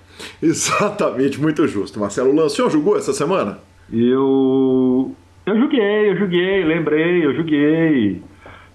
Exatamente, 0.42 1.40
muito 1.40 1.66
justo. 1.66 1.98
Marcelo 2.00 2.34
Lan, 2.34 2.46
o 2.46 2.50
senhor 2.50 2.70
jogou 2.70 2.96
essa 2.96 3.12
semana? 3.12 3.58
Eu. 3.92 5.14
Eu 5.46 5.58
joguei, 5.58 6.10
eu 6.10 6.16
joguei, 6.18 6.64
lembrei, 6.64 7.24
eu 7.24 7.34
joguei. 7.34 8.22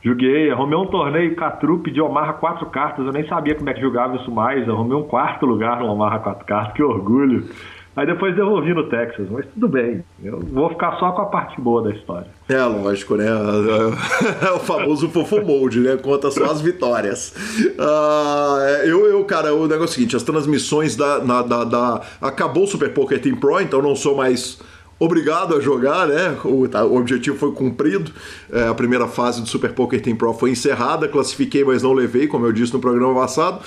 Joguei, 0.01 0.51
arrumei 0.51 0.77
um 0.77 0.87
torneio 0.87 1.33
Catrupe 1.35 1.89
de 1.89 2.01
Omaha 2.01 2.33
quatro 2.33 2.65
cartas, 2.65 3.05
eu 3.05 3.13
nem 3.13 3.25
sabia 3.25 3.55
como 3.55 3.69
é 3.69 3.73
que 3.73 3.79
jogava 3.79 4.17
isso 4.17 4.29
mais, 4.29 4.67
arrumei 4.67 4.97
um 4.97 5.03
quarto 5.03 5.45
lugar 5.45 5.79
no 5.79 5.85
Omaha 5.85 6.19
quatro 6.19 6.45
cartas, 6.45 6.73
que 6.73 6.83
orgulho. 6.83 7.47
Aí 7.95 8.07
depois 8.07 8.35
devolvi 8.35 8.73
no 8.73 8.89
Texas, 8.89 9.27
mas 9.29 9.45
tudo 9.53 9.67
bem. 9.67 10.03
Eu 10.23 10.39
vou 10.39 10.69
ficar 10.69 10.97
só 10.97 11.11
com 11.11 11.21
a 11.21 11.25
parte 11.25 11.61
boa 11.61 11.83
da 11.83 11.91
história. 11.91 12.27
É, 12.49 12.63
lógico, 12.63 13.15
né? 13.15 13.25
É 14.41 14.51
o 14.51 14.59
famoso 14.59 15.09
fofo 15.09 15.41
mode, 15.41 15.79
né? 15.79 15.95
Conta 15.97 16.31
só 16.31 16.45
as 16.45 16.59
vitórias. 16.59 17.33
Uh, 17.77 18.85
eu, 18.85 19.05
eu, 19.05 19.23
cara, 19.25 19.53
o 19.53 19.67
negócio 19.67 19.83
é 19.83 19.85
o 19.85 19.87
seguinte: 19.87 20.15
as 20.15 20.23
transmissões 20.23 20.95
da, 20.95 21.19
na, 21.23 21.41
da, 21.43 21.63
da. 21.63 22.01
Acabou 22.19 22.63
o 22.63 22.67
Super 22.67 22.91
Poker 22.91 23.21
Team 23.21 23.35
Pro, 23.35 23.59
então 23.61 23.79
não 23.79 23.95
sou 23.95 24.15
mais 24.15 24.59
obrigado 24.99 25.55
a 25.55 25.59
jogar, 25.59 26.07
né? 26.07 26.35
O, 26.43 26.67
tá, 26.67 26.83
o 26.83 26.97
objetivo 26.97 27.37
foi 27.37 27.51
cumprido. 27.51 28.11
É, 28.51 28.67
a 28.67 28.73
primeira 28.73 29.07
fase 29.07 29.39
do 29.39 29.47
Super 29.47 29.71
Poker 29.71 30.01
Team 30.01 30.15
Pro 30.15 30.33
foi 30.33 30.49
encerrada, 30.49 31.07
classifiquei, 31.07 31.63
mas 31.63 31.83
não 31.83 31.93
levei, 31.93 32.27
como 32.27 32.45
eu 32.45 32.51
disse 32.51 32.73
no 32.73 32.79
programa 32.79 33.13
passado. 33.13 33.63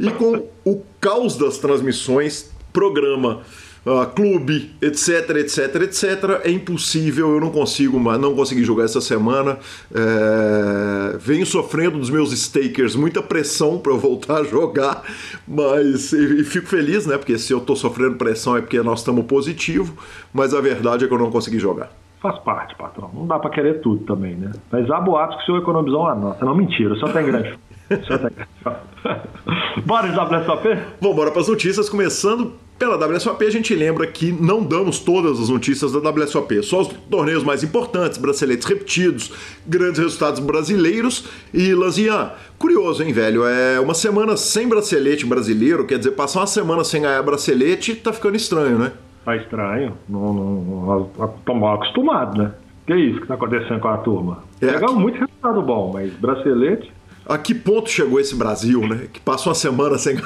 E 0.00 0.10
com 0.10 0.48
o 0.64 0.82
caos 1.00 1.36
das 1.36 1.58
transmissões, 1.58 2.50
programa 2.72 3.42
Uh, 3.88 4.06
clube, 4.14 4.70
etc, 4.82 5.30
etc, 5.36 5.76
etc. 5.76 6.40
É 6.44 6.50
impossível, 6.50 7.30
eu 7.32 7.40
não 7.40 7.50
consigo, 7.50 7.98
não 8.18 8.34
consegui 8.34 8.62
jogar 8.62 8.84
essa 8.84 9.00
semana. 9.00 9.58
É... 9.94 11.16
Venho 11.18 11.46
sofrendo 11.46 11.96
dos 11.98 12.10
meus 12.10 12.30
stakers 12.32 12.94
muita 12.94 13.22
pressão 13.22 13.78
para 13.78 13.90
eu 13.90 13.98
voltar 13.98 14.40
a 14.40 14.44
jogar, 14.44 15.04
mas 15.46 16.12
e, 16.12 16.40
e, 16.40 16.44
fico 16.44 16.66
feliz, 16.66 17.06
né? 17.06 17.16
Porque 17.16 17.38
se 17.38 17.50
eu 17.50 17.60
tô 17.60 17.74
sofrendo 17.74 18.16
pressão 18.16 18.58
é 18.58 18.60
porque 18.60 18.82
nós 18.82 18.98
estamos 18.98 19.24
positivo, 19.24 19.96
mas 20.34 20.52
a 20.52 20.60
verdade 20.60 21.06
é 21.06 21.08
que 21.08 21.14
eu 21.14 21.18
não 21.18 21.30
consegui 21.30 21.58
jogar. 21.58 21.90
Faz 22.20 22.38
parte, 22.40 22.74
patrão. 22.74 23.10
Não 23.14 23.26
dá 23.26 23.38
para 23.38 23.48
querer 23.48 23.80
tudo 23.80 24.04
também, 24.04 24.34
né? 24.34 24.50
Mas 24.70 24.90
há 24.90 25.00
boatos 25.00 25.36
que 25.36 25.42
o 25.44 25.46
senhor 25.46 25.62
economizou 25.62 26.00
uma 26.00 26.14
nota. 26.14 26.44
Não, 26.44 26.54
mentira, 26.54 26.94
tem 26.94 27.00
grande. 27.00 27.00
Só 27.00 27.20
tem 27.20 27.26
grande. 27.26 27.58
Bora 29.84 30.08
de 30.08 30.18
WSOP? 30.18 30.68
Vamos 31.00 31.14
embora 31.14 31.30
para 31.30 31.40
as 31.40 31.48
notícias, 31.48 31.88
começando 31.88 32.52
pela 32.78 32.96
WSOP, 32.96 33.44
a 33.44 33.50
gente 33.50 33.74
lembra 33.74 34.06
que 34.06 34.30
não 34.30 34.62
damos 34.62 35.00
todas 35.00 35.40
as 35.40 35.48
notícias 35.48 35.90
da 35.90 36.10
WSOP, 36.10 36.62
só 36.62 36.82
os 36.82 36.88
torneios 37.10 37.42
mais 37.42 37.64
importantes, 37.64 38.18
braceletes 38.18 38.64
repetidos, 38.66 39.32
grandes 39.66 39.98
resultados 39.98 40.38
brasileiros. 40.38 41.28
E 41.52 41.74
Lanzian, 41.74 42.30
curioso, 42.56 43.02
hein, 43.02 43.12
velho? 43.12 43.44
É 43.44 43.80
uma 43.80 43.94
semana 43.94 44.36
sem 44.36 44.68
bracelete 44.68 45.26
brasileiro, 45.26 45.84
quer 45.86 45.98
dizer, 45.98 46.12
passar 46.12 46.40
uma 46.40 46.46
semana 46.46 46.84
sem 46.84 47.02
ganhar 47.02 47.20
bracelete 47.22 47.96
tá 47.96 48.12
ficando 48.12 48.36
estranho, 48.36 48.78
né? 48.78 48.92
Tá 49.24 49.34
estranho. 49.36 49.94
Não, 50.08 50.32
não, 50.32 51.10
não 51.46 51.54
mal 51.56 51.74
acostumado, 51.74 52.40
né? 52.40 52.52
Que 52.86 52.92
é 52.92 52.96
isso 52.96 53.20
que 53.20 53.26
tá 53.26 53.34
acontecendo 53.34 53.80
com 53.80 53.88
a 53.88 53.98
turma? 53.98 54.44
É, 54.62 54.72
Pegamos 54.72 54.94
muito 54.94 55.18
resultado 55.18 55.60
bom, 55.62 55.90
mas 55.92 56.12
bracelete. 56.12 56.92
A 57.28 57.36
que 57.36 57.54
ponto 57.54 57.90
chegou 57.90 58.18
esse 58.18 58.34
Brasil, 58.34 58.80
né? 58.88 59.02
Que 59.12 59.20
passa 59.20 59.50
uma 59.50 59.54
semana 59.54 59.98
sem. 59.98 60.16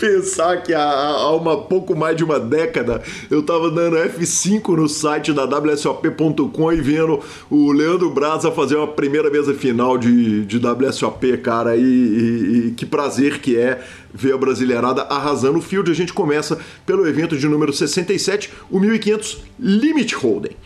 Pensar 0.00 0.62
que 0.62 0.72
há, 0.72 0.82
há 0.82 1.36
uma 1.36 1.58
pouco 1.58 1.94
mais 1.94 2.16
de 2.16 2.24
uma 2.24 2.40
década 2.40 3.02
eu 3.30 3.42
tava 3.42 3.70
dando 3.70 3.96
F5 3.96 4.76
no 4.76 4.88
site 4.88 5.32
da 5.32 5.44
WSOP.com 5.44 6.72
e 6.72 6.80
vendo 6.80 7.20
o 7.50 7.70
Leandro 7.70 8.10
Braza 8.10 8.50
fazer 8.50 8.76
uma 8.76 8.88
primeira 8.88 9.30
mesa 9.30 9.52
final 9.52 9.98
de, 9.98 10.46
de 10.46 10.58
WSOP, 10.58 11.36
cara. 11.38 11.76
E, 11.76 11.82
e, 11.82 12.66
e 12.68 12.70
que 12.70 12.86
prazer 12.86 13.40
que 13.40 13.58
é 13.58 13.84
ver 14.12 14.32
a 14.32 14.38
brasileirada 14.38 15.02
arrasando 15.02 15.58
o 15.58 15.62
field. 15.62 15.90
A 15.90 15.94
gente 15.94 16.14
começa 16.14 16.58
pelo 16.86 17.06
evento 17.06 17.36
de 17.36 17.46
número 17.46 17.72
67, 17.74 18.50
o 18.70 18.80
1500 18.80 19.42
Limit 19.58 20.14
Hold'em. 20.14 20.56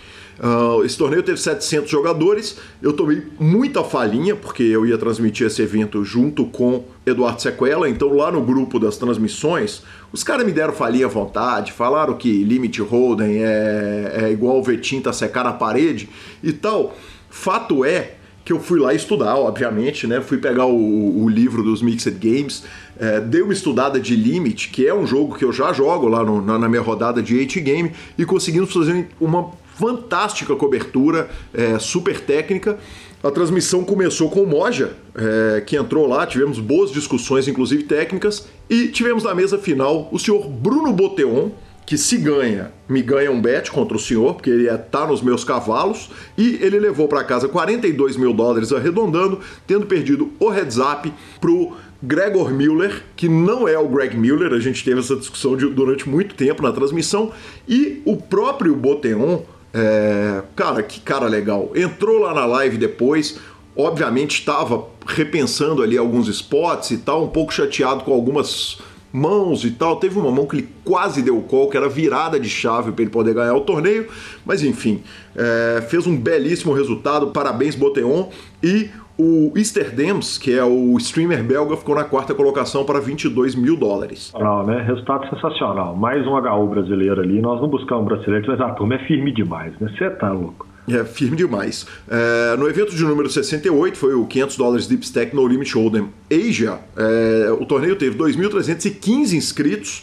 Uh, 0.42 0.82
esse 0.84 0.96
torneio 0.96 1.22
teve 1.22 1.38
700 1.38 1.90
jogadores. 1.90 2.56
Eu 2.80 2.94
tomei 2.94 3.22
muita 3.38 3.84
falinha, 3.84 4.34
porque 4.34 4.62
eu 4.62 4.86
ia 4.86 4.96
transmitir 4.96 5.46
esse 5.46 5.60
evento 5.60 6.02
junto 6.02 6.46
com 6.46 6.84
Eduardo 7.04 7.42
Sequela. 7.42 7.88
Então, 7.90 8.14
lá 8.14 8.32
no 8.32 8.40
grupo 8.40 8.78
das 8.78 8.96
transmissões, 8.96 9.82
os 10.10 10.24
caras 10.24 10.46
me 10.46 10.52
deram 10.52 10.72
falinha 10.72 11.04
à 11.04 11.08
vontade, 11.08 11.72
falaram 11.72 12.14
que 12.14 12.42
Limit 12.42 12.80
Hold'em 12.80 13.44
é, 13.44 14.12
é 14.22 14.32
igual 14.32 14.58
o 14.58 14.62
Vetinta 14.62 15.10
tá 15.10 15.12
secar 15.12 15.44
na 15.44 15.52
parede 15.52 16.08
e 16.42 16.52
tal. 16.52 16.96
Fato 17.28 17.84
é 17.84 18.14
que 18.42 18.52
eu 18.52 18.58
fui 18.58 18.80
lá 18.80 18.94
estudar, 18.94 19.36
obviamente, 19.36 20.06
né? 20.06 20.20
Fui 20.20 20.38
pegar 20.38 20.66
o, 20.66 21.22
o 21.22 21.28
livro 21.28 21.62
dos 21.62 21.82
Mixed 21.82 22.18
Games, 22.18 22.64
é, 22.98 23.20
dei 23.20 23.42
uma 23.42 23.52
estudada 23.52 24.00
de 24.00 24.16
Limit, 24.16 24.70
que 24.70 24.86
é 24.86 24.94
um 24.94 25.06
jogo 25.06 25.36
que 25.36 25.44
eu 25.44 25.52
já 25.52 25.72
jogo 25.72 26.08
lá 26.08 26.24
no, 26.24 26.42
na, 26.42 26.58
na, 26.58 26.68
minha 26.68 26.82
rodada 26.82 27.22
de 27.22 27.36
8 27.36 27.60
Game, 27.60 27.92
e 28.18 28.24
conseguimos 28.24 28.72
fazer 28.72 29.08
uma 29.20 29.50
fantástica 29.80 30.54
cobertura, 30.54 31.30
é, 31.54 31.78
super 31.78 32.20
técnica. 32.20 32.78
A 33.22 33.30
transmissão 33.30 33.82
começou 33.82 34.30
com 34.30 34.42
o 34.42 34.46
Moja, 34.46 34.92
é, 35.14 35.62
que 35.62 35.76
entrou 35.76 36.06
lá, 36.06 36.26
tivemos 36.26 36.58
boas 36.58 36.90
discussões, 36.90 37.48
inclusive 37.48 37.84
técnicas, 37.84 38.46
e 38.68 38.88
tivemos 38.88 39.24
na 39.24 39.34
mesa 39.34 39.58
final 39.58 40.08
o 40.12 40.18
senhor 40.18 40.46
Bruno 40.48 40.92
Boteon, 40.92 41.50
que 41.86 41.98
se 41.98 42.18
ganha, 42.18 42.70
me 42.88 43.02
ganha 43.02 43.32
um 43.32 43.40
bet 43.40 43.70
contra 43.70 43.96
o 43.96 44.00
senhor, 44.00 44.34
porque 44.34 44.48
ele 44.48 44.68
está 44.68 45.06
nos 45.06 45.22
meus 45.22 45.42
cavalos, 45.42 46.10
e 46.38 46.58
ele 46.62 46.78
levou 46.78 47.08
para 47.08 47.24
casa 47.24 47.48
42 47.48 48.16
mil 48.16 48.32
dólares 48.32 48.72
arredondando, 48.72 49.40
tendo 49.66 49.86
perdido 49.86 50.30
o 50.38 50.50
heads 50.50 50.78
up 50.78 51.12
pro 51.40 51.72
Gregor 52.02 52.50
Miller, 52.50 53.02
que 53.14 53.28
não 53.28 53.68
é 53.68 53.78
o 53.78 53.88
Greg 53.88 54.16
Miller, 54.16 54.52
a 54.52 54.60
gente 54.60 54.82
teve 54.82 55.00
essa 55.00 55.16
discussão 55.16 55.56
de, 55.56 55.66
durante 55.66 56.08
muito 56.08 56.34
tempo 56.34 56.62
na 56.62 56.72
transmissão, 56.72 57.32
e 57.68 58.00
o 58.06 58.16
próprio 58.16 58.74
Boteon, 58.74 59.40
é, 59.72 60.42
cara, 60.56 60.82
que 60.82 61.00
cara 61.00 61.26
legal, 61.26 61.70
entrou 61.74 62.20
lá 62.20 62.34
na 62.34 62.44
live 62.46 62.76
depois, 62.76 63.38
obviamente 63.76 64.40
estava 64.40 64.84
repensando 65.06 65.82
ali 65.82 65.96
alguns 65.96 66.28
spots 66.28 66.90
e 66.90 66.98
tal, 66.98 67.24
um 67.24 67.28
pouco 67.28 67.52
chateado 67.52 68.04
com 68.04 68.12
algumas 68.12 68.78
mãos 69.12 69.64
e 69.64 69.70
tal. 69.70 69.96
Teve 69.96 70.18
uma 70.18 70.30
mão 70.30 70.46
que 70.46 70.56
ele 70.56 70.68
quase 70.84 71.22
deu 71.22 71.40
call, 71.42 71.68
que 71.68 71.76
era 71.76 71.88
virada 71.88 72.38
de 72.38 72.48
chave 72.48 72.92
para 72.92 73.02
ele 73.02 73.10
poder 73.10 73.34
ganhar 73.34 73.54
o 73.54 73.62
torneio, 73.62 74.08
mas 74.44 74.62
enfim, 74.62 75.02
é, 75.36 75.82
fez 75.82 76.06
um 76.06 76.16
belíssimo 76.16 76.72
resultado. 76.72 77.28
Parabéns, 77.28 77.74
Boteon. 77.74 78.28
E 78.62 78.90
o 79.20 79.52
Easterdems, 79.54 80.38
que 80.38 80.56
é 80.56 80.64
o 80.64 80.96
streamer 80.96 81.44
belga, 81.44 81.76
ficou 81.76 81.94
na 81.94 82.04
quarta 82.04 82.34
colocação 82.34 82.84
para 82.84 82.98
22 82.98 83.54
mil 83.54 83.76
dólares. 83.76 84.32
Não, 84.38 84.64
né? 84.64 84.82
Resultado 84.82 85.28
sensacional. 85.28 85.94
Mais 85.94 86.26
um 86.26 86.36
HU 86.36 86.68
brasileiro 86.68 87.20
ali. 87.20 87.40
Nós 87.40 87.60
não 87.60 87.68
buscamos 87.68 88.06
brasileiros, 88.06 88.48
mas 88.48 88.60
a 88.60 88.70
turma 88.70 88.94
é 88.94 88.98
firme 89.06 89.32
demais, 89.32 89.78
né? 89.78 89.92
Você 89.96 90.08
tá 90.10 90.32
louco. 90.32 90.66
É 90.88 91.04
firme 91.04 91.36
demais. 91.36 91.86
É, 92.08 92.56
no 92.56 92.66
evento 92.66 92.96
de 92.96 93.04
número 93.04 93.28
68, 93.28 93.98
foi 93.98 94.14
o 94.14 94.26
500 94.26 94.56
dólares 94.56 94.86
Deep 94.86 95.04
Stack 95.04 95.36
No 95.36 95.46
Limit 95.46 95.74
Hold'em 95.74 96.08
Asia. 96.32 96.78
É, 96.96 97.50
o 97.52 97.66
torneio 97.66 97.96
teve 97.96 98.16
2.315 98.16 99.34
inscritos 99.34 100.02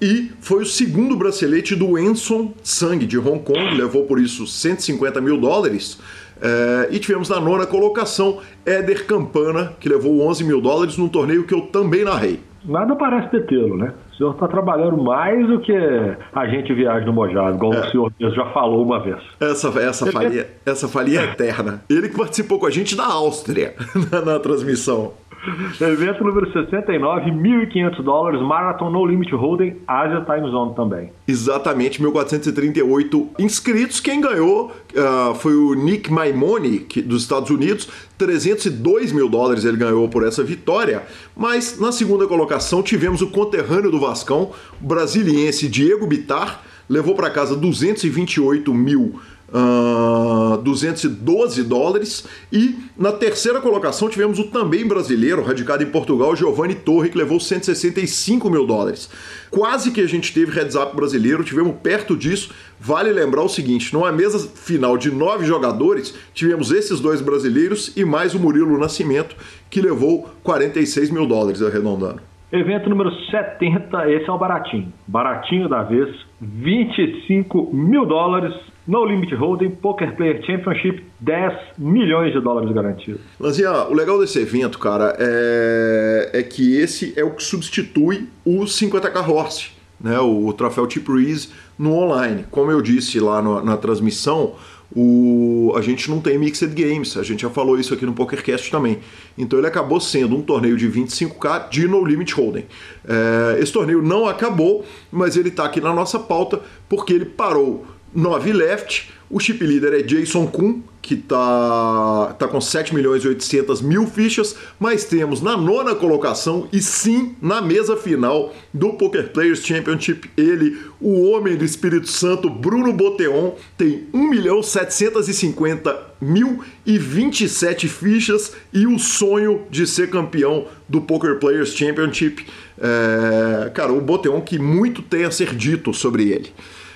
e 0.00 0.30
foi 0.40 0.62
o 0.62 0.66
segundo 0.66 1.16
bracelete 1.16 1.74
do 1.74 1.98
Enson 1.98 2.52
Sang 2.62 3.04
de 3.04 3.18
Hong 3.18 3.40
Kong, 3.40 3.74
levou 3.76 4.04
por 4.04 4.20
isso 4.20 4.46
150 4.46 5.20
mil 5.20 5.40
dólares. 5.40 5.98
É, 6.40 6.88
e 6.90 6.98
tivemos 6.98 7.28
na 7.28 7.40
nona 7.40 7.66
colocação 7.66 8.38
Éder 8.64 9.06
Campana, 9.06 9.72
que 9.80 9.88
levou 9.88 10.26
11 10.26 10.44
mil 10.44 10.60
dólares 10.60 10.96
num 10.96 11.08
torneio 11.08 11.44
que 11.44 11.54
eu 11.54 11.62
também 11.62 12.04
narrei. 12.04 12.40
Nada 12.64 12.94
parece 12.96 13.30
detê-lo, 13.32 13.76
né? 13.76 13.94
O 14.12 14.16
senhor 14.16 14.32
está 14.32 14.48
trabalhando 14.48 14.96
mais 14.96 15.46
do 15.46 15.60
que 15.60 15.72
a 15.72 16.46
gente 16.48 16.74
viaja 16.74 17.06
no 17.06 17.12
Mojave, 17.12 17.56
igual 17.56 17.72
é. 17.72 17.86
o 17.86 17.90
senhor 17.90 18.12
já 18.18 18.46
falou 18.46 18.84
uma 18.84 19.00
vez. 19.00 19.18
Essa, 19.38 19.68
essa, 19.80 20.10
falia, 20.10 20.50
essa 20.66 20.88
falia 20.88 21.20
é 21.20 21.24
eterna. 21.24 21.82
Ele 21.88 22.08
que 22.08 22.16
participou 22.16 22.58
com 22.58 22.66
a 22.66 22.70
gente 22.70 22.96
da 22.96 23.06
Áustria 23.06 23.74
na, 24.10 24.20
na 24.20 24.38
transmissão. 24.40 25.12
Evento 25.80 26.24
número 26.24 26.50
69, 26.52 27.30
1.500 27.30 28.02
dólares, 28.02 28.40
Marathon 28.40 28.90
No 28.90 29.04
Limit 29.04 29.34
Holding, 29.34 29.76
Asia 29.86 30.24
Time 30.24 30.50
Zone 30.50 30.74
também. 30.74 31.10
Exatamente, 31.26 32.02
1.438 32.02 33.28
inscritos. 33.38 34.00
Quem 34.00 34.20
ganhou 34.20 34.72
uh, 34.94 35.34
foi 35.34 35.54
o 35.54 35.74
Nick 35.74 36.12
Maimone, 36.12 36.80
que, 36.80 37.02
dos 37.02 37.22
Estados 37.22 37.50
Unidos. 37.50 37.88
302 38.16 39.12
mil 39.12 39.28
dólares 39.28 39.64
ele 39.64 39.76
ganhou 39.76 40.08
por 40.08 40.26
essa 40.26 40.42
vitória. 40.42 41.02
Mas 41.36 41.78
na 41.78 41.92
segunda 41.92 42.26
colocação 42.26 42.82
tivemos 42.82 43.22
o 43.22 43.30
conterrâneo 43.30 43.90
do 43.90 44.00
Vascão, 44.00 44.50
o 44.80 44.86
brasiliense 44.86 45.68
Diego 45.68 46.06
Bitar, 46.06 46.62
levou 46.88 47.14
para 47.14 47.30
casa 47.30 47.54
228 47.54 48.72
mil 48.72 49.20
uh, 49.52 50.54
ah, 50.54 50.60
212 50.62 51.62
dólares. 51.64 52.26
E 52.52 52.76
na 52.96 53.12
terceira 53.12 53.60
colocação 53.60 54.08
tivemos 54.08 54.38
o 54.38 54.44
também 54.44 54.86
brasileiro, 54.86 55.42
radicado 55.42 55.82
em 55.82 55.90
Portugal, 55.90 56.34
Giovanni 56.36 56.74
Torre, 56.74 57.10
que 57.10 57.18
levou 57.18 57.40
165 57.40 58.50
mil 58.50 58.66
dólares. 58.66 59.10
Quase 59.50 59.90
que 59.90 60.00
a 60.00 60.06
gente 60.06 60.32
teve 60.32 60.52
heads 60.52 60.74
up 60.74 60.94
brasileiro, 60.94 61.42
tivemos 61.42 61.74
perto 61.82 62.16
disso. 62.16 62.52
Vale 62.78 63.12
lembrar 63.12 63.42
o 63.42 63.48
seguinte: 63.48 63.92
numa 63.92 64.12
mesa 64.12 64.38
final 64.38 64.96
de 64.96 65.10
nove 65.10 65.44
jogadores, 65.44 66.14
tivemos 66.34 66.70
esses 66.70 67.00
dois 67.00 67.20
brasileiros 67.20 67.96
e 67.96 68.04
mais 68.04 68.34
o 68.34 68.38
Murilo 68.38 68.78
Nascimento, 68.78 69.36
que 69.70 69.80
levou 69.80 70.30
46 70.42 71.10
mil 71.10 71.26
dólares 71.26 71.62
arredondando. 71.62 72.20
Evento 72.50 72.88
número 72.88 73.10
70, 73.30 74.10
esse 74.10 74.28
é 74.28 74.32
o 74.32 74.38
baratinho. 74.38 74.90
Baratinho 75.06 75.68
da 75.68 75.82
vez, 75.82 76.08
25 76.40 77.74
mil 77.74 78.06
dólares 78.06 78.54
no 78.88 79.04
Limit 79.04 79.34
Holding 79.34 79.72
Poker 79.72 80.16
Player 80.16 80.42
Championship, 80.42 81.04
10 81.20 81.52
milhões 81.76 82.32
de 82.32 82.40
dólares 82.40 82.72
garantidos. 82.72 83.20
Lanzinha, 83.38 83.70
o 83.84 83.92
legal 83.92 84.18
desse 84.18 84.40
evento, 84.40 84.78
cara, 84.78 85.14
é, 85.18 86.30
é 86.32 86.42
que 86.42 86.74
esse 86.74 87.12
é 87.14 87.22
o 87.22 87.32
que 87.32 87.42
substitui 87.42 88.26
o 88.46 88.60
50k 88.60 89.28
Horse, 89.28 89.68
né? 90.00 90.18
o, 90.18 90.50
troféu 90.54 90.88
Chip 90.88 91.12
Reese 91.12 91.50
no 91.78 91.92
online. 91.92 92.46
Como 92.50 92.70
eu 92.70 92.80
disse 92.80 93.20
lá 93.20 93.42
no, 93.42 93.62
na 93.62 93.76
transmissão, 93.76 94.54
o, 94.96 95.74
a 95.76 95.82
gente 95.82 96.08
não 96.10 96.18
tem 96.18 96.38
Mixed 96.38 96.74
Games, 96.74 97.14
a 97.18 97.22
gente 97.22 97.42
já 97.42 97.50
falou 97.50 97.78
isso 97.78 97.92
aqui 97.92 98.06
no 98.06 98.14
PokerCast 98.14 98.70
também. 98.70 99.00
Então 99.36 99.58
ele 99.58 99.68
acabou 99.68 100.00
sendo 100.00 100.34
um 100.34 100.40
torneio 100.40 100.78
de 100.78 100.88
25k 100.88 101.68
de 101.68 101.86
No 101.86 102.02
Limit 102.02 102.34
Holding. 102.34 102.64
É, 103.06 103.60
esse 103.60 103.70
torneio 103.70 104.00
não 104.00 104.26
acabou, 104.26 104.82
mas 105.12 105.36
ele 105.36 105.50
está 105.50 105.66
aqui 105.66 105.78
na 105.78 105.92
nossa 105.92 106.18
pauta 106.18 106.62
porque 106.88 107.12
ele 107.12 107.26
parou 107.26 107.84
9 108.14 108.52
left. 108.52 109.12
O 109.30 109.38
chip 109.38 109.62
leader 109.62 109.92
é 109.92 110.02
Jason 110.02 110.46
Kuhn, 110.46 110.80
que 111.02 111.14
tá, 111.16 112.34
tá 112.38 112.48
com 112.48 112.60
7 112.60 112.94
milhões 112.94 113.24
e 113.24 113.28
800 113.28 113.82
mil 113.82 114.06
fichas, 114.06 114.56
mas 114.78 115.04
temos 115.04 115.42
na 115.42 115.56
nona 115.56 115.94
colocação 115.94 116.66
e 116.72 116.80
sim 116.80 117.34
na 117.40 117.60
mesa 117.60 117.96
final 117.96 118.54
do 118.72 118.94
Poker 118.94 119.30
Players 119.30 119.64
Championship 119.64 120.30
ele, 120.36 120.78
o 121.00 121.30
homem 121.30 121.56
do 121.56 121.64
Espírito 121.64 122.10
Santo, 122.10 122.48
Bruno 122.48 122.92
Boteon, 122.92 123.52
tem 123.76 124.06
1 124.12 124.28
milhão 124.28 124.62
750 124.62 126.08
mil 126.20 126.62
e 126.84 126.98
27 126.98 127.88
fichas 127.88 128.52
e 128.72 128.86
o 128.86 128.98
sonho 128.98 129.62
de 129.70 129.86
ser 129.86 130.10
campeão 130.10 130.66
do 130.88 131.00
Poker 131.00 131.38
Players 131.38 131.74
Championship. 131.74 132.46
É, 132.78 133.70
cara, 133.70 133.92
o 133.92 134.00
Boteon 134.00 134.40
que 134.40 134.58
muito 134.58 135.02
tem 135.02 135.24
a 135.24 135.30
ser 135.30 135.54
dito 135.54 135.92
sobre 135.92 136.30
ele. 136.30 136.52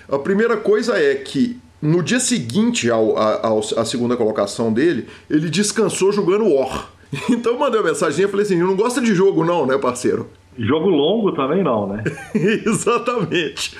A 0.08 0.18
primeira 0.18 0.56
coisa 0.56 0.96
é 0.96 1.14
que 1.14 1.58
no 1.80 2.02
dia 2.02 2.20
seguinte 2.20 2.88
ao, 2.90 3.16
ao, 3.18 3.58
à 3.76 3.84
segunda 3.84 4.16
colocação 4.16 4.72
dele, 4.72 5.08
ele 5.28 5.50
descansou 5.50 6.12
jogando 6.12 6.52
War. 6.54 6.90
Então 7.28 7.52
eu 7.52 7.58
mandei 7.58 7.78
uma 7.78 7.90
mensagem 7.90 8.24
e 8.24 8.28
falei 8.28 8.46
assim: 8.46 8.56
não 8.56 8.74
gosta 8.74 8.98
de 8.98 9.14
jogo, 9.14 9.44
não, 9.44 9.66
né, 9.66 9.76
parceiro? 9.76 10.30
Jogo 10.58 10.88
longo 10.88 11.32
também 11.32 11.62
não, 11.62 11.86
né? 11.86 12.04
Exatamente. 12.34 13.76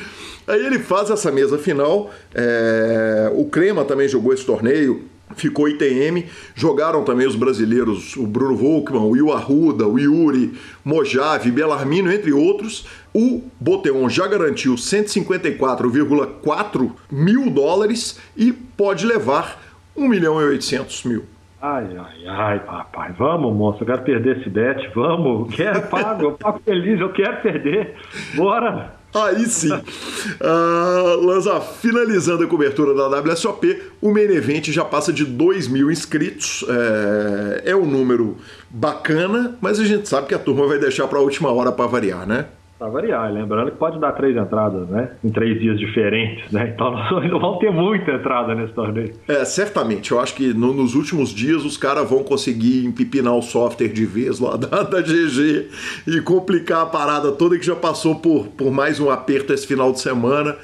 Aí 0.46 0.66
ele 0.66 0.78
faz 0.78 1.08
essa 1.08 1.30
mesa 1.30 1.56
final. 1.56 2.10
É... 2.34 3.32
O 3.34 3.46
Crema 3.46 3.84
também 3.84 4.08
jogou 4.08 4.34
esse 4.34 4.44
torneio 4.44 5.04
ficou 5.36 5.68
ITM. 5.68 6.24
Jogaram 6.54 7.04
também 7.04 7.26
os 7.26 7.36
brasileiros, 7.36 8.16
o 8.16 8.26
Bruno 8.26 8.56
Volkmann, 8.56 9.02
o 9.02 9.10
Will 9.10 9.30
Arruda, 9.32 9.86
o 9.86 9.98
Yuri, 9.98 10.54
Mojave, 10.84 11.50
Belarmino, 11.50 12.12
entre 12.12 12.32
outros. 12.32 12.86
O 13.14 13.42
Boteon 13.60 14.08
já 14.08 14.26
garantiu 14.26 14.74
154,4 14.74 16.90
mil 17.10 17.50
dólares 17.50 18.18
e 18.36 18.52
pode 18.52 19.06
levar 19.06 19.60
1 19.96 20.08
milhão 20.08 20.40
e 20.40 20.44
800 20.44 21.04
mil. 21.04 21.24
Ai, 21.60 21.86
ai, 21.96 22.26
ai, 22.26 22.60
papai, 22.60 23.12
vamos, 23.16 23.54
moço, 23.54 23.82
eu 23.82 23.86
quero 23.86 24.02
perder 24.02 24.38
esse 24.38 24.50
bet, 24.50 24.90
vamos, 24.96 25.54
quero, 25.54 25.82
pago, 25.82 26.24
eu 26.24 26.32
pago 26.32 26.60
feliz, 26.64 26.98
eu 26.98 27.12
quero 27.12 27.40
perder, 27.40 27.94
bora! 28.34 29.01
Aí 29.14 29.46
sim. 29.46 29.72
Uh, 29.72 31.20
Lanza, 31.20 31.60
finalizando 31.60 32.44
a 32.44 32.46
cobertura 32.46 32.94
da 32.94 33.20
WSOP, 33.20 33.82
o 34.00 34.12
Main 34.12 34.30
Event 34.30 34.70
já 34.70 34.84
passa 34.84 35.12
de 35.12 35.24
2 35.24 35.68
mil 35.68 35.90
inscritos. 35.90 36.64
É, 36.68 37.70
é 37.72 37.76
um 37.76 37.84
número 37.84 38.38
bacana, 38.70 39.56
mas 39.60 39.78
a 39.78 39.84
gente 39.84 40.08
sabe 40.08 40.28
que 40.28 40.34
a 40.34 40.38
turma 40.38 40.66
vai 40.66 40.78
deixar 40.78 41.06
para 41.08 41.18
a 41.18 41.22
última 41.22 41.52
hora 41.52 41.70
para 41.70 41.86
variar, 41.86 42.26
né? 42.26 42.46
Para 42.82 42.90
variar, 42.90 43.32
lembrando 43.32 43.70
que 43.70 43.76
pode 43.76 43.96
dar 44.00 44.10
três 44.10 44.36
entradas, 44.36 44.88
né? 44.88 45.12
Em 45.22 45.30
três 45.30 45.60
dias 45.60 45.78
diferentes, 45.78 46.50
né? 46.50 46.72
Então 46.74 46.90
nós 46.90 47.30
vamos 47.30 47.60
ter 47.60 47.70
muita 47.70 48.10
entrada 48.10 48.56
nesse 48.56 48.72
torneio. 48.72 49.14
É, 49.28 49.44
certamente. 49.44 50.10
Eu 50.10 50.18
acho 50.18 50.34
que 50.34 50.52
no, 50.52 50.74
nos 50.74 50.96
últimos 50.96 51.30
dias 51.30 51.64
os 51.64 51.76
caras 51.76 52.10
vão 52.10 52.24
conseguir 52.24 52.84
empipinar 52.84 53.34
o 53.34 53.40
software 53.40 53.86
de 53.86 54.04
vez 54.04 54.40
lá 54.40 54.56
da, 54.58 54.82
da 54.82 55.00
GG 55.00 55.68
e 56.08 56.20
complicar 56.22 56.82
a 56.82 56.86
parada 56.86 57.30
toda 57.30 57.56
que 57.56 57.64
já 57.64 57.76
passou 57.76 58.16
por, 58.16 58.48
por 58.48 58.72
mais 58.72 58.98
um 58.98 59.08
aperto 59.10 59.52
esse 59.52 59.64
final 59.64 59.92
de 59.92 60.00
semana 60.00 60.56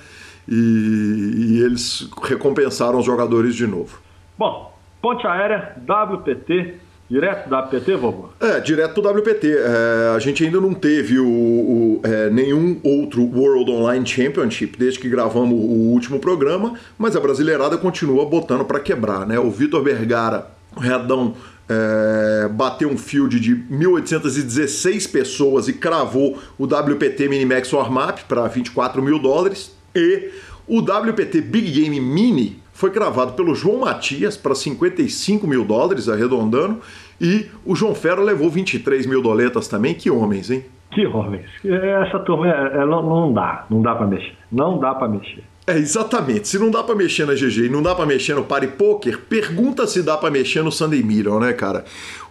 e, 0.48 0.54
e 0.54 1.62
eles 1.64 2.10
recompensaram 2.24 2.98
os 2.98 3.06
jogadores 3.06 3.54
de 3.54 3.68
novo. 3.68 4.00
Bom, 4.36 4.76
ponte 5.00 5.24
aérea, 5.24 5.76
WPT, 5.86 6.80
Direto 7.10 7.48
da 7.48 7.60
WPT, 7.60 7.96
vovô? 7.96 8.28
É, 8.38 8.60
direto 8.60 9.00
do 9.00 9.08
WPT. 9.08 9.48
É, 9.50 10.14
a 10.14 10.18
gente 10.18 10.44
ainda 10.44 10.60
não 10.60 10.74
teve 10.74 11.18
o, 11.18 11.26
o 11.26 12.00
é, 12.04 12.28
nenhum 12.28 12.78
outro 12.84 13.22
World 13.22 13.70
Online 13.70 14.06
Championship 14.06 14.76
desde 14.78 15.00
que 15.00 15.08
gravamos 15.08 15.58
o 15.58 15.90
último 15.92 16.20
programa, 16.20 16.74
mas 16.98 17.16
a 17.16 17.20
brasileirada 17.20 17.78
continua 17.78 18.26
botando 18.26 18.64
para 18.64 18.78
quebrar, 18.78 19.26
né? 19.26 19.38
O 19.38 19.50
Vitor 19.50 19.82
Vergara, 19.82 20.50
o 20.76 20.80
Redão, 20.80 21.34
é, 21.66 22.48
bateu 22.48 22.90
um 22.90 22.98
field 22.98 23.40
de 23.40 23.56
1.816 23.56 25.10
pessoas 25.10 25.66
e 25.66 25.72
cravou 25.72 26.38
o 26.58 26.64
WPT 26.64 27.26
Minimax 27.26 27.72
Warm 27.72 27.96
Up 28.06 28.24
para 28.28 28.46
24 28.48 29.02
mil 29.02 29.18
dólares. 29.18 29.72
E 29.94 30.30
o 30.66 30.80
WPT 30.80 31.40
Big 31.40 31.70
Game 31.70 31.98
Mini 32.00 32.60
foi 32.78 32.90
cravado 32.90 33.32
pelo 33.32 33.56
João 33.56 33.80
Matias 33.80 34.36
para 34.36 34.54
55 34.54 35.44
mil 35.48 35.64
dólares, 35.64 36.08
arredondando, 36.08 36.78
e 37.20 37.46
o 37.66 37.74
João 37.74 37.92
Fera 37.92 38.20
levou 38.20 38.48
23 38.48 39.04
mil 39.04 39.20
doletas 39.20 39.66
também. 39.66 39.94
Que 39.94 40.08
homens, 40.08 40.48
hein? 40.48 40.64
Que 40.92 41.04
homens. 41.04 41.44
Essa 41.64 42.20
turma 42.20 42.46
é, 42.46 42.76
é, 42.76 42.86
não, 42.86 43.02
não 43.02 43.32
dá, 43.32 43.66
não 43.68 43.82
dá 43.82 43.96
para 43.96 44.06
mexer. 44.06 44.32
Não 44.52 44.78
dá 44.78 44.94
para 44.94 45.08
mexer. 45.08 45.42
É, 45.66 45.76
exatamente. 45.76 46.46
Se 46.46 46.56
não 46.56 46.70
dá 46.70 46.84
para 46.84 46.94
mexer 46.94 47.26
na 47.26 47.34
GG 47.34 47.66
e 47.66 47.68
não 47.68 47.82
dá 47.82 47.96
para 47.96 48.06
mexer 48.06 48.36
no 48.36 48.44
Party 48.44 48.68
Poker, 48.68 49.18
pergunta 49.28 49.84
se 49.88 50.00
dá 50.00 50.16
para 50.16 50.30
mexer 50.30 50.62
no 50.62 50.70
Sunday 50.70 51.02
Million, 51.02 51.40
né, 51.40 51.52
cara? 51.54 51.84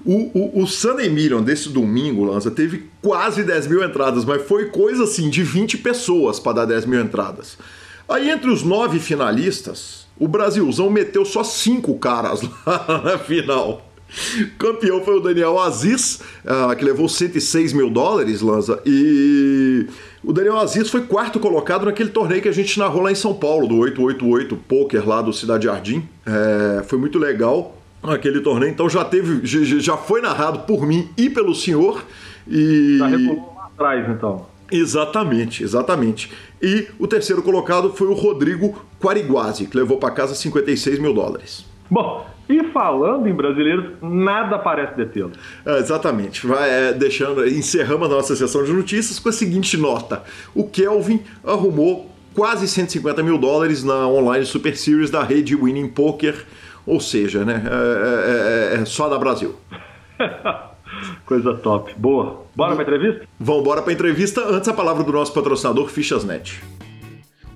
O, 0.06 0.32
o, 0.34 0.62
o 0.64 0.66
Sunday 0.66 1.10
Million 1.10 1.42
desse 1.42 1.68
domingo, 1.68 2.24
Lança, 2.24 2.50
teve 2.50 2.90
quase 3.02 3.44
10 3.44 3.68
mil 3.68 3.84
entradas, 3.84 4.24
mas 4.24 4.42
foi 4.48 4.70
coisa 4.70 5.04
assim 5.04 5.30
de 5.30 5.44
20 5.44 5.80
pessoas 5.80 6.40
para 6.40 6.60
dar 6.60 6.66
10 6.68 6.86
mil 6.86 7.02
entradas. 7.02 7.58
Aí 8.08 8.30
entre 8.30 8.50
os 8.50 8.64
nove 8.64 8.98
finalistas, 9.00 9.97
o 10.20 10.28
Brasilzão 10.28 10.90
meteu 10.90 11.26
só 11.26 11.44
cinco 11.44 11.98
caras 11.98 12.42
lá 12.66 13.02
na 13.04 13.18
final. 13.18 13.82
Campeão 14.58 15.04
foi 15.04 15.18
o 15.18 15.20
Daniel 15.20 15.60
Aziz, 15.60 16.22
uh, 16.46 16.76
que 16.76 16.84
levou 16.84 17.10
106 17.10 17.74
mil 17.74 17.90
dólares, 17.90 18.42
Lanza, 18.42 18.82
e 18.86 19.86
o 20.24 20.32
Daniel 20.32 20.58
Aziz 20.58 20.90
foi 20.90 21.02
quarto 21.02 21.40
colocado 21.40 21.86
naquele 21.86 22.10
torneio 22.10 22.42
que 22.42 22.48
a 22.48 22.54
gente 22.54 22.80
narrou 22.80 23.02
lá 23.02 23.12
em 23.12 23.16
São 23.16 23.34
Paulo, 23.34 23.68
do 23.68 23.78
888 23.78 24.56
Poker 24.68 25.08
lá 25.08 25.22
do 25.22 25.34
Cidade 25.34 25.66
Jardim. 25.66 26.08
É, 26.26 26.84
foi 26.84 26.98
muito 26.98 27.20
legal 27.20 27.78
aquele 28.02 28.40
torneio, 28.40 28.72
então 28.72 28.90
já 28.90 29.04
teve, 29.04 29.46
já 29.46 29.98
foi 29.98 30.22
narrado 30.22 30.60
por 30.60 30.86
mim 30.86 31.10
e 31.18 31.30
pelo 31.30 31.54
senhor. 31.54 32.06
E... 32.48 32.98
Já 32.98 33.08
lá 33.08 33.66
atrás, 33.66 34.10
então. 34.10 34.46
Exatamente, 34.72 35.64
exatamente. 35.64 36.32
E 36.62 36.88
o 37.00 37.08
terceiro 37.08 37.42
colocado 37.42 37.94
foi 37.94 38.08
o 38.08 38.14
Rodrigo 38.14 38.86
Quariguazi, 39.00 39.68
que 39.68 39.78
levou 39.78 39.98
para 39.98 40.12
casa 40.12 40.36
56 40.36 41.00
mil 41.00 41.14
dólares. 41.14 41.66
Bom, 41.90 42.28
e 42.50 42.64
falando 42.66 43.28
em 43.28 43.34
brasileiros, 43.34 43.94
nada 44.02 44.58
parece 44.58 44.96
detê-lo. 44.96 45.32
É, 45.66 45.80
exatamente. 45.80 46.46
Vai 46.46 46.70
é, 46.70 46.94
deixando, 46.94 47.48
encerramos 47.48 48.08
a 48.08 48.16
nossa 48.16 48.36
sessão 48.36 48.64
de 48.64 48.74
notícias 48.74 49.20
com 49.20 49.30
a 49.30 49.34
seguinte 49.34 49.78
nota: 49.78 50.24
o 50.54 50.68
Kelvin 50.68 51.22
arrumou 51.46 52.12
quase 52.34 52.68
150 52.68 53.24
mil 53.24 53.38
dólares 53.38 53.84
na 53.84 54.08
online 54.08 54.46
Super 54.46 54.78
Series 54.78 55.10
da 55.10 55.24
rede 55.24 55.56
Winning 55.56 55.90
Poker, 55.90 56.46
ou 56.86 57.00
seja, 57.00 57.44
né, 57.44 57.64
é, 57.66 58.76
é, 58.76 58.78
é, 58.78 58.82
é 58.82 58.86
só 58.86 59.10
da 59.10 59.18
Brasil. 59.18 59.56
Coisa 61.26 61.56
top. 61.56 61.94
Boa. 61.98 62.44
Bora 62.56 62.76
pra 62.76 62.84
entrevista? 62.84 63.28
Vamos 63.40 63.62
embora 63.62 63.82
pra 63.82 63.94
entrevista. 63.94 64.48
Antes 64.48 64.70
a 64.70 64.74
palavra 64.74 65.04
do 65.04 65.12
nosso 65.12 65.34
patrocinador, 65.34 65.90
Fichasnet. 65.90 66.62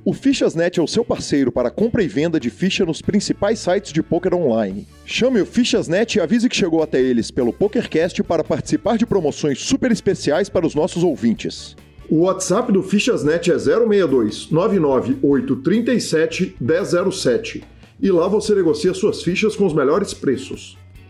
O 0.04 0.14
Fichasnet 0.14 0.80
é 0.80 0.84
o 0.84 0.88
seu 0.88 1.06
parceiro 1.06 1.52
para 1.52 1.70
compra 1.70 2.02
e 2.02 2.08
venda 2.08 2.40
de 2.40 2.50
ficha 2.50 2.84
nos 2.84 3.04
principais 3.04 3.60
sites 3.60 3.94
de 3.94 4.02
poker 4.02 4.34
online. 4.34 4.88
Chame 5.06 5.40
o 5.40 5.46
Fichasnet 5.46 6.18
e 6.18 6.22
avise 6.22 6.50
que 6.50 6.56
chegou 6.56 6.82
até 6.82 7.00
eles 7.00 7.30
pelo 7.30 7.54
PokerCast 7.54 8.24
para 8.24 8.44
participar 8.44 8.98
de 8.98 9.06
promoções 9.06 9.60
super 9.60 9.92
especiais 9.92 10.50
para 10.50 10.66
os 10.66 10.74
nossos 10.74 11.04
ouvintes. 11.04 11.76
O 12.10 12.22
WhatsApp 12.22 12.72
do 12.72 12.82
Fichasnet 12.82 13.52
é 13.52 13.60
062 13.60 14.50
99837 14.50 16.56
1007 16.60 17.64
e 18.02 18.12
lá 18.12 18.28
você 18.28 18.56
negocia 18.56 18.96
suas 18.96 19.22
fichas 19.22 19.56
com 19.56 19.68
os 19.68 19.74
melhores 19.74 20.16
preços. 20.16 20.81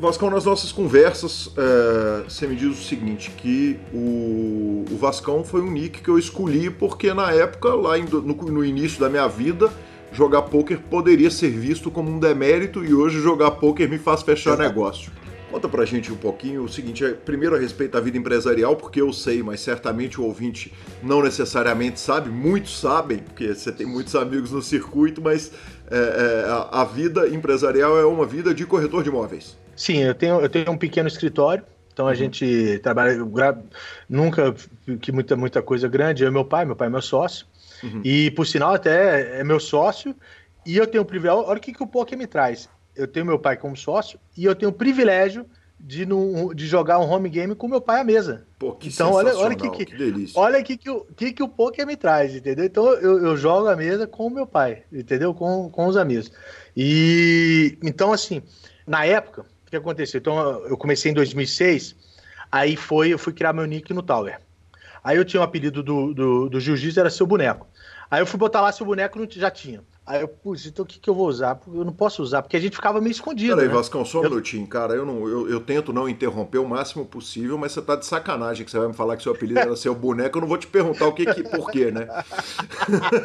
Vascão, 0.00 0.30
nas 0.30 0.44
nossas 0.44 0.70
conversas, 0.70 1.50
é, 1.56 2.22
você 2.22 2.46
me 2.46 2.54
diz 2.54 2.78
o 2.78 2.82
seguinte, 2.82 3.30
que 3.30 3.78
o, 3.92 4.84
o, 4.90 4.96
Vascão 4.96 5.42
foi 5.42 5.60
um 5.60 5.70
nick 5.70 6.00
que 6.00 6.08
eu 6.08 6.18
escolhi 6.18 6.70
porque 6.70 7.12
na 7.12 7.32
época, 7.32 7.74
lá 7.74 7.98
no, 7.98 8.20
no 8.22 8.64
início 8.64 9.00
da 9.00 9.08
minha 9.08 9.26
vida, 9.26 9.72
jogar 10.12 10.42
poker 10.42 10.78
poderia 10.88 11.30
ser 11.30 11.50
visto 11.50 11.90
como 11.90 12.10
um 12.10 12.18
demérito 12.18 12.84
e 12.84 12.94
hoje 12.94 13.20
jogar 13.20 13.52
poker 13.52 13.88
me 13.88 13.98
faz 13.98 14.22
fechar 14.22 14.54
Exato. 14.54 14.62
negócio. 14.62 15.12
Conta 15.50 15.66
pra 15.66 15.84
gente 15.84 16.12
um 16.12 16.16
pouquinho 16.16 16.62
o 16.62 16.68
seguinte, 16.68 17.04
é, 17.04 17.12
primeiro 17.12 17.56
a 17.56 17.58
respeito 17.58 17.92
da 17.92 18.00
vida 18.00 18.18
empresarial, 18.18 18.76
porque 18.76 19.00
eu 19.00 19.12
sei, 19.12 19.42
mas 19.42 19.60
certamente 19.60 20.20
o 20.20 20.24
ouvinte 20.24 20.72
não 21.02 21.22
necessariamente 21.22 21.98
sabe, 21.98 22.28
muitos 22.28 22.78
sabem, 22.78 23.18
porque 23.18 23.54
você 23.54 23.72
tem 23.72 23.86
muitos 23.86 24.14
amigos 24.14 24.52
no 24.52 24.60
circuito, 24.60 25.22
mas 25.22 25.50
é, 25.90 25.96
é, 25.96 26.50
a, 26.50 26.82
a, 26.82 26.84
vida 26.84 27.28
empresarial 27.28 27.98
é 27.98 28.04
uma 28.04 28.26
vida 28.26 28.54
de 28.54 28.66
corretor 28.66 29.02
de 29.02 29.08
imóveis. 29.08 29.56
Sim, 29.78 29.98
eu 29.98 30.14
tenho, 30.14 30.40
eu 30.40 30.48
tenho 30.48 30.70
um 30.70 30.76
pequeno 30.76 31.08
escritório, 31.08 31.64
então 31.92 32.06
a 32.06 32.10
uhum. 32.10 32.14
gente 32.14 32.80
trabalha, 32.82 33.16
nunca 34.08 34.54
que 35.00 35.12
muita, 35.12 35.36
muita 35.36 35.62
coisa 35.62 35.88
grande, 35.88 36.22
eu 36.22 36.28
e 36.28 36.32
meu 36.32 36.44
pai, 36.44 36.64
meu 36.64 36.76
pai 36.76 36.88
é 36.88 36.90
meu 36.90 37.02
sócio, 37.02 37.46
Uhum. 37.82 38.00
E, 38.04 38.30
por 38.32 38.46
sinal, 38.46 38.74
até 38.74 39.40
é 39.40 39.44
meu 39.44 39.60
sócio. 39.60 40.14
E 40.66 40.76
eu 40.76 40.86
tenho 40.86 41.02
o 41.02 41.06
privilégio. 41.06 41.44
Olha 41.44 41.58
o 41.58 41.60
que, 41.60 41.72
que 41.72 41.82
o 41.82 41.86
poker 41.86 42.18
me 42.18 42.26
traz. 42.26 42.68
Eu 42.94 43.06
tenho 43.06 43.26
meu 43.26 43.38
pai 43.38 43.56
como 43.56 43.76
sócio 43.76 44.18
e 44.36 44.44
eu 44.44 44.54
tenho 44.54 44.70
o 44.70 44.74
privilégio 44.74 45.46
de, 45.78 46.04
no, 46.04 46.52
de 46.52 46.66
jogar 46.66 46.98
um 46.98 47.08
home 47.08 47.28
game 47.28 47.54
com 47.54 47.68
meu 47.68 47.80
pai 47.80 48.00
à 48.00 48.04
mesa. 48.04 48.46
Pô, 48.58 48.72
que 48.72 48.88
então, 48.88 49.12
olha, 49.12 49.36
olha 49.36 49.54
que, 49.54 49.70
que, 49.70 49.86
que 49.86 49.96
delícia. 49.96 50.38
Olha 50.38 50.62
que, 50.62 50.76
que, 50.76 50.90
o, 50.90 51.04
que, 51.16 51.32
que 51.32 51.42
o 51.42 51.48
poker 51.48 51.86
me 51.86 51.96
traz, 51.96 52.34
entendeu? 52.34 52.64
Então 52.64 52.92
eu, 52.94 53.24
eu 53.24 53.36
jogo 53.36 53.68
a 53.68 53.76
mesa 53.76 54.06
com 54.06 54.26
o 54.26 54.30
meu 54.30 54.46
pai, 54.46 54.82
entendeu? 54.92 55.32
Com, 55.32 55.70
com 55.70 55.86
os 55.86 55.96
amigos. 55.96 56.32
E 56.76 57.78
então, 57.82 58.12
assim, 58.12 58.42
na 58.84 59.04
época, 59.04 59.46
o 59.68 59.70
que 59.70 59.76
aconteceu? 59.76 60.18
Então, 60.18 60.38
eu 60.66 60.76
comecei 60.76 61.10
em 61.10 61.14
2006, 61.14 61.94
aí 62.50 62.76
foi, 62.76 63.10
eu 63.12 63.18
fui 63.18 63.32
criar 63.32 63.52
meu 63.52 63.66
nick 63.66 63.92
no 63.92 64.02
Tower. 64.02 64.40
Aí 65.04 65.16
eu 65.16 65.24
tinha 65.24 65.40
o 65.40 65.44
um 65.44 65.46
apelido 65.46 65.82
do, 65.82 66.12
do, 66.12 66.48
do 66.48 66.60
jiu-jitsu, 66.60 66.98
era 66.98 67.10
seu 67.10 67.26
boneco. 67.26 67.66
Aí 68.10 68.20
eu 68.20 68.26
fui 68.26 68.38
botar 68.38 68.60
lá 68.60 68.72
seu 68.72 68.86
boneco 68.86 69.18
não 69.18 69.28
já 69.30 69.50
tinha. 69.50 69.82
Aí 70.08 70.22
eu, 70.22 70.28
putz, 70.28 70.64
então 70.64 70.86
o 70.86 70.88
que, 70.88 70.98
que 70.98 71.10
eu 71.10 71.14
vou 71.14 71.28
usar? 71.28 71.60
Eu 71.66 71.84
não 71.84 71.92
posso 71.92 72.22
usar, 72.22 72.40
porque 72.40 72.56
a 72.56 72.60
gente 72.60 72.74
ficava 72.74 72.98
meio 72.98 73.12
escondido. 73.12 73.54
Peraí, 73.54 73.68
né? 73.68 73.74
Vascão, 73.74 74.06
só 74.06 74.20
um 74.20 74.24
eu... 74.24 74.30
minutinho, 74.30 74.66
cara. 74.66 74.94
Eu, 74.94 75.04
não, 75.04 75.28
eu, 75.28 75.50
eu, 75.50 75.60
tento 75.60 75.92
não 75.92 76.08
interromper 76.08 76.56
o 76.56 76.66
máximo 76.66 77.04
possível, 77.04 77.58
mas 77.58 77.72
você 77.72 77.82
tá 77.82 77.94
de 77.94 78.06
sacanagem 78.06 78.64
que 78.64 78.70
você 78.70 78.78
vai 78.78 78.88
me 78.88 78.94
falar 78.94 79.18
que 79.18 79.22
seu 79.22 79.32
apelido 79.32 79.60
era 79.60 79.76
seu 79.76 79.94
boneco. 79.94 80.38
Eu 80.38 80.40
não 80.40 80.48
vou 80.48 80.56
te 80.56 80.66
perguntar 80.66 81.06
o 81.06 81.12
que, 81.12 81.26
que 81.26 81.42
por 81.42 81.70
quê, 81.70 81.90
né? 81.90 82.08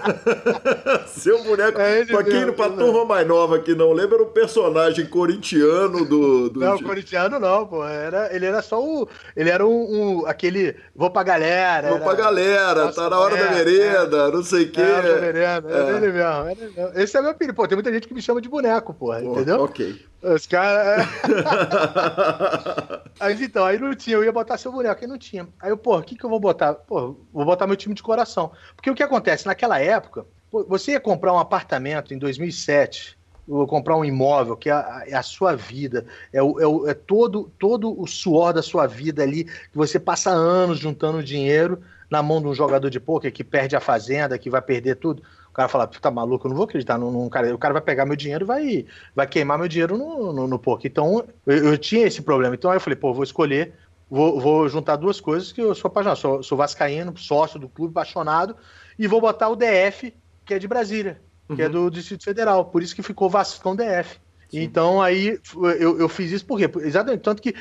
seu 1.07 1.41
boneco, 1.41 1.79
é 1.79 2.03
pra 2.03 2.21
quem 2.21 2.51
pra 2.51 2.67
né? 2.67 2.75
turma 2.75 3.05
mais 3.05 3.25
nova 3.25 3.59
que 3.59 3.73
não 3.73 3.93
lembra, 3.93 4.17
era 4.17 4.25
um 4.25 4.33
personagem 4.33 5.05
corintiano 5.05 6.03
do. 6.03 6.49
do 6.49 6.59
não, 6.59 6.77
corintiano 6.79 7.39
não, 7.39 7.65
pô. 7.65 7.85
Era, 7.85 8.35
ele 8.35 8.45
era 8.45 8.61
só 8.61 8.83
o. 8.83 9.07
Ele 9.37 9.49
era 9.49 9.65
um. 9.65 10.19
um 10.19 10.25
aquele. 10.25 10.75
Vou 10.93 11.09
pra 11.09 11.23
galera. 11.23 11.87
Vou 11.87 11.97
era, 11.97 12.05
pra 12.05 12.13
galera, 12.13 12.85
Nossa, 12.85 13.01
tá 13.01 13.09
na 13.09 13.19
hora 13.19 13.37
é, 13.37 13.43
da 13.45 13.51
merenda, 13.51 14.17
é, 14.17 14.31
não 14.31 14.43
sei 14.43 14.65
o 14.65 14.71
quê. 14.71 14.81
É, 14.81 15.01
da 15.01 15.21
merenda, 15.21 15.71
é, 15.71 15.77
é 15.77 15.95
ele 15.95 16.11
mesmo. 16.11 16.19
Era 16.19 16.72
esse 16.95 17.17
é 17.17 17.21
meu 17.21 17.35
filho. 17.35 17.53
Pô, 17.53 17.67
tem 17.67 17.75
muita 17.75 17.91
gente 17.91 18.07
que 18.07 18.13
me 18.13 18.21
chama 18.21 18.41
de 18.41 18.49
boneco, 18.49 18.93
porra, 18.93 19.21
Pô, 19.21 19.33
entendeu? 19.33 19.63
Ok. 19.63 20.05
Os 20.21 20.47
caras. 20.47 21.07
Mas 23.19 23.41
então, 23.41 23.65
aí 23.65 23.77
não 23.77 23.93
tinha, 23.95 24.15
eu 24.15 24.23
ia 24.23 24.31
botar 24.31 24.57
seu 24.57 24.71
boneco, 24.71 25.01
aí 25.01 25.07
não 25.07 25.17
tinha. 25.17 25.47
Aí 25.59 25.69
eu, 25.69 25.77
pô, 25.77 25.97
o 25.97 26.03
que, 26.03 26.15
que 26.15 26.23
eu 26.23 26.29
vou 26.29 26.39
botar? 26.39 26.73
Pô, 26.73 27.15
vou 27.31 27.45
botar 27.45 27.67
meu 27.67 27.75
time 27.75 27.93
de 27.93 28.03
coração. 28.03 28.51
Porque 28.75 28.89
o 28.89 28.95
que 28.95 29.03
acontece? 29.03 29.45
Naquela 29.45 29.79
época, 29.79 30.25
você 30.51 30.91
ia 30.91 30.99
comprar 30.99 31.33
um 31.33 31.39
apartamento 31.39 32.13
em 32.13 32.17
2007 32.17 33.17
ou 33.47 33.67
comprar 33.67 33.97
um 33.97 34.05
imóvel, 34.05 34.55
que 34.55 34.69
é 34.69 34.73
a, 34.73 35.03
é 35.07 35.15
a 35.15 35.23
sua 35.23 35.55
vida, 35.55 36.05
é, 36.31 36.41
o, 36.41 36.59
é, 36.59 36.67
o, 36.67 36.87
é, 36.87 36.93
todo, 36.93 37.51
todo 37.59 37.99
o 37.99 38.07
suor 38.07 38.53
da 38.53 38.61
sua 38.61 38.87
vida 38.87 39.21
ali, 39.21 39.43
que 39.43 39.75
você 39.75 39.99
passa 39.99 40.29
anos 40.29 40.79
juntando 40.79 41.23
dinheiro 41.23 41.81
na 42.09 42.23
mão 42.23 42.41
de 42.41 42.47
um 42.47 42.53
jogador 42.53 42.89
de 42.89 42.99
pôquer 42.99 43.31
que 43.31 43.43
perde 43.43 43.75
a 43.75 43.79
fazenda, 43.79 44.37
que 44.37 44.49
vai 44.49 44.61
perder 44.61 44.95
tudo. 44.95 45.23
O 45.53 45.55
cara 45.55 45.69
fala, 45.69 45.85
tá 45.85 46.09
maluco, 46.09 46.47
eu 46.47 46.49
não 46.49 46.55
vou 46.55 46.65
acreditar 46.65 46.97
num, 46.97 47.11
num, 47.11 47.29
cara. 47.29 47.53
O 47.53 47.59
cara 47.59 47.73
vai 47.73 47.81
pegar 47.83 48.07
meu 48.07 48.15
dinheiro 48.15 48.43
e 48.43 48.47
vai, 48.47 48.85
vai 49.15 49.27
queimar 49.27 49.59
meu 49.59 49.67
dinheiro 49.67 49.95
no, 49.95 50.33
no, 50.33 50.47
no 50.47 50.57
poker. 50.57 50.89
Então, 50.89 51.23
eu, 51.45 51.57
eu, 51.65 51.77
tinha 51.77 52.07
esse 52.07 52.23
problema. 52.23 52.55
Então, 52.55 52.71
aí 52.71 52.77
eu 52.77 52.81
falei, 52.81 52.97
pô, 52.97 53.13
vou 53.13 53.23
escolher, 53.23 53.71
vou, 54.09 54.39
vou 54.39 54.67
juntar 54.67 54.95
duas 54.95 55.21
coisas 55.21 55.51
que 55.51 55.61
eu 55.61 55.75
sou 55.75 55.89
apaixonado. 55.89 56.17
Sou, 56.17 56.41
sou 56.41 56.57
vascaíno, 56.57 57.15
sócio 57.15 57.59
do 57.59 57.69
clube, 57.69 57.91
apaixonado, 57.91 58.55
e 58.97 59.05
vou 59.05 59.21
botar 59.21 59.47
o 59.49 59.55
DF, 59.55 60.11
que 60.43 60.55
é 60.55 60.59
de 60.59 60.67
Brasília, 60.67 61.21
que 61.55 61.61
é 61.61 61.65
uhum. 61.65 61.69
é 61.69 61.69
do 61.69 61.91
Distrito 61.91 62.23
Federal. 62.23 62.65
Por 62.65 62.81
isso 62.81 62.95
que 62.95 63.03
ficou 63.03 63.29
Vascão 63.29 63.75
DF. 63.75 64.19
Sim. 64.49 64.61
Então 64.61 65.03
aí 65.03 65.39
eu, 65.79 65.99
eu 65.99 66.09
fiz 66.09 66.31
isso 66.31 66.47
por 66.47 66.57
quê? 66.57 66.67
Exatamente, 66.81 67.21
tanto 67.21 67.43
que 67.43 67.53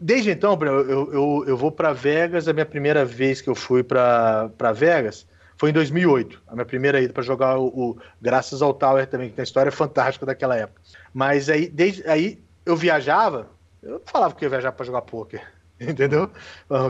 desde 0.00 0.30
então, 0.32 0.58
eu, 0.60 1.12
eu, 1.12 1.44
eu 1.46 1.56
vou 1.56 1.70
para 1.70 1.92
Vegas, 1.92 2.48
a 2.48 2.52
minha 2.52 2.66
primeira 2.66 3.04
vez 3.04 3.40
que 3.40 3.48
eu 3.48 3.54
fui 3.54 3.84
para 3.84 4.72
Vegas, 4.74 5.26
foi 5.58 5.70
em 5.70 5.72
2008, 5.72 6.42
a 6.46 6.54
minha 6.54 6.66
primeira 6.66 7.00
ida 7.00 7.12
para 7.12 7.22
jogar 7.22 7.58
o, 7.58 7.66
o, 7.66 7.98
Graças 8.20 8.60
ao 8.60 8.74
Tower 8.74 9.06
também, 9.06 9.30
que 9.30 9.34
tem 9.34 9.42
uma 9.42 9.46
história 9.46 9.72
fantástica 9.72 10.26
daquela 10.26 10.56
época. 10.56 10.80
Mas 11.14 11.48
aí, 11.48 11.68
desde 11.68 12.06
aí, 12.08 12.42
eu 12.64 12.76
viajava, 12.76 13.50
eu 13.82 13.92
não 13.92 14.00
falava 14.04 14.34
que 14.34 14.44
ia 14.44 14.50
viajar 14.50 14.72
para 14.72 14.84
jogar 14.84 15.02
poker, 15.02 15.42
entendeu? 15.80 16.30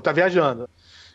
Tá 0.02 0.12
viajando. 0.12 0.68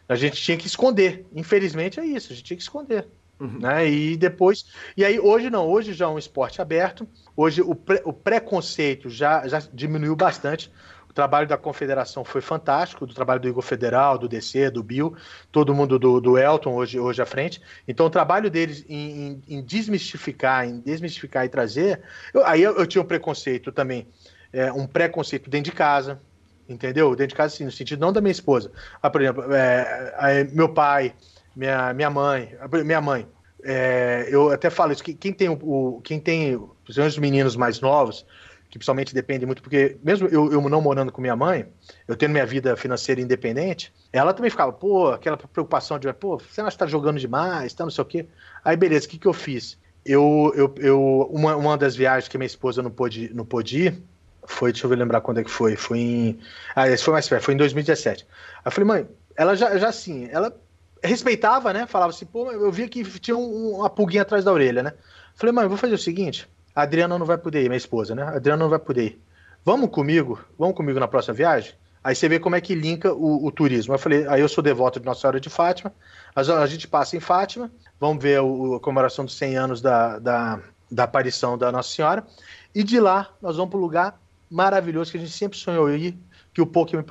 A 0.08 0.15
gente 0.15 0.41
tinha 0.41 0.58
que 0.58 0.67
esconder. 0.67 1.25
Infelizmente 1.34 2.00
é 2.00 2.05
isso, 2.05 2.31
a 2.31 2.36
gente 2.36 2.46
tinha 2.46 2.58
que 2.58 2.63
esconder. 2.63 3.08
Uhum. 3.39 3.60
Né? 3.60 3.89
E 3.89 4.17
depois. 4.17 4.67
E 4.96 5.03
aí, 5.03 5.20
hoje 5.20 5.50
não, 5.50 5.67
hoje 5.67 5.93
já 5.93 6.05
é 6.05 6.08
um 6.08 6.20
esporte 6.20 6.62
aberto. 6.62 7.08
Hoje 7.36 7.62
o, 7.62 7.74
pré, 7.74 8.01
o 8.05 8.13
preconceito 8.13 9.10
já, 9.10 9.48
já 9.48 9.60
diminuiu 9.74 10.15
bastante. 10.15 10.72
O 11.12 11.13
trabalho 11.13 11.46
da 11.46 11.58
confederação 11.58 12.24
foi 12.24 12.39
fantástico, 12.39 13.06
do 13.06 13.13
trabalho 13.13 13.41
do 13.41 13.48
Igor 13.50 13.62
Federal, 13.62 14.18
do 14.18 14.30
DC, 14.30 14.70
do 14.72 14.82
Bill, 14.82 15.13
todo 15.51 15.75
mundo 15.75 16.00
do, 16.00 16.22
do 16.22 16.38
Elton 16.38 16.74
hoje, 16.74 16.98
hoje 16.98 17.22
à 17.22 17.25
frente. 17.25 17.62
Então, 17.86 18.06
o 18.06 18.10
trabalho 18.10 18.50
deles 18.50 18.86
em, 18.88 19.27
em, 19.27 19.58
em 19.58 19.62
desmistificar, 19.62 20.65
em 20.65 20.80
desmistificar 20.80 21.44
e 21.44 21.50
trazer. 21.50 22.01
Eu, 22.34 22.46
aí 22.46 22.62
eu, 22.62 22.77
eu, 22.77 22.88
tinha 22.88 23.01
um 23.01 23.06
preconceito 23.06 23.74
também, 23.74 24.08
é, 24.53 24.72
um 24.72 24.88
preconceito 24.88 25.50
dentro 25.50 25.70
de 25.72 25.75
casa, 25.75 26.22
entendeu? 26.70 27.10
Dentro 27.10 27.27
de 27.27 27.36
casa, 27.36 27.58
sim, 27.58 27.65
no 27.65 27.72
sentido 27.74 28.00
não 28.00 28.13
da 28.13 28.22
minha 28.22 28.32
esposa. 28.32 28.72
Ah, 29.01 29.10
por 29.10 29.22
exemplo, 29.22 29.44
é, 29.51 30.46
meu 30.53 30.70
pai, 30.70 31.13
minha, 31.53 31.94
minha 31.94 32.10
mãe, 32.10 32.56
minha 32.86 33.01
mãe. 33.01 33.27
É, 33.65 34.30
eu 34.32 34.50
até 34.50 34.70
falo 34.70 34.94
isso, 34.94 35.03
que 35.03 35.13
quem 35.13 35.34
tem 35.34 35.50
o, 35.50 36.00
quem 36.06 36.22
tem, 36.22 36.58
os 36.88 37.18
meninos 37.18 37.58
mais 37.58 37.82
novos, 37.82 38.25
que 38.72 38.80
principalmente 38.80 39.13
depende 39.13 39.46
muito, 39.46 39.62
porque 39.62 39.98
mesmo 40.01 40.30
eu, 40.30 40.50
eu, 40.50 40.62
não 40.70 40.82
morando 40.82 41.12
com 41.12 41.22
minha 41.22 41.36
mãe, 41.36 41.68
eu 42.08 42.16
tendo 42.16 42.32
minha 42.32 42.46
vida 42.46 42.78
financeira 42.78 43.20
independente, 43.20 43.94
ela 44.13 44.34
também 44.34 44.50
ficava, 44.50 44.72
pô, 44.72 45.10
aquela 45.10 45.36
preocupação 45.36 46.00
de, 46.00 46.12
pô, 46.13 46.38
você 46.38 46.62
não 46.62 46.70
está 46.70 46.88
jogando 46.88 47.20
demais, 47.20 47.74
tá, 47.74 47.84
não 47.84 47.92
sei 47.92 48.01
o 48.01 48.06
quê. 48.06 48.25
Aí, 48.63 48.78
beleza, 48.78 49.06
o 49.06 49.10
que, 49.10 49.20
que 49.20 49.28
eu 49.28 49.34
fiz? 49.34 49.78
Eu, 50.06 50.54
eu, 50.56 50.74
eu 50.78 51.30
uma, 51.30 51.54
uma 51.58 51.78
das 51.78 51.98
viagens 51.98 52.30
que 52.30 52.38
minha 52.38 52.48
esposa 52.48 52.82
não 52.82 52.90
pôde, 52.90 53.30
não 53.34 53.46
pôde 53.46 53.88
ir, 53.88 54.01
foi, 54.46 54.72
deixa 54.72 54.88
eu 54.88 54.92
lembrar 54.92 55.20
quando 55.20 55.42
é 55.42 55.44
que 55.44 55.51
foi, 55.51 55.75
foi 55.75 56.00
em, 56.00 56.40
ah, 56.74 56.88
esse 56.88 57.04
foi 57.04 57.12
mais 57.12 57.28
perto, 57.28 57.44
foi 57.44 57.54
em 57.54 57.58
2017. 57.58 58.25
Aí 58.56 58.62
eu 58.66 58.72
falei, 58.72 58.88
mãe, 58.88 59.08
ela 59.36 59.54
já, 59.54 59.78
já 59.78 59.90
assim, 59.90 60.30
ela 60.32 60.58
respeitava, 61.04 61.74
né? 61.74 61.86
Falava 61.88 62.12
assim, 62.12 62.25
pô, 62.25 62.50
eu 62.51 62.72
via 62.72 62.88
que 62.88 63.04
tinha 63.20 63.36
um, 63.36 63.75
uma 63.75 63.90
pulguinha 63.90 64.22
atrás 64.22 64.46
da 64.46 64.54
orelha, 64.54 64.82
né? 64.82 64.94
Falei, 65.36 65.54
mãe, 65.54 65.68
vou 65.68 65.78
fazer 65.78 65.94
o 65.94 65.98
seguinte: 65.98 66.48
a 66.75 66.82
Adriana 66.84 67.18
não 67.18 67.25
vai 67.25 67.38
poder 67.38 67.63
ir, 67.63 67.70
minha 67.70 67.78
esposa, 67.78 68.16
né? 68.16 68.24
A 68.24 68.36
Adriana 68.36 68.63
não 68.63 68.70
vai 68.70 68.80
poder 68.80 69.04
ir. 69.04 69.22
Vamos 69.63 69.90
comigo? 69.90 70.40
Vamos 70.58 70.75
comigo 70.75 71.00
na 71.00 71.08
próxima 71.08 71.34
viagem? 71.34 71.74
Aí 72.04 72.16
você 72.16 72.28
vê 72.28 72.40
como 72.40 72.56
é 72.56 72.62
que 72.62 72.74
linka 72.74 73.13
o, 73.13 73.46
o 73.46 73.51
turismo. 73.51 73.94
Eu 73.94 74.00
falei, 74.00 74.28
aí 74.28 74.42
eu 74.42 74.50
sou 74.50 74.63
devoto 74.63 75.00
de 75.00 75.06
Nossa 75.06 75.22
Senhora 75.22 75.40
de 75.40 75.50
Fátima, 75.50 75.94
a, 76.36 76.42
a 76.42 76.66
gente 76.66 76.88
passa 76.88 77.16
em 77.16 77.20
Fátima, 77.20 77.72
vamos 78.00 78.24
ver 78.24 78.42
o, 78.42 78.75
a 78.75 78.80
comemoração 78.80 79.24
dos 79.24 79.38
100 79.38 79.58
anos 79.58 79.82
da, 79.82 80.18
da, 80.18 80.60
da 80.90 81.04
aparição 81.04 81.58
da 81.58 81.72
Nossa 81.72 81.90
Senhora, 81.90 82.25
e 82.74 82.84
de 82.84 83.00
lá 83.00 83.30
nós 83.42 83.58
vamos 83.58 83.70
para 83.70 83.80
um 83.80 83.82
lugar 83.82 84.20
maravilhoso 84.50 85.12
que 85.12 85.18
a 85.18 85.20
gente 85.22 85.32
sempre 85.32 85.58
sonhou 85.58 85.94
ir, 85.94 86.18
que 86.54 86.62
o 86.62 86.66
Poké 86.66 86.98
me, 86.98 87.06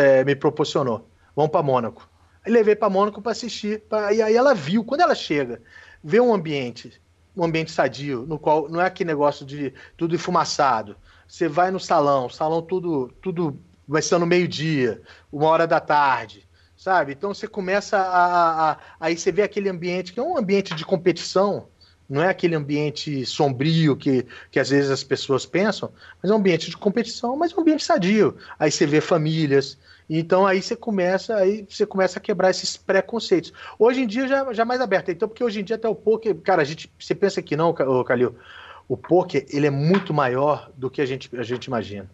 é, 0.00 0.24
me 0.24 0.36
proporcionou. 0.36 1.08
Vamos 1.34 1.50
para 1.50 1.62
Mônaco 1.62 2.08
levei 2.46 2.76
para 2.76 2.88
Mônaco 2.88 3.20
para 3.20 3.32
assistir. 3.32 3.80
Pra... 3.88 4.12
E 4.12 4.22
aí 4.22 4.34
ela 4.34 4.54
viu, 4.54 4.84
quando 4.84 5.00
ela 5.00 5.14
chega, 5.14 5.60
vê 6.02 6.20
um 6.20 6.32
ambiente, 6.32 7.00
um 7.36 7.44
ambiente 7.44 7.70
sadio, 7.70 8.24
no 8.26 8.38
qual 8.38 8.68
não 8.68 8.80
é 8.80 8.86
aquele 8.86 9.08
negócio 9.08 9.44
de 9.44 9.72
tudo 9.96 10.14
enfumaçado. 10.14 10.96
Você 11.28 11.48
vai 11.48 11.70
no 11.70 11.78
salão, 11.78 12.28
salão 12.28 12.62
tudo, 12.62 13.12
tudo 13.20 13.60
vai 13.86 14.00
ser 14.00 14.18
no 14.18 14.26
meio-dia, 14.26 15.02
uma 15.30 15.46
hora 15.46 15.66
da 15.66 15.80
tarde, 15.80 16.48
sabe? 16.76 17.12
Então 17.12 17.34
você 17.34 17.46
começa 17.46 17.98
a, 17.98 18.72
a, 18.72 18.78
Aí 18.98 19.16
você 19.16 19.30
vê 19.30 19.42
aquele 19.42 19.68
ambiente 19.68 20.12
que 20.12 20.20
é 20.20 20.22
um 20.22 20.36
ambiente 20.36 20.74
de 20.74 20.84
competição, 20.84 21.68
não 22.08 22.22
é 22.22 22.28
aquele 22.28 22.54
ambiente 22.54 23.26
sombrio 23.26 23.96
que, 23.96 24.24
que 24.50 24.60
às 24.60 24.70
vezes 24.70 24.90
as 24.90 25.02
pessoas 25.02 25.44
pensam, 25.44 25.92
mas 26.22 26.30
é 26.30 26.34
um 26.34 26.38
ambiente 26.38 26.70
de 26.70 26.76
competição, 26.76 27.36
mas 27.36 27.52
é 27.52 27.56
um 27.56 27.60
ambiente 27.60 27.84
sadio. 27.84 28.36
Aí 28.58 28.70
você 28.70 28.86
vê 28.86 29.00
famílias, 29.00 29.76
então 30.08 30.46
aí 30.46 30.62
você 30.62 30.76
começa, 30.76 31.36
aí 31.36 31.66
você 31.68 31.84
começa 31.84 32.18
a 32.18 32.22
quebrar 32.22 32.50
esses 32.50 32.76
preconceitos. 32.76 33.52
Hoje 33.78 34.02
em 34.02 34.06
dia 34.06 34.28
já, 34.28 34.52
já 34.52 34.64
mais 34.64 34.80
aberto. 34.80 35.10
Então, 35.10 35.28
porque 35.28 35.42
hoje 35.42 35.60
em 35.60 35.64
dia 35.64 35.76
até 35.76 35.88
o 35.88 35.94
poker, 35.94 36.34
cara, 36.36 36.62
a 36.62 36.64
gente, 36.64 36.90
você 36.98 37.14
pensa 37.14 37.42
que 37.42 37.56
não, 37.56 37.72
Calil, 37.72 38.36
o 38.88 38.96
poker 38.96 39.44
ele 39.50 39.66
é 39.66 39.70
muito 39.70 40.14
maior 40.14 40.70
do 40.76 40.88
que 40.88 41.00
a 41.00 41.06
gente, 41.06 41.28
a 41.36 41.42
gente 41.42 41.64
imagina. 41.64 42.08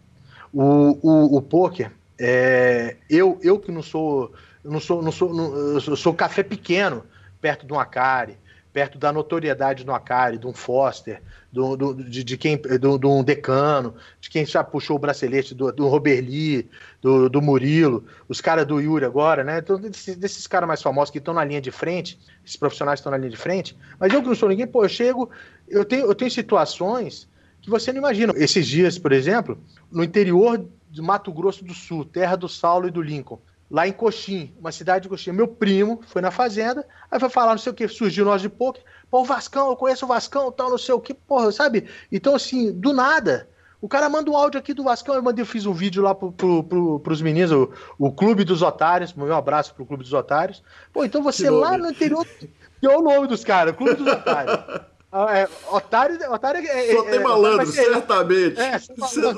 O, 0.51 0.97
o, 1.01 1.37
o 1.37 1.41
poker, 1.41 1.91
é, 2.19 2.97
eu, 3.09 3.39
eu 3.41 3.59
que 3.59 3.71
não 3.71 3.83
sou, 3.83 4.31
não 4.63 4.79
sou, 4.79 5.01
não 5.01 5.11
sou, 5.11 5.33
não, 5.33 5.79
sou 5.95 6.13
café 6.13 6.41
pequeno 6.41 7.03
perto 7.41 7.65
de 7.65 7.73
um 7.73 7.79
Acari, 7.79 8.37
perto 8.73 8.97
da 8.97 9.13
notoriedade 9.13 9.83
do 9.83 9.91
Acari, 9.91 10.39
de 10.39 10.47
um 10.47 10.53
Foster, 10.53 11.21
do, 11.51 11.77
do, 11.77 11.93
de, 11.93 12.23
de, 12.23 12.35
quem, 12.35 12.57
do, 12.57 12.97
de 12.97 13.05
um 13.05 13.23
decano, 13.23 13.93
de 14.19 14.31
quem 14.31 14.43
já 14.43 14.63
puxou 14.63 14.95
o 14.95 14.99
bracelete 14.99 15.53
do, 15.53 15.71
do 15.71 15.87
Robert 15.87 16.25
Lee, 16.25 16.67
do, 16.99 17.29
do 17.29 17.39
Murilo, 17.39 18.03
os 18.27 18.41
caras 18.41 18.65
do 18.65 18.81
Yuri 18.81 19.05
agora, 19.05 19.43
né? 19.43 19.59
Então, 19.59 19.79
desses, 19.79 20.15
desses 20.15 20.47
caras 20.47 20.67
mais 20.67 20.81
famosos 20.81 21.11
que 21.11 21.19
estão 21.19 21.35
na 21.35 21.45
linha 21.45 21.61
de 21.61 21.69
frente, 21.69 22.19
esses 22.43 22.57
profissionais 22.57 22.99
estão 22.99 23.11
na 23.11 23.17
linha 23.17 23.29
de 23.29 23.37
frente, 23.37 23.77
mas 23.99 24.11
eu 24.11 24.21
que 24.21 24.27
não 24.27 24.35
sou 24.35 24.49
ninguém, 24.49 24.65
pô, 24.65 24.83
eu 24.83 24.89
chego, 24.89 25.29
eu 25.69 25.85
tenho, 25.85 26.07
eu 26.07 26.15
tenho 26.15 26.31
situações 26.31 27.29
que 27.61 27.69
você 27.69 27.93
não 27.93 27.99
imagina. 27.99 28.33
Esses 28.35 28.67
dias, 28.67 28.97
por 28.97 29.11
exemplo, 29.11 29.57
no 29.91 30.03
interior 30.03 30.65
de 30.89 31.01
Mato 31.01 31.31
Grosso 31.31 31.63
do 31.63 31.73
Sul, 31.75 32.03
terra 32.03 32.35
do 32.35 32.49
Saulo 32.49 32.87
e 32.87 32.91
do 32.91 33.01
Lincoln, 33.01 33.39
lá 33.73 33.87
em 33.87 33.91
Coxim, 33.91 34.53
uma 34.59 34.71
cidade 34.71 35.03
de 35.03 35.09
Coxim. 35.09 35.31
Meu 35.31 35.47
primo 35.47 35.99
foi 36.05 36.21
na 36.21 36.29
fazenda, 36.29 36.85
aí 37.09 37.19
foi 37.19 37.27
falar 37.27 37.53
não 37.53 37.57
sei 37.57 37.71
o 37.71 37.75
que, 37.75 37.87
surgiu 37.87 38.23
nós 38.23 38.39
de 38.39 38.47
poker. 38.47 38.83
Pô, 39.09 39.21
o 39.21 39.25
Vascão, 39.25 39.71
eu 39.71 39.75
conheço 39.75 40.05
o 40.05 40.07
Vascão, 40.07 40.51
tal, 40.51 40.69
não 40.69 40.77
sei 40.77 40.93
o 40.93 40.99
que, 40.99 41.11
porra, 41.11 41.51
sabe? 41.51 41.89
Então, 42.11 42.35
assim, 42.35 42.71
do 42.71 42.93
nada, 42.93 43.49
o 43.81 43.89
cara 43.89 44.07
manda 44.07 44.29
um 44.29 44.37
áudio 44.37 44.59
aqui 44.59 44.75
do 44.75 44.83
Vascão, 44.83 45.15
eu 45.15 45.23
mandei, 45.23 45.41
eu 45.41 45.47
fiz 45.47 45.65
um 45.65 45.73
vídeo 45.73 46.03
lá 46.03 46.13
pro, 46.13 46.31
pro, 46.31 46.63
pro, 46.63 46.99
pros 46.99 47.19
meninos, 47.19 47.51
o, 47.51 47.71
o 47.97 48.11
Clube 48.11 48.43
dos 48.43 48.61
Otários, 48.61 49.11
um 49.17 49.33
abraço 49.33 49.73
pro 49.73 49.87
Clube 49.87 50.03
dos 50.03 50.13
Otários. 50.13 50.61
Pô, 50.93 51.03
então 51.03 51.23
você 51.23 51.49
lá 51.49 51.75
no 51.75 51.89
interior, 51.89 52.27
que 52.27 52.85
é 52.85 52.95
o 52.95 53.01
nome 53.01 53.25
dos 53.25 53.43
caras, 53.43 53.75
Clube 53.75 53.95
dos 53.95 54.07
Otários. 54.07 54.55
Ah, 55.15 55.37
é, 55.37 55.47
otário, 55.69 56.17
otário 56.31 56.67
é, 56.67 56.91
Só 56.91 57.07
é, 57.07 57.11
tem 57.11 57.19
malandro, 57.19 57.67
certamente. 57.67 58.59
É, 58.59 58.81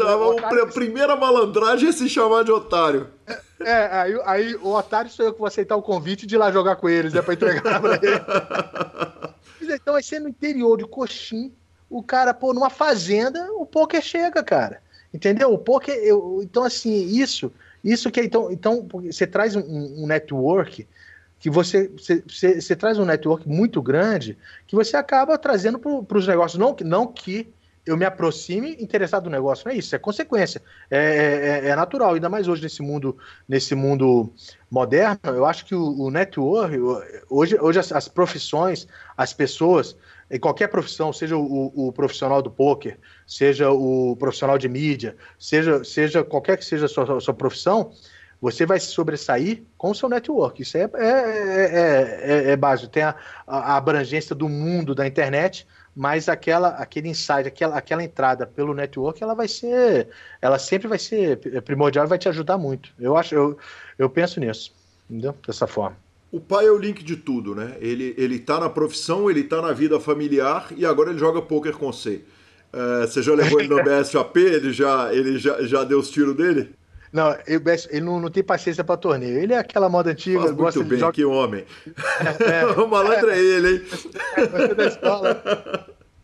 malandro, 0.06 0.64
a 0.64 0.68
primeira 0.68 1.18
malandragem 1.18 1.90
é 1.90 1.92
se 1.92 2.08
chamar 2.08 2.46
de 2.46 2.52
otário. 2.54 3.10
É, 3.66 3.72
é, 3.72 3.90
aí, 3.92 4.22
aí 4.26 4.56
o 4.58 4.74
otário 4.76 5.10
sou 5.10 5.26
eu 5.26 5.34
que 5.34 5.40
vou 5.40 5.48
aceitar 5.48 5.76
o 5.76 5.82
convite 5.82 6.28
de 6.28 6.36
ir 6.36 6.38
lá 6.38 6.52
jogar 6.52 6.76
com 6.76 6.88
eles, 6.88 7.16
é 7.16 7.22
pra 7.24 7.34
entregar 7.34 7.82
pra 7.82 7.96
ele. 9.60 9.74
então 9.74 9.96
vai 9.96 10.04
ser 10.04 10.20
no 10.20 10.30
interior 10.30 10.78
de 10.78 10.86
Coxim, 10.86 11.52
o 11.90 12.04
cara, 12.04 12.32
pô, 12.32 12.54
numa 12.54 12.70
fazenda, 12.70 13.52
o 13.54 13.66
poker 13.66 14.04
chega, 14.04 14.44
cara. 14.44 14.84
Entendeu? 15.12 15.52
O 15.52 15.58
poker, 15.58 15.96
eu, 15.96 16.42
então 16.44 16.64
assim, 16.64 17.08
isso, 17.08 17.52
isso 17.84 18.12
que 18.12 18.22
então, 18.22 18.52
então 18.52 18.88
você 19.04 19.26
traz 19.26 19.56
um, 19.56 19.64
um 20.04 20.06
network 20.06 20.88
que 21.40 21.50
você, 21.50 21.88
você, 21.88 22.24
você, 22.28 22.62
você, 22.62 22.76
traz 22.76 23.00
um 23.00 23.06
network 23.06 23.48
muito 23.50 23.82
grande 23.82 24.38
que 24.68 24.76
você 24.76 24.96
acaba 24.96 25.40
trazendo 25.40 25.80
para 25.80 26.18
os 26.18 26.28
negócios. 26.28 26.60
Não, 26.60 26.76
não 26.82 27.08
que 27.08 27.52
eu 27.86 27.96
me 27.96 28.06
aproxime 28.06 28.76
interessado 28.80 29.26
no 29.26 29.32
negócio, 29.32 29.66
não 29.66 29.74
é 29.74 29.78
isso, 29.78 29.96
é 29.96 30.00
consequência. 30.00 30.62
É, 30.90 31.62
é, 31.66 31.70
é 31.70 31.76
natural, 31.76 32.16
ainda 32.16 32.28
mais 32.28 32.48
hoje 32.48 32.64
nesse 32.64 32.82
mundo, 32.82 33.18
nesse 33.48 33.76
mundo 33.76 34.34
moderno, 34.70 35.20
eu 35.26 35.46
acho 35.46 35.66
que 35.66 35.76
o, 35.76 36.02
o 36.02 36.10
network, 36.10 36.76
hoje, 37.30 37.58
hoje 37.60 37.80
as, 37.80 37.92
as, 37.92 38.08
profissões, 38.08 38.88
as 39.16 39.34
pessoas, 39.34 39.96
em 40.32 40.40
qualquer 40.40 40.68
profissão, 40.68 41.14
seja 41.14 41.38
o, 41.38 41.72
o, 41.76 41.92
profissional 41.94 42.42
do 42.42 42.50
poker, 42.50 42.98
seja 43.28 43.70
o 43.70 44.16
profissional 44.18 44.58
de 44.58 44.68
mídia, 44.68 45.16
seja, 45.38 45.84
seja 45.84 46.24
qualquer 46.24 46.58
que 46.58 46.66
seja 46.66 46.86
a 46.86 46.90
sua, 46.90 47.18
a 47.18 47.22
sua 47.22 47.34
profissão, 47.34 47.92
você 48.42 48.66
vai 48.66 48.80
se 48.80 48.88
sobressair 48.88 49.64
com 49.78 49.92
o 49.92 49.96
seu 49.96 50.10
network. 50.10 50.62
Isso 50.62 50.78
é, 50.78 50.82
é, 50.82 51.08
é, 51.08 52.50
é, 52.50 52.52
é 52.52 52.56
básico. 52.56 52.92
Tem 52.92 53.04
a, 53.04 53.16
a, 53.48 53.78
abrangência 53.78 54.36
do 54.36 54.50
mundo 54.50 54.94
da 54.94 55.08
internet, 55.08 55.66
mas 55.96 56.28
aquela, 56.28 56.70
aquele 56.70 57.10
insight, 57.10 57.48
aquela, 57.48 57.78
aquela 57.78 58.04
entrada 58.04 58.46
pelo 58.46 58.74
network, 58.74 59.24
ela 59.24 59.34
vai 59.34 59.48
ser, 59.48 60.10
ela 60.42 60.60
sempre 60.60 60.88
vai 60.88 61.00
ser 61.00 61.38
primordial 61.64 62.06
e 62.06 62.10
vai 62.10 62.18
te 62.18 62.28
ajudar 62.28 62.58
muito. 62.58 62.90
Eu 63.00 63.16
acho, 63.16 63.34
eu, 63.34 63.58
eu 63.98 64.10
penso 64.10 64.40
nisso, 64.40 64.74
entendeu? 65.10 65.36
Dessa 65.48 65.66
forma. 65.66 65.98
O 66.32 66.40
pai 66.40 66.66
é 66.66 66.72
o 66.72 66.78
link 66.78 67.02
de 67.02 67.16
tudo, 67.16 67.56
né? 67.56 67.78
Ele, 67.80 68.14
ele 68.18 68.40
tá 68.40 68.60
na 68.60 68.70
profissão, 68.70 69.30
ele 69.30 69.44
tá 69.44 69.62
na 69.62 69.72
vida 69.72 70.00
familiar 70.00 70.68
e 70.76 70.86
agora 70.86 71.12
ele 71.12 71.20
joga 71.20 71.42
poker 71.42 71.78
com 71.78 71.92
você. 71.92 72.24
É, 72.74 73.08
você 73.08 73.22
já 73.22 73.34
levou 73.34 73.62
ele 73.62 73.70
no 73.70 73.80
BSAP? 73.84 74.36
Ele 74.36 74.74
já, 74.74 75.14
ele 75.14 75.38
já, 75.38 75.64
já 75.64 75.86
deu 75.86 75.98
os 75.98 76.10
tiros 76.10 76.36
dele? 76.36 76.76
Não, 77.16 77.34
ele 77.48 78.02
não, 78.02 78.20
não 78.20 78.30
tem 78.30 78.44
paciência 78.44 78.84
para 78.84 78.98
torneio. 78.98 79.40
Ele 79.40 79.54
é 79.54 79.58
aquela 79.58 79.88
moda 79.88 80.12
antiga. 80.12 80.42
Faz 80.42 80.52
gosta 80.52 80.80
muito 80.82 80.90
bem, 80.90 81.00
joga... 81.00 81.14
que 81.14 81.24
homem. 81.24 81.66
É, 82.46 82.60
é, 82.60 82.66
o 82.66 82.86
malandro 82.90 83.30
é, 83.30 83.38
é 83.38 83.42
ele, 83.42 83.76
hein? 83.76 83.82
É, 84.36 84.74
da 84.74 84.86
escola. 84.86 85.42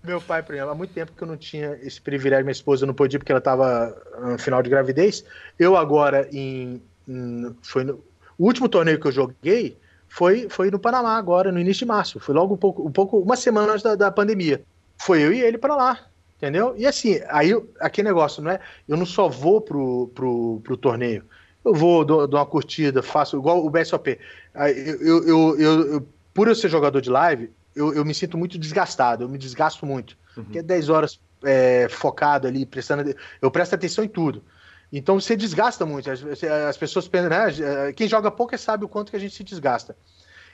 Meu 0.03 0.19
pai, 0.19 0.43
por 0.43 0.53
exemplo, 0.53 0.71
há 0.71 0.75
muito 0.75 0.93
tempo 0.93 1.13
que 1.15 1.23
eu 1.23 1.27
não 1.29 1.37
tinha 1.37 1.79
esse 1.81 2.01
privilégio, 2.01 2.43
minha 2.43 2.51
esposa 2.51 2.85
não 2.85 2.93
podia 2.93 3.17
porque 3.17 3.31
ela 3.31 3.39
estava 3.39 3.95
no 4.21 4.37
final 4.37 4.61
de 4.61 4.69
gravidez. 4.69 5.23
Eu 5.57 5.77
agora, 5.77 6.27
em, 6.29 6.81
em 7.07 7.55
foi 7.61 7.85
no, 7.85 8.03
o 8.37 8.45
último 8.45 8.67
torneio 8.67 8.99
que 8.99 9.07
eu 9.07 9.13
joguei 9.13 9.77
foi, 10.09 10.49
foi 10.49 10.69
no 10.69 10.77
Panamá 10.77 11.15
agora, 11.15 11.53
no 11.53 11.59
início 11.59 11.85
de 11.85 11.85
março. 11.85 12.19
Foi 12.19 12.35
logo 12.35 12.53
um 12.55 12.57
pouco, 12.57 12.85
um 12.85 12.91
pouco 12.91 13.17
uma 13.17 13.37
semana 13.37 13.71
antes 13.71 13.83
da, 13.83 13.95
da 13.95 14.11
pandemia. 14.11 14.61
Foi 14.97 15.21
eu 15.21 15.31
e 15.31 15.39
ele 15.39 15.57
para 15.57 15.73
lá 15.73 16.10
Entendeu? 16.41 16.73
E 16.75 16.87
assim, 16.87 17.21
aí 17.29 17.51
aquele 17.79 18.07
negócio, 18.07 18.41
não 18.41 18.49
é? 18.49 18.59
Eu 18.87 18.97
não 18.97 19.05
só 19.05 19.29
vou 19.29 19.61
pro, 19.61 20.07
pro, 20.15 20.59
pro 20.63 20.75
torneio. 20.75 21.23
Eu 21.63 21.75
vou, 21.75 22.03
dou, 22.03 22.27
dou 22.27 22.39
uma 22.39 22.45
curtida, 22.47 23.03
faço 23.03 23.37
igual 23.37 23.63
o 23.63 23.69
BSOP. 23.69 24.17
Eu, 24.55 25.23
eu, 25.23 25.59
eu, 25.59 25.85
eu, 25.93 26.07
por 26.33 26.47
eu 26.47 26.55
ser 26.55 26.67
jogador 26.67 26.99
de 26.99 27.11
live, 27.11 27.51
eu, 27.75 27.93
eu 27.93 28.03
me 28.03 28.15
sinto 28.15 28.39
muito 28.39 28.57
desgastado, 28.57 29.23
eu 29.23 29.29
me 29.29 29.37
desgasto 29.37 29.85
muito. 29.85 30.17
Uhum. 30.35 30.45
Porque 30.45 30.57
é 30.57 30.63
10 30.63 30.89
horas 30.89 31.19
é, 31.43 31.87
focado 31.91 32.47
ali, 32.47 32.65
prestando. 32.65 33.15
Eu 33.39 33.51
presto 33.51 33.75
atenção 33.75 34.03
em 34.03 34.09
tudo. 34.09 34.43
Então 34.91 35.19
você 35.19 35.35
desgasta 35.35 35.85
muito. 35.85 36.09
As, 36.09 36.23
as 36.67 36.77
pessoas 36.77 37.07
pensam, 37.07 37.29
né? 37.29 37.93
Quem 37.93 38.07
joga 38.07 38.31
pouco 38.31 38.57
sabe 38.57 38.83
o 38.83 38.89
quanto 38.89 39.11
que 39.11 39.15
a 39.15 39.19
gente 39.19 39.35
se 39.35 39.43
desgasta. 39.43 39.95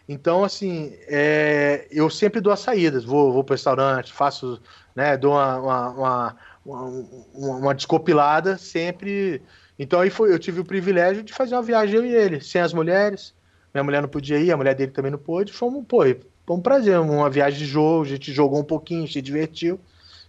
Então, 0.08 0.44
assim, 0.44 0.94
é, 1.08 1.86
eu 1.92 2.10
sempre 2.10 2.40
dou 2.40 2.54
as 2.54 2.62
saídas. 2.62 3.04
Vou, 3.04 3.34
vou 3.34 3.44
para 3.44 3.54
o 3.54 3.56
restaurante, 3.56 4.14
faço, 4.14 4.62
né? 4.96 5.18
Dou 5.18 5.34
uma, 5.34 5.58
uma, 5.58 6.36
uma, 6.66 7.04
uma, 7.34 7.76
descopilada 7.76 8.58
sempre. 8.58 9.42
Então 9.78 10.00
aí 10.00 10.10
foi, 10.10 10.32
eu 10.32 10.40
tive 10.40 10.62
o 10.62 10.66
privilégio 10.66 11.24
de 11.24 11.34
fazer 11.34 11.56
uma 11.56 11.62
viagem 11.62 11.96
eu 11.96 12.06
e 12.06 12.16
ele, 12.16 12.42
sem 12.42 12.62
as 12.62 12.74
mulheres. 12.74 13.34
Minha 13.74 13.84
mulher 13.84 14.02
não 14.02 14.10
podia 14.10 14.40
ir, 14.40 14.52
a 14.52 14.58
mulher 14.58 14.76
dele 14.76 14.92
também 14.92 15.12
não 15.12 15.20
pôde. 15.20 15.52
Fomos, 15.52 15.84
pô, 15.86 16.00
foi 16.00 16.56
um 16.56 16.62
prazer, 16.62 16.98
uma 17.00 17.30
viagem 17.30 17.60
de 17.60 17.66
jogo, 17.66 18.04
a 18.04 18.08
gente 18.08 18.32
jogou 18.32 18.60
um 18.60 18.64
pouquinho, 18.64 19.08
se 19.08 19.22
divertiu. 19.22 19.78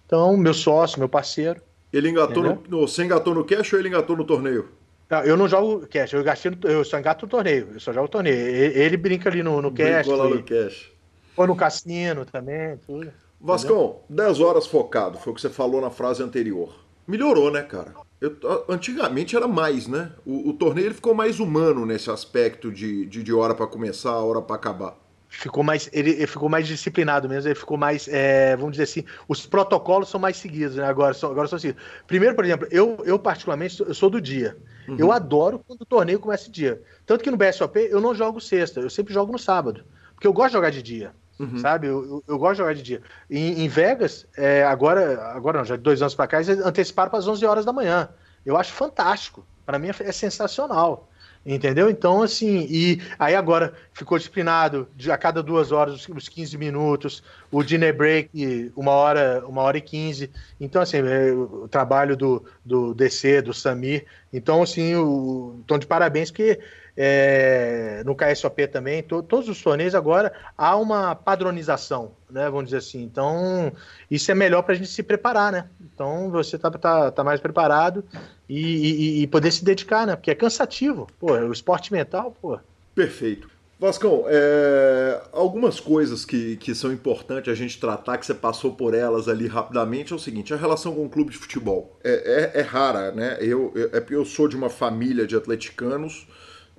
Então, 0.05 0.37
meu 0.37 0.53
sócio, 0.53 0.99
meu 0.99 1.09
parceiro. 1.09 1.63
Ele 1.93 2.09
engatou 2.09 2.43
no, 2.43 2.63
no, 2.69 2.81
Você 2.89 3.05
engatou 3.05 3.35
no 3.35 3.45
cash 3.45 3.73
ou 3.73 3.79
ele 3.79 3.89
engatou 3.89 4.17
no 4.17 4.25
torneio? 4.25 4.69
Não, 5.11 5.23
eu 5.25 5.37
não 5.37 5.49
jogo 5.49 5.87
cash, 5.87 6.13
eu, 6.13 6.23
gastei 6.23 6.51
no, 6.51 6.69
eu 6.69 6.85
só 6.85 6.99
engato 6.99 7.25
no 7.25 7.31
torneio, 7.31 7.69
eu 7.75 7.81
só 7.81 7.93
jogo 7.93 8.09
torneio. 8.09 8.37
Ele, 8.37 8.79
ele 8.79 8.97
brinca 8.97 9.29
ali 9.29 9.43
no, 9.43 9.63
no 9.63 9.73
cash. 9.73 10.07
lá 10.07 10.29
no 10.29 10.43
cash. 10.43 10.93
Ou 11.37 11.47
no 11.47 11.57
cassino 11.57 12.25
também, 12.27 12.77
tudo. 12.87 13.11
Vascão, 13.41 14.01
entendeu? 14.09 14.27
10 14.27 14.41
horas 14.41 14.67
focado, 14.67 15.19
foi 15.19 15.33
o 15.33 15.37
que 15.37 15.41
você 15.41 15.49
falou 15.49 15.81
na 15.81 15.91
frase 15.91 16.23
anterior. 16.23 16.75
Melhorou, 17.07 17.51
né, 17.51 17.63
cara? 17.63 17.95
Eu, 18.21 18.37
antigamente 18.69 19.37
era 19.37 19.47
mais, 19.47 19.87
né? 19.87 20.13
O, 20.27 20.51
o, 20.51 20.53
torneio 20.53 20.89
ele 20.89 20.95
ficou 20.95 21.15
mais 21.15 21.39
humano 21.39 21.87
nesse 21.87 22.11
aspecto 22.11 22.73
de, 22.73 23.07
de, 23.07 23.23
de 23.23 23.33
hora 23.33 23.55
para 23.55 23.67
começar, 23.67 24.17
hora 24.17 24.43
para 24.43 24.57
acabar 24.57 24.99
ficou 25.29 25.63
mais 25.63 25.91
ele, 25.93 26.11
ele, 26.13 26.27
ficou 26.27 26.49
mais 26.49 26.67
disciplinado 26.67 27.29
mesmo 27.29 27.49
ele 27.49 27.55
ficou 27.55 27.77
mais 27.77 28.09
é, 28.09 28.57
vamos 28.57 28.73
dizer 28.73 28.85
assim 28.85 29.05
os 29.29 29.45
protocolos 29.45 30.09
são 30.09 30.19
mais 30.19 30.39
seguidos 30.39 30.77
né? 30.77 30.85
agora 30.85 31.13
são 31.13 31.31
agora 31.31 31.47
são 31.47 31.59
seguidos 31.59 31.83
primeiro 32.07 32.35
por 32.35 32.45
exemplo 32.45 32.67
eu 32.71 32.99
eu 33.05 33.19
particularmente 33.19 33.79
eu 33.81 33.93
sou 33.93 34.09
do 34.09 34.23
dia 34.23 34.57
uhum. 34.89 34.97
eu 34.99 35.13
adoro 35.13 35.61
quando 35.67 35.83
o 35.83 35.87
torneio 35.87 36.19
começa 36.19 36.51
dia. 36.51 36.83
Tanto 37.07 37.23
que 37.23 37.31
no 37.31 37.37
BSOP 37.37 37.77
eu 37.77 38.01
não 38.01 38.15
jogo 38.15 38.41
sexta 38.41 38.81
eu 38.81 38.91
sempre 38.91 39.13
jogo 39.13 39.33
no 39.33 39.39
sábado 39.39 39.85
porque 40.15 40.27
eu 40.27 40.33
gosto 40.33 40.49
de 40.49 40.55
jogar 40.55 40.71
de 40.71 40.83
dia 40.83 41.13
uhum. 41.39 41.59
sabe? 41.59 41.87
Eu, 41.87 42.05
eu, 42.05 42.25
eu, 42.27 42.39
gosto 42.39 42.55
de 42.55 42.59
jogar 42.59 42.75
de 42.75 42.83
dia. 42.83 43.03
Em, 43.31 43.65
em 43.65 43.69
Vegas 43.69 44.27
é, 44.37 44.65
agora 44.65 45.23
agora 45.33 45.59
não 45.59 45.65
já 45.65 45.77
de 45.77 45.83
dois 45.83 46.03
anos 46.03 46.15
para 46.15 46.27
cá 46.27 46.43
eles 46.43 46.49
anteciparam 46.49 47.11
para 47.11 47.19
as 47.19 47.29
11 47.29 47.47
horas 47.47 47.65
da 47.65 47.73
manhã. 47.73 48.09
Eu 48.45 48.57
acho 48.57 48.73
fantástico. 48.73 49.47
Para 49.65 49.79
mim 49.79 49.89
é 49.89 50.13
sensacional 50.13 51.09
Entendeu? 51.47 51.89
Então, 51.89 52.21
assim, 52.21 52.67
e 52.69 53.01
aí 53.19 53.35
agora 53.35 53.73
ficou 53.93 54.19
disciplinado 54.19 54.87
a 55.11 55.17
cada 55.17 55.43
duas 55.43 55.73
horas, 55.73 56.07
os 56.09 56.29
15 56.29 56.59
minutos, 56.59 57.23
o 57.51 57.63
dinner 57.63 57.97
break, 57.97 58.73
uma 58.77 58.93
hora, 58.93 59.43
uma 59.47 59.63
hora 59.63 59.79
e 59.79 59.81
15. 59.81 60.31
Então, 60.61 60.83
assim, 60.83 60.99
é, 60.99 61.33
o 61.33 61.67
trabalho 61.69 62.17
do, 62.17 62.45
do 62.65 62.93
DC, 62.93 63.41
do 63.43 63.55
Samir. 63.55 64.05
Então, 64.33 64.63
assim, 64.63 64.95
o, 64.95 65.61
tom 65.67 65.79
de 65.79 65.87
parabéns, 65.87 66.31
porque 66.31 66.61
é, 67.01 68.03
no 68.05 68.17
KSOP 68.17 68.67
também, 68.67 69.05
to, 69.05 69.23
todos 69.23 69.49
os 69.49 69.63
torneios 69.63 69.95
agora 69.95 70.33
há 70.57 70.77
uma 70.77 71.15
padronização, 71.15 72.11
né? 72.29 72.51
Vamos 72.51 72.65
dizer 72.65 72.79
assim. 72.79 73.05
Então, 73.05 73.73
isso 74.11 74.29
é 74.33 74.35
melhor 74.35 74.63
para 74.63 74.75
a 74.75 74.77
gente 74.77 74.91
se 74.91 75.05
preparar, 75.05 75.53
né? 75.53 75.67
Então, 75.81 76.29
você 76.29 76.57
está 76.57 76.69
tá, 76.73 77.13
tá 77.13 77.23
mais 77.23 77.41
preparado 77.41 78.05
e, 78.49 79.21
e, 79.21 79.23
e, 79.23 79.27
poder 79.29 79.53
se 79.53 79.65
dedicar, 79.65 80.09
né? 80.09 80.17
Porque 80.17 80.33
é 80.33 80.35
cansativo. 80.35 81.07
Pô, 81.21 81.35
o 81.35 81.53
esporte 81.53 81.93
mental, 81.93 82.37
pô. 82.43 82.59
Perfeito. 82.97 83.49
Vascão, 83.79 84.25
é, 84.27 85.23
algumas 85.33 85.79
coisas 85.79 86.25
que, 86.25 86.57
que 86.57 86.75
são 86.75 86.93
importantes 86.93 87.53
a 87.53 87.55
gente 87.55 87.79
tratar, 87.79 88.19
que 88.19 88.27
você 88.27 88.35
passou 88.35 88.73
por 88.73 88.93
elas 88.93 89.29
ali 89.29 89.47
rapidamente, 89.47 90.13
é 90.13 90.17
o 90.17 90.19
seguinte: 90.19 90.53
a 90.53 90.57
relação 90.57 90.93
com 90.93 91.05
o 91.05 91.09
clube 91.09 91.31
de 91.31 91.39
futebol 91.39 91.97
é, 92.03 92.51
é, 92.57 92.59
é 92.59 92.63
rara, 92.63 93.13
né? 93.13 93.39
Eu, 93.41 93.71
eu, 93.77 93.89
é 93.93 94.05
eu 94.11 94.25
sou 94.25 94.49
de 94.49 94.57
uma 94.57 94.69
família 94.69 95.29
de 95.29 95.37
atleticanos 95.37 96.27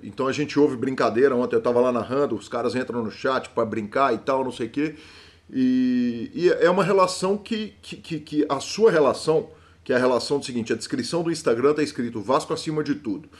então 0.02 0.26
a 0.26 0.32
gente 0.32 0.58
ouve 0.58 0.76
brincadeira. 0.76 1.34
Ontem 1.34 1.56
eu 1.56 1.62
tava 1.62 1.80
lá 1.80 1.92
narrando, 1.92 2.34
os 2.34 2.48
caras 2.48 2.74
entram 2.74 3.02
no 3.02 3.10
chat 3.10 3.48
para 3.50 3.64
brincar 3.64 4.14
e 4.14 4.18
tal, 4.18 4.44
não 4.44 4.52
sei 4.52 4.66
o 4.66 4.70
quê. 4.70 4.94
E, 5.52 6.30
e, 6.32 6.48
é 6.48 6.70
uma 6.70 6.84
relação 6.84 7.36
que, 7.36 7.74
que, 7.82 7.96
que, 7.96 8.20
que, 8.20 8.46
a 8.48 8.60
sua 8.60 8.90
relação, 8.90 9.50
que 9.82 9.92
é 9.92 9.96
a 9.96 9.98
relação 9.98 10.38
do 10.38 10.44
seguinte: 10.44 10.72
a 10.72 10.76
descrição 10.76 11.22
do 11.22 11.30
Instagram 11.30 11.74
tá 11.74 11.82
escrito 11.82 12.20
Vasco 12.20 12.52
acima 12.52 12.84
de 12.84 12.94
tudo. 12.94 13.28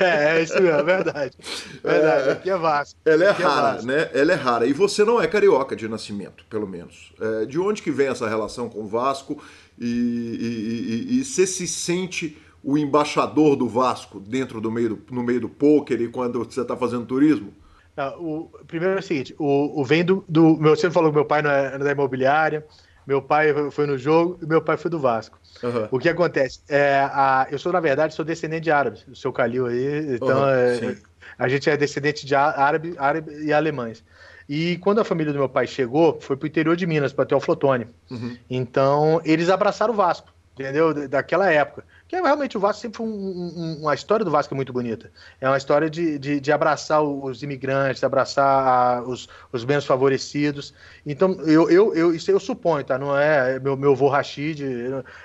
É, 0.00 0.38
é 0.38 0.42
isso 0.42 0.54
mesmo, 0.54 0.78
é 0.78 0.82
verdade. 0.82 1.36
Verdade, 1.82 2.28
é, 2.28 2.32
aqui 2.32 2.50
é 2.50 2.56
Vasco. 2.56 2.98
Ela 3.04 3.24
é 3.24 3.28
aqui 3.30 3.42
é 3.42 3.44
rara, 3.44 3.80
é 3.80 3.82
né? 3.82 4.10
Ela 4.14 4.32
é 4.32 4.34
rara. 4.34 4.66
E 4.66 4.72
você 4.72 5.04
não 5.04 5.20
é 5.20 5.26
carioca 5.26 5.74
de 5.76 5.88
nascimento, 5.88 6.44
pelo 6.48 6.66
menos. 6.66 7.12
É, 7.20 7.44
de 7.44 7.58
onde 7.58 7.82
que 7.82 7.90
vem 7.90 8.08
essa 8.08 8.28
relação 8.28 8.68
com 8.68 8.80
o 8.80 8.86
Vasco? 8.86 9.42
E, 9.78 9.86
e, 9.86 11.16
e, 11.16 11.20
e 11.20 11.24
você 11.24 11.46
se 11.46 11.66
sente 11.66 12.38
o 12.62 12.76
embaixador 12.76 13.56
do 13.56 13.68
Vasco 13.68 14.20
dentro 14.20 14.60
do 14.60 14.70
meio 14.70 14.96
do, 14.96 15.14
no 15.14 15.22
meio 15.22 15.40
do 15.40 15.48
poker 15.48 16.00
e 16.00 16.08
quando 16.08 16.44
você 16.44 16.60
está 16.60 16.76
fazendo 16.76 17.06
turismo? 17.06 17.52
Não, 17.96 18.18
o, 18.18 18.50
primeiro 18.66 18.96
é 18.96 19.00
o 19.00 19.02
seguinte, 19.02 19.34
o, 19.38 19.80
o 19.80 19.84
vem 19.84 20.04
do, 20.04 20.24
do 20.28 20.56
meu, 20.56 20.76
você 20.76 20.90
falou 20.90 21.10
que 21.10 21.16
meu 21.16 21.24
pai 21.24 21.42
não 21.42 21.50
é, 21.50 21.74
é 21.74 21.78
da 21.78 21.92
imobiliária, 21.92 22.64
meu 23.06 23.20
pai 23.20 23.52
foi 23.70 23.86
no 23.86 23.98
jogo 23.98 24.38
e 24.42 24.46
meu 24.46 24.62
pai 24.62 24.76
foi 24.76 24.90
do 24.90 24.98
Vasco. 24.98 25.38
Uhum. 25.62 25.88
O 25.90 25.98
que 25.98 26.08
acontece? 26.08 26.60
É, 26.68 27.00
a, 27.00 27.46
eu 27.50 27.58
sou, 27.58 27.72
na 27.72 27.80
verdade, 27.80 28.14
sou 28.14 28.24
descendente 28.24 28.62
de 28.64 28.70
árabes, 28.70 29.06
o 29.08 29.16
seu 29.16 29.32
Calil 29.32 29.66
aí, 29.66 30.14
então 30.14 30.40
uhum, 30.40 30.48
é, 30.48 30.96
a 31.38 31.48
gente 31.48 31.68
é 31.68 31.76
descendente 31.76 32.24
de 32.24 32.34
árabe, 32.34 32.94
árabe 32.98 33.32
e 33.44 33.52
alemães. 33.52 34.04
E 34.48 34.78
quando 34.78 35.00
a 35.00 35.04
família 35.04 35.32
do 35.32 35.38
meu 35.38 35.48
pai 35.48 35.66
chegou, 35.66 36.20
foi 36.20 36.36
para 36.36 36.44
o 36.44 36.48
interior 36.48 36.74
de 36.74 36.84
Minas, 36.84 37.12
para 37.12 37.24
ter 37.24 37.36
o 37.36 37.40
Flotone. 37.40 37.86
Uhum. 38.10 38.36
Então, 38.50 39.20
eles 39.24 39.48
abraçaram 39.48 39.94
o 39.94 39.96
Vasco, 39.96 40.28
entendeu? 40.54 41.08
Daquela 41.08 41.52
época. 41.52 41.84
Que 42.10 42.16
é, 42.16 42.20
realmente 42.20 42.56
o 42.56 42.60
Vasco 42.60 42.82
sempre 42.82 42.96
foi 42.96 43.06
um, 43.06 43.12
um, 43.12 43.78
uma 43.82 43.94
história 43.94 44.24
do 44.24 44.32
Vasco 44.32 44.52
é 44.52 44.56
muito 44.56 44.72
bonita. 44.72 45.12
É 45.40 45.46
uma 45.46 45.56
história 45.56 45.88
de, 45.88 46.18
de, 46.18 46.40
de 46.40 46.50
abraçar 46.50 47.00
os 47.00 47.40
imigrantes, 47.40 48.02
abraçar 48.02 49.04
os, 49.04 49.28
os 49.52 49.64
menos 49.64 49.86
favorecidos. 49.86 50.74
Então, 51.06 51.40
eu, 51.42 51.70
eu, 51.70 51.94
eu, 51.94 52.12
isso 52.12 52.28
eu 52.28 52.40
suponho, 52.40 52.84
tá? 52.84 52.98
Não 52.98 53.16
é 53.16 53.60
meu, 53.60 53.76
meu 53.76 53.92
avô 53.92 54.08
Rashid. 54.08 54.60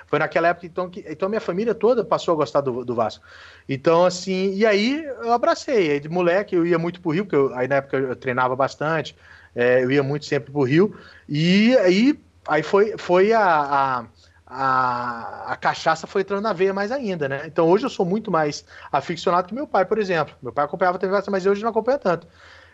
Foi 0.06 0.20
naquela 0.20 0.46
época, 0.46 0.64
então, 0.64 0.88
que 0.88 1.04
então 1.08 1.28
minha 1.28 1.40
família 1.40 1.74
toda 1.74 2.04
passou 2.04 2.34
a 2.34 2.36
gostar 2.36 2.60
do, 2.60 2.84
do 2.84 2.94
Vasco. 2.94 3.24
Então, 3.68 4.04
assim, 4.04 4.54
e 4.54 4.64
aí 4.64 5.04
eu 5.04 5.32
abracei. 5.32 5.90
Aí, 5.90 5.98
de 5.98 6.08
moleque, 6.08 6.54
eu 6.54 6.64
ia 6.64 6.78
muito 6.78 7.00
pro 7.00 7.10
Rio, 7.10 7.24
porque 7.24 7.34
eu, 7.34 7.52
aí 7.56 7.66
na 7.66 7.76
época 7.76 7.96
eu 7.96 8.14
treinava 8.14 8.54
bastante. 8.54 9.16
É, 9.56 9.82
eu 9.82 9.90
ia 9.90 10.04
muito 10.04 10.24
sempre 10.24 10.52
pro 10.52 10.62
Rio. 10.62 10.96
E 11.28 11.76
aí, 11.78 12.16
aí 12.46 12.62
foi, 12.62 12.94
foi 12.96 13.32
a, 13.32 13.42
a 13.42 14.06
a, 14.46 15.52
a 15.52 15.56
cachaça 15.56 16.06
foi 16.06 16.22
entrando 16.22 16.42
na 16.42 16.52
veia 16.52 16.72
mais 16.72 16.92
ainda, 16.92 17.28
né? 17.28 17.42
Então 17.46 17.68
hoje 17.68 17.84
eu 17.84 17.90
sou 17.90 18.06
muito 18.06 18.30
mais 18.30 18.64
aficionado 18.92 19.48
que 19.48 19.54
meu 19.54 19.66
pai, 19.66 19.84
por 19.84 19.98
exemplo. 19.98 20.34
Meu 20.40 20.52
pai 20.52 20.64
acompanhava 20.64 20.98
TV 20.98 21.12
Vasco, 21.12 21.30
mas 21.30 21.44
hoje 21.46 21.62
não 21.62 21.70
acompanha 21.70 21.98
tanto. 21.98 22.28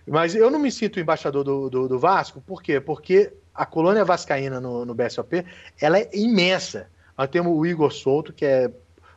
Mas 0.06 0.34
eu 0.34 0.50
não 0.50 0.58
me 0.58 0.70
sinto 0.70 1.00
embaixador 1.00 1.44
do, 1.44 1.70
do, 1.70 1.88
do 1.88 1.98
Vasco, 1.98 2.40
por 2.42 2.62
quê? 2.62 2.80
Porque 2.80 3.32
a 3.54 3.64
colônia 3.64 4.04
vascaína 4.04 4.60
no, 4.60 4.84
no 4.84 4.94
BSOP, 4.94 5.44
ela 5.80 5.98
é 5.98 6.10
imensa. 6.12 6.88
Nós 7.16 7.28
temos 7.28 7.56
o 7.56 7.64
Igor 7.64 7.90
Souto, 7.90 8.32
que 8.32 8.44
é 8.44 8.70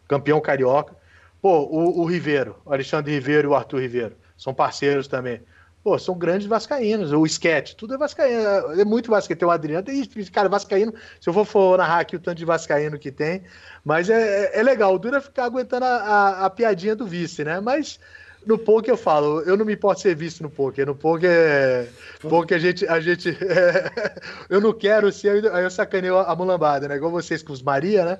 campeão 0.07 0.39
carioca. 0.39 0.95
Pô, 1.41 1.59
o, 1.63 2.01
o 2.01 2.05
Ribeiro, 2.05 2.55
o 2.65 2.71
Alexandre 2.71 3.13
Ribeiro 3.13 3.49
e 3.49 3.51
o 3.51 3.55
Arthur 3.55 3.81
Ribeiro, 3.81 4.15
são 4.37 4.53
parceiros 4.53 5.07
também 5.07 5.41
pô, 5.85 5.99
são 5.99 6.17
grandes 6.17 6.47
vascaínos. 6.47 7.11
O 7.11 7.23
sketch, 7.27 7.75
tudo 7.75 7.93
é 7.93 7.97
vascaíno. 7.97 8.41
É 8.81 8.83
muito 8.83 9.11
vascaíno. 9.11 9.37
Tem 9.37 9.47
o 9.47 9.51
Adriano, 9.51 9.85
tem 9.85 10.03
cara, 10.33 10.49
vascaíno. 10.49 10.91
Se 11.21 11.29
eu 11.29 11.33
for, 11.33 11.45
for 11.45 11.77
narrar 11.77 11.99
aqui 11.99 12.15
o 12.15 12.19
tanto 12.19 12.39
de 12.39 12.43
vascaíno 12.43 12.97
que 12.97 13.11
tem, 13.11 13.43
mas 13.83 14.09
é, 14.09 14.45
é, 14.45 14.59
é 14.59 14.63
legal. 14.63 14.95
O 14.95 14.97
duro 14.97 15.17
é 15.17 15.21
ficar 15.21 15.45
aguentando 15.45 15.85
a, 15.85 15.89
a, 15.89 16.45
a, 16.47 16.49
piadinha 16.49 16.95
do 16.95 17.05
vice, 17.05 17.43
né? 17.43 17.59
Mas 17.59 17.99
no 18.47 18.57
poker 18.57 18.89
eu 18.89 18.97
falo, 18.97 19.41
eu 19.41 19.55
não 19.55 19.63
me 19.63 19.73
importo 19.75 20.01
ser 20.01 20.15
visto 20.15 20.41
no 20.41 20.49
poker. 20.49 20.87
No 20.87 20.95
poker, 20.95 21.87
poker 22.19 22.57
a 22.57 22.59
gente, 22.59 22.87
a 22.87 22.99
gente 22.99 23.37
eu 24.49 24.59
não 24.59 24.73
quero 24.73 25.11
ser, 25.11 25.53
aí 25.53 25.63
eu 25.63 25.69
sacaneio 25.69 26.17
a 26.17 26.35
mulambada, 26.35 26.87
né? 26.87 26.95
Igual 26.95 27.11
vocês 27.11 27.43
com 27.43 27.53
os 27.53 27.61
Maria, 27.61 28.05
né? 28.05 28.17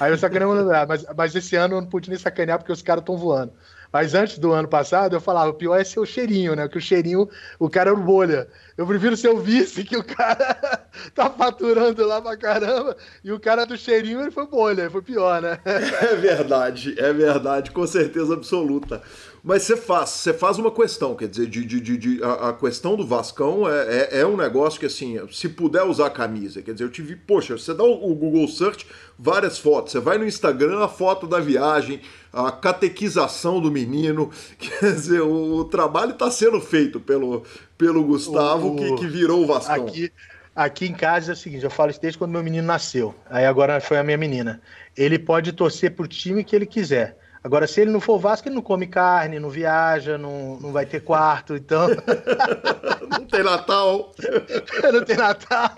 Aí 0.00 0.10
eu 0.10 0.18
sacaneio 0.18 0.50
a 0.50 0.54
mulambada, 0.54 0.86
mas, 0.86 1.06
mas 1.16 1.34
esse 1.36 1.54
ano 1.54 1.76
eu 1.76 1.80
não 1.80 1.88
pude 1.88 2.10
nem 2.10 2.18
sacanear 2.18 2.58
porque 2.58 2.72
os 2.72 2.82
caras 2.82 3.02
estão 3.02 3.16
voando. 3.16 3.52
Mas 3.94 4.12
antes 4.12 4.38
do 4.38 4.52
ano 4.52 4.66
passado, 4.66 5.14
eu 5.14 5.20
falava, 5.20 5.50
o 5.50 5.54
pior 5.54 5.80
é 5.80 5.84
ser 5.84 6.00
o 6.00 6.04
cheirinho, 6.04 6.56
né? 6.56 6.66
Que 6.66 6.78
o 6.78 6.80
cheirinho, 6.80 7.28
o 7.60 7.70
cara 7.70 7.92
é 7.92 7.94
bolha. 7.94 8.48
Eu 8.76 8.84
prefiro 8.88 9.16
ser 9.16 9.28
o 9.28 9.38
vice, 9.38 9.84
que 9.84 9.96
o 9.96 10.02
cara 10.02 10.84
tá 11.14 11.30
faturando 11.30 12.04
lá 12.04 12.20
pra 12.20 12.36
caramba, 12.36 12.96
e 13.22 13.30
o 13.30 13.38
cara 13.38 13.64
do 13.64 13.76
cheirinho, 13.76 14.20
ele 14.20 14.32
foi 14.32 14.48
bolha, 14.48 14.90
foi 14.90 15.00
pior, 15.00 15.40
né? 15.40 15.60
É 16.10 16.16
verdade, 16.16 16.96
é 16.98 17.12
verdade, 17.12 17.70
com 17.70 17.86
certeza 17.86 18.34
absoluta. 18.34 19.00
Mas 19.44 19.64
você 19.64 19.76
faz, 19.76 20.08
você 20.08 20.32
faz 20.32 20.56
uma 20.56 20.70
questão, 20.70 21.14
quer 21.14 21.28
dizer, 21.28 21.46
de, 21.46 21.66
de, 21.66 21.78
de, 21.78 21.98
de 21.98 22.24
a, 22.24 22.48
a, 22.48 22.52
questão 22.54 22.96
do 22.96 23.06
Vascão 23.06 23.68
é, 23.68 24.08
é, 24.10 24.20
é, 24.20 24.26
um 24.26 24.38
negócio 24.38 24.80
que, 24.80 24.86
assim, 24.86 25.20
se 25.30 25.50
puder 25.50 25.82
usar 25.82 26.08
camisa, 26.08 26.62
quer 26.62 26.72
dizer, 26.72 26.84
eu 26.84 26.90
tive, 26.90 27.14
poxa, 27.14 27.58
você 27.58 27.74
dá 27.74 27.84
o, 27.84 28.10
o 28.10 28.14
Google 28.14 28.48
Search, 28.48 28.86
várias 29.18 29.58
fotos, 29.58 29.92
você 29.92 30.00
vai 30.00 30.16
no 30.16 30.26
Instagram, 30.26 30.82
a 30.82 30.88
foto 30.88 31.26
da 31.26 31.40
viagem, 31.40 32.00
a 32.32 32.50
catequização 32.50 33.60
do 33.60 33.70
menino, 33.70 34.30
quer 34.58 34.94
dizer, 34.94 35.20
o, 35.20 35.56
o 35.56 35.64
trabalho 35.66 36.12
está 36.12 36.30
sendo 36.30 36.58
feito 36.58 36.98
pelo, 36.98 37.42
pelo 37.76 38.02
Gustavo, 38.02 38.68
o, 38.68 38.76
que, 38.76 38.94
que 38.94 39.06
virou 39.06 39.42
o 39.42 39.46
Vascão. 39.46 39.86
Aqui, 39.86 40.10
aqui 40.56 40.86
em 40.86 40.94
casa 40.94 41.32
é 41.32 41.34
o 41.34 41.36
seguinte, 41.36 41.64
eu 41.64 41.70
falo 41.70 41.90
isso 41.90 42.00
desde 42.00 42.16
quando 42.16 42.30
meu 42.30 42.42
menino 42.42 42.66
nasceu, 42.66 43.14
aí 43.28 43.44
agora 43.44 43.78
foi 43.78 43.98
a 43.98 44.02
minha 44.02 44.16
menina. 44.16 44.62
Ele 44.96 45.18
pode 45.18 45.52
torcer 45.52 45.90
pro 45.90 46.08
time 46.08 46.42
que 46.42 46.56
ele 46.56 46.64
quiser, 46.64 47.18
Agora, 47.44 47.66
se 47.66 47.82
ele 47.82 47.90
não 47.90 48.00
for 48.00 48.18
Vasco, 48.18 48.48
ele 48.48 48.54
não 48.54 48.62
come 48.62 48.86
carne, 48.86 49.38
não 49.38 49.50
viaja, 49.50 50.16
não, 50.16 50.58
não 50.58 50.72
vai 50.72 50.86
ter 50.86 51.00
quarto, 51.00 51.54
então. 51.54 51.88
não 53.10 53.26
tem 53.26 53.42
Natal. 53.42 54.14
não 54.90 55.04
tem 55.04 55.14
Natal. 55.14 55.70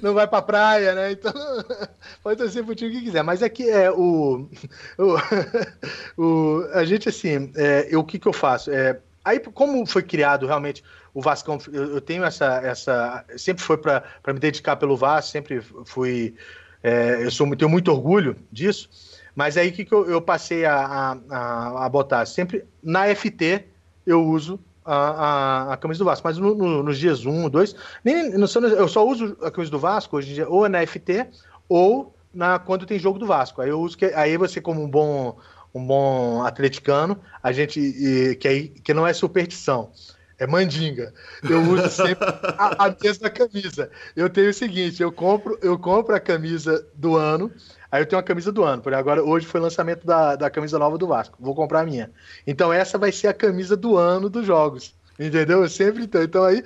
Não 0.00 0.14
vai 0.14 0.26
pra 0.26 0.40
praia, 0.40 0.94
né? 0.94 1.12
Então, 1.12 1.34
pode 2.24 2.38
torcer 2.38 2.64
pro 2.64 2.74
time 2.74 2.92
que 2.92 3.02
quiser. 3.02 3.22
Mas 3.22 3.42
aqui 3.42 3.68
é, 3.68 3.84
é 3.84 3.90
o. 3.90 4.48
O, 4.96 6.22
o 6.22 6.68
a 6.72 6.82
gente, 6.86 7.10
assim, 7.10 7.52
é, 7.54 7.88
eu, 7.90 8.00
o 8.00 8.04
que, 8.04 8.18
que 8.18 8.26
eu 8.26 8.32
faço? 8.32 8.70
É, 8.70 8.98
aí, 9.22 9.38
como 9.38 9.84
foi 9.84 10.02
criado 10.02 10.46
realmente 10.46 10.82
o 11.12 11.20
Vascão, 11.20 11.58
eu, 11.70 11.96
eu 11.96 12.00
tenho 12.00 12.24
essa. 12.24 12.58
essa 12.64 13.22
sempre 13.36 13.62
foi 13.62 13.76
para 13.76 14.02
me 14.28 14.38
dedicar 14.38 14.76
pelo 14.76 14.96
Vasco, 14.96 15.30
sempre 15.30 15.60
fui. 15.84 16.34
É, 16.82 17.22
eu 17.22 17.30
sou, 17.30 17.54
tenho 17.54 17.70
muito 17.70 17.92
orgulho 17.92 18.34
disso. 18.50 18.88
Mas 19.34 19.56
aí 19.56 19.68
o 19.68 19.72
que, 19.72 19.84
que 19.84 19.92
eu, 19.92 20.08
eu 20.08 20.20
passei 20.20 20.64
a, 20.64 21.18
a, 21.30 21.86
a, 21.86 21.88
botar? 21.88 22.26
Sempre 22.26 22.64
na 22.82 23.14
FT 23.14 23.64
eu 24.06 24.24
uso 24.24 24.60
a, 24.84 24.94
a, 24.94 25.72
a 25.72 25.76
camisa 25.76 25.98
do 25.98 26.04
Vasco, 26.04 26.26
mas 26.26 26.38
no, 26.38 26.54
no, 26.54 26.82
nos 26.82 26.98
dias 26.98 27.24
1, 27.24 27.48
2, 27.48 27.76
nem, 28.04 28.30
no, 28.30 28.46
eu 28.46 28.88
só 28.88 29.06
uso 29.06 29.36
a 29.42 29.50
camisa 29.50 29.70
do 29.70 29.78
Vasco 29.78 30.16
hoje 30.16 30.32
em 30.32 30.34
dia, 30.34 30.48
ou 30.48 30.68
na 30.68 30.86
FT, 30.86 31.28
ou 31.68 32.14
na, 32.34 32.58
quando 32.58 32.86
tem 32.86 32.98
jogo 32.98 33.18
do 33.18 33.26
Vasco. 33.26 33.62
Aí 33.62 33.70
eu 33.70 33.80
uso 33.80 33.96
que, 33.96 34.06
aí 34.06 34.36
você, 34.36 34.60
como 34.60 34.82
um 34.82 34.88
bom, 34.88 35.38
um 35.74 35.86
bom 35.86 36.42
atleticano, 36.42 37.18
a 37.42 37.52
gente 37.52 37.80
e, 37.80 38.36
que, 38.36 38.48
aí, 38.48 38.68
que 38.68 38.92
não 38.92 39.06
é 39.06 39.12
superstição. 39.12 39.90
É 40.38 40.46
mandinga. 40.46 41.14
Eu 41.48 41.62
uso 41.62 41.88
sempre 41.88 42.26
a, 42.58 42.86
a 42.86 42.96
mesma 43.00 43.30
camisa. 43.30 43.88
Eu 44.16 44.28
tenho 44.28 44.50
o 44.50 44.54
seguinte: 44.54 45.00
eu 45.00 45.12
compro, 45.12 45.56
eu 45.62 45.78
compro 45.78 46.16
a 46.16 46.20
camisa 46.20 46.84
do 46.96 47.16
ano, 47.16 47.52
Aí 47.92 48.00
eu 48.00 48.06
tenho 48.06 48.18
uma 48.18 48.24
camisa 48.24 48.50
do 48.50 48.64
ano, 48.64 48.80
por 48.80 48.94
agora 48.94 49.22
hoje 49.22 49.44
foi 49.46 49.60
o 49.60 49.64
lançamento 49.64 50.06
da, 50.06 50.34
da 50.34 50.48
camisa 50.48 50.78
nova 50.78 50.96
do 50.96 51.06
Vasco. 51.06 51.36
Vou 51.38 51.54
comprar 51.54 51.80
a 51.80 51.84
minha. 51.84 52.10
Então 52.46 52.72
essa 52.72 52.96
vai 52.96 53.12
ser 53.12 53.28
a 53.28 53.34
camisa 53.34 53.76
do 53.76 53.98
ano 53.98 54.30
dos 54.30 54.46
jogos. 54.46 54.94
Entendeu? 55.18 55.62
Eu 55.62 55.68
sempre 55.68 56.06
tenho. 56.06 56.24
Então 56.24 56.42
aí, 56.42 56.64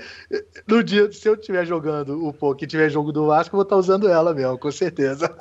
no 0.69 0.85
dia, 0.85 1.11
se 1.11 1.29
eu 1.29 1.35
estiver 1.35 1.67
jogando 1.67 2.25
o 2.25 2.33
pô, 2.33 2.55
que 2.55 2.65
tiver 2.65 2.89
jogo 2.89 3.11
do 3.11 3.27
Vasco, 3.27 3.55
eu 3.55 3.59
vou 3.59 3.65
estar 3.65 3.77
usando 3.77 4.09
ela 4.09 4.33
mesmo, 4.33 4.57
com 4.57 4.71
certeza. 4.71 5.37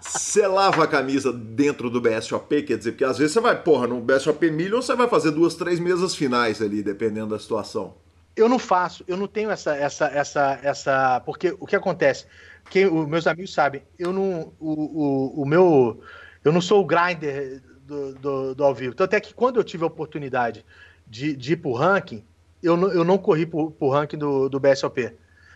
Você 0.00 0.46
lava 0.46 0.84
a 0.84 0.86
camisa 0.86 1.32
dentro 1.32 1.90
do 1.90 2.00
BSOP, 2.00 2.62
quer 2.62 2.78
dizer, 2.78 2.92
porque 2.92 3.04
às 3.04 3.18
vezes 3.18 3.32
você 3.32 3.40
vai, 3.40 3.60
porra, 3.60 3.88
no 3.88 4.00
BSOP 4.00 4.50
Million 4.50 4.80
você 4.80 4.94
vai 4.94 5.08
fazer 5.08 5.32
duas, 5.32 5.56
três 5.56 5.80
mesas 5.80 6.14
finais 6.14 6.62
ali, 6.62 6.82
dependendo 6.82 7.28
da 7.28 7.38
situação. 7.38 7.94
Eu 8.34 8.48
não 8.48 8.58
faço, 8.58 9.04
eu 9.06 9.16
não 9.16 9.26
tenho 9.26 9.50
essa, 9.50 9.76
essa, 9.76 10.06
essa, 10.06 10.60
essa, 10.62 11.20
porque 11.20 11.54
o 11.58 11.66
que 11.66 11.76
acontece? 11.76 12.24
Quem, 12.70 12.86
os 12.86 13.06
meus 13.06 13.26
amigos 13.26 13.52
sabem, 13.52 13.82
eu 13.98 14.12
não. 14.12 14.52
O, 14.58 14.72
o, 14.72 15.42
o 15.42 15.46
meu. 15.46 16.02
Eu 16.44 16.52
não 16.52 16.60
sou 16.60 16.82
o 16.82 16.86
grinder 16.86 17.62
do, 17.84 18.14
do, 18.14 18.54
do, 18.54 18.64
ao 18.64 18.74
vivo. 18.74 18.94
Tanto 18.94 19.14
é 19.14 19.20
que 19.20 19.34
quando 19.34 19.56
eu 19.58 19.64
tive 19.64 19.84
a 19.84 19.86
oportunidade 19.86 20.64
de, 21.06 21.36
de 21.36 21.52
ir 21.52 21.56
pro 21.56 21.72
ranking, 21.72 22.24
eu 22.62 22.76
não, 22.76 22.88
eu 22.88 23.04
não 23.04 23.18
corri 23.18 23.46
pro, 23.46 23.70
pro 23.70 23.90
ranking 23.90 24.18
do, 24.18 24.48
do 24.48 24.60
BSOP. 24.60 25.14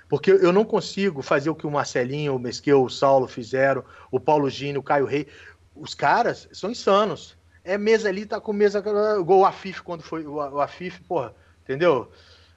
Porque 0.08 0.30
eu 0.30 0.52
não 0.52 0.64
consigo 0.64 1.20
fazer 1.22 1.50
o 1.50 1.54
que 1.54 1.66
o 1.66 1.70
Marcelinho, 1.70 2.36
o 2.36 2.38
Mesquil, 2.38 2.84
o 2.84 2.90
Saulo 2.90 3.26
fizeram, 3.26 3.82
o 4.10 4.20
Paulo 4.20 4.48
Gini, 4.48 4.78
o 4.78 4.82
Caio 4.82 5.04
Rei. 5.04 5.26
Os 5.74 5.94
caras 5.94 6.48
são 6.52 6.70
insanos. 6.70 7.36
É 7.64 7.76
mesa 7.76 8.08
ali, 8.08 8.24
tá 8.24 8.40
com 8.40 8.52
mesa. 8.52 8.82
O 9.26 9.44
Afif 9.44 9.82
quando 9.82 10.02
foi. 10.02 10.24
O 10.24 10.60
Afif, 10.60 11.02
porra, 11.02 11.34
entendeu? 11.64 12.08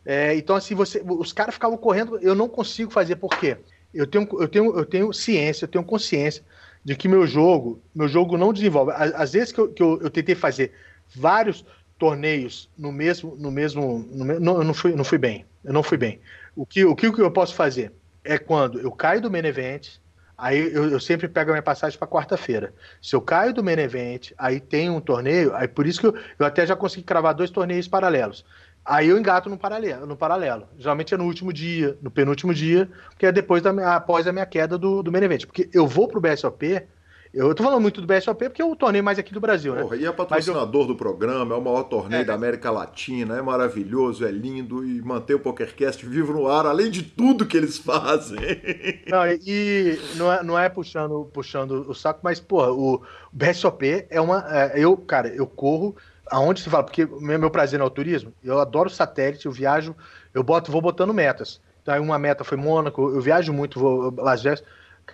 É, 0.06 0.36
então, 0.36 0.56
assim, 0.56 0.76
você, 0.76 1.04
os 1.06 1.34
caras 1.34 1.56
ficavam 1.56 1.78
correndo, 1.78 2.18
eu 2.20 2.34
não 2.34 2.48
consigo 2.48 2.92
fazer, 2.92 3.18
por 3.18 3.30
quê? 3.30 3.58
Eu 3.94 4.06
tenho, 4.08 4.28
eu 4.40 4.48
tenho, 4.48 4.78
eu 4.78 4.86
tenho 4.86 5.14
ciência, 5.14 5.66
eu 5.66 5.70
tenho 5.70 5.84
consciência 5.84 6.44
de 6.84 6.96
que 6.96 7.08
meu 7.08 7.26
jogo, 7.28 7.82
meu 7.94 8.08
jogo 8.08 8.38
não 8.38 8.54
desenvolve. 8.54 8.92
Às 8.96 9.34
vezes 9.34 9.52
que 9.52 9.60
eu, 9.60 9.72
que 9.72 9.84
eu, 9.84 10.00
eu 10.02 10.10
tentei 10.10 10.36
fazer 10.36 10.72
vários 11.16 11.66
torneios 11.98 12.70
no 12.78 12.92
mesmo, 12.92 13.36
no 13.38 13.52
mesmo, 13.52 14.06
no, 14.12 14.40
não, 14.40 14.58
eu 14.58 14.64
não 14.64 14.74
fui, 14.74 14.96
não 14.96 15.04
fui 15.04 15.18
bem, 15.18 15.46
eu 15.64 15.74
não 15.74 15.84
fui 15.84 15.98
bem. 15.98 16.20
O 16.56 16.66
que, 16.66 16.86
o 16.86 16.96
que 16.96 17.08
eu 17.08 17.32
posso 17.32 17.54
fazer 17.54 17.92
é 18.24 18.38
quando 18.38 18.80
eu 18.80 18.92
caio 18.92 19.22
do 19.22 19.30
main 19.30 19.46
event, 19.46 19.98
aí 20.38 20.74
eu, 20.74 20.90
eu 20.90 21.00
sempre 21.00 21.28
pego 21.28 21.52
a 21.52 21.54
minha 21.54 21.64
passagem 21.64 21.98
para 22.00 22.08
quarta-feira. 22.08 22.74
Se 23.02 23.16
eu 23.16 23.22
caio 23.22 23.54
do 23.54 23.64
main 23.64 23.80
event, 23.80 24.32
aí 24.38 24.60
tem 24.60 24.90
um 24.90 25.02
torneio, 25.02 25.54
aí 25.56 25.68
por 25.68 25.86
isso 25.86 26.00
que 26.00 26.08
eu, 26.08 26.16
eu 26.38 26.46
até 26.46 26.66
já 26.66 26.76
consegui 26.76 27.04
cravar 27.04 27.34
dois 27.34 27.50
torneios 27.50 27.88
paralelos. 27.88 28.46
Aí 28.90 29.10
eu 29.10 29.20
engato 29.20 29.52
no 29.52 29.58
paralelo, 29.58 30.08
no 30.08 30.18
paralelo. 30.18 30.68
Geralmente 30.76 31.14
é 31.14 31.18
no 31.18 31.26
último 31.26 31.54
dia, 31.54 31.96
no 32.02 32.10
penúltimo 32.10 32.52
dia, 32.56 32.90
que 33.20 33.26
é 33.28 33.32
depois 33.32 33.62
da 33.62 33.72
minha, 33.72 33.96
após 33.96 34.26
a 34.26 34.34
minha 34.34 34.48
queda 34.48 34.80
do, 34.80 35.04
do 35.04 35.12
main 35.12 35.24
event. 35.24 35.46
Porque 35.46 35.70
eu 35.72 35.86
vou 35.86 36.08
pro 36.08 36.20
BSOP, 36.20 36.88
eu 37.32 37.54
tô 37.54 37.64
falando 37.64 37.82
muito 37.82 38.02
do 38.02 38.08
BSOP 38.08 38.50
porque 38.50 38.64
é 38.64 38.66
o 38.66 38.76
torneio 38.76 39.04
mais 39.04 39.20
aqui 39.20 39.32
do 39.32 39.40
Brasil, 39.40 39.76
né? 39.76 39.84
Porra, 39.84 39.96
e 39.96 40.08
é 40.08 40.12
patrocinador 40.12 40.82
eu... 40.82 40.88
do 40.88 40.96
programa, 40.96 41.54
é 41.54 41.58
o 41.60 41.62
maior 41.62 41.84
torneio 41.84 42.22
é, 42.22 42.26
da 42.26 42.34
América 42.34 42.72
Latina, 42.72 43.38
é 43.38 43.42
maravilhoso, 43.44 44.26
é 44.26 44.32
lindo 44.32 44.84
e 44.84 45.00
manter 45.04 45.36
o 45.36 45.40
PokerCast 45.40 46.04
vivo 46.08 46.34
no 46.34 46.48
ar, 46.48 46.66
além 46.66 46.90
de 46.90 47.04
tudo 47.04 47.46
que 47.46 47.56
eles 47.56 47.78
fazem. 47.78 48.40
Não, 49.08 49.28
e 49.28 50.00
não 50.16 50.34
é, 50.34 50.44
não 50.44 50.60
é 50.60 50.68
puxando, 50.68 51.30
puxando 51.32 51.88
o 51.88 51.94
saco, 51.94 52.22
mas, 52.24 52.40
porra, 52.40 52.72
o 52.72 53.04
BSOP 53.32 54.08
é 54.10 54.20
uma. 54.20 54.44
É, 54.50 54.84
eu, 54.84 54.98
cara, 54.98 55.28
eu 55.28 55.46
corro 55.46 55.96
aonde 56.30 56.62
se 56.62 56.70
fala, 56.70 56.84
porque 56.84 57.06
meu 57.06 57.50
prazer 57.50 57.82
é 57.82 57.90
turismo, 57.90 58.34
eu 58.44 58.60
adoro 58.60 58.90
satélite, 58.90 59.46
eu 59.46 59.52
viajo, 59.52 59.96
eu 60.34 60.44
boto, 60.44 60.72
vou 60.72 60.82
botando 60.82 61.14
metas. 61.14 61.62
Então, 61.82 61.94
aí 61.94 62.00
uma 62.00 62.20
meta 62.20 62.44
foi 62.44 62.58
Mônaco, 62.58 63.10
eu 63.10 63.22
viajo 63.22 63.52
muito, 63.52 63.80
vou 63.80 64.14
Las 64.18 64.44
Vegas. 64.44 64.64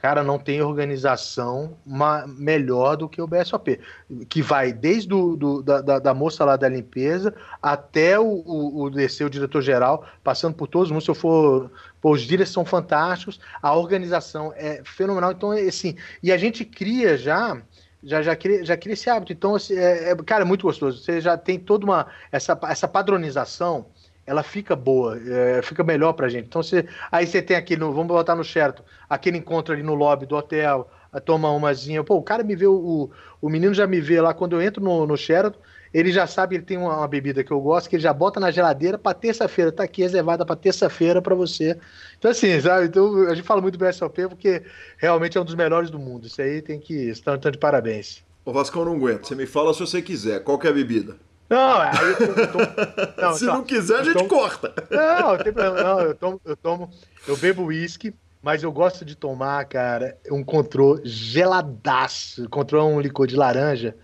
Cara, 0.02 0.24
não 0.24 0.38
tem 0.38 0.62
organização 0.62 1.78
uma, 1.86 2.28
melhor 2.28 2.98
do 2.98 3.08
que 3.08 3.22
o 3.22 3.28
BSOP, 3.28 3.80
que 4.28 4.42
vai 4.42 4.74
desde 4.74 5.08
do, 5.08 5.38
do 5.38 5.64
da, 5.64 6.00
da, 6.00 6.14
moça 6.14 6.44
lá 6.44 6.58
da 6.58 6.68
limpeza 6.68 7.34
até 7.62 8.20
o, 8.20 8.26
o, 8.26 8.84
o 8.84 8.90
descer 8.90 9.26
o 9.26 9.30
diretor-geral, 9.30 10.06
passando 10.22 10.54
por 10.54 10.68
todos 10.68 10.90
os 10.90 10.92
mundos. 10.92 11.06
Se 11.06 11.12
eu 11.12 11.16
for. 11.16 11.72
Pô, 12.02 12.12
os 12.12 12.22
dias 12.22 12.50
são 12.50 12.66
fantásticos, 12.66 13.40
a 13.62 13.74
organização 13.74 14.54
é 14.56 14.82
fenomenal. 14.84 15.32
Então, 15.32 15.54
é 15.54 15.62
assim, 15.62 15.96
e 16.22 16.32
a 16.32 16.38
gente 16.38 16.66
cria 16.66 17.18
já 17.18 17.62
já, 18.06 18.22
já, 18.22 18.36
cria, 18.36 18.64
já 18.64 18.78
cria 18.78 18.94
esse 18.94 19.10
hábito. 19.10 19.34
Então, 19.34 19.56
assim, 19.56 19.76
é, 19.76 20.12
é, 20.12 20.16
cara, 20.18 20.44
é 20.44 20.46
muito 20.46 20.62
gostoso. 20.62 21.02
Você 21.04 21.20
já 21.20 21.36
tem 21.36 21.60
toda 21.60 21.84
uma. 21.84 22.08
Essa, 22.32 22.58
essa 22.70 22.88
padronização, 22.88 23.88
ela 24.26 24.44
fica 24.44 24.76
boa, 24.76 25.20
é, 25.28 25.62
fica 25.64 25.84
melhor 25.84 26.14
pra 26.14 26.30
gente. 26.30 26.46
Então, 26.46 26.62
você, 26.62 26.88
aí 27.12 27.26
você 27.26 27.42
tem 27.42 27.58
aquele, 27.58 27.82
vamos 27.82 28.08
botar 28.08 28.36
no 28.36 28.44
Sheraton, 28.44 28.84
aquele 29.10 29.40
encontro 29.40 29.74
ali 29.74 29.82
no 29.82 29.96
lobby 29.96 30.28
do 30.28 30.36
hotel, 30.36 30.90
toma 31.26 31.50
umazinha. 31.52 32.04
Pô, 32.04 32.16
o 32.16 32.24
cara 32.24 32.44
me 32.44 32.56
vê, 32.56 32.68
o, 32.68 33.10
o 33.42 33.50
menino 33.50 33.74
já 33.74 33.88
me 33.88 34.00
vê 34.00 34.22
lá 34.22 34.34
quando 34.34 34.54
eu 34.54 34.62
entro 34.62 34.84
no, 34.84 35.08
no 35.08 35.18
Sheraton 35.18 35.60
ele 35.96 36.12
já 36.12 36.28
sabe, 36.28 36.58
ele 36.58 36.64
tem 36.66 36.78
uma, 36.78 36.98
uma, 36.98 37.08
bebida 37.08 37.42
que 37.42 37.52
eu 37.52 37.62
gosto, 37.62 37.90
que 37.90 37.96
ele 37.96 38.04
já 38.04 38.12
bota 38.12 38.38
na 38.38 38.52
geladeira 38.52 38.98
para 38.98 39.14
terça-feira, 39.14 39.72
tá 39.72 39.84
aqui 39.84 40.02
reservada 40.02 40.46
para 40.46 40.54
terça-feira 40.54 41.22
para 41.22 41.34
você. 41.34 41.80
Então, 42.20 42.30
assim, 42.30 42.60
sabe? 42.60 42.88
Então, 42.88 43.30
a 43.30 43.34
gente 43.34 43.46
fala 43.46 43.62
muito 43.62 43.78
do 43.78 43.86
BSOP 43.86 44.28
porque 44.28 44.62
realmente 44.98 45.38
é 45.38 45.42
um 45.42 45.46
dos 45.46 45.56
melhores 45.56 45.90
do 45.90 45.98
mundo. 45.98 46.28
Isso 46.28 46.42
aí 46.42 46.62
tem 46.62 46.82
que 46.82 46.94
estar 47.10 47.38
de 47.38 47.58
parabéns. 47.58 48.22
O 48.44 48.52
Vascão 48.52 48.84
não 48.84 48.96
aguenta. 48.96 49.24
Você 49.24 49.36
me 49.36 49.46
fala 49.46 49.74
se 49.74 49.80
você 49.80 50.02
quiser. 50.02 50.44
Qual 50.44 50.60
é 50.62 50.68
a 50.68 50.74
bebida? 50.74 51.16
Não, 51.50 51.80
aí 51.80 51.96
eu, 52.10 52.52
tomo, 52.52 52.66
não, 53.18 53.34
Se 53.34 53.46
não 53.46 53.64
quiser, 53.64 54.00
a 54.00 54.04
gente 54.04 54.18
tomo, 54.18 54.28
corta. 54.28 54.74
Não, 54.92 55.30
não 55.30 55.38
tem 55.38 55.54
problema. 55.54 55.82
Não, 55.82 56.02
eu 56.02 56.16
tomo, 56.16 56.42
eu 56.44 56.58
tomo, 56.58 56.90
eu 57.26 57.38
bebo 57.38 57.64
uísque, 57.68 58.14
mas 58.44 58.64
eu 58.64 58.72
gosto 58.72 59.06
de 59.06 59.16
tomar, 59.16 59.64
cara, 59.64 60.18
um 60.30 60.44
controle 60.44 61.04
geladaço. 61.06 62.50
Controle 62.50 62.84
é 62.84 62.96
um 62.96 63.00
licor 63.00 63.28
de 63.28 63.38
laranja 63.38 63.96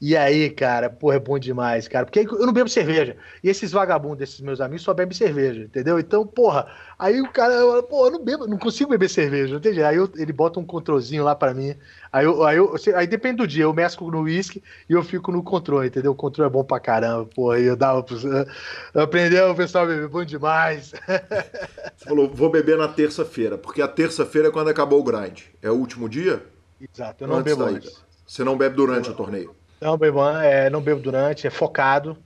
E 0.00 0.16
aí, 0.16 0.48
cara, 0.48 0.88
porra, 0.88 1.16
é 1.16 1.18
bom 1.18 1.38
demais, 1.38 1.86
cara. 1.86 2.06
Porque 2.06 2.20
eu 2.20 2.46
não 2.46 2.54
bebo 2.54 2.70
cerveja. 2.70 3.18
E 3.44 3.50
esses 3.50 3.70
vagabundos 3.70 4.16
desses 4.16 4.40
meus 4.40 4.58
amigos 4.58 4.82
só 4.82 4.94
bebem 4.94 5.14
cerveja, 5.14 5.60
entendeu? 5.60 5.98
Então, 5.98 6.26
porra, 6.26 6.72
aí 6.98 7.20
o 7.20 7.30
cara, 7.30 7.52
eu, 7.52 7.82
pô, 7.82 8.06
eu 8.06 8.12
não 8.12 8.24
bebo, 8.24 8.46
não 8.46 8.56
consigo 8.56 8.88
beber 8.88 9.10
cerveja, 9.10 9.60
jeito. 9.62 9.84
Aí 9.84 9.96
eu, 9.96 10.10
ele 10.16 10.32
bota 10.32 10.58
um 10.58 10.64
controlzinho 10.64 11.22
lá 11.22 11.34
pra 11.34 11.52
mim. 11.52 11.76
Aí, 12.10 12.24
eu, 12.24 12.42
aí, 12.44 12.56
eu, 12.56 12.74
aí 12.94 13.06
depende 13.06 13.36
do 13.36 13.46
dia, 13.46 13.64
eu 13.64 13.74
mesco 13.74 14.10
no 14.10 14.22
uísque 14.22 14.62
e 14.88 14.94
eu 14.94 15.02
fico 15.02 15.30
no 15.30 15.42
controle, 15.42 15.88
entendeu? 15.88 16.12
O 16.12 16.16
controle 16.16 16.48
é 16.48 16.52
bom 16.52 16.64
pra 16.64 16.80
caramba, 16.80 17.26
porra. 17.26 17.60
E 17.60 17.66
eu 17.66 17.76
dava 17.76 18.02
pros. 18.02 18.24
Aprendeu 18.94 19.50
o 19.50 19.54
pessoal 19.54 19.84
a 19.84 19.86
beber, 19.86 20.08
bom 20.08 20.24
demais. 20.24 20.94
Você 21.94 22.08
falou, 22.08 22.26
vou 22.26 22.48
beber 22.48 22.78
na 22.78 22.88
terça-feira, 22.88 23.58
porque 23.58 23.82
a 23.82 23.88
terça-feira 23.88 24.48
é 24.48 24.50
quando 24.50 24.68
acabou 24.68 25.00
o 25.00 25.04
grind. 25.04 25.42
É 25.60 25.70
o 25.70 25.74
último 25.74 26.08
dia? 26.08 26.42
Exato, 26.80 27.24
eu 27.24 27.28
não 27.28 27.36
antes 27.36 27.54
bebo 27.54 27.68
antes. 27.68 28.02
Você 28.26 28.42
não 28.42 28.56
bebe 28.56 28.76
durante 28.76 29.10
o 29.10 29.14
torneio? 29.14 29.59
Não 29.80 29.96
bebo, 29.96 30.22
é, 30.28 30.68
não 30.68 30.80
bebo 30.80 31.00
durante, 31.00 31.46
é 31.46 31.50
focado. 31.50 32.16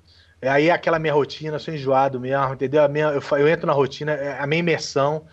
É, 0.45 0.49
aí 0.51 0.71
aquela 0.71 0.99
minha 0.99 1.15
rotina, 1.15 1.59
sou 1.59 1.73
enjoado 1.73 2.21
mesmo, 2.21 2.53
entendeu? 2.53 2.87
Minha, 2.89 3.07
eu, 3.07 3.23
eu 3.39 3.49
entro 3.49 3.67
na 3.67 3.73
rotina, 3.73 4.13
é 4.13 4.39
a 4.39 4.47
minha 4.47 4.61
imersão, 4.61 5.25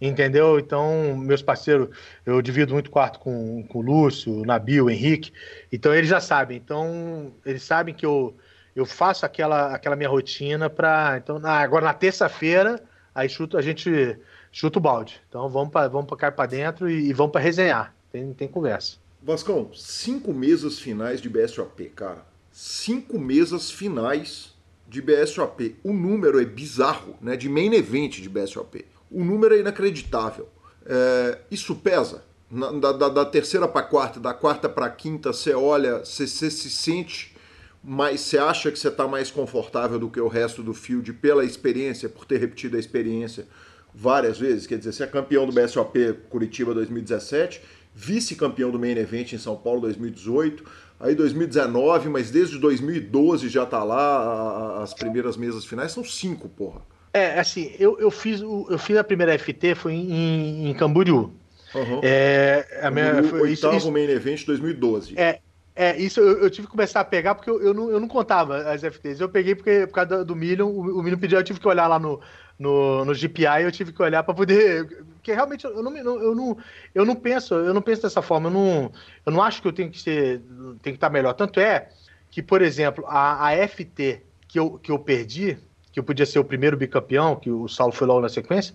entendeu? 0.00 0.58
Então, 0.58 1.16
meus 1.16 1.42
parceiros, 1.42 1.88
eu 2.24 2.40
divido 2.40 2.72
muito 2.72 2.90
quarto 2.90 3.18
com, 3.18 3.64
com 3.64 3.78
o 3.78 3.82
Lúcio, 3.82 4.32
o 4.32 4.44
Nabil, 4.46 4.84
o 4.84 4.90
Henrique, 4.90 5.32
então 5.72 5.94
eles 5.94 6.08
já 6.08 6.20
sabem. 6.20 6.56
Então, 6.56 7.32
eles 7.44 7.62
sabem 7.62 7.94
que 7.94 8.06
eu, 8.06 8.36
eu 8.76 8.86
faço 8.86 9.26
aquela, 9.26 9.74
aquela 9.74 9.96
minha 9.96 10.08
rotina 10.08 10.70
para. 10.70 11.16
Então, 11.16 11.38
na, 11.38 11.54
agora 11.60 11.84
na 11.84 11.94
terça-feira, 11.94 12.80
aí 13.14 13.28
chuto, 13.28 13.58
a 13.58 13.62
gente 13.62 14.18
chuta 14.52 14.78
o 14.78 14.82
balde. 14.82 15.20
Então, 15.28 15.48
vamos 15.48 15.70
para 15.72 15.88
vamos 15.88 16.08
cá 16.16 16.30
para 16.30 16.46
dentro 16.46 16.88
e, 16.88 17.08
e 17.08 17.12
vamos 17.12 17.32
para 17.32 17.40
resenhar. 17.40 17.94
Tem, 18.12 18.32
tem 18.34 18.46
conversa. 18.46 18.99
Vascão, 19.22 19.70
cinco 19.74 20.32
mesas 20.32 20.78
finais 20.78 21.20
de 21.20 21.28
BSOP, 21.28 21.90
cara. 21.90 22.26
Cinco 22.50 23.18
mesas 23.18 23.70
finais 23.70 24.54
de 24.88 25.02
BSOP. 25.02 25.76
O 25.84 25.92
número 25.92 26.40
é 26.40 26.44
bizarro, 26.44 27.16
né? 27.20 27.36
De 27.36 27.48
main 27.48 27.72
event 27.74 28.20
de 28.20 28.28
BSOP. 28.28 28.86
O 29.10 29.22
número 29.22 29.54
é 29.54 29.60
inacreditável. 29.60 30.48
É, 30.86 31.38
isso 31.50 31.76
pesa. 31.76 32.24
Na, 32.50 32.72
da, 32.72 33.08
da, 33.08 33.24
terceira 33.24 33.68
para 33.68 33.82
quarta, 33.82 34.18
da 34.18 34.34
quarta 34.34 34.68
para 34.68 34.88
quinta, 34.90 35.32
você 35.32 35.54
olha, 35.54 35.98
você, 35.98 36.26
se 36.26 36.50
sente 36.50 37.36
mais. 37.84 38.22
Você 38.22 38.38
acha 38.38 38.72
que 38.72 38.78
você 38.78 38.88
está 38.88 39.06
mais 39.06 39.30
confortável 39.30 39.98
do 39.98 40.08
que 40.08 40.20
o 40.20 40.28
resto 40.28 40.62
do 40.62 40.72
field 40.72 41.12
pela 41.12 41.44
experiência, 41.44 42.08
por 42.08 42.24
ter 42.24 42.38
repetido 42.38 42.76
a 42.76 42.80
experiência 42.80 43.46
várias 43.94 44.38
vezes? 44.38 44.66
Quer 44.66 44.78
dizer, 44.78 44.92
você 44.92 45.04
é 45.04 45.06
campeão 45.06 45.46
do 45.46 45.52
BSOP 45.52 46.14
Curitiba 46.28 46.74
2017 46.74 47.62
vice-campeão 47.94 48.70
do 48.70 48.78
Main 48.78 48.96
Event 48.96 49.32
em 49.32 49.38
São 49.38 49.56
Paulo 49.56 49.80
2018, 49.82 50.64
aí 50.98 51.14
2019, 51.14 52.08
mas 52.08 52.30
desde 52.30 52.58
2012 52.58 53.48
já 53.48 53.66
tá 53.66 53.82
lá, 53.82 54.82
as 54.82 54.94
primeiras 54.94 55.36
mesas 55.36 55.64
finais 55.64 55.92
são 55.92 56.04
cinco, 56.04 56.48
porra. 56.48 56.80
É, 57.12 57.40
assim, 57.40 57.72
eu, 57.78 57.98
eu, 57.98 58.10
fiz, 58.10 58.40
eu 58.40 58.78
fiz 58.78 58.96
a 58.96 59.04
primeira 59.04 59.36
FT, 59.36 59.74
foi 59.74 59.94
em, 59.94 60.70
em 60.70 60.74
Camboriú. 60.74 61.32
Uhum. 61.74 62.00
É, 62.02 62.80
a 62.82 62.90
minha, 62.90 63.22
foi, 63.22 63.40
oitavo 63.42 63.76
isso, 63.76 63.90
Main 63.90 64.08
Event 64.08 64.44
2012. 64.44 65.14
É, 65.18 65.40
é, 65.74 65.96
isso 65.96 66.20
eu, 66.20 66.42
eu, 66.42 66.50
tive 66.50 66.66
que 66.66 66.72
começar 66.72 67.00
a 67.00 67.04
pegar 67.04 67.34
porque 67.34 67.48
eu, 67.48 67.60
eu, 67.62 67.72
não, 67.72 67.90
eu 67.90 68.00
não 68.00 68.08
contava 68.08 68.58
as 68.70 68.82
FTs. 68.82 69.20
Eu 69.20 69.28
peguei 69.28 69.54
porque 69.54 69.86
por 69.86 69.94
causa 69.94 70.18
do, 70.18 70.24
do 70.24 70.36
Million, 70.36 70.68
o, 70.68 70.98
o 70.98 71.02
Million 71.02 71.18
pediu, 71.18 71.38
eu 71.38 71.44
tive 71.44 71.60
que 71.60 71.68
olhar 71.68 71.86
lá 71.86 71.98
no, 71.98 72.20
no, 72.58 73.04
no 73.04 73.14
GPI, 73.14 73.62
eu 73.62 73.72
tive 73.72 73.92
que 73.92 74.02
olhar 74.02 74.22
para 74.22 74.34
poder. 74.34 75.04
Porque 75.20 75.32
realmente 75.32 75.66
eu 75.66 75.82
não, 75.82 75.96
eu, 75.96 76.34
não, 76.34 76.56
eu 76.94 77.04
não 77.04 77.14
penso, 77.14 77.54
eu 77.54 77.74
não 77.74 77.82
penso 77.82 78.02
dessa 78.02 78.22
forma, 78.22 78.48
eu 78.48 78.52
não, 78.52 78.92
eu 79.26 79.32
não 79.32 79.42
acho 79.42 79.60
que 79.60 79.68
eu 79.68 79.72
tenho 79.72 79.90
que 79.90 80.00
ser. 80.00 80.40
tem 80.82 80.94
que 80.94 80.96
estar 80.96 81.10
melhor. 81.10 81.34
Tanto 81.34 81.60
é 81.60 81.90
que, 82.30 82.42
por 82.42 82.62
exemplo, 82.62 83.04
a, 83.06 83.48
a 83.48 83.68
FT 83.68 84.22
que 84.48 84.58
eu, 84.58 84.78
que 84.78 84.90
eu 84.90 84.98
perdi, 84.98 85.58
que 85.92 86.00
eu 86.00 86.04
podia 86.04 86.24
ser 86.24 86.38
o 86.38 86.44
primeiro 86.44 86.76
bicampeão, 86.76 87.36
que 87.36 87.50
o 87.50 87.68
Saulo 87.68 87.92
foi 87.92 88.06
logo 88.06 88.20
na 88.20 88.28
sequência, 88.28 88.74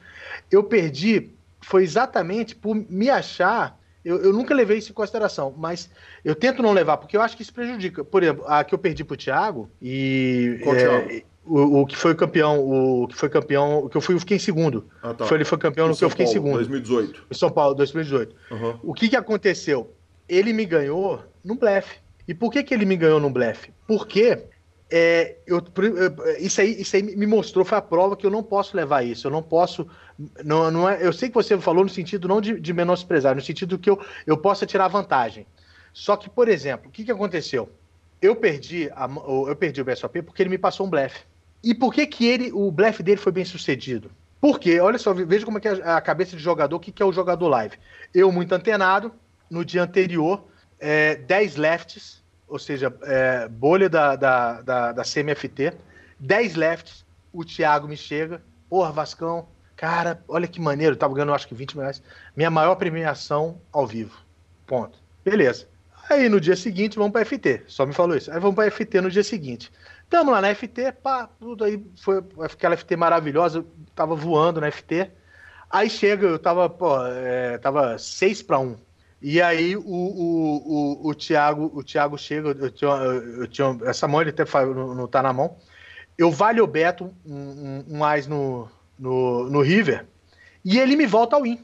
eu 0.51 0.63
perdi 0.63 1.31
foi 1.61 1.83
exatamente 1.83 2.55
por 2.55 2.75
me 2.75 3.09
achar. 3.09 3.79
Eu, 4.03 4.21
eu, 4.21 4.31
nunca 4.31 4.53
levei 4.53 4.77
isso 4.77 4.91
em 4.91 4.93
consideração, 4.93 5.51
mas 5.57 5.89
eu 6.23 6.35
tento 6.35 6.61
não 6.61 6.71
levar, 6.71 6.97
porque 6.97 7.17
eu 7.17 7.21
acho 7.23 7.35
que 7.35 7.41
isso 7.41 7.53
prejudica. 7.53 8.03
Por 8.03 8.21
exemplo, 8.21 8.45
a 8.47 8.63
que 8.63 8.75
eu 8.75 8.77
perdi 8.77 9.03
pro 9.03 9.17
Thiago 9.17 9.67
e. 9.81 10.59
Qual 10.63 10.75
é, 10.75 11.23
o, 11.45 11.81
o, 11.81 11.85
que 11.85 11.95
foi 11.95 12.15
campeão, 12.15 12.59
o 12.59 13.07
que 13.07 13.15
foi 13.15 13.29
campeão, 13.29 13.79
o 13.79 13.89
que 13.89 13.95
eu 13.95 14.01
fui, 14.01 14.15
eu 14.15 14.19
fiquei 14.19 14.37
em 14.37 14.39
segundo. 14.39 14.85
Ah, 15.01 15.13
tá. 15.13 15.25
Foi, 15.25 15.37
ele 15.37 15.45
foi 15.45 15.57
campeão 15.57 15.87
no 15.87 15.95
que 15.95 16.03
eu 16.03 16.09
fiquei 16.09 16.25
Paulo, 16.25 16.37
em 16.37 16.41
segundo. 16.41 16.55
2018. 16.55 17.25
Em 17.29 17.33
São 17.33 17.51
Paulo, 17.51 17.75
2018. 17.75 18.35
Uhum. 18.51 18.79
O 18.83 18.93
que 18.93 19.09
que 19.09 19.15
aconteceu? 19.15 19.93
Ele 20.27 20.51
me 20.53 20.65
ganhou 20.65 21.23
no 21.43 21.55
blefe. 21.55 21.99
E 22.27 22.33
por 22.33 22.51
que 22.51 22.63
que 22.63 22.73
ele 22.73 22.85
me 22.85 22.97
ganhou 22.97 23.19
no 23.19 23.29
blefe? 23.29 23.71
Porque 23.87 24.43
é, 24.91 25.35
eu, 25.45 25.63
isso, 26.39 26.61
aí, 26.61 26.81
isso 26.81 26.95
aí 26.95 27.03
me 27.03 27.27
mostrou, 27.27 27.63
foi 27.63 27.77
a 27.77 27.81
prova 27.81 28.15
que 28.15 28.25
eu 28.25 28.31
não 28.31 28.43
posso 28.43 28.75
levar 28.75 29.03
isso. 29.03 29.27
Eu 29.27 29.31
não 29.31 29.43
posso. 29.43 29.87
Não, 30.43 30.71
não 30.71 30.89
é, 30.89 31.05
eu 31.05 31.13
sei 31.13 31.29
que 31.29 31.35
você 31.35 31.57
falou 31.59 31.83
no 31.83 31.89
sentido 31.89 32.27
não 32.27 32.41
de, 32.41 32.59
de 32.59 32.73
menosprezar, 32.73 33.35
no 33.35 33.41
sentido 33.41 33.77
que 33.77 33.89
eu, 33.89 33.99
eu 34.25 34.37
possa 34.37 34.65
tirar 34.65 34.87
vantagem. 34.87 35.45
Só 35.93 36.17
que, 36.17 36.29
por 36.29 36.47
exemplo, 36.47 36.89
o 36.89 36.91
que, 36.91 37.03
que 37.03 37.11
aconteceu? 37.11 37.69
Eu 38.21 38.35
perdi, 38.35 38.89
a, 38.95 39.07
eu 39.47 39.55
perdi 39.55 39.81
o 39.81 39.85
BSOP 39.85 40.21
porque 40.21 40.41
ele 40.41 40.49
me 40.49 40.57
passou 40.57 40.85
um 40.85 40.89
blefe. 40.89 41.23
E 41.65 41.73
por 41.73 41.91
que 41.91 42.05
que 42.05 42.27
ele, 42.27 42.51
o 42.53 42.71
blefe 42.71 43.01
dele 43.01 43.17
foi 43.17 43.31
bem 43.31 43.43
sucedido? 43.43 44.11
Porque, 44.39 44.79
olha 44.79 44.99
só, 44.99 45.11
veja 45.11 45.43
como 45.43 45.57
é 45.57 45.61
que 45.61 45.67
é 45.67 45.71
a 45.83 45.99
cabeça 45.99 46.37
de 46.37 46.43
jogador, 46.43 46.75
o 46.75 46.79
que, 46.79 46.91
que 46.91 47.01
é 47.01 47.05
o 47.05 47.11
jogador 47.11 47.47
live. 47.47 47.75
Eu, 48.13 48.31
muito 48.31 48.53
antenado, 48.53 49.11
no 49.49 49.65
dia 49.65 49.81
anterior, 49.81 50.45
é, 50.79 51.15
10 51.15 51.55
lefts, 51.55 52.23
ou 52.47 52.59
seja, 52.59 52.95
é, 53.01 53.47
bolha 53.47 53.89
da, 53.89 54.15
da, 54.15 54.61
da, 54.61 54.91
da 54.91 55.03
CMFT, 55.03 55.73
10 56.19 56.53
lefts, 56.53 57.03
o 57.33 57.43
Thiago 57.43 57.87
me 57.87 57.97
chega, 57.97 58.43
porra, 58.69 58.91
Vascão, 58.91 59.47
cara, 59.75 60.23
olha 60.27 60.47
que 60.47 60.61
maneiro, 60.61 60.95
tava 60.95 61.15
ganhando 61.15 61.33
acho 61.33 61.47
que 61.47 61.55
20 61.55 61.77
reais, 61.77 62.03
minha 62.35 62.51
maior 62.51 62.75
premiação 62.75 63.59
ao 63.71 63.87
vivo, 63.87 64.15
ponto. 64.67 64.99
Beleza. 65.23 65.67
Aí 66.07 66.29
no 66.29 66.39
dia 66.39 66.55
seguinte 66.55 66.97
vamos 66.97 67.11
para 67.11 67.25
FT, 67.25 67.63
só 67.65 67.85
me 67.85 67.93
falou 67.93 68.15
isso. 68.15 68.31
Aí 68.31 68.39
vamos 68.39 68.55
para 68.55 68.69
FT 68.69 69.01
no 69.01 69.09
dia 69.09 69.23
seguinte. 69.23 69.71
Tamo 70.15 70.31
lá 70.31 70.39
na 70.39 70.55
FT, 70.55 70.93
pá, 71.03 71.27
tudo 71.41 71.65
aí 71.65 71.85
foi 72.01 72.23
aquela 72.39 72.77
FT 72.77 72.95
maravilhosa, 72.95 73.65
tava 73.93 74.15
voando 74.15 74.61
na 74.61 74.71
FT. 74.71 75.11
Aí 75.69 75.89
chega, 75.89 76.25
eu 76.25 76.39
tava, 76.39 76.69
pô, 76.69 77.05
é, 77.05 77.57
tava 77.57 77.97
6 77.97 78.41
para 78.43 78.57
1. 78.57 78.77
E 79.21 79.41
aí 79.41 79.75
o, 79.75 79.81
o, 79.81 81.03
o, 81.03 81.09
o, 81.09 81.13
Thiago, 81.13 81.69
o 81.73 81.83
Thiago 81.83 82.17
chega, 82.17 82.51
eu 82.51 82.71
tinha, 82.71 82.91
eu 82.91 83.45
tinha 83.45 83.77
essa 83.83 84.07
mão 84.07 84.21
ele 84.21 84.29
até 84.29 84.45
não, 84.63 84.95
não 84.95 85.05
tá 85.05 85.21
na 85.21 85.33
mão. 85.33 85.57
Eu 86.17 86.31
vale 86.31 86.61
o 86.61 86.67
Beto 86.67 87.13
um, 87.25 87.35
um, 87.35 87.85
um 87.89 88.29
no, 88.29 88.69
no, 88.97 89.49
no 89.49 89.61
River 89.61 90.05
e 90.63 90.79
ele 90.79 90.95
me 90.95 91.05
volta 91.05 91.35
ao 91.35 91.41
win. 91.41 91.59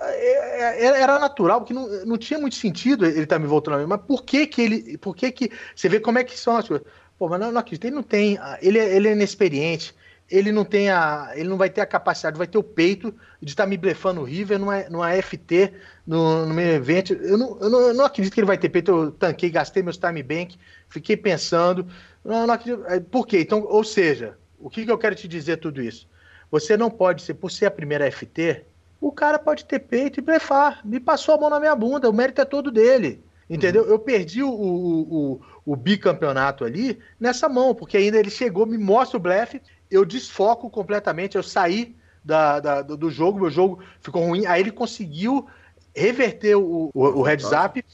É, 0.00 0.84
é, 0.84 1.00
era 1.00 1.20
natural, 1.20 1.60
porque 1.60 1.72
não, 1.72 1.86
não 2.04 2.18
tinha 2.18 2.40
muito 2.40 2.56
sentido 2.56 3.06
ele 3.06 3.20
estar 3.20 3.36
tá 3.36 3.38
me 3.38 3.46
voltando 3.46 3.74
ao 3.74 3.80
win. 3.80 3.86
Mas 3.86 4.00
por 4.00 4.24
que 4.24 4.48
que 4.48 4.62
ele, 4.62 4.98
por 4.98 5.14
que 5.14 5.30
que, 5.30 5.52
você 5.76 5.88
vê 5.88 6.00
como 6.00 6.18
é 6.18 6.24
que 6.24 6.36
são 6.36 6.56
as 6.56 6.66
coisas. 6.66 6.84
Pô, 7.18 7.28
mas 7.28 7.40
não, 7.40 7.52
não 7.52 7.60
acredito. 7.60 7.84
Ele 7.84 7.94
não 7.94 8.02
tem. 8.02 8.38
Ele, 8.60 8.78
é, 8.78 8.96
ele 8.96 9.08
é 9.08 9.12
inexperiente. 9.12 9.94
Ele 10.30 10.50
não 10.50 10.64
tem 10.64 10.90
a. 10.90 11.32
Ele 11.34 11.48
não 11.48 11.56
vai 11.56 11.68
ter 11.68 11.80
a 11.80 11.86
capacidade, 11.86 12.38
vai 12.38 12.46
ter 12.46 12.58
o 12.58 12.62
peito 12.62 13.14
de 13.40 13.52
estar 13.52 13.64
tá 13.64 13.68
me 13.68 13.76
blefando 13.76 14.20
o 14.20 14.24
River 14.24 14.58
numa, 14.58 14.82
numa 14.84 15.22
FT, 15.22 15.72
no, 16.06 16.46
no 16.46 16.54
meu 16.54 16.66
evento. 16.66 17.12
Eu 17.12 17.36
não, 17.36 17.58
eu, 17.60 17.70
não, 17.70 17.80
eu 17.88 17.94
não 17.94 18.04
acredito 18.04 18.32
que 18.32 18.40
ele 18.40 18.46
vai 18.46 18.58
ter 18.58 18.68
peito. 18.68 18.90
Eu 18.90 19.10
tanquei, 19.12 19.50
gastei 19.50 19.82
meus 19.82 19.98
time 19.98 20.22
bank, 20.22 20.58
fiquei 20.88 21.16
pensando. 21.16 21.86
Não, 22.24 22.46
não 22.46 22.54
acredito. 22.54 22.84
É, 22.86 22.98
por 23.00 23.26
quê? 23.26 23.40
Então, 23.40 23.64
ou 23.68 23.84
seja, 23.84 24.36
o 24.58 24.70
que, 24.70 24.84
que 24.84 24.90
eu 24.90 24.98
quero 24.98 25.14
te 25.14 25.28
dizer 25.28 25.58
tudo 25.58 25.82
isso? 25.82 26.08
Você 26.50 26.76
não 26.76 26.90
pode 26.90 27.22
ser, 27.22 27.34
por 27.34 27.50
ser 27.50 27.66
a 27.66 27.70
primeira 27.70 28.10
FT, 28.10 28.64
o 29.00 29.12
cara 29.12 29.38
pode 29.38 29.66
ter 29.66 29.80
peito 29.80 30.20
e 30.20 30.22
blefar. 30.22 30.80
Me 30.84 30.98
passou 30.98 31.34
a 31.34 31.38
mão 31.38 31.50
na 31.50 31.60
minha 31.60 31.74
bunda, 31.74 32.08
o 32.08 32.12
mérito 32.12 32.40
é 32.40 32.44
todo 32.44 32.70
dele. 32.70 33.22
Entendeu? 33.48 33.82
Uhum. 33.82 33.90
Eu 33.90 33.98
perdi 33.98 34.42
o, 34.42 34.48
o, 34.48 35.02
o, 35.02 35.40
o, 35.64 35.76
bicampeonato 35.76 36.64
ali 36.64 36.98
nessa 37.18 37.48
mão, 37.48 37.74
porque 37.74 37.96
ainda 37.96 38.18
ele 38.18 38.30
chegou, 38.30 38.66
me 38.66 38.78
mostra 38.78 39.16
o 39.16 39.20
blefe, 39.20 39.60
eu 39.90 40.04
desfoco 40.04 40.68
completamente, 40.70 41.36
eu 41.36 41.42
saí 41.42 41.96
da, 42.24 42.60
da, 42.60 42.82
do 42.82 43.10
jogo, 43.10 43.40
meu 43.40 43.50
jogo 43.50 43.82
ficou 44.00 44.26
ruim, 44.26 44.46
aí 44.46 44.60
ele 44.60 44.70
conseguiu 44.70 45.46
reverter 45.94 46.56
o, 46.56 46.90
o, 46.92 47.20
o 47.20 47.22
heads 47.22 47.50
up, 47.52 47.84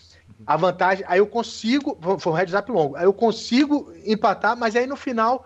a 0.47 0.57
vantagem, 0.57 1.05
aí 1.09 1.19
eu 1.19 1.27
consigo, 1.27 1.99
foi 2.19 2.33
um 2.33 2.37
heads 2.37 2.55
up 2.55 2.71
longo, 2.71 2.97
aí 2.97 3.05
eu 3.05 3.13
consigo 3.13 3.93
empatar, 4.05 4.57
mas 4.57 4.75
aí 4.77 4.87
no 4.87 4.97
final 4.97 5.45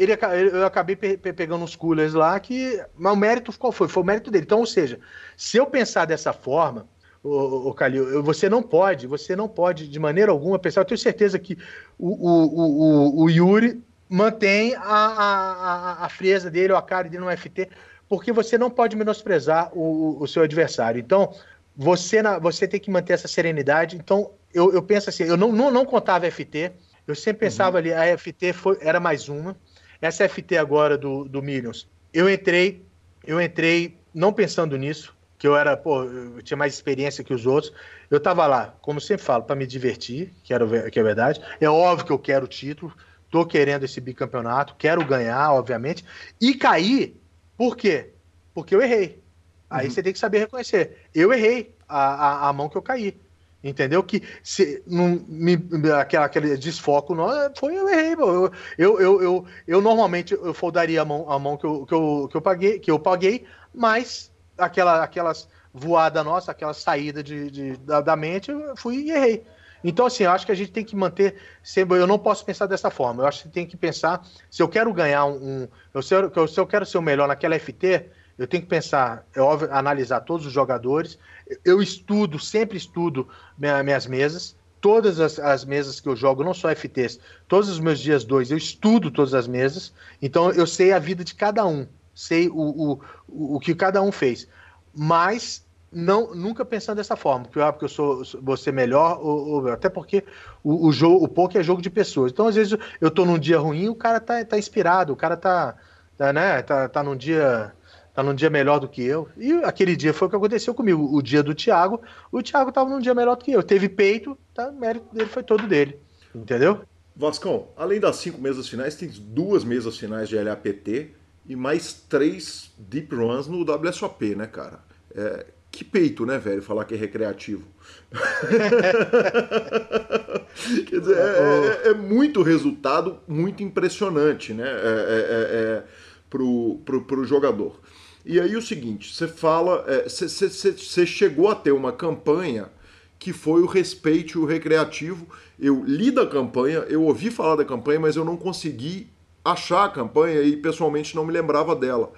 ele, 0.00 0.16
eu 0.52 0.64
acabei 0.64 0.96
pe, 0.96 1.18
pe, 1.18 1.30
pegando 1.30 1.62
uns 1.62 1.76
coolers 1.76 2.14
lá 2.14 2.40
que, 2.40 2.82
mas 2.96 3.12
o 3.12 3.16
mérito 3.16 3.52
qual 3.58 3.70
foi? 3.70 3.86
Foi 3.86 4.02
o 4.02 4.06
mérito 4.06 4.30
dele. 4.30 4.44
Então, 4.44 4.60
ou 4.60 4.66
seja, 4.66 4.98
se 5.36 5.58
eu 5.58 5.66
pensar 5.66 6.06
dessa 6.06 6.32
forma, 6.32 6.88
o, 7.22 7.68
o 7.68 7.74
Calil, 7.74 8.22
você 8.22 8.48
não 8.48 8.62
pode, 8.62 9.06
você 9.06 9.36
não 9.36 9.48
pode 9.48 9.88
de 9.88 9.98
maneira 9.98 10.32
alguma 10.32 10.58
pensar. 10.58 10.80
Eu 10.80 10.86
tenho 10.86 10.98
certeza 10.98 11.38
que 11.38 11.56
o, 11.98 12.08
o, 12.08 13.20
o, 13.20 13.24
o 13.24 13.30
Yuri 13.30 13.82
mantém 14.08 14.74
a, 14.74 14.80
a, 14.82 16.06
a 16.06 16.08
frieza 16.08 16.50
dele 16.50 16.72
ou 16.72 16.78
a 16.78 16.82
cara 16.82 17.08
dele 17.08 17.24
no 17.24 17.36
FT, 17.36 17.68
porque 18.08 18.32
você 18.32 18.58
não 18.58 18.70
pode 18.70 18.96
menosprezar 18.96 19.70
o, 19.72 20.20
o 20.20 20.26
seu 20.26 20.42
adversário. 20.42 20.98
Então, 20.98 21.32
você, 21.76 22.22
na, 22.22 22.38
você 22.38 22.66
tem 22.66 22.80
que 22.80 22.90
manter 22.90 23.12
essa 23.12 23.28
serenidade. 23.28 23.96
Então, 23.96 24.32
eu, 24.52 24.72
eu 24.72 24.82
penso 24.82 25.08
assim, 25.10 25.24
eu 25.24 25.36
não, 25.36 25.52
não, 25.52 25.70
não 25.70 25.84
contava 25.84 26.30
FT, 26.30 26.72
Eu 27.06 27.14
sempre 27.14 27.46
pensava 27.46 27.72
uhum. 27.72 27.78
ali, 27.78 27.92
a 27.92 28.18
FT 28.18 28.52
foi, 28.52 28.78
era 28.80 28.98
mais 28.98 29.28
uma. 29.28 29.56
Essa 30.00 30.28
FT 30.28 30.56
agora 30.56 30.96
do, 30.96 31.24
do 31.24 31.42
Millions, 31.42 31.86
eu 32.12 32.28
entrei, 32.28 32.82
eu 33.24 33.40
entrei 33.40 33.98
não 34.14 34.32
pensando 34.32 34.76
nisso, 34.76 35.14
que 35.40 35.48
eu 35.48 35.56
era, 35.56 35.74
pô, 35.74 36.04
eu 36.04 36.42
tinha 36.42 36.56
mais 36.56 36.74
experiência 36.74 37.24
que 37.24 37.32
os 37.32 37.46
outros. 37.46 37.72
Eu 38.10 38.20
tava 38.20 38.46
lá, 38.46 38.74
como 38.82 39.00
sempre 39.00 39.24
falo, 39.24 39.42
para 39.42 39.56
me 39.56 39.66
divertir, 39.66 40.34
que, 40.44 40.52
era, 40.52 40.90
que 40.90 41.00
é 41.00 41.02
verdade. 41.02 41.40
É 41.58 41.66
óbvio 41.66 42.04
que 42.04 42.12
eu 42.12 42.18
quero 42.18 42.44
o 42.44 42.48
título, 42.48 42.92
tô 43.30 43.46
querendo 43.46 43.84
esse 43.84 44.02
bicampeonato, 44.02 44.76
quero 44.76 45.02
ganhar, 45.02 45.50
obviamente. 45.54 46.04
E 46.38 46.52
cair, 46.52 47.18
por 47.56 47.74
quê? 47.74 48.10
Porque 48.52 48.74
eu 48.74 48.82
errei. 48.82 49.22
Aí 49.70 49.86
uhum. 49.86 49.90
você 49.90 50.02
tem 50.02 50.12
que 50.12 50.18
saber 50.18 50.40
reconhecer. 50.40 51.06
Eu 51.14 51.32
errei 51.32 51.74
a, 51.88 52.00
a, 52.00 52.48
a 52.50 52.52
mão 52.52 52.68
que 52.68 52.76
eu 52.76 52.82
caí. 52.82 53.18
Entendeu? 53.64 54.02
Que 54.02 54.22
se 54.42 54.82
não 54.86 55.24
me, 55.26 55.56
aquela, 55.98 56.26
aquele 56.26 56.54
desfoco 56.58 57.14
não, 57.14 57.30
foi 57.56 57.78
eu 57.78 57.88
errei. 57.88 58.12
Eu, 58.12 58.52
eu, 58.76 59.00
eu, 59.00 59.22
eu, 59.22 59.46
eu 59.66 59.80
normalmente 59.80 60.34
eu 60.34 60.52
foldaria 60.52 61.00
a 61.00 61.04
mão, 61.04 61.30
a 61.30 61.38
mão 61.38 61.56
que, 61.56 61.64
eu, 61.64 61.86
que, 61.86 61.94
eu, 61.94 62.28
que 62.30 62.36
eu 62.36 62.42
paguei, 62.42 62.78
que 62.78 62.90
eu 62.90 62.98
paguei, 62.98 63.46
mas 63.74 64.29
aquela, 64.64 65.02
aquelas 65.02 65.48
voada 65.72 66.24
nossa, 66.24 66.50
aquela 66.50 66.74
saída 66.74 67.22
de, 67.22 67.50
de 67.50 67.76
da, 67.78 68.00
da, 68.00 68.16
mente, 68.16 68.50
eu 68.50 68.76
fui 68.76 68.96
e 68.96 69.10
errei. 69.10 69.44
Então, 69.82 70.06
assim, 70.06 70.24
eu 70.24 70.30
acho 70.30 70.44
que 70.44 70.52
a 70.52 70.54
gente 70.54 70.72
tem 70.72 70.84
que 70.84 70.94
manter. 70.94 71.36
Sempre, 71.62 71.98
eu 71.98 72.06
não 72.06 72.18
posso 72.18 72.44
pensar 72.44 72.66
dessa 72.66 72.90
forma. 72.90 73.22
Eu 73.22 73.26
acho 73.26 73.44
que 73.44 73.48
tem 73.48 73.66
que 73.66 73.76
pensar. 73.76 74.26
Se 74.50 74.62
eu 74.62 74.68
quero 74.68 74.92
ganhar 74.92 75.24
um. 75.24 75.36
um 75.62 75.68
eu, 75.94 76.02
se, 76.02 76.14
eu, 76.14 76.48
se 76.48 76.60
eu 76.60 76.66
quero 76.66 76.84
ser 76.84 76.98
o 76.98 77.02
melhor 77.02 77.26
naquela 77.26 77.58
FT, 77.58 78.10
eu 78.40 78.46
tenho 78.46 78.62
que 78.62 78.68
pensar, 78.68 79.26
é 79.34 79.40
óbvio, 79.40 79.68
analisar 79.70 80.20
todos 80.20 80.46
os 80.46 80.52
jogadores. 80.52 81.18
Eu 81.64 81.82
estudo, 81.82 82.38
sempre 82.38 82.76
estudo 82.76 83.28
minha, 83.58 83.82
minhas 83.82 84.06
mesas. 84.06 84.56
Todas 84.80 85.20
as, 85.20 85.38
as, 85.38 85.62
mesas 85.62 86.00
que 86.00 86.08
eu 86.08 86.16
jogo, 86.16 86.42
não 86.42 86.54
só 86.54 86.74
FTs, 86.74 87.20
todos 87.46 87.68
os 87.68 87.78
meus 87.78 88.00
dias 88.00 88.24
dois, 88.24 88.50
eu 88.50 88.56
estudo 88.56 89.10
todas 89.10 89.34
as 89.34 89.46
mesas. 89.46 89.92
Então 90.22 90.50
eu 90.52 90.66
sei 90.66 90.90
a 90.94 90.98
vida 90.98 91.22
de 91.22 91.34
cada 91.34 91.66
um, 91.66 91.86
sei 92.14 92.48
o, 92.48 92.54
o, 92.54 93.00
o, 93.28 93.60
que 93.60 93.74
cada 93.74 94.02
um 94.02 94.12
fez. 94.12 94.48
Mas 94.94 95.64
não 95.92 96.34
nunca 96.34 96.64
pensando 96.64 96.98
dessa 96.98 97.16
forma, 97.16 97.44
porque, 97.44 97.60
ah, 97.60 97.72
porque 97.72 97.84
eu 97.84 97.88
sou 97.88 98.22
você 98.40 98.70
melhor, 98.70 99.18
ou, 99.20 99.48
ou, 99.48 99.68
até 99.68 99.88
porque 99.88 100.24
o, 100.62 100.86
o 100.86 100.92
jogo, 100.92 101.24
o 101.24 101.28
poker 101.28 101.60
é 101.60 101.64
jogo 101.64 101.82
de 101.82 101.90
pessoas. 101.90 102.32
Então, 102.32 102.46
às 102.46 102.54
vezes, 102.54 102.78
eu 103.00 103.10
tô 103.10 103.24
num 103.24 103.38
dia 103.38 103.58
ruim, 103.58 103.88
o 103.88 103.94
cara 103.94 104.20
tá, 104.20 104.44
tá 104.44 104.58
inspirado, 104.58 105.12
o 105.12 105.16
cara 105.16 105.36
tá, 105.36 105.74
tá, 106.16 106.32
né, 106.32 106.62
tá, 106.62 106.88
tá 106.88 107.02
num 107.02 107.16
dia 107.16 107.72
tá 108.12 108.22
num 108.22 108.34
dia 108.34 108.50
melhor 108.50 108.78
do 108.78 108.88
que 108.88 109.02
eu. 109.02 109.28
E 109.36 109.52
aquele 109.64 109.96
dia 109.96 110.12
foi 110.12 110.26
o 110.26 110.30
que 110.30 110.36
aconteceu 110.36 110.74
comigo. 110.74 111.16
O 111.16 111.22
dia 111.22 111.42
do 111.42 111.54
Thiago, 111.54 112.00
o 112.30 112.42
Thiago 112.42 112.72
tava 112.72 112.90
num 112.90 112.98
dia 112.98 113.14
melhor 113.14 113.36
do 113.36 113.44
que 113.44 113.52
eu. 113.52 113.62
Teve 113.62 113.88
peito, 113.88 114.36
tá? 114.52 114.70
Mérito 114.72 115.06
dele 115.14 115.28
foi 115.28 115.42
todo 115.42 115.66
dele. 115.66 115.98
Entendeu? 116.34 116.82
Vascão, 117.14 117.68
além 117.76 118.00
das 118.00 118.16
cinco 118.16 118.40
mesas 118.40 118.68
finais, 118.68 118.94
tem 118.94 119.08
duas 119.08 119.64
mesas 119.64 119.96
finais 119.96 120.28
de 120.28 120.36
LAPT 120.36 121.14
e 121.50 121.56
mais 121.56 121.92
três 121.92 122.70
deep 122.78 123.12
runs 123.12 123.48
no 123.48 123.62
WSOP, 123.62 124.36
né, 124.36 124.46
cara? 124.46 124.78
É, 125.12 125.46
que 125.68 125.82
peito, 125.82 126.24
né, 126.24 126.38
velho, 126.38 126.62
falar 126.62 126.84
que 126.84 126.94
é 126.94 126.96
recreativo. 126.96 127.66
Quer 130.86 131.00
dizer, 131.00 131.16
é, 131.16 131.18
é, 131.18 131.88
é, 131.88 131.94
muito 131.94 132.40
resultado, 132.42 133.18
muito 133.26 133.64
impressionante, 133.64 134.54
né, 134.54 134.62
é, 134.64 134.68
é, 134.68 135.82
é 135.82 135.84
pro, 136.30 136.78
pro, 136.84 137.02
pro 137.02 137.24
jogador. 137.24 137.80
E 138.24 138.38
aí 138.38 138.54
o 138.54 138.62
seguinte, 138.62 139.12
você 139.12 139.26
fala, 139.26 139.84
você 140.06 141.02
é, 141.02 141.06
chegou 141.06 141.48
a 141.48 141.56
ter 141.56 141.72
uma 141.72 141.90
campanha 141.90 142.70
que 143.18 143.32
foi 143.32 143.60
o 143.60 143.66
respeite 143.66 144.38
o 144.38 144.44
recreativo. 144.44 145.26
Eu 145.58 145.82
li 145.84 146.12
da 146.12 146.24
campanha, 146.24 146.86
eu 146.88 147.02
ouvi 147.02 147.28
falar 147.28 147.56
da 147.56 147.64
campanha, 147.64 147.98
mas 147.98 148.14
eu 148.14 148.24
não 148.24 148.36
consegui 148.36 149.10
achar 149.44 149.84
a 149.84 149.88
campanha 149.88 150.42
e 150.42 150.56
pessoalmente 150.56 151.14
não 151.14 151.24
me 151.24 151.32
lembrava 151.32 151.74
dela. 151.74 152.12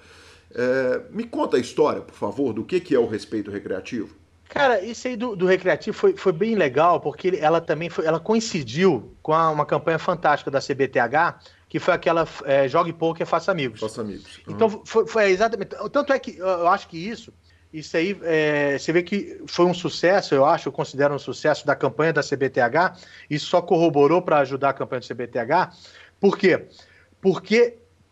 É, 0.54 1.02
me 1.10 1.24
conta 1.24 1.56
a 1.56 1.60
história, 1.60 2.00
por 2.00 2.14
favor, 2.14 2.52
do 2.52 2.64
que, 2.64 2.80
que 2.80 2.94
é 2.94 2.98
o 2.98 3.06
respeito 3.06 3.50
recreativo. 3.50 4.14
Cara, 4.48 4.82
isso 4.84 5.08
aí 5.08 5.16
do, 5.16 5.34
do 5.34 5.46
recreativo 5.46 5.96
foi, 5.96 6.14
foi 6.14 6.30
bem 6.30 6.54
legal, 6.54 7.00
porque 7.00 7.38
ela 7.40 7.58
também 7.58 7.88
foi, 7.88 8.04
ela 8.04 8.20
coincidiu 8.20 9.16
com 9.22 9.32
a, 9.32 9.50
uma 9.50 9.64
campanha 9.64 9.98
fantástica 9.98 10.50
da 10.50 10.60
CBTH, 10.60 11.40
que 11.70 11.78
foi 11.78 11.94
aquela 11.94 12.28
é, 12.44 12.68
Jogue 12.68 12.92
Poker, 12.92 13.26
Faça 13.26 13.50
Amigos. 13.50 13.80
Faça 13.80 14.02
Amigos. 14.02 14.40
Uhum. 14.46 14.54
Então, 14.54 14.82
foi, 14.84 15.06
foi, 15.06 15.30
exatamente. 15.30 15.74
Tanto 15.90 16.12
é 16.12 16.18
que 16.18 16.36
eu 16.36 16.68
acho 16.68 16.86
que 16.86 16.98
isso, 16.98 17.32
isso 17.72 17.96
aí, 17.96 18.14
é, 18.24 18.76
você 18.78 18.92
vê 18.92 19.02
que 19.02 19.42
foi 19.46 19.64
um 19.64 19.72
sucesso, 19.72 20.34
eu 20.34 20.44
acho, 20.44 20.68
eu 20.68 20.72
considero 20.72 21.14
um 21.14 21.18
sucesso 21.18 21.66
da 21.66 21.74
campanha 21.74 22.12
da 22.12 22.20
CBTH, 22.20 23.00
isso 23.30 23.46
só 23.46 23.62
corroborou 23.62 24.20
para 24.20 24.40
ajudar 24.40 24.68
a 24.68 24.74
campanha 24.74 25.00
da 25.00 25.14
CBTH. 25.14 25.74
Por 26.20 26.36
quê? 26.36 26.58
Porque 26.58 26.91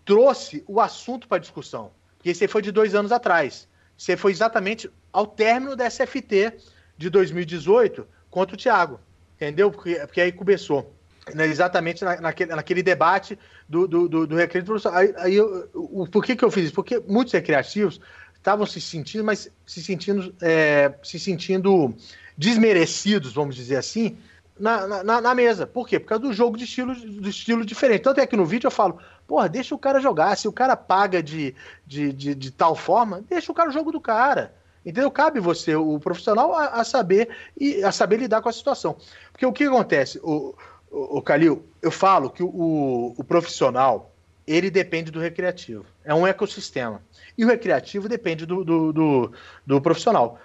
trouxe 0.04 0.64
o 0.66 0.80
assunto 0.80 1.28
para 1.28 1.38
discussão. 1.38 1.90
Porque 2.16 2.30
esse 2.30 2.46
foi 2.48 2.62
de 2.62 2.70
dois 2.70 2.94
anos 2.94 3.12
atrás. 3.12 3.68
Você 3.96 4.16
foi 4.16 4.32
exatamente 4.32 4.90
ao 5.12 5.26
término 5.26 5.76
da 5.76 5.90
SFT 5.90 6.54
de 6.96 7.10
2018 7.10 8.06
contra 8.30 8.54
o 8.54 8.58
Thiago. 8.58 9.00
Entendeu? 9.36 9.70
Porque, 9.70 9.94
porque 9.96 10.20
aí 10.20 10.32
começou 10.32 10.94
né, 11.34 11.46
exatamente 11.46 12.04
na, 12.04 12.20
naquele, 12.20 12.54
naquele 12.54 12.82
debate 12.82 13.38
do, 13.68 13.86
do, 13.86 14.08
do, 14.08 14.26
do 14.26 14.36
recreio 14.36 14.64
profissional. 14.64 15.00
Aí, 15.00 15.14
aí 15.16 15.34
eu, 15.34 15.68
o, 15.74 16.06
por 16.06 16.24
que, 16.24 16.36
que 16.36 16.44
eu 16.44 16.50
fiz 16.50 16.64
isso? 16.64 16.74
Porque 16.74 17.02
muitos 17.06 17.32
recreativos 17.32 18.00
estavam 18.36 18.66
se 18.66 18.80
sentindo, 18.80 19.24
mas 19.24 19.50
se 19.66 19.82
sentindo, 19.82 20.34
é, 20.40 20.94
se 21.02 21.18
sentindo 21.18 21.94
desmerecidos, 22.36 23.32
vamos 23.32 23.54
dizer 23.54 23.76
assim, 23.76 24.16
na, 24.60 25.02
na, 25.02 25.20
na, 25.20 25.34
mesa. 25.34 25.66
Por 25.66 25.88
quê? 25.88 25.98
Por 25.98 26.06
causa 26.06 26.22
do 26.22 26.32
jogo 26.32 26.56
de 26.56 26.64
estilo, 26.64 26.94
de 26.94 27.30
estilo 27.30 27.64
diferente. 27.64 28.02
Tanto 28.02 28.20
é 28.20 28.26
que 28.26 28.36
no 28.36 28.44
vídeo 28.44 28.66
eu 28.66 28.70
falo, 28.70 28.98
porra, 29.26 29.48
deixa 29.48 29.74
o 29.74 29.78
cara 29.78 30.00
jogar. 30.00 30.36
Se 30.36 30.46
o 30.46 30.52
cara 30.52 30.76
paga 30.76 31.22
de, 31.22 31.54
de, 31.86 32.12
de, 32.12 32.34
de 32.34 32.50
tal 32.50 32.76
forma, 32.76 33.24
deixa 33.28 33.50
o 33.50 33.54
cara 33.54 33.70
o 33.70 33.72
jogo 33.72 33.90
do 33.90 34.00
cara. 34.00 34.54
Entendeu? 34.84 35.10
Cabe 35.10 35.40
você, 35.40 35.74
o 35.74 35.98
profissional, 35.98 36.54
a, 36.54 36.66
a, 36.80 36.84
saber 36.84 37.28
e 37.58 37.82
a 37.82 37.92
saber 37.92 38.18
lidar 38.18 38.40
com 38.40 38.48
a 38.48 38.52
situação. 38.52 38.96
Porque 39.32 39.44
o 39.44 39.52
que 39.52 39.64
acontece? 39.64 40.18
O, 40.22 40.54
o, 40.90 41.22
Calil, 41.22 41.64
eu 41.82 41.90
falo 41.90 42.30
que 42.30 42.42
o, 42.42 43.14
o 43.16 43.24
profissional 43.24 44.10
ele 44.46 44.70
depende 44.70 45.10
do 45.10 45.20
recreativo. 45.20 45.84
É 46.04 46.14
um 46.14 46.26
ecossistema. 46.26 47.02
E 47.36 47.44
o 47.44 47.48
recreativo 47.48 48.08
depende 48.08 48.46
do, 48.46 48.64
do, 48.64 48.92
do, 48.92 49.32
do, 49.66 49.80
profissional. 49.80 50.40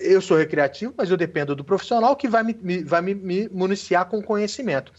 Eu 0.00 0.20
sou 0.20 0.36
recreativo, 0.36 0.94
mas 0.96 1.10
eu 1.10 1.16
dependo 1.16 1.54
do 1.54 1.64
profissional 1.64 2.14
que 2.14 2.28
vai 2.28 2.42
me, 2.42 2.84
vai 2.84 3.02
me, 3.02 3.14
me 3.14 3.48
municiar 3.48 4.06
com 4.06 4.22
conhecimento. 4.22 4.92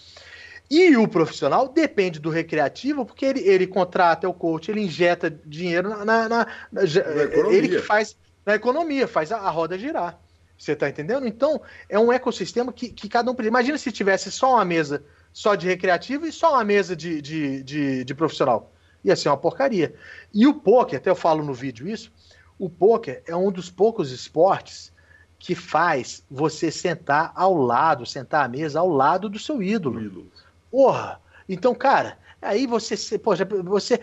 E 0.69 0.97
o 0.97 1.07
profissional 1.07 1.67
depende 1.67 2.19
do 2.19 2.29
recreativo, 2.29 3.05
porque 3.05 3.25
ele, 3.25 3.39
ele 3.41 3.67
contrata 3.67 4.27
o 4.27 4.33
coach, 4.33 4.69
ele 4.69 4.81
injeta 4.81 5.29
dinheiro 5.45 5.89
na, 5.89 6.03
na, 6.03 6.29
na, 6.29 6.47
na 6.71 6.81
ele 7.51 7.69
que 7.69 7.79
faz 7.79 8.17
na 8.45 8.55
economia, 8.55 9.07
faz 9.07 9.31
a, 9.31 9.37
a 9.37 9.49
roda 9.49 9.77
girar. 9.77 10.19
Você 10.57 10.71
está 10.71 10.89
entendendo? 10.89 11.27
Então, 11.27 11.61
é 11.89 11.99
um 11.99 12.11
ecossistema 12.11 12.71
que, 12.71 12.89
que 12.89 13.09
cada 13.09 13.29
um. 13.29 13.35
Imagina 13.43 13.77
se 13.77 13.91
tivesse 13.91 14.31
só 14.31 14.55
uma 14.55 14.65
mesa 14.65 15.03
só 15.31 15.53
de 15.53 15.67
recreativo 15.67 16.25
e 16.25 16.31
só 16.31 16.53
uma 16.53 16.63
mesa 16.63 16.95
de, 16.95 17.21
de, 17.21 17.61
de, 17.63 18.03
de 18.05 18.15
profissional. 18.15 18.71
Ia 19.03 19.15
ser 19.15 19.29
uma 19.29 19.37
porcaria. 19.37 19.93
E 20.33 20.47
o 20.47 20.53
poker, 20.53 20.97
até 20.97 21.09
eu 21.09 21.15
falo 21.15 21.43
no 21.43 21.53
vídeo 21.53 21.87
isso, 21.87 22.11
o 22.57 22.69
poker 22.69 23.23
é 23.27 23.35
um 23.35 23.51
dos 23.51 23.69
poucos 23.69 24.11
esportes 24.11 24.93
que 25.37 25.53
faz 25.53 26.23
você 26.29 26.71
sentar 26.71 27.31
ao 27.35 27.53
lado, 27.53 28.05
sentar 28.05 28.45
à 28.45 28.47
mesa 28.47 28.79
ao 28.79 28.89
lado 28.89 29.29
do 29.29 29.37
seu 29.37 29.61
ídolo. 29.61 30.01
ídolo. 30.01 30.31
Porra! 30.71 31.21
Então, 31.47 31.75
cara, 31.75 32.17
Aí 32.45 32.67
você, 32.67 33.17
poxa, 33.17 33.43
você. 33.63 33.99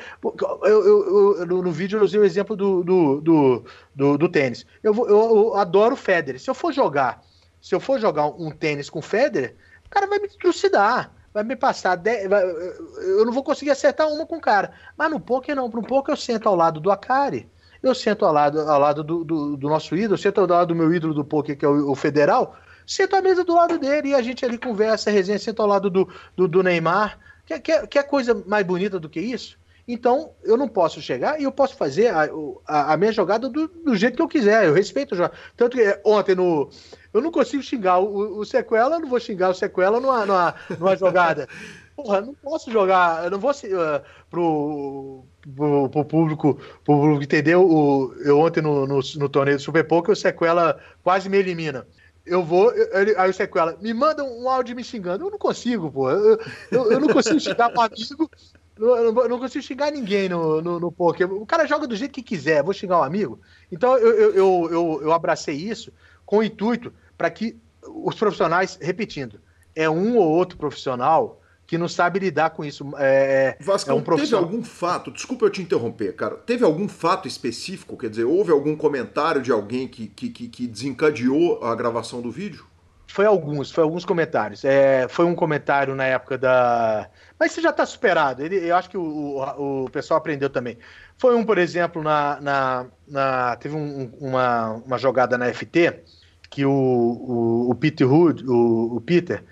Eu, 0.64 0.66
eu, 0.66 1.36
eu, 1.38 1.46
no 1.46 1.70
vídeo 1.70 1.98
eu 1.98 2.04
usei 2.04 2.18
o 2.18 2.24
exemplo 2.24 2.56
do, 2.56 2.82
do, 2.82 3.20
do, 3.20 3.64
do, 3.94 4.18
do 4.18 4.28
tênis. 4.28 4.66
Eu, 4.82 4.92
eu, 4.94 5.08
eu, 5.08 5.56
adoro 5.56 5.94
o 5.94 5.96
Federer. 5.96 6.40
Se 6.40 6.50
eu 6.50 6.54
for 6.54 6.72
jogar, 6.72 7.22
se 7.60 7.72
eu 7.72 7.78
for 7.78 8.00
jogar 8.00 8.26
um 8.26 8.50
tênis 8.50 8.90
com 8.90 8.98
o 8.98 9.02
Federer, 9.02 9.54
o 9.86 9.88
cara 9.88 10.08
vai 10.08 10.18
me 10.18 10.28
trucidar. 10.28 11.12
Vai 11.32 11.44
me 11.44 11.54
passar. 11.54 11.96
De, 11.96 12.28
vai, 12.28 12.42
eu 12.42 13.24
não 13.24 13.32
vou 13.32 13.44
conseguir 13.44 13.70
acertar 13.70 14.08
uma 14.08 14.26
com 14.26 14.36
o 14.36 14.40
cara. 14.40 14.72
Mas 14.98 15.10
no 15.10 15.20
poker 15.20 15.54
não. 15.54 15.68
No 15.68 15.82
poker 15.82 16.12
eu 16.12 16.16
sento 16.16 16.48
ao 16.48 16.56
lado 16.56 16.80
do 16.80 16.90
Akari. 16.90 17.48
Eu 17.82 17.94
sento 17.94 18.24
ao 18.24 18.32
lado, 18.32 18.60
ao 18.60 18.78
lado 18.78 19.02
do, 19.02 19.24
do, 19.24 19.56
do 19.56 19.68
nosso 19.68 19.96
ídolo, 19.96 20.16
sento 20.16 20.40
ao 20.40 20.46
lado 20.46 20.68
do 20.68 20.74
meu 20.74 20.92
ídolo 20.94 21.12
do 21.12 21.24
poker, 21.24 21.56
que 21.56 21.64
é 21.64 21.68
o, 21.68 21.90
o 21.90 21.94
Federal. 21.94 22.56
Sento 22.86 23.16
à 23.16 23.22
mesa 23.22 23.44
do 23.44 23.54
lado 23.54 23.78
dele 23.78 24.10
e 24.10 24.14
a 24.14 24.22
gente 24.22 24.44
ali 24.44 24.58
conversa, 24.58 25.10
resenha, 25.10 25.38
sento 25.38 25.62
ao 25.62 25.68
lado 25.68 25.90
do, 25.90 26.08
do, 26.36 26.46
do 26.46 26.62
Neymar 26.62 27.18
Quer, 27.46 27.60
quer, 27.60 27.86
quer 27.86 28.02
coisa 28.04 28.34
mais 28.46 28.64
bonita 28.64 28.98
do 28.98 29.08
que 29.08 29.20
isso? 29.20 29.58
Então, 29.86 30.30
eu 30.44 30.56
não 30.56 30.68
posso 30.68 31.02
chegar 31.02 31.40
e 31.40 31.44
eu 31.44 31.50
posso 31.50 31.76
fazer 31.76 32.08
a, 32.08 32.28
a, 32.66 32.92
a 32.92 32.96
minha 32.96 33.10
jogada 33.10 33.48
do, 33.48 33.66
do, 33.66 33.96
jeito 33.96 34.14
que 34.14 34.22
eu 34.22 34.28
quiser. 34.28 34.66
Eu 34.66 34.72
respeito 34.72 35.12
o 35.12 35.16
jogo. 35.16 35.34
Tanto 35.56 35.76
que 35.76 36.00
ontem 36.04 36.36
no. 36.36 36.70
Eu 37.12 37.20
não 37.20 37.32
consigo 37.32 37.62
xingar 37.62 37.98
o, 37.98 38.38
o 38.38 38.44
sequela, 38.44 38.96
eu 38.96 39.00
não 39.00 39.08
vou 39.08 39.18
xingar 39.18 39.50
o 39.50 39.54
sequela 39.54 40.00
numa, 40.00 40.24
numa, 40.24 40.54
numa 40.78 40.96
jogada. 40.96 41.48
Porra, 41.96 42.20
não 42.20 42.34
posso 42.34 42.70
jogar. 42.70 43.24
Eu 43.24 43.30
não 43.30 43.38
vou 43.38 43.50
uh, 43.50 44.02
pro, 44.30 45.24
pro, 45.54 45.88
pro, 45.88 46.04
público, 46.04 46.54
pro 46.84 46.96
público 46.96 47.22
entender. 47.22 47.56
O, 47.56 48.14
eu 48.24 48.38
ontem 48.38 48.62
no, 48.62 48.86
no, 48.86 49.00
no 49.16 49.28
torneio 49.28 49.58
do 49.58 49.62
Super 49.62 49.86
Poker, 49.86 50.12
o 50.12 50.16
sequela 50.16 50.78
quase 51.02 51.28
me 51.28 51.38
elimina. 51.38 51.86
eu 52.24 52.42
vou. 52.42 52.72
Aí 53.18 53.30
o 53.30 53.34
sequela, 53.34 53.76
me 53.80 53.92
manda 53.92 54.24
um 54.24 54.48
áudio 54.48 54.74
me 54.74 54.82
xingando. 54.82 55.26
Eu 55.26 55.30
não 55.30 55.38
consigo, 55.38 55.90
pô. 55.90 56.10
Eu, 56.10 56.40
eu, 56.70 56.92
eu 56.92 57.00
não 57.00 57.08
consigo 57.08 57.40
xingar 57.40 57.70
um 57.76 57.80
amigo. 57.80 58.30
Eu 58.78 59.28
não, 59.28 59.38
consigo 59.38 59.62
xingar 59.62 59.92
ninguém 59.92 60.28
no, 60.30 60.62
no, 60.62 60.80
no 60.80 60.90
poker. 60.90 61.30
O 61.30 61.44
cara 61.44 61.66
joga 61.66 61.86
do 61.86 61.94
jeito 61.94 62.12
que 62.12 62.22
quiser. 62.22 62.62
Vou 62.62 62.72
xingar 62.72 63.00
um 63.00 63.04
amigo. 63.04 63.38
Então 63.70 63.98
eu, 63.98 64.12
eu, 64.12 64.34
eu, 64.34 64.68
eu, 64.70 65.00
eu 65.02 65.12
abracei 65.12 65.54
isso 65.54 65.92
com 66.24 66.38
o 66.38 66.42
intuito 66.42 66.92
para 67.18 67.30
que 67.30 67.56
os 67.86 68.14
profissionais, 68.14 68.78
repetindo, 68.80 69.40
é 69.74 69.88
um 69.88 70.16
ou 70.16 70.28
outro 70.28 70.56
profissional 70.56 71.41
que 71.72 71.78
não 71.78 71.88
sabe 71.88 72.18
lidar 72.18 72.50
com 72.50 72.62
isso. 72.62 72.92
É, 72.98 73.56
é 73.58 73.64
Vasco, 73.64 73.90
é 73.90 73.94
um 73.94 74.02
profissional... 74.02 74.44
teve 74.44 74.54
algum 74.54 74.62
fato, 74.62 75.10
desculpa 75.10 75.46
eu 75.46 75.50
te 75.50 75.62
interromper, 75.62 76.14
cara, 76.14 76.34
teve 76.34 76.62
algum 76.66 76.86
fato 76.86 77.26
específico, 77.26 77.96
quer 77.96 78.10
dizer, 78.10 78.24
houve 78.24 78.52
algum 78.52 78.76
comentário 78.76 79.40
de 79.40 79.50
alguém 79.50 79.88
que, 79.88 80.06
que, 80.06 80.28
que 80.28 80.66
desencadeou 80.66 81.64
a 81.64 81.74
gravação 81.74 82.20
do 82.20 82.30
vídeo? 82.30 82.66
Foi 83.06 83.24
alguns, 83.24 83.70
foi 83.70 83.84
alguns 83.84 84.04
comentários. 84.04 84.66
É, 84.66 85.08
foi 85.08 85.24
um 85.24 85.34
comentário 85.34 85.94
na 85.94 86.04
época 86.04 86.36
da. 86.36 87.08
Mas 87.40 87.52
isso 87.52 87.62
já 87.62 87.70
está 87.70 87.86
superado. 87.86 88.42
Ele, 88.42 88.56
eu 88.56 88.76
acho 88.76 88.90
que 88.90 88.98
o, 88.98 89.02
o, 89.02 89.84
o, 89.84 89.90
pessoal 89.90 90.18
aprendeu 90.18 90.50
também. 90.50 90.78
Foi 91.16 91.34
um, 91.34 91.44
por 91.44 91.56
exemplo, 91.56 92.02
na. 92.02 92.38
na, 92.40 92.86
na 93.08 93.56
teve 93.56 93.74
um, 93.74 94.10
uma, 94.20 94.82
uma 94.86 94.98
jogada 94.98 95.38
na 95.38 95.52
FT 95.52 96.02
que 96.50 96.64
o, 96.66 96.70
o, 96.70 97.70
o 97.70 97.74
Peter 97.74 98.10
Hood, 98.10 98.44
o, 98.46 98.96
o 98.96 99.00
Peter, 99.00 99.42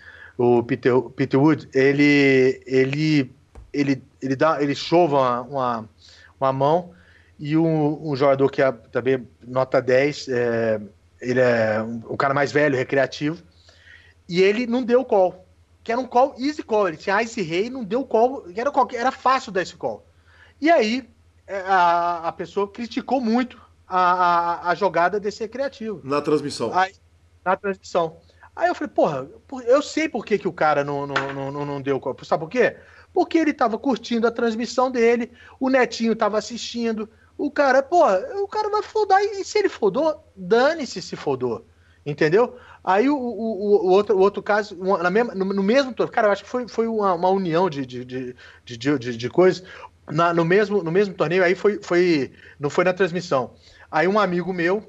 o 0.43 0.63
Peter, 0.63 0.99
Peter 1.15 1.39
Wood, 1.39 1.69
ele, 1.75 2.63
ele, 2.65 3.31
ele, 3.75 4.03
ele, 4.23 4.35
dá, 4.35 4.63
ele 4.63 4.75
chova 4.75 5.43
uma, 5.43 5.89
uma 6.41 6.51
mão 6.51 6.95
e 7.39 7.59
um, 7.59 8.11
um 8.11 8.17
jogador 8.17 8.51
que 8.51 8.63
é 8.63 8.73
também 8.73 9.29
nota 9.47 9.83
10, 9.83 10.29
é, 10.31 10.81
ele 11.21 11.41
é 11.41 11.83
um, 11.83 12.13
um, 12.13 12.17
cara 12.17 12.33
mais 12.33 12.51
velho, 12.53 12.75
recreativo, 12.75 13.43
e 14.27 14.41
ele 14.41 14.67
não 14.67 14.83
deu 14.83 15.05
call, 15.05 15.45
que 15.85 15.93
era 15.93 16.01
um 16.01 16.07
call 16.07 16.35
easy 16.39 16.63
call, 16.63 16.89
ele 16.89 16.97
tinha 16.97 17.21
ice 17.23 17.43
rei, 17.43 17.69
não 17.69 17.85
deu 17.85 18.03
call, 18.03 18.47
era, 18.57 18.73
era 18.95 19.13
fácil 19.13 19.53
dar 19.53 19.61
esse 19.61 19.77
call. 19.77 20.07
E 20.59 20.71
aí 20.71 21.07
é, 21.47 21.61
a, 21.67 22.29
a 22.29 22.33
pessoa 22.33 22.67
criticou 22.67 23.21
muito 23.21 23.61
a, 23.87 23.99
a, 23.99 24.71
a 24.71 24.75
jogada 24.75 25.21
desse 25.21 25.41
recreativo. 25.43 26.01
Na 26.03 26.23
transmissão. 26.23 26.73
Aí, 26.73 26.95
na 27.45 27.57
transmissão. 27.57 28.17
Aí 28.61 28.69
eu 28.69 28.75
falei, 28.75 28.93
porra, 28.93 29.27
eu 29.67 29.81
sei 29.81 30.07
por 30.07 30.23
que, 30.23 30.39
que 30.39 30.47
o 30.47 30.53
cara 30.53 30.85
não, 30.85 31.07
não, 31.07 31.51
não, 31.51 31.65
não 31.65 31.81
deu. 31.81 31.99
Sabe 32.23 32.45
por 32.45 32.51
quê? 32.51 32.77
Porque 33.11 33.39
ele 33.39 33.55
tava 33.55 33.79
curtindo 33.79 34.27
a 34.27 34.31
transmissão 34.31 34.91
dele, 34.91 35.33
o 35.59 35.71
netinho 35.71 36.15
tava 36.15 36.37
assistindo. 36.37 37.09
O 37.39 37.51
cara, 37.51 37.83
porra, 37.83 38.19
o 38.43 38.47
cara 38.47 38.69
vai 38.69 38.83
fodar. 38.83 39.19
E 39.23 39.43
se 39.45 39.59
ele 39.59 39.71
fodou, 39.71 40.23
dane-se 40.37 41.01
se 41.01 41.17
fodou. 41.17 41.65
Entendeu? 42.05 42.55
Aí 42.85 43.09
o, 43.09 43.17
o, 43.17 43.87
o, 43.87 43.91
outro, 43.93 44.15
o 44.15 44.21
outro 44.21 44.43
caso, 44.43 44.77
na 44.77 45.09
mesma, 45.09 45.35
no, 45.35 45.47
no 45.47 45.63
mesmo. 45.63 45.95
Cara, 45.95 46.29
eu 46.29 46.33
acho 46.33 46.45
que 46.45 46.51
foi, 46.51 46.69
foi 46.69 46.87
uma, 46.87 47.15
uma 47.15 47.31
união 47.31 47.71
de, 47.71 47.87
de, 47.87 48.05
de, 48.05 48.37
de, 48.67 48.99
de, 48.99 49.17
de 49.17 49.31
coisas. 49.31 49.65
No, 50.35 50.45
mesmo, 50.45 50.83
no 50.83 50.93
mesmo 50.93 51.15
torneio, 51.15 51.43
aí 51.43 51.55
foi, 51.55 51.81
foi. 51.83 52.31
Não 52.59 52.69
foi 52.69 52.85
na 52.85 52.93
transmissão. 52.93 53.55
Aí 53.91 54.07
um 54.07 54.19
amigo 54.19 54.53
meu 54.53 54.87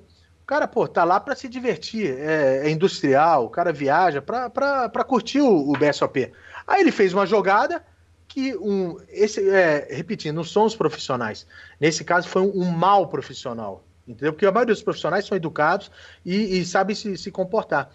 cara, 0.52 0.68
pô, 0.68 0.86
tá 0.86 1.06
lá 1.06 1.18
para 1.18 1.34
se 1.34 1.47
divertir, 1.47 2.14
é, 2.20 2.68
é, 2.68 2.70
industrial, 2.70 3.45
o 3.45 3.49
cara 3.49 3.72
viaja 3.72 4.22
para 4.22 5.04
curtir 5.06 5.39
o, 5.39 5.70
o 5.70 5.72
BSOP. 5.72 6.30
Aí 6.68 6.82
ele 6.82 6.91
fez 6.91 7.14
uma 7.14 7.26
jogada 7.26 7.82
que 8.28 8.54
um, 8.58 8.97
esse, 9.08 9.49
é, 9.49 9.88
repetindo, 9.89 10.36
não 10.36 10.43
são 10.43 10.66
os 10.66 10.76
profissionais. 10.76 11.47
Nesse 11.80 12.04
caso 12.04 12.28
foi 12.28 12.41
um, 12.41 12.64
um 12.64 12.70
mal 12.70 13.08
profissional, 13.08 13.86
entendeu? 14.06 14.34
Porque 14.34 14.45
a 14.45 14.52
maioria 14.52 14.74
dos 14.74 14.84
profissionais 14.84 15.26
são 15.26 15.38
educados 15.38 15.89
e, 16.26 16.60
e 16.60 16.66
sabem 16.66 16.97
se, 16.97 17.18
se 17.18 17.32
comportar. 17.32 17.89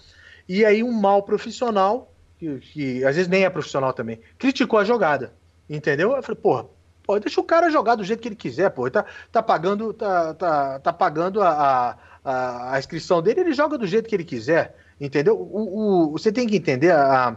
E 0.49 0.65
aí 0.65 0.83
um 0.83 0.93
mal 0.93 1.25
profissional, 1.25 2.11
que, 2.39 2.59
que, 2.61 3.05
às 3.05 3.17
vezes 3.17 3.29
nem 3.29 3.45
é 3.45 3.51
profissional 3.51 3.93
também, 3.93 4.19
criticou 4.39 4.79
a 4.79 4.85
jogada, 4.85 5.35
entendeu? 5.69 6.17
Eu 6.17 6.23
falei, 6.23 6.41
porra, 6.41 6.65
pô, 7.03 7.21
deixa 7.21 7.39
o 7.39 7.45
cara 7.45 7.69
jogar 7.69 7.97
do 7.97 8.05
jeito 8.05 8.21
que 8.21 8.29
ele 8.29 8.35
quiser, 8.35 8.71
pô, 8.71 8.87
ele 8.87 8.93
tá, 8.93 9.05
tá 9.31 9.43
pagando, 9.43 9.93
tá, 9.93 10.33
tá, 10.33 10.79
tá 10.79 10.93
pagando 10.95 11.43
a 11.43 11.99
a, 12.27 12.75
a, 12.75 12.79
inscrição 12.79 13.23
dele, 13.23 13.41
ele 13.41 13.53
joga 13.55 13.79
do 13.79 13.87
jeito 13.87 14.09
que 14.09 14.15
ele 14.15 14.25
quiser, 14.25 14.75
entendeu? 15.01 15.39
O, 15.39 16.09
o 16.09 16.13
você 16.13 16.33
tem 16.33 16.47
que 16.47 16.57
entender 16.57 16.91
a, 16.91 17.37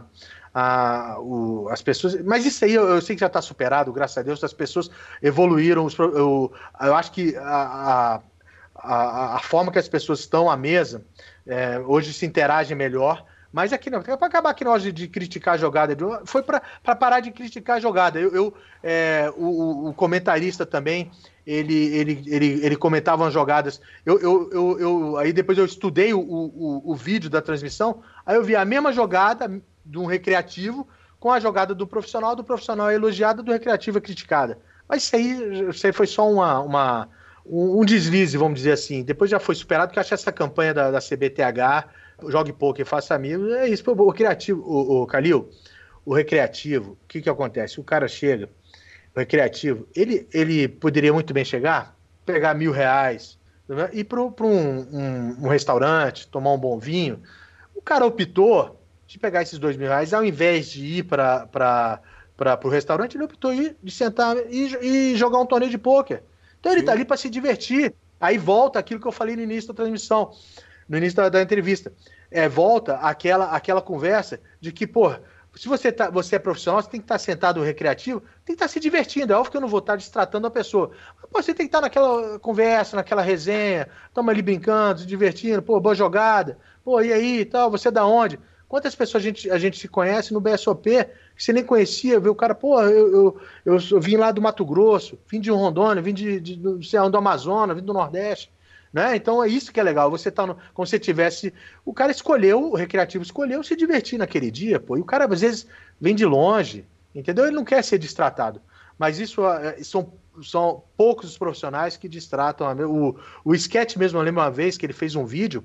a, 0.52 1.16
o, 1.20 1.68
as 1.70 1.80
pessoas. 1.80 2.20
Mas 2.22 2.44
isso 2.44 2.64
aí 2.64 2.74
eu, 2.74 2.88
eu 2.88 3.00
sei 3.00 3.14
que 3.14 3.20
já 3.20 3.28
está 3.28 3.40
superado, 3.40 3.92
graças 3.92 4.18
a 4.18 4.22
Deus, 4.22 4.42
as 4.42 4.52
pessoas 4.52 4.90
evoluíram. 5.22 5.84
Os, 5.84 5.96
eu, 5.96 6.52
eu 6.80 6.94
acho 6.96 7.12
que 7.12 7.36
a, 7.36 8.20
a, 8.74 9.36
a, 9.36 9.40
forma 9.40 9.70
que 9.70 9.78
as 9.78 9.88
pessoas 9.88 10.20
estão 10.20 10.50
à 10.50 10.56
mesa 10.56 11.04
é, 11.46 11.78
hoje 11.78 12.12
se 12.12 12.26
interagem 12.26 12.76
melhor. 12.76 13.24
Mas 13.52 13.72
aqui 13.72 13.90
não, 13.90 14.00
para 14.00 14.14
acabar 14.14 14.50
aqui 14.50 14.62
nós 14.62 14.82
de, 14.82 14.92
de, 14.92 15.08
criticar 15.08 15.54
a 15.54 15.56
jogada, 15.56 15.96
foi 16.24 16.40
para 16.40 16.60
parar 16.94 17.18
de 17.18 17.32
criticar 17.32 17.78
a 17.78 17.80
jogada. 17.80 18.20
Eu, 18.20 18.32
eu 18.32 18.54
é, 18.82 19.32
o, 19.36 19.88
o, 19.88 19.94
comentarista 19.94 20.64
também, 20.64 21.10
ele, 21.50 21.96
ele, 21.96 22.22
ele, 22.26 22.64
ele 22.64 22.76
comentava 22.76 23.26
as 23.26 23.32
jogadas. 23.32 23.80
Eu, 24.04 24.20
eu, 24.20 24.50
eu, 24.52 24.80
eu, 24.80 25.16
aí 25.16 25.32
depois 25.32 25.58
eu 25.58 25.64
estudei 25.64 26.12
o, 26.14 26.20
o, 26.20 26.92
o 26.92 26.94
vídeo 26.94 27.28
da 27.28 27.42
transmissão, 27.42 28.02
aí 28.24 28.36
eu 28.36 28.44
vi 28.44 28.54
a 28.54 28.64
mesma 28.64 28.92
jogada 28.92 29.60
de 29.84 29.98
um 29.98 30.06
recreativo 30.06 30.86
com 31.18 31.30
a 31.30 31.40
jogada 31.40 31.74
do 31.74 31.86
profissional, 31.86 32.34
do 32.34 32.44
profissional 32.44 32.88
é 32.88 32.94
elogiada, 32.94 33.42
do 33.42 33.52
recreativo 33.52 33.98
é 33.98 34.00
criticada. 34.00 34.58
Mas 34.88 35.04
isso 35.04 35.16
aí, 35.16 35.68
isso 35.68 35.86
aí 35.86 35.92
foi 35.92 36.06
só 36.06 36.30
uma, 36.30 36.60
uma, 36.60 37.08
um 37.44 37.84
deslize, 37.84 38.36
vamos 38.36 38.58
dizer 38.58 38.72
assim. 38.72 39.02
Depois 39.02 39.30
já 39.30 39.38
foi 39.38 39.54
superado, 39.54 39.88
porque 39.88 39.98
eu 39.98 40.02
acho 40.02 40.14
essa 40.14 40.32
campanha 40.32 40.72
da, 40.72 40.90
da 40.90 40.98
CBTH 40.98 41.88
jogue 42.28 42.52
pouco 42.52 42.80
e 42.80 42.84
faça 42.84 43.14
amigos, 43.14 43.52
é 43.52 43.68
isso. 43.68 43.84
O 43.90 44.12
criativo, 44.12 44.62
o, 44.62 45.02
o 45.02 45.06
Calil, 45.06 45.48
o 46.04 46.14
recreativo, 46.14 46.92
o 46.92 47.06
que 47.06 47.20
que 47.22 47.30
acontece? 47.30 47.80
O 47.80 47.84
cara 47.84 48.08
chega, 48.08 48.48
recreativo, 49.14 49.86
ele, 49.94 50.28
ele 50.32 50.68
poderia 50.68 51.12
muito 51.12 51.32
bem 51.34 51.44
chegar, 51.44 51.96
pegar 52.24 52.54
mil 52.54 52.72
reais, 52.72 53.38
né, 53.68 53.88
ir 53.92 54.04
para 54.04 54.20
um, 54.20 54.32
um, 54.40 55.36
um, 55.44 55.48
restaurante, 55.48 56.28
tomar 56.28 56.52
um 56.52 56.58
bom 56.58 56.78
vinho. 56.78 57.22
O 57.74 57.82
cara 57.82 58.06
optou 58.06 58.80
de 59.06 59.18
pegar 59.18 59.42
esses 59.42 59.58
dois 59.58 59.76
mil 59.76 59.88
reais, 59.88 60.14
ao 60.14 60.24
invés 60.24 60.70
de 60.70 60.84
ir 60.98 61.02
para 61.04 62.00
o 62.64 62.68
restaurante, 62.68 63.16
ele 63.16 63.24
optou 63.24 63.52
ir, 63.52 63.76
de 63.82 63.90
sentar 63.90 64.36
e, 64.50 64.76
e 64.82 65.16
jogar 65.16 65.38
um 65.38 65.46
torneio 65.46 65.70
de 65.70 65.78
pôquer. 65.78 66.22
Então 66.58 66.72
ele 66.72 66.80
está 66.80 66.92
ali 66.92 67.04
para 67.04 67.16
se 67.16 67.28
divertir. 67.28 67.94
Aí 68.20 68.36
volta 68.36 68.78
aquilo 68.78 69.00
que 69.00 69.08
eu 69.08 69.12
falei 69.12 69.34
no 69.34 69.42
início 69.42 69.68
da 69.68 69.74
transmissão 69.74 70.32
no 70.90 70.98
início 70.98 71.16
da, 71.16 71.28
da 71.28 71.40
entrevista. 71.40 71.92
É, 72.28 72.48
volta 72.48 72.96
aquela, 72.96 73.52
aquela 73.52 73.80
conversa 73.80 74.40
de 74.60 74.72
que, 74.72 74.88
pô, 74.88 75.14
se 75.54 75.68
você, 75.68 75.90
tá, 75.90 76.10
você 76.10 76.36
é 76.36 76.38
profissional, 76.38 76.80
você 76.80 76.90
tem 76.90 77.00
que 77.00 77.04
estar 77.04 77.18
sentado 77.18 77.60
recreativo, 77.62 78.20
tem 78.44 78.54
que 78.54 78.62
estar 78.62 78.68
se 78.68 78.78
divertindo. 78.78 79.32
É 79.32 79.36
óbvio 79.36 79.50
que 79.50 79.56
eu 79.56 79.60
não 79.60 79.68
vou 79.68 79.80
estar 79.80 79.96
distratando 79.96 80.46
a 80.46 80.50
pessoa. 80.50 80.90
Mas, 81.16 81.30
pô, 81.30 81.42
você 81.42 81.52
tem 81.52 81.66
que 81.66 81.68
estar 81.68 81.80
naquela 81.80 82.38
conversa, 82.38 82.96
naquela 82.96 83.22
resenha, 83.22 83.88
estamos 84.06 84.30
ali 84.30 84.42
brincando, 84.42 85.00
se 85.00 85.06
divertindo, 85.06 85.62
pô, 85.62 85.80
boa 85.80 85.94
jogada, 85.94 86.58
pô, 86.84 87.00
e 87.00 87.12
aí 87.12 87.44
tal, 87.44 87.70
você 87.70 87.88
é 87.88 87.90
da 87.90 88.06
onde? 88.06 88.38
Quantas 88.68 88.94
pessoas 88.94 89.24
a 89.24 89.26
gente, 89.26 89.50
a 89.50 89.58
gente 89.58 89.78
se 89.80 89.88
conhece 89.88 90.32
no 90.32 90.40
BSOP 90.40 90.84
que 91.36 91.42
você 91.42 91.52
nem 91.52 91.64
conhecia, 91.64 92.20
vê 92.20 92.28
o 92.28 92.34
cara, 92.36 92.54
pô, 92.54 92.80
eu, 92.82 93.40
eu, 93.64 93.78
eu, 93.90 94.00
vim 94.00 94.16
lá 94.16 94.30
do 94.30 94.40
Mato 94.40 94.64
Grosso, 94.64 95.18
vim 95.26 95.40
de 95.40 95.50
Rondônia, 95.50 96.00
vim 96.00 96.14
de, 96.14 96.40
de, 96.40 96.54
de, 96.54 96.78
de 96.78 97.10
do 97.10 97.18
Amazonas, 97.18 97.76
vim 97.76 97.82
do 97.82 97.92
Nordeste. 97.92 98.52
Né? 98.92 99.14
Então 99.14 99.42
é 99.42 99.48
isso 99.48 99.72
que 99.72 99.78
é 99.78 99.82
legal. 99.82 100.10
Você 100.10 100.30
tá 100.30 100.46
no, 100.46 100.56
como 100.74 100.86
se 100.86 100.98
tivesse. 100.98 101.54
O 101.84 101.94
cara 101.94 102.10
escolheu, 102.10 102.72
o 102.72 102.74
recreativo 102.74 103.22
escolheu 103.22 103.62
se 103.62 103.76
divertir 103.76 104.18
naquele 104.18 104.50
dia, 104.50 104.80
pô. 104.80 104.96
E 104.96 105.00
o 105.00 105.04
cara 105.04 105.26
às 105.26 105.40
vezes 105.40 105.66
vem 106.00 106.14
de 106.14 106.26
longe, 106.26 106.84
entendeu? 107.14 107.46
Ele 107.46 107.54
não 107.54 107.64
quer 107.64 107.82
ser 107.84 107.98
distratado. 107.98 108.60
Mas 108.98 109.18
isso 109.18 109.46
é, 109.46 109.82
são, 109.82 110.12
são 110.42 110.82
poucos 110.96 111.30
os 111.30 111.38
profissionais 111.38 111.96
que 111.96 112.08
distratam. 112.08 112.66
O, 112.88 113.16
o 113.44 113.54
sketch 113.54 113.96
mesmo, 113.96 114.18
eu 114.18 114.22
lembro 114.22 114.42
uma 114.42 114.50
vez 114.50 114.76
que 114.76 114.84
ele 114.84 114.92
fez 114.92 115.14
um 115.14 115.24
vídeo 115.24 115.64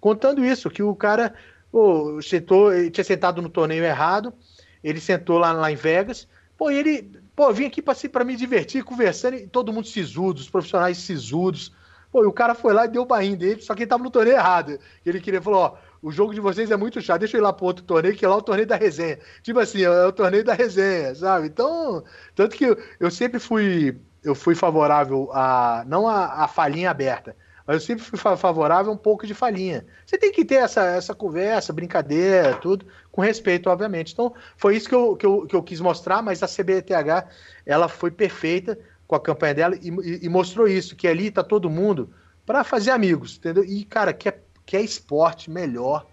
contando 0.00 0.44
isso, 0.44 0.68
que 0.68 0.82
o 0.82 0.94
cara 0.94 1.32
pô, 1.70 2.20
sentou, 2.20 2.70
tinha 2.90 3.04
sentado 3.04 3.40
no 3.40 3.48
torneio 3.48 3.84
errado, 3.84 4.34
ele 4.82 5.00
sentou 5.00 5.38
lá, 5.38 5.50
lá 5.52 5.72
em 5.72 5.76
Vegas, 5.76 6.28
pô, 6.58 6.70
e 6.70 6.76
ele, 6.76 7.10
pô, 7.34 7.50
vim 7.52 7.64
aqui 7.64 7.80
para 7.80 8.24
me 8.24 8.36
divertir, 8.36 8.84
conversando, 8.84 9.36
e 9.36 9.46
todo 9.46 9.72
mundo 9.72 9.86
sisudo, 9.86 10.40
os 10.40 10.50
profissionais 10.50 10.98
sisudos 10.98 11.72
Pô, 12.14 12.22
e 12.22 12.28
o 12.28 12.32
cara 12.32 12.54
foi 12.54 12.72
lá 12.72 12.84
e 12.84 12.88
deu 12.88 13.02
o 13.02 13.06
barrinho 13.06 13.36
dele, 13.36 13.60
só 13.60 13.74
que 13.74 13.82
ele 13.82 13.88
tava 13.88 14.04
no 14.04 14.08
torneio 14.08 14.36
errado. 14.36 14.78
Ele 15.04 15.20
queria, 15.20 15.42
falou, 15.42 15.60
ó, 15.62 15.74
o 16.00 16.12
jogo 16.12 16.32
de 16.32 16.38
vocês 16.40 16.70
é 16.70 16.76
muito 16.76 17.00
chato, 17.02 17.18
deixa 17.18 17.36
eu 17.36 17.40
ir 17.40 17.42
lá 17.42 17.52
pro 17.52 17.66
outro 17.66 17.84
torneio, 17.84 18.14
que 18.14 18.24
é 18.24 18.28
lá 18.28 18.36
o 18.36 18.42
torneio 18.42 18.68
da 18.68 18.76
resenha. 18.76 19.18
Tipo 19.42 19.58
assim, 19.58 19.82
é 19.82 20.06
o 20.06 20.12
torneio 20.12 20.44
da 20.44 20.54
resenha, 20.54 21.12
sabe? 21.16 21.48
Então, 21.48 22.04
tanto 22.32 22.54
que 22.54 22.66
eu, 22.66 22.78
eu 23.00 23.10
sempre 23.10 23.40
fui, 23.40 24.00
eu 24.22 24.32
fui 24.32 24.54
favorável 24.54 25.28
a, 25.32 25.82
não 25.88 26.06
a, 26.06 26.44
a 26.44 26.46
falhinha 26.46 26.88
aberta, 26.88 27.34
mas 27.66 27.78
eu 27.78 27.80
sempre 27.80 28.04
fui 28.04 28.16
favorável 28.16 28.92
a 28.92 28.94
um 28.94 28.96
pouco 28.96 29.26
de 29.26 29.34
falhinha. 29.34 29.84
Você 30.06 30.16
tem 30.16 30.30
que 30.30 30.44
ter 30.44 30.62
essa, 30.62 30.84
essa 30.84 31.16
conversa, 31.16 31.72
brincadeira, 31.72 32.54
tudo, 32.58 32.86
com 33.10 33.22
respeito, 33.22 33.68
obviamente. 33.68 34.12
Então, 34.12 34.32
foi 34.56 34.76
isso 34.76 34.88
que 34.88 34.94
eu, 34.94 35.16
que 35.16 35.26
eu, 35.26 35.46
que 35.48 35.56
eu 35.56 35.62
quis 35.64 35.80
mostrar, 35.80 36.22
mas 36.22 36.44
a 36.44 36.46
CBTH, 36.46 37.26
ela 37.66 37.88
foi 37.88 38.12
perfeita, 38.12 38.78
com 39.14 39.30
a 39.30 39.34
campanha 39.34 39.54
dela 39.54 39.78
e, 39.80 40.24
e, 40.24 40.28
mostrou 40.28 40.66
isso, 40.66 40.96
que 40.96 41.06
ali 41.06 41.30
tá 41.30 41.42
todo 41.42 41.70
mundo 41.70 42.10
para 42.44 42.64
fazer 42.64 42.90
amigos, 42.90 43.36
entendeu? 43.36 43.64
E, 43.64 43.84
cara, 43.84 44.12
quer, 44.12 44.42
quer 44.66 44.82
esporte 44.82 45.50
melhor 45.50 46.06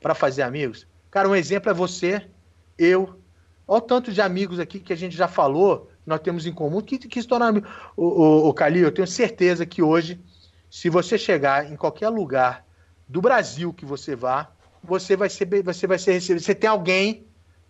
para 0.00 0.14
fazer 0.14 0.42
amigos? 0.42 0.86
Cara, 1.10 1.28
um 1.28 1.34
exemplo 1.34 1.70
é 1.70 1.74
você, 1.74 2.26
eu. 2.76 3.20
Olha 3.66 3.78
o 3.78 3.80
tanto 3.82 4.12
de 4.12 4.20
amigos 4.20 4.58
aqui 4.58 4.80
que 4.80 4.92
a 4.92 4.96
gente 4.96 5.16
já 5.16 5.28
falou, 5.28 5.90
que 6.02 6.08
nós 6.08 6.20
temos 6.20 6.46
em 6.46 6.52
comum, 6.52 6.80
que, 6.80 6.98
que 6.98 7.20
se 7.20 7.28
tornaram 7.28 7.50
amigos. 7.50 7.70
O, 7.96 8.50
o, 8.50 8.54
eu 8.76 8.92
tenho 8.92 9.06
certeza 9.06 9.66
que 9.66 9.82
hoje, 9.82 10.20
se 10.70 10.88
você 10.88 11.18
chegar 11.18 11.70
em 11.70 11.76
qualquer 11.76 12.08
lugar 12.08 12.64
do 13.06 13.20
Brasil 13.20 13.72
que 13.72 13.84
você 13.84 14.16
vá, 14.16 14.50
você 14.82 15.16
vai 15.16 15.28
ser, 15.28 15.46
você 15.62 15.86
vai 15.86 15.98
ser 15.98 16.12
recebido. 16.12 16.42
Você 16.42 16.54
tem 16.54 16.68
alguém 16.68 17.27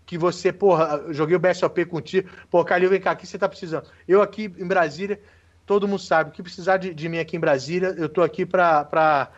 que 0.08 0.16
você, 0.16 0.50
porra, 0.50 1.04
joguei 1.10 1.36
o 1.36 1.38
BSOP 1.38 1.84
contigo, 1.84 2.30
pô, 2.50 2.64
Calil, 2.64 2.88
vem 2.88 2.98
cá, 2.98 3.10
aqui 3.10 3.26
você 3.26 3.36
tá 3.36 3.46
precisando. 3.46 3.86
Eu 4.08 4.22
aqui 4.22 4.44
em 4.44 4.66
Brasília, 4.66 5.20
todo 5.66 5.86
mundo 5.86 6.00
sabe, 6.00 6.30
que 6.30 6.42
precisar 6.42 6.78
de, 6.78 6.94
de 6.94 7.10
mim 7.10 7.18
aqui 7.18 7.36
em 7.36 7.40
Brasília, 7.40 7.94
eu 7.98 8.08
tô 8.08 8.22
aqui 8.22 8.46
para 8.46 9.28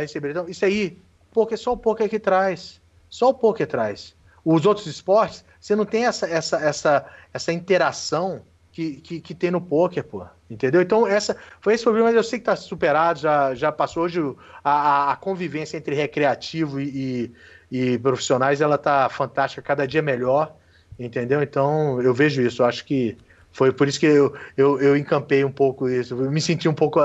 receber. 0.00 0.30
Então, 0.30 0.48
isso 0.48 0.64
aí, 0.64 0.98
porque 1.30 1.58
só 1.58 1.74
o 1.74 1.76
poker 1.76 2.08
que 2.08 2.18
traz. 2.18 2.80
Só 3.06 3.28
o 3.28 3.34
poker 3.34 3.66
traz. 3.66 4.16
Os 4.42 4.64
outros 4.64 4.86
esportes, 4.86 5.44
você 5.60 5.76
não 5.76 5.84
tem 5.84 6.06
essa, 6.06 6.26
essa, 6.26 6.56
essa, 6.56 7.06
essa 7.30 7.52
interação 7.52 8.46
que, 8.72 8.94
que, 8.94 9.20
que 9.20 9.34
tem 9.34 9.50
no 9.50 9.60
poker, 9.60 10.02
pô. 10.02 10.24
Entendeu? 10.48 10.80
Então, 10.80 11.06
essa 11.06 11.36
foi 11.60 11.74
esse 11.74 11.84
problema, 11.84 12.08
mas 12.08 12.16
eu 12.16 12.24
sei 12.24 12.38
que 12.38 12.44
está 12.44 12.56
superado, 12.56 13.20
já, 13.20 13.54
já 13.54 13.70
passou 13.70 14.04
hoje 14.04 14.20
a, 14.64 15.12
a 15.12 15.16
convivência 15.16 15.76
entre 15.76 15.94
recreativo 15.94 16.80
e, 16.80 17.30
e 17.72 17.98
profissionais, 17.98 18.60
ela 18.60 18.76
tá 18.76 19.08
fantástica, 19.08 19.62
cada 19.62 19.86
dia 19.86 20.02
melhor, 20.02 20.54
entendeu? 20.98 21.42
Então, 21.42 22.02
eu 22.02 22.12
vejo 22.12 22.42
isso, 22.42 22.60
eu 22.60 22.66
acho 22.66 22.84
que 22.84 23.16
foi 23.50 23.72
por 23.72 23.88
isso 23.88 23.98
que 23.98 24.04
eu, 24.04 24.34
eu, 24.58 24.78
eu 24.78 24.94
encampei 24.94 25.42
um 25.42 25.50
pouco 25.50 25.88
isso. 25.88 26.14
Eu 26.14 26.30
me 26.30 26.40
senti 26.40 26.68
um 26.68 26.74
pouco, 26.74 27.00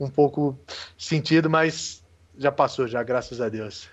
um 0.00 0.08
pouco 0.08 0.58
sentido, 0.96 1.50
mas 1.50 2.02
já 2.38 2.50
passou, 2.50 2.88
já, 2.88 3.02
graças 3.02 3.42
a 3.42 3.50
Deus. 3.50 3.90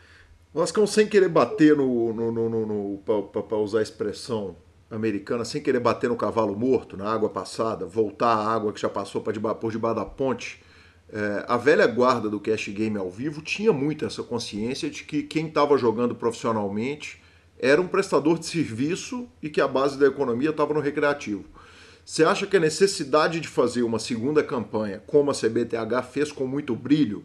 Vascão, 0.53 0.87
sem 0.87 1.07
querer 1.07 1.27
bater 1.27 1.75
no. 1.75 2.13
no, 2.13 2.31
no, 2.31 2.49
no, 2.49 2.65
no 2.65 2.97
para 3.43 3.57
usar 3.57 3.79
a 3.79 3.83
expressão 3.83 4.55
americana, 4.89 5.43
sem 5.43 5.61
querer 5.61 5.81
bater 5.81 6.09
no 6.09 6.15
cavalo 6.15 6.55
morto, 6.55 6.95
na 6.95 7.11
água 7.11 7.29
passada, 7.29 7.85
voltar 7.85 8.33
à 8.33 8.53
água 8.53 8.71
que 8.71 8.79
já 8.79 8.89
passou 8.89 9.19
para 9.19 9.33
por 9.55 9.73
debaixo 9.73 9.95
da 9.95 10.05
ponte. 10.05 10.63
É, 11.15 11.45
a 11.47 11.57
velha 11.57 11.85
guarda 11.85 12.27
do 12.27 12.39
Cash 12.39 12.69
Game 12.69 12.97
ao 12.97 13.07
vivo 13.07 13.39
tinha 13.39 13.71
muito 13.71 14.03
essa 14.03 14.23
consciência 14.23 14.89
de 14.89 15.03
que 15.03 15.21
quem 15.21 15.45
estava 15.45 15.77
jogando 15.77 16.15
profissionalmente 16.15 17.21
era 17.59 17.79
um 17.79 17.87
prestador 17.87 18.39
de 18.39 18.47
serviço 18.47 19.29
e 19.39 19.47
que 19.47 19.61
a 19.61 19.67
base 19.67 19.99
da 19.99 20.07
economia 20.07 20.49
estava 20.49 20.73
no 20.73 20.79
recreativo. 20.79 21.45
Você 22.03 22.23
acha 22.23 22.47
que 22.47 22.57
a 22.57 22.59
necessidade 22.59 23.39
de 23.39 23.47
fazer 23.47 23.83
uma 23.83 23.99
segunda 23.99 24.43
campanha, 24.43 25.03
como 25.05 25.29
a 25.29 25.35
CBTH 25.35 26.01
fez 26.11 26.31
com 26.31 26.47
muito 26.47 26.75
brilho, 26.75 27.23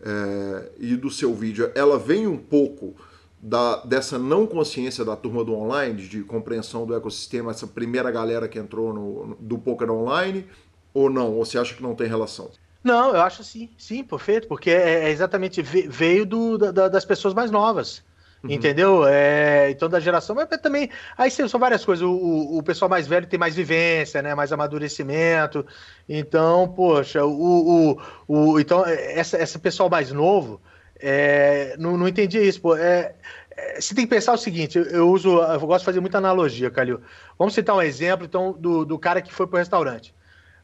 é, 0.00 0.70
e 0.78 0.96
do 0.96 1.10
seu 1.10 1.34
vídeo, 1.34 1.72
ela 1.74 1.98
vem 1.98 2.28
um 2.28 2.38
pouco 2.38 2.94
da, 3.42 3.84
dessa 3.84 4.16
não 4.16 4.46
consciência 4.46 5.04
da 5.04 5.16
turma 5.16 5.44
do 5.44 5.54
online, 5.54 6.06
de 6.06 6.22
compreensão 6.22 6.86
do 6.86 6.94
ecossistema, 6.94 7.50
essa 7.50 7.66
primeira 7.66 8.10
galera 8.12 8.46
que 8.46 8.58
entrou 8.58 8.94
no, 8.94 9.36
do 9.40 9.58
poker 9.58 9.90
online, 9.90 10.46
ou 10.92 11.10
não? 11.10 11.34
Ou 11.34 11.44
você 11.44 11.58
acha 11.58 11.74
que 11.74 11.82
não 11.82 11.96
tem 11.96 12.06
relação? 12.06 12.50
Não, 12.84 13.14
eu 13.14 13.22
acho 13.22 13.42
sim, 13.42 13.70
sim, 13.78 14.04
perfeito, 14.04 14.46
porque 14.46 14.70
é, 14.70 15.06
é 15.06 15.10
exatamente 15.10 15.62
veio 15.62 16.26
do, 16.26 16.58
da, 16.58 16.88
das 16.88 17.04
pessoas 17.04 17.32
mais 17.32 17.50
novas. 17.50 18.04
Uhum. 18.44 18.50
Entendeu? 18.50 19.06
É, 19.06 19.70
então, 19.70 19.88
da 19.88 19.98
geração, 19.98 20.36
mas 20.36 20.46
também. 20.60 20.90
Aí 21.16 21.30
são 21.30 21.58
várias 21.58 21.82
coisas. 21.82 22.04
O, 22.04 22.58
o, 22.58 22.62
pessoal 22.62 22.90
mais 22.90 23.06
velho 23.06 23.26
tem 23.26 23.38
mais 23.38 23.56
vivência, 23.56 24.20
né? 24.20 24.34
Mais 24.34 24.52
amadurecimento. 24.52 25.64
Então, 26.06 26.68
poxa, 26.68 27.24
o, 27.24 27.96
o, 27.96 28.00
o 28.28 28.60
então, 28.60 28.84
essa, 28.84 29.42
esse 29.42 29.58
pessoal 29.58 29.88
mais 29.88 30.12
novo 30.12 30.60
é, 31.00 31.74
não, 31.78 31.96
não 31.96 32.06
entendia 32.06 32.42
isso. 32.42 32.60
Pô. 32.60 32.76
É, 32.76 33.14
é, 33.56 33.80
você 33.80 33.94
tem 33.94 34.04
que 34.04 34.10
pensar 34.10 34.34
o 34.34 34.38
seguinte: 34.38 34.76
eu, 34.76 34.84
eu, 34.84 35.10
uso, 35.10 35.40
eu 35.40 35.60
gosto 35.60 35.80
de 35.80 35.86
fazer 35.86 36.00
muita 36.00 36.18
analogia, 36.18 36.70
Calil. 36.70 37.00
Vamos 37.38 37.54
citar 37.54 37.74
um 37.74 37.82
exemplo, 37.82 38.26
então, 38.26 38.52
do, 38.52 38.84
do 38.84 38.98
cara 38.98 39.22
que 39.22 39.32
foi 39.32 39.46
pro 39.46 39.56
restaurante. 39.58 40.14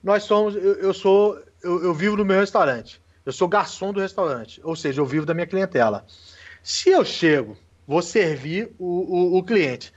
Nós 0.02 0.22
somos, 0.24 0.54
eu, 0.54 0.74
eu 0.74 0.94
sou, 0.94 1.38
eu, 1.62 1.82
eu 1.84 1.94
vivo 1.94 2.16
no 2.16 2.24
meu 2.24 2.40
restaurante. 2.40 3.00
Eu 3.24 3.32
sou 3.32 3.48
garçom 3.48 3.92
do 3.92 4.00
restaurante, 4.00 4.60
ou 4.64 4.74
seja, 4.74 5.00
eu 5.00 5.06
vivo 5.06 5.26
da 5.26 5.34
minha 5.34 5.46
clientela. 5.46 6.06
Se 6.62 6.90
eu 6.90 7.04
chego 7.04 7.56
vou 7.90 8.02
servir 8.02 8.70
o, 8.78 8.86
o, 8.86 9.38
o 9.38 9.42
cliente. 9.42 9.92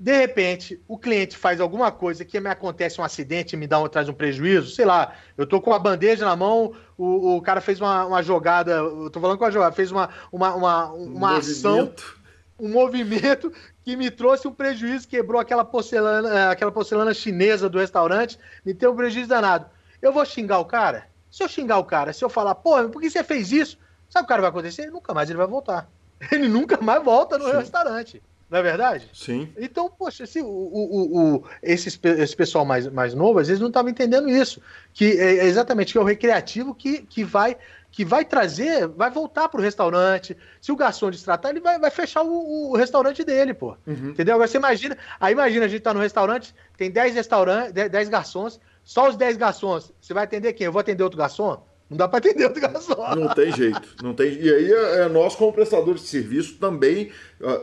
De 0.00 0.16
repente, 0.16 0.80
o 0.88 0.96
cliente 0.96 1.36
faz 1.36 1.60
alguma 1.60 1.92
coisa 1.92 2.24
que 2.24 2.40
me 2.40 2.48
acontece 2.48 2.98
um 2.98 3.04
acidente 3.04 3.58
me 3.58 3.66
dá 3.66 3.78
um, 3.78 3.86
traz 3.88 4.08
um 4.08 4.14
prejuízo, 4.14 4.74
sei 4.74 4.86
lá, 4.86 5.12
eu 5.36 5.46
tô 5.46 5.60
com 5.60 5.74
a 5.74 5.78
bandeja 5.78 6.24
na 6.24 6.34
mão, 6.34 6.72
o, 6.96 7.36
o 7.36 7.42
cara 7.42 7.60
fez 7.60 7.78
uma, 7.78 8.06
uma 8.06 8.22
jogada, 8.22 8.72
eu 8.72 9.10
tô 9.10 9.20
falando 9.20 9.36
com 9.36 9.44
a 9.44 9.50
jogada, 9.50 9.74
fez 9.74 9.92
uma, 9.92 10.08
uma, 10.32 10.54
uma, 10.54 10.92
uma 10.92 11.32
um 11.32 11.36
ação, 11.36 11.76
movimento. 11.76 12.20
um 12.58 12.68
movimento 12.70 13.52
que 13.84 13.96
me 13.96 14.10
trouxe 14.10 14.48
um 14.48 14.52
prejuízo, 14.52 15.06
quebrou 15.06 15.38
aquela 15.38 15.64
porcelana, 15.64 16.38
é, 16.38 16.48
aquela 16.48 16.72
porcelana 16.72 17.12
chinesa 17.12 17.68
do 17.68 17.78
restaurante, 17.78 18.38
me 18.64 18.72
deu 18.72 18.92
um 18.92 18.96
prejuízo 18.96 19.28
danado. 19.28 19.66
Eu 20.00 20.12
vou 20.12 20.24
xingar 20.24 20.58
o 20.58 20.64
cara? 20.64 21.08
Se 21.30 21.42
eu 21.42 21.48
xingar 21.48 21.78
o 21.78 21.84
cara, 21.84 22.12
se 22.12 22.24
eu 22.24 22.28
falar, 22.28 22.54
pô, 22.54 22.88
por 22.88 23.00
que 23.00 23.10
você 23.10 23.22
fez 23.22 23.52
isso? 23.52 23.78
Sabe 24.08 24.24
o 24.24 24.28
que 24.28 24.40
vai 24.40 24.50
acontecer? 24.50 24.90
Nunca 24.90 25.12
mais 25.12 25.28
ele 25.28 25.38
vai 25.38 25.46
voltar. 25.46 25.88
ele 26.32 26.48
nunca 26.48 26.80
mais 26.80 27.02
volta 27.02 27.38
no 27.38 27.44
Sim. 27.44 27.56
restaurante. 27.56 28.22
Não 28.48 28.60
é 28.60 28.62
verdade? 28.62 29.10
Sim. 29.12 29.52
Então, 29.58 29.90
poxa, 29.90 30.22
assim, 30.22 30.40
o, 30.40 30.46
o, 30.46 31.36
o, 31.36 31.44
esse, 31.60 31.88
esse 32.02 32.36
pessoal 32.36 32.64
mais, 32.64 32.86
mais 32.86 33.12
novo, 33.12 33.40
às 33.40 33.48
vezes 33.48 33.60
não 33.60 33.68
estava 33.68 33.90
entendendo 33.90 34.28
isso. 34.28 34.62
Que 34.94 35.18
é 35.18 35.46
exatamente 35.46 35.92
que 35.92 35.98
é 35.98 36.00
o 36.00 36.04
recreativo 36.04 36.72
que, 36.72 37.02
que, 37.02 37.24
vai, 37.24 37.56
que 37.90 38.04
vai 38.04 38.24
trazer, 38.24 38.86
vai 38.86 39.10
voltar 39.10 39.48
para 39.48 39.58
o 39.58 39.62
restaurante. 39.62 40.36
Se 40.60 40.70
o 40.70 40.76
garçom 40.76 41.10
destratar, 41.10 41.50
ele 41.50 41.60
vai, 41.60 41.76
vai 41.80 41.90
fechar 41.90 42.22
o, 42.22 42.70
o 42.70 42.76
restaurante 42.76 43.24
dele, 43.24 43.52
pô. 43.52 43.76
Uhum. 43.84 44.10
Entendeu? 44.10 44.36
Agora 44.36 44.46
você 44.46 44.58
imagina, 44.58 44.96
aí 45.18 45.32
imagina, 45.32 45.64
a 45.64 45.68
gente 45.68 45.82
tá 45.82 45.92
no 45.92 46.00
restaurante, 46.00 46.54
tem 46.76 46.88
10 46.88 47.16
restaurantes, 47.16 47.72
10 47.72 48.08
garçons, 48.08 48.60
só 48.86 49.08
os 49.08 49.16
10 49.16 49.36
garçons. 49.36 49.92
Você 50.00 50.14
vai 50.14 50.22
atender 50.22 50.52
quem? 50.52 50.66
Eu 50.66 50.72
vou 50.72 50.78
atender 50.78 51.02
outro 51.02 51.18
garçom? 51.18 51.60
Não 51.90 51.96
dá 51.96 52.06
para 52.06 52.18
atender 52.18 52.44
outro 52.44 52.62
garçom. 52.62 53.16
Não 53.16 53.34
tem 53.34 53.52
jeito. 53.52 53.82
Não 54.00 54.14
tem... 54.14 54.32
E 54.32 54.48
aí 54.48 54.72
é, 54.72 55.00
é 55.00 55.08
nós, 55.08 55.34
como 55.34 55.52
prestadores 55.52 56.02
de 56.02 56.06
serviço, 56.06 56.54
também, 56.54 57.10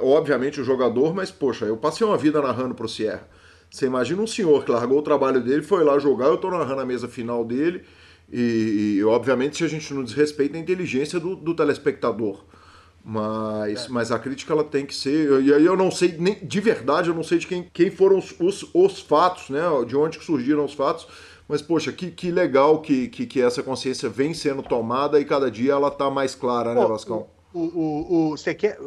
obviamente, 0.02 0.60
o 0.60 0.66
jogador, 0.66 1.16
mas, 1.16 1.32
poxa, 1.32 1.64
eu 1.64 1.78
passei 1.78 2.06
uma 2.06 2.18
vida 2.18 2.42
narrando 2.42 2.76
pro 2.76 2.90
Sierra. 2.90 3.26
Você 3.72 3.86
imagina 3.86 4.22
um 4.22 4.28
senhor 4.28 4.66
que 4.66 4.72
largou 4.72 5.00
o 5.00 5.02
trabalho 5.02 5.42
dele, 5.42 5.62
foi 5.62 5.82
lá 5.82 5.98
jogar, 5.98 6.26
eu 6.26 6.38
tô 6.38 6.52
narrando 6.52 6.82
a 6.82 6.86
mesa 6.86 7.08
final 7.08 7.46
dele, 7.46 7.84
e, 8.30 8.98
e 8.98 9.04
obviamente 9.06 9.58
se 9.58 9.64
a 9.64 9.68
gente 9.70 9.94
não 9.94 10.04
desrespeita 10.04 10.58
a 10.58 10.60
inteligência 10.60 11.22
do, 11.22 11.38
do 11.38 11.56
telespectador. 11.56 12.44
Mas, 13.04 13.86
é. 13.86 13.90
mas 13.90 14.12
a 14.12 14.20
crítica 14.20 14.54
ela 14.54 14.64
tem 14.64 14.86
que 14.86 14.96
ser. 14.96 15.42
E 15.42 15.54
aí 15.54 15.66
eu 15.66 15.76
não 15.76 15.92
sei, 15.92 16.16
nem 16.18 16.36
de 16.42 16.62
verdade, 16.62 17.10
eu 17.10 17.16
não 17.16 17.24
sei 17.24 17.38
de 17.38 17.48
quem, 17.48 17.70
quem 17.74 17.92
foram 17.92 18.18
os, 18.18 18.34
os, 18.40 18.66
os 18.74 19.02
fatos, 19.02 19.50
né? 19.50 19.62
De 19.86 19.96
onde 19.96 20.18
que 20.18 20.26
surgiram 20.26 20.64
os 20.64 20.74
fatos 20.74 21.08
mas, 21.48 21.62
poxa, 21.62 21.92
que, 21.92 22.10
que 22.10 22.32
legal 22.32 22.82
que, 22.82 23.08
que, 23.10 23.26
que 23.26 23.42
essa 23.42 23.62
consciência 23.62 24.10
vem 24.10 24.34
sendo 24.34 24.64
tomada 24.64 25.20
e 25.20 25.26
cada 25.26 25.52
dia 25.52 25.74
ela 25.74 25.92
tá 25.92 26.10
mais 26.10 26.34
clara, 26.36 26.74
né, 26.74 26.86
Vascão? 26.86 27.28
O, 27.54 27.60
o, 27.60 28.14
o, 28.14 28.30
você 28.32 28.56
quer. 28.56 28.78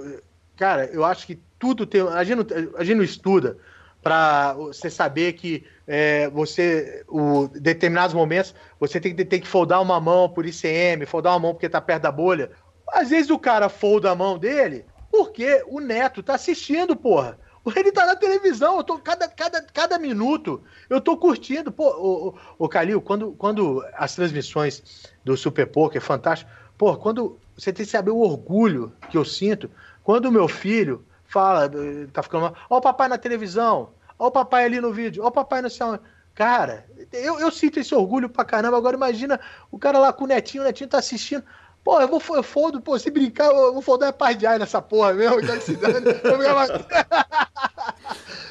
Cara, 0.57 0.87
eu 0.87 1.05
acho 1.05 1.27
que 1.27 1.39
tudo 1.59 1.87
tem. 1.87 2.01
A 2.01 2.25
gente 2.25 2.37
não, 2.37 2.47
a 2.77 2.83
gente 2.83 2.97
não 2.97 3.05
estuda 3.05 3.59
para 4.03 4.55
você 4.55 4.89
saber 4.89 5.35
que 5.35 5.65
é, 5.87 6.29
você, 6.31 7.05
o, 7.09 7.49
determinados 7.49 8.15
momentos, 8.15 8.55
você 8.81 9.01
tem 9.01 9.15
que, 9.15 9.25
tem 9.25 9.41
que 9.41 9.49
foldar 9.49 9.83
uma 9.83 10.01
mão 10.01 10.29
por 10.29 10.47
ICM, 10.47 11.05
foldar 11.07 11.35
uma 11.35 11.41
mão 11.41 11.53
porque 11.53 11.69
tá 11.69 11.81
perto 11.81 12.03
da 12.03 12.13
bolha. 12.13 12.51
Às 12.93 13.11
vezes 13.11 13.31
o 13.31 13.39
cara 13.39 13.69
folda 13.69 14.11
a 14.11 14.15
mão 14.15 14.39
dele 14.39 14.85
porque 15.11 15.65
o 15.67 15.81
neto 15.81 16.23
tá 16.23 16.35
assistindo, 16.35 16.95
porra. 16.95 17.39
Ele 17.75 17.91
tá 17.91 18.07
na 18.07 18.15
televisão, 18.15 18.77
eu 18.77 18.85
tô 18.85 18.97
cada, 18.99 19.27
cada, 19.27 19.61
cada 19.61 19.99
minuto, 19.99 20.63
eu 20.89 21.01
tô 21.01 21.17
curtindo. 21.17 21.73
Pô, 21.73 21.89
o, 21.89 22.29
o, 22.29 22.39
o 22.59 22.69
Calil, 22.69 23.01
quando, 23.01 23.33
quando 23.33 23.85
as 23.95 24.15
transmissões 24.15 25.11
do 25.25 25.37
Super 25.37 25.67
Poker 25.67 26.01
fantástico, 26.01 26.49
pô, 26.79 26.97
quando 26.97 27.41
você 27.57 27.73
tem 27.73 27.85
que 27.85 27.91
saber 27.91 28.11
o 28.11 28.21
orgulho 28.21 28.93
que 29.11 29.19
eu 29.19 29.25
sinto 29.25 29.69
quando 30.05 30.27
o 30.27 30.33
meu 30.33 30.47
filho 30.47 31.05
fala, 31.25 31.69
tá 32.13 32.23
ficando, 32.23 32.55
ó 32.71 32.77
o 32.77 32.81
papai 32.81 33.09
na 33.09 33.19
televisão, 33.19 33.91
ó 34.17 34.29
o 34.29 34.31
papai 34.31 34.65
ali 34.65 34.81
no 34.81 34.93
vídeo, 34.93 35.25
ó 35.25 35.27
o 35.27 35.33
papai 35.33 35.61
no 35.61 35.69
céu. 35.69 35.99
Cara, 36.37 36.87
eu, 37.13 37.41
eu 37.41 37.51
sinto 37.51 37.81
esse 37.81 37.95
orgulho 37.95 38.29
pra 38.29 38.45
caramba. 38.45 38.77
Agora 38.77 38.95
imagina 38.95 39.41
o 39.71 39.79
cara 39.79 39.99
lá 39.99 40.13
com 40.13 40.25
o 40.25 40.27
netinho, 40.27 40.63
o 40.63 40.67
netinho 40.67 40.89
tá 40.89 40.99
assistindo. 40.99 41.43
Pô, 41.87 42.01
eu 42.01 42.09
vou 42.09 42.21
eu 42.35 42.43
fodo, 42.43 42.81
pô, 42.81 42.99
se 42.99 43.09
brincar, 43.13 43.47
eu 43.47 43.73
vou 43.73 43.81
foder 43.81 44.09
a 44.09 44.13
paz 44.13 44.37
de 44.37 44.45
ar 44.45 44.59
nessa 44.59 44.83
porra 44.83 45.13
mesmo, 45.13 45.39
então, 45.39 45.61
se 45.61 45.71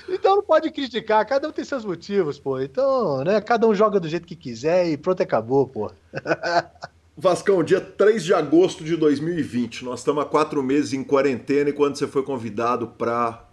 então 0.07 0.37
não 0.37 0.41
pode 0.41 0.71
criticar, 0.71 1.25
cada 1.25 1.49
um 1.49 1.51
tem 1.51 1.65
seus 1.65 1.83
motivos, 1.83 2.39
pô. 2.39 2.61
Então, 2.61 3.25
né, 3.25 3.41
cada 3.41 3.67
um 3.67 3.75
joga 3.75 3.99
do 3.99 4.07
jeito 4.07 4.25
que 4.25 4.37
quiser 4.37 4.87
e 4.87 4.95
pronto, 4.95 5.21
acabou, 5.21 5.67
pô. 5.67 5.91
Vascão, 7.17 7.61
dia 7.61 7.81
3 7.81 8.23
de 8.23 8.33
agosto 8.33 8.85
de 8.85 8.95
2020, 8.95 9.83
nós 9.83 9.99
estamos 9.99 10.23
há 10.23 10.25
quatro 10.25 10.63
meses 10.63 10.93
em 10.93 11.03
quarentena 11.03 11.71
e 11.71 11.73
quando 11.73 11.97
você 11.97 12.07
foi 12.07 12.23
convidado 12.23 12.87
para 12.87 13.43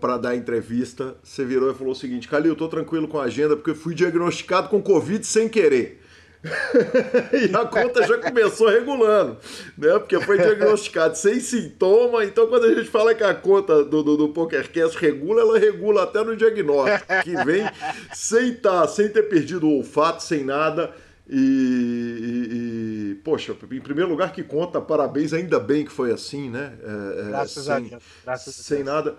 para 0.00 0.16
dar 0.18 0.36
entrevista, 0.36 1.16
você 1.20 1.44
virou 1.44 1.68
e 1.70 1.74
falou 1.74 1.92
o 1.92 1.96
seguinte: 1.96 2.28
Calil, 2.28 2.52
eu 2.52 2.56
tô 2.56 2.68
tranquilo 2.68 3.08
com 3.08 3.18
a 3.18 3.24
agenda 3.24 3.56
porque 3.56 3.74
fui 3.74 3.94
diagnosticado 3.94 4.68
com 4.68 4.82
Covid 4.82 5.26
sem 5.26 5.48
querer. 5.48 6.03
e 7.32 7.56
a 7.56 7.64
conta 7.64 8.06
já 8.06 8.18
começou 8.18 8.68
regulando, 8.68 9.38
né? 9.78 9.98
Porque 9.98 10.20
foi 10.20 10.36
diagnosticado 10.36 11.16
sem 11.16 11.40
sintoma. 11.40 12.24
Então, 12.24 12.46
quando 12.46 12.64
a 12.64 12.74
gente 12.74 12.88
fala 12.88 13.14
que 13.14 13.24
a 13.24 13.34
conta 13.34 13.82
do, 13.82 14.02
do, 14.02 14.16
do 14.16 14.28
PokerCast 14.28 14.98
regula, 14.98 15.40
ela 15.40 15.58
regula 15.58 16.02
até 16.02 16.22
no 16.22 16.36
diagnóstico, 16.36 17.06
que 17.22 17.44
vem 17.44 17.64
sem, 18.12 18.54
tá, 18.54 18.86
sem 18.86 19.08
ter 19.08 19.22
perdido 19.22 19.66
o 19.66 19.78
olfato, 19.78 20.22
sem 20.22 20.44
nada. 20.44 20.94
E, 21.26 21.38
e, 21.38 23.12
e, 23.12 23.14
poxa, 23.24 23.56
em 23.72 23.80
primeiro 23.80 24.10
lugar 24.10 24.30
que 24.30 24.42
conta, 24.42 24.78
parabéns, 24.82 25.32
ainda 25.32 25.58
bem 25.58 25.86
que 25.86 25.92
foi 25.92 26.12
assim, 26.12 26.50
né? 26.50 26.74
É, 26.82 27.20
é 27.20 27.28
Graças 27.30 27.64
sem, 27.64 27.72
a 27.72 27.78
Deus. 27.78 28.02
Graças 28.22 28.54
sem 28.54 28.82
a 28.82 28.84
Deus. 28.84 28.94
nada. 28.94 29.16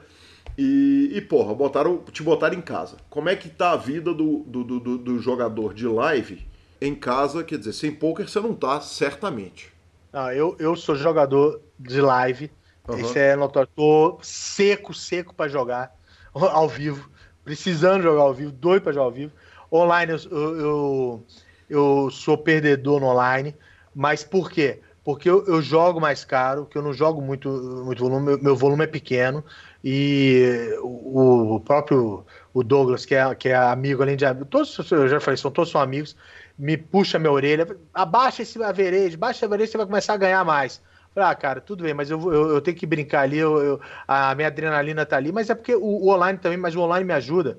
E, 0.56 1.10
e, 1.12 1.22
porra, 1.22 1.56
botaram, 1.56 1.98
te 2.12 2.22
botaram 2.22 2.56
em 2.56 2.62
casa. 2.62 2.98
Como 3.10 3.28
é 3.28 3.36
que 3.36 3.50
tá 3.50 3.72
a 3.72 3.78
vida 3.78 4.14
do, 4.14 4.44
do, 4.46 4.64
do, 4.64 4.98
do 5.00 5.20
jogador 5.20 5.74
de 5.74 5.88
live 5.88 6.46
em 6.86 6.96
casa? 6.96 7.44
Quer 7.44 7.58
dizer, 7.60 7.74
sem 7.74 7.92
poker 7.92 8.28
você 8.28 8.40
não 8.40 8.54
tá, 8.54 8.80
certamente. 8.82 9.74
Não, 10.12 10.32
eu, 10.32 10.56
eu 10.60 10.76
sou 10.76 10.96
jogador 10.96 11.62
de 11.78 12.00
live. 12.00 12.52
Uhum. 12.88 12.98
Isso 12.98 13.18
é 13.18 13.36
notório. 13.36 13.70
Tô 13.76 14.18
seco, 14.22 14.94
seco 14.94 15.34
para 15.34 15.50
jogar 15.50 15.94
ao 16.34 16.68
vivo. 16.68 17.10
Precisando 17.44 18.02
jogar 18.04 18.22
ao 18.22 18.34
vivo, 18.34 18.52
doido 18.52 18.84
para 18.84 18.94
jogar 18.94 19.06
ao 19.06 19.12
vivo. 19.12 19.34
Online 19.72 20.14
eu, 20.14 20.60
eu, 20.60 21.26
eu, 21.70 22.10
sou 22.12 22.38
perdedor 22.38 23.00
no 23.00 23.08
online. 23.08 23.56
Mas 23.94 24.24
por 24.24 24.50
quê? 24.50 24.80
Porque 25.04 25.30
eu, 25.30 25.46
eu 25.46 25.62
jogo 25.62 26.02
mais 26.02 26.26
caro, 26.26 26.66
que 26.66 26.78
eu 26.78 26.82
não 26.82 26.92
jogo 26.92 27.22
muito, 27.22 27.50
muito 27.86 28.04
volume, 28.04 28.26
meu, 28.26 28.42
meu 28.42 28.56
volume 28.56 28.86
é 28.86 28.88
pequeno. 28.88 29.44
E 29.84 30.76
o, 30.82 31.56
o 31.56 31.60
próprio 31.60 32.26
o 32.56 32.64
Douglas, 32.64 33.06
que 33.06 33.14
é, 33.14 33.36
que 33.36 33.50
é 33.50 33.56
amigo, 33.56 34.02
além 34.02 34.16
de 34.16 34.26
todos, 34.50 34.80
eu 34.90 35.10
já 35.10 35.20
falei, 35.20 35.38
são 35.38 35.52
todos 35.52 35.70
são 35.70 35.82
amigos, 35.82 36.16
me 36.58 36.78
puxa 36.78 37.20
minha 37.20 37.32
orelha, 37.32 37.68
abaixa 37.94 38.42
esse 38.42 38.62
average, 38.64 39.18
baixa 39.18 39.40
esse 39.40 39.46
average, 39.46 39.72
você 39.72 39.78
vai 39.78 39.86
começar 39.86 40.14
a 40.14 40.18
ganhar 40.18 40.44
mais. 40.46 40.82
Falei, 41.14 41.30
ah, 41.30 41.36
cara, 41.36 41.62
tudo 41.62 41.84
bem, 41.84 41.94
mas 41.94 42.10
eu, 42.10 42.20
eu, 42.34 42.50
eu 42.50 42.62
tenho 42.62 42.76
que 42.76 42.86
brincar 42.86 43.22
ali, 43.22 43.38
eu, 43.38 43.58
eu, 43.62 43.82
a 44.08 44.36
minha 44.36 44.48
adrenalina 44.48 45.06
tá 45.06 45.16
ali, 45.16 45.32
mas 45.32 45.50
é 45.50 45.56
porque 45.56 45.74
o, 45.74 45.82
o, 45.82 46.10
online 46.10 46.38
também, 46.38 46.58
mas 46.58 46.76
o 46.76 46.82
online 46.82 47.06
me 47.06 47.14
ajuda 47.14 47.58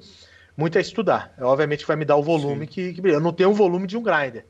muito 0.56 0.78
a 0.78 0.80
estudar. 0.80 1.34
Obviamente 1.40 1.86
vai 1.86 1.96
me 1.96 2.04
dar 2.04 2.16
o 2.16 2.22
volume 2.22 2.66
que, 2.66 2.94
que, 2.94 3.08
Eu 3.08 3.20
não 3.20 3.32
tenho 3.32 3.50
o 3.50 3.54
volume 3.54 3.86
de 3.86 3.96
um 3.96 4.02
grinder. 4.02 4.46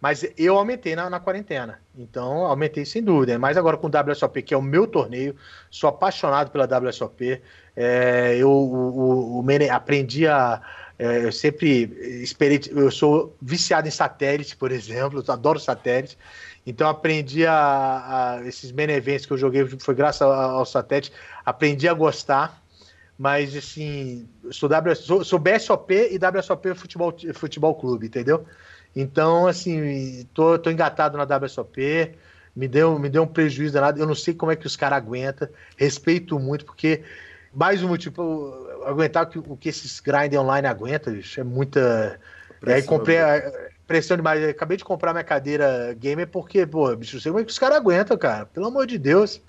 Mas 0.00 0.26
eu 0.36 0.58
aumentei 0.58 0.94
na, 0.94 1.08
na 1.08 1.18
quarentena. 1.18 1.80
Então, 1.96 2.44
aumentei 2.44 2.84
sem 2.84 3.02
dúvida. 3.02 3.38
Mas 3.38 3.56
agora 3.56 3.78
com 3.78 3.86
o 3.86 3.90
WSOP, 4.10 4.42
que 4.42 4.52
é 4.52 4.56
o 4.56 4.62
meu 4.62 4.86
torneio, 4.86 5.34
sou 5.70 5.88
apaixonado 5.88 6.50
pela 6.50 6.66
WSOP. 6.66 7.40
É, 7.74 8.36
eu 8.36 8.50
o, 8.50 9.40
o, 9.40 9.44
o, 9.44 9.72
aprendi 9.72 10.26
a. 10.26 10.60
É, 10.98 11.24
eu 11.24 11.32
sempre 11.32 11.84
esperei. 12.22 12.60
Eu 12.70 12.90
sou 12.90 13.36
viciado 13.40 13.86
em 13.86 13.90
satélite, 13.90 14.56
por 14.56 14.72
exemplo. 14.72 15.22
Eu 15.26 15.32
adoro 15.32 15.58
satélite. 15.58 16.16
Então 16.66 16.88
aprendi 16.88 17.46
a, 17.46 18.38
a 18.38 18.46
esses 18.46 18.72
main 18.72 18.90
events 18.90 19.26
que 19.26 19.32
eu 19.32 19.38
joguei 19.38 19.66
foi 19.78 19.94
graças 19.94 20.22
ao, 20.22 20.32
ao 20.32 20.66
satélite. 20.66 21.12
Aprendi 21.44 21.88
a 21.88 21.94
gostar 21.94 22.62
mas 23.18 23.56
assim, 23.56 24.28
sou, 24.50 24.68
w, 24.68 24.94
sou, 24.94 25.24
sou 25.24 25.38
BSOP 25.38 25.90
e 25.94 26.18
WSOP 26.18 26.74
Futebol, 26.74 27.14
Futebol 27.34 27.74
Clube, 27.74 28.06
entendeu? 28.06 28.44
Então, 28.94 29.46
assim, 29.46 30.26
tô, 30.34 30.58
tô 30.58 30.70
engatado 30.70 31.16
na 31.16 31.24
WSOP, 31.24 32.14
me 32.54 32.68
deu, 32.68 32.98
me 32.98 33.08
deu 33.08 33.22
um 33.22 33.26
prejuízo 33.26 33.74
danado. 33.74 34.00
Eu 34.00 34.06
não 34.06 34.14
sei 34.14 34.34
como 34.34 34.52
é 34.52 34.56
que 34.56 34.66
os 34.66 34.76
caras 34.76 34.98
aguentam. 34.98 35.48
Respeito 35.76 36.38
muito, 36.38 36.64
porque 36.64 37.02
mais 37.52 37.82
um 37.82 37.88
motivo, 37.88 38.68
aguentar 38.86 39.24
o 39.24 39.26
que, 39.26 39.38
o 39.38 39.56
que 39.56 39.68
esses 39.68 40.00
grind 40.00 40.34
online 40.34 40.66
aguentam, 40.66 41.14
é 41.36 41.42
muita. 41.42 42.18
Pressão, 42.60 42.76
aí 42.76 42.82
comprei 42.82 43.18
a, 43.18 43.52
pressão 43.86 44.16
demais. 44.16 44.42
Eu 44.42 44.50
acabei 44.50 44.76
de 44.76 44.84
comprar 44.84 45.12
minha 45.12 45.24
cadeira 45.24 45.94
gamer 45.98 46.28
porque, 46.28 46.66
pô, 46.66 46.94
bicho, 46.96 47.20
sei 47.20 47.30
como 47.30 47.40
é 47.40 47.44
que 47.44 47.50
os 47.50 47.58
caras 47.58 47.78
aguentam, 47.78 48.16
cara. 48.16 48.46
Pelo 48.46 48.66
amor 48.66 48.86
de 48.86 48.98
Deus. 48.98 49.40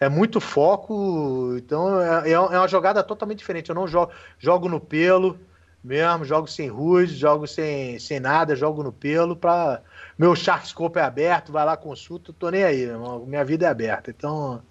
É 0.00 0.08
muito 0.08 0.40
foco, 0.40 1.54
então 1.56 2.00
é, 2.00 2.32
é 2.32 2.38
uma 2.38 2.66
jogada 2.66 3.02
totalmente 3.02 3.38
diferente. 3.38 3.68
Eu 3.68 3.76
não 3.76 3.86
jogo, 3.86 4.12
jogo 4.38 4.68
no 4.68 4.80
pelo 4.80 5.38
mesmo, 5.84 6.24
jogo 6.24 6.48
sem 6.48 6.68
rude, 6.68 7.14
jogo 7.14 7.46
sem, 7.46 7.98
sem 7.98 8.18
nada, 8.18 8.56
jogo 8.56 8.82
no 8.82 8.92
pelo 8.92 9.36
para 9.36 9.82
meu 10.18 10.34
Sharkscope 10.34 10.98
é 10.98 11.02
aberto, 11.02 11.52
vai 11.52 11.64
lá 11.64 11.76
consulta, 11.76 12.32
tô 12.32 12.48
nem 12.50 12.64
aí, 12.64 12.82
irmão, 12.82 13.24
minha 13.26 13.44
vida 13.44 13.66
é 13.66 13.68
aberta. 13.68 14.10
Então, 14.10 14.62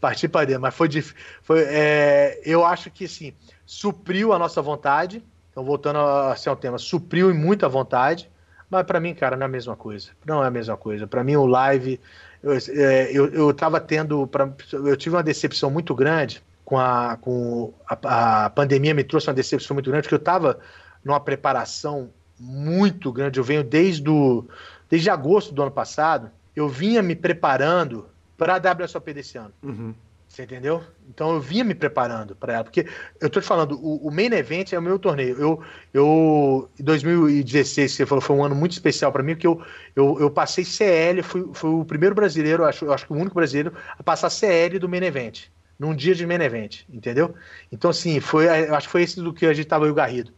parti 0.00 0.28
para 0.28 0.46
dentro, 0.46 0.62
mas 0.62 0.74
foi 0.74 0.88
difícil, 0.88 1.16
foi 1.42 1.64
é, 1.66 2.40
eu 2.44 2.64
acho 2.64 2.90
que 2.90 3.04
assim, 3.04 3.34
supriu 3.72 4.34
a 4.34 4.38
nossa 4.38 4.60
vontade. 4.60 5.24
Então, 5.50 5.64
voltando 5.64 5.98
assim, 5.98 6.48
ao 6.50 6.56
tema, 6.56 6.78
supriu 6.78 7.30
em 7.30 7.34
muita 7.34 7.68
vontade, 7.68 8.30
mas 8.70 8.84
para 8.84 9.00
mim, 9.00 9.14
cara, 9.14 9.36
não 9.36 9.44
é 9.44 9.46
a 9.46 9.50
mesma 9.50 9.74
coisa. 9.74 10.10
Não 10.26 10.44
é 10.44 10.46
a 10.46 10.50
mesma 10.50 10.76
coisa. 10.76 11.06
Para 11.06 11.24
mim, 11.24 11.36
o 11.36 11.46
live 11.46 11.98
eu, 12.42 12.52
é, 12.52 13.10
eu, 13.12 13.32
eu 13.32 13.54
tava 13.54 13.80
tendo, 13.80 14.26
pra, 14.26 14.52
eu 14.72 14.96
tive 14.96 15.16
uma 15.16 15.22
decepção 15.22 15.70
muito 15.70 15.94
grande 15.94 16.42
com 16.64 16.78
a, 16.78 17.16
com 17.20 17.72
a, 17.88 18.44
a 18.44 18.50
pandemia 18.50 18.94
me 18.94 19.04
trouxe 19.04 19.28
uma 19.28 19.34
decepção 19.34 19.74
muito 19.74 19.90
grande, 19.90 20.02
porque 20.02 20.14
eu 20.14 20.18
estava 20.18 20.58
numa 21.02 21.20
preparação 21.20 22.10
muito 22.38 23.10
grande. 23.10 23.38
Eu 23.38 23.44
venho 23.44 23.64
desde, 23.64 24.02
do, 24.02 24.46
desde 24.88 25.08
agosto 25.08 25.54
do 25.54 25.62
ano 25.62 25.70
passado, 25.70 26.30
eu 26.54 26.68
vinha 26.68 27.02
me 27.02 27.16
preparando 27.16 28.06
para 28.36 28.56
a 28.56 28.84
WSOP 28.84 29.14
desse 29.14 29.38
ano. 29.38 29.52
Uhum. 29.62 29.94
Você 30.32 30.44
entendeu? 30.44 30.82
Então 31.10 31.34
eu 31.34 31.40
vinha 31.40 31.62
me 31.62 31.74
preparando 31.74 32.34
para 32.34 32.54
ela, 32.54 32.64
porque 32.64 32.88
eu 33.20 33.28
tô 33.28 33.38
te 33.38 33.46
falando, 33.46 33.78
o, 33.78 34.08
o, 34.08 34.10
main 34.10 34.32
event 34.32 34.72
é 34.72 34.78
o 34.78 34.82
meu 34.82 34.98
torneio. 34.98 35.38
Eu, 35.38 35.62
eu 35.92 36.70
em 36.80 36.82
2016, 36.82 37.92
você 37.92 38.06
falou, 38.06 38.22
foi 38.22 38.36
um 38.36 38.42
ano 38.42 38.54
muito 38.54 38.72
especial 38.72 39.12
para 39.12 39.22
mim, 39.22 39.34
porque 39.34 39.46
eu, 39.46 39.62
eu, 39.94 40.18
eu 40.18 40.30
passei 40.30 40.64
CL, 40.64 41.22
fui, 41.22 41.50
fui 41.52 41.68
o 41.68 41.84
primeiro 41.84 42.14
brasileiro, 42.14 42.64
acho, 42.64 42.90
acho 42.90 43.06
que 43.06 43.12
o 43.12 43.16
único 43.16 43.34
brasileiro 43.34 43.74
a 43.98 44.02
passar 44.02 44.30
CL 44.30 44.78
do 44.78 44.88
main 44.88 45.02
event 45.04 45.48
num 45.78 45.94
dia 45.94 46.14
de 46.14 46.24
main 46.24 46.40
event, 46.40 46.84
entendeu? 46.88 47.34
Então, 47.70 47.90
assim, 47.90 48.18
foi, 48.18 48.48
acho 48.48 48.86
que 48.86 48.92
foi 48.92 49.02
esse 49.02 49.20
do 49.20 49.34
que 49.34 49.44
a 49.44 49.52
gente 49.52 49.66
tava 49.66 49.86
o 49.86 49.92
Garrido. 49.92 50.32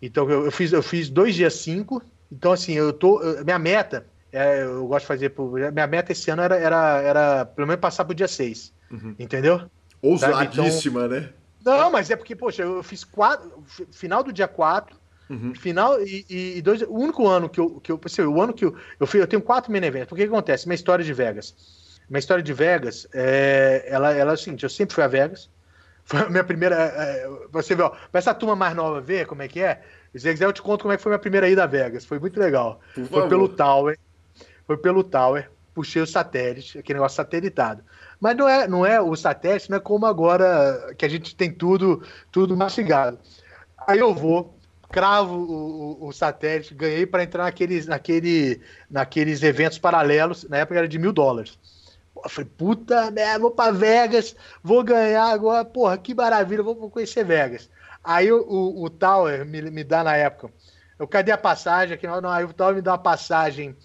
Então, 0.00 0.30
eu, 0.30 0.46
eu, 0.46 0.50
fiz, 0.50 0.72
eu 0.72 0.82
fiz 0.82 1.10
dois 1.10 1.34
dias 1.34 1.52
cinco. 1.52 2.02
Então, 2.32 2.52
assim, 2.52 2.72
eu 2.72 2.90
tô. 2.90 3.20
Eu, 3.20 3.44
minha 3.44 3.58
meta, 3.58 4.06
é, 4.32 4.62
eu 4.62 4.86
gosto 4.86 5.02
de 5.02 5.08
fazer. 5.08 5.34
Minha 5.72 5.86
meta 5.86 6.12
esse 6.12 6.30
ano 6.30 6.40
era, 6.40 6.56
era, 6.56 7.02
era 7.02 7.44
pelo 7.44 7.66
menos 7.66 7.82
passar 7.82 8.06
pro 8.06 8.14
dia 8.14 8.28
seis. 8.28 8.74
Uhum. 8.90 9.14
Entendeu? 9.18 9.62
Ousadíssima, 10.02 11.06
então, 11.06 11.20
né? 11.20 11.28
Não, 11.64 11.90
mas 11.90 12.10
é 12.10 12.16
porque, 12.16 12.36
poxa, 12.36 12.62
eu 12.62 12.82
fiz 12.82 13.02
quatro. 13.02 13.64
Final 13.90 14.22
do 14.22 14.32
dia 14.32 14.46
4. 14.46 14.96
Uhum. 15.28 15.54
Final 15.54 16.00
e, 16.00 16.24
e, 16.58 16.62
dois. 16.62 16.82
O 16.82 16.94
único 16.94 17.26
ano 17.26 17.48
que 17.48 17.58
eu. 17.58 17.80
Que 17.80 17.90
eu 17.90 18.00
assim, 18.04 18.22
o 18.22 18.40
ano 18.40 18.54
que 18.54 18.64
eu, 18.64 18.76
eu, 19.00 19.06
fui, 19.06 19.20
eu 19.20 19.26
tenho 19.26 19.42
quatro 19.42 19.72
main 19.72 19.82
events. 19.82 20.08
Porque 20.08 20.22
que 20.22 20.28
acontece? 20.28 20.68
Minha 20.68 20.76
história 20.76 21.04
de 21.04 21.12
Vegas. 21.12 21.54
Minha 22.08 22.20
história 22.20 22.42
de 22.42 22.52
Vegas, 22.52 23.08
é, 23.12 23.84
ela, 23.88 24.12
ela 24.12 24.30
é 24.30 24.34
o 24.34 24.36
seguinte: 24.36 24.62
eu 24.62 24.70
sempre 24.70 24.94
fui 24.94 25.02
a 25.02 25.08
Vegas. 25.08 25.50
Foi 26.06 26.20
a 26.20 26.30
minha 26.30 26.44
primeira. 26.44 26.76
É, 26.76 27.28
você 27.50 27.74
vê, 27.74 27.82
ó, 27.82 27.88
pra 27.88 28.20
essa 28.20 28.32
turma 28.32 28.54
mais 28.54 28.76
nova 28.76 29.00
ver 29.00 29.26
como 29.26 29.42
é 29.42 29.48
que 29.48 29.60
é. 29.60 29.82
Se 30.12 30.20
você 30.20 30.32
quiser, 30.32 30.44
eu 30.44 30.52
te 30.52 30.62
conto 30.62 30.82
como 30.82 30.92
é 30.92 30.96
que 30.96 31.02
foi 31.02 31.10
minha 31.10 31.18
primeira 31.18 31.48
ida 31.48 31.64
a 31.64 31.66
Vegas. 31.66 32.04
Foi 32.04 32.20
muito 32.20 32.38
legal. 32.38 32.80
Foi 33.10 33.28
pelo 33.28 33.48
Tower. 33.48 33.98
Foi 34.68 34.76
pelo 34.76 35.02
Tower. 35.02 35.50
Puxei 35.74 36.00
o 36.00 36.06
satélite, 36.06 36.78
aquele 36.78 37.00
negócio 37.00 37.16
satelitado. 37.16 37.82
Mas 38.20 38.36
não 38.36 38.48
é, 38.48 38.66
não 38.66 38.86
é 38.86 39.00
o 39.00 39.14
satélite, 39.14 39.70
não 39.70 39.76
é 39.76 39.80
como 39.80 40.06
agora 40.06 40.94
que 40.96 41.04
a 41.04 41.08
gente 41.08 41.36
tem 41.36 41.50
tudo, 41.50 42.02
tudo 42.32 42.56
mastigado. 42.56 43.18
Aí 43.86 43.98
eu 43.98 44.14
vou, 44.14 44.58
cravo 44.90 45.34
o, 45.34 46.04
o, 46.04 46.08
o 46.08 46.12
satélite, 46.12 46.74
ganhei 46.74 47.06
para 47.06 47.22
entrar 47.22 47.44
naqueles, 47.44 47.86
naquele, 47.86 48.60
naqueles 48.90 49.42
eventos 49.42 49.78
paralelos. 49.78 50.44
Na 50.44 50.58
época 50.58 50.78
era 50.78 50.88
de 50.88 50.98
mil 50.98 51.12
dólares. 51.12 51.58
Eu 52.16 52.30
falei, 52.30 52.50
puta 52.56 53.10
merda, 53.10 53.40
vou 53.40 53.50
pra 53.50 53.70
Vegas, 53.70 54.34
vou 54.62 54.82
ganhar 54.82 55.26
agora, 55.26 55.64
porra, 55.64 55.98
que 55.98 56.14
maravilha, 56.14 56.62
vou, 56.62 56.90
conhecer 56.90 57.24
Vegas. 57.24 57.68
Aí 58.02 58.32
o, 58.32 58.40
o, 58.42 58.84
o 58.84 58.90
Tower 58.90 59.44
me, 59.44 59.62
me 59.70 59.84
dá 59.84 60.02
na 60.02 60.16
época, 60.16 60.50
eu 60.98 61.06
cadê 61.06 61.30
a 61.30 61.38
passagem 61.38 61.94
aqui? 61.94 62.06
Não, 62.06 62.20
não, 62.20 62.30
aí 62.30 62.44
o 62.44 62.52
Tower 62.52 62.74
me 62.74 62.80
dá 62.80 62.92
uma 62.92 62.98
passagem 62.98 63.76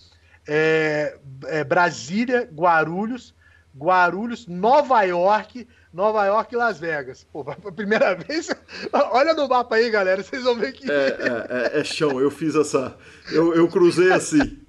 é, 0.48 1.18
é, 1.46 1.64
Brasília, 1.64 2.50
Guarulhos, 2.54 3.34
Guarulhos, 3.76 4.48
Nova 4.48 5.02
York, 5.04 5.68
Nova 5.94 6.26
York 6.26 6.54
e 6.54 6.58
Las 6.58 6.80
Vegas. 6.80 7.26
Pô, 7.32 7.46
a 7.50 7.72
primeira 7.72 8.16
vez. 8.28 8.50
Olha 8.92 9.34
no 9.34 9.48
mapa 9.48 9.76
aí, 9.76 9.90
galera. 9.90 10.22
Vocês 10.22 10.44
vão 10.44 10.56
ver 10.56 10.74
que. 10.74 10.90
É, 10.90 10.96
é, 10.96 11.78
é, 11.78 11.80
é 11.80 11.84
chão, 11.84 12.20
eu 12.20 12.30
fiz 12.30 12.56
essa. 12.56 12.96
Eu, 13.32 13.54
eu 13.54 13.68
cruzei 13.68 14.12
assim. 14.12 14.60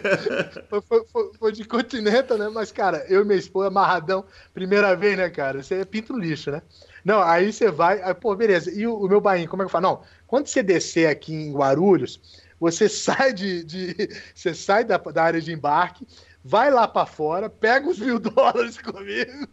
foi, 0.68 1.04
foi, 1.10 1.30
foi, 1.38 1.52
de 1.52 1.64
continente, 1.64 2.32
né? 2.34 2.48
Mas, 2.48 2.72
cara, 2.72 3.04
eu 3.08 3.22
e 3.22 3.24
minha 3.24 3.38
esposa 3.38 3.68
amarradão. 3.68 4.24
Primeira 4.54 4.96
vez, 4.96 5.16
né, 5.16 5.28
cara? 5.28 5.62
Você 5.62 5.76
é 5.76 5.84
pinto 5.84 6.16
lixo, 6.16 6.50
né? 6.50 6.62
Não, 7.04 7.22
aí 7.22 7.52
você 7.52 7.70
vai. 7.70 8.02
Aí, 8.02 8.14
pô, 8.14 8.34
beleza. 8.34 8.70
E 8.70 8.86
o, 8.86 8.94
o 8.94 9.08
meu 9.08 9.20
bainho, 9.20 9.48
como 9.48 9.62
é 9.62 9.64
que 9.64 9.68
eu 9.68 9.72
falo? 9.72 9.82
Não, 9.82 10.00
quando 10.26 10.46
você 10.46 10.62
descer 10.62 11.06
aqui 11.08 11.34
em 11.34 11.52
Guarulhos, 11.52 12.20
você 12.58 12.88
sai 12.90 13.32
de. 13.32 13.64
de 13.64 14.08
você 14.34 14.54
sai 14.54 14.84
da, 14.84 14.96
da 14.96 15.22
área 15.22 15.40
de 15.40 15.52
embarque 15.52 16.06
vai 16.44 16.70
lá 16.70 16.88
para 16.88 17.06
fora, 17.06 17.48
pega 17.48 17.88
os 17.88 17.98
mil 17.98 18.18
dólares 18.20 18.78
comigo. 18.78 19.48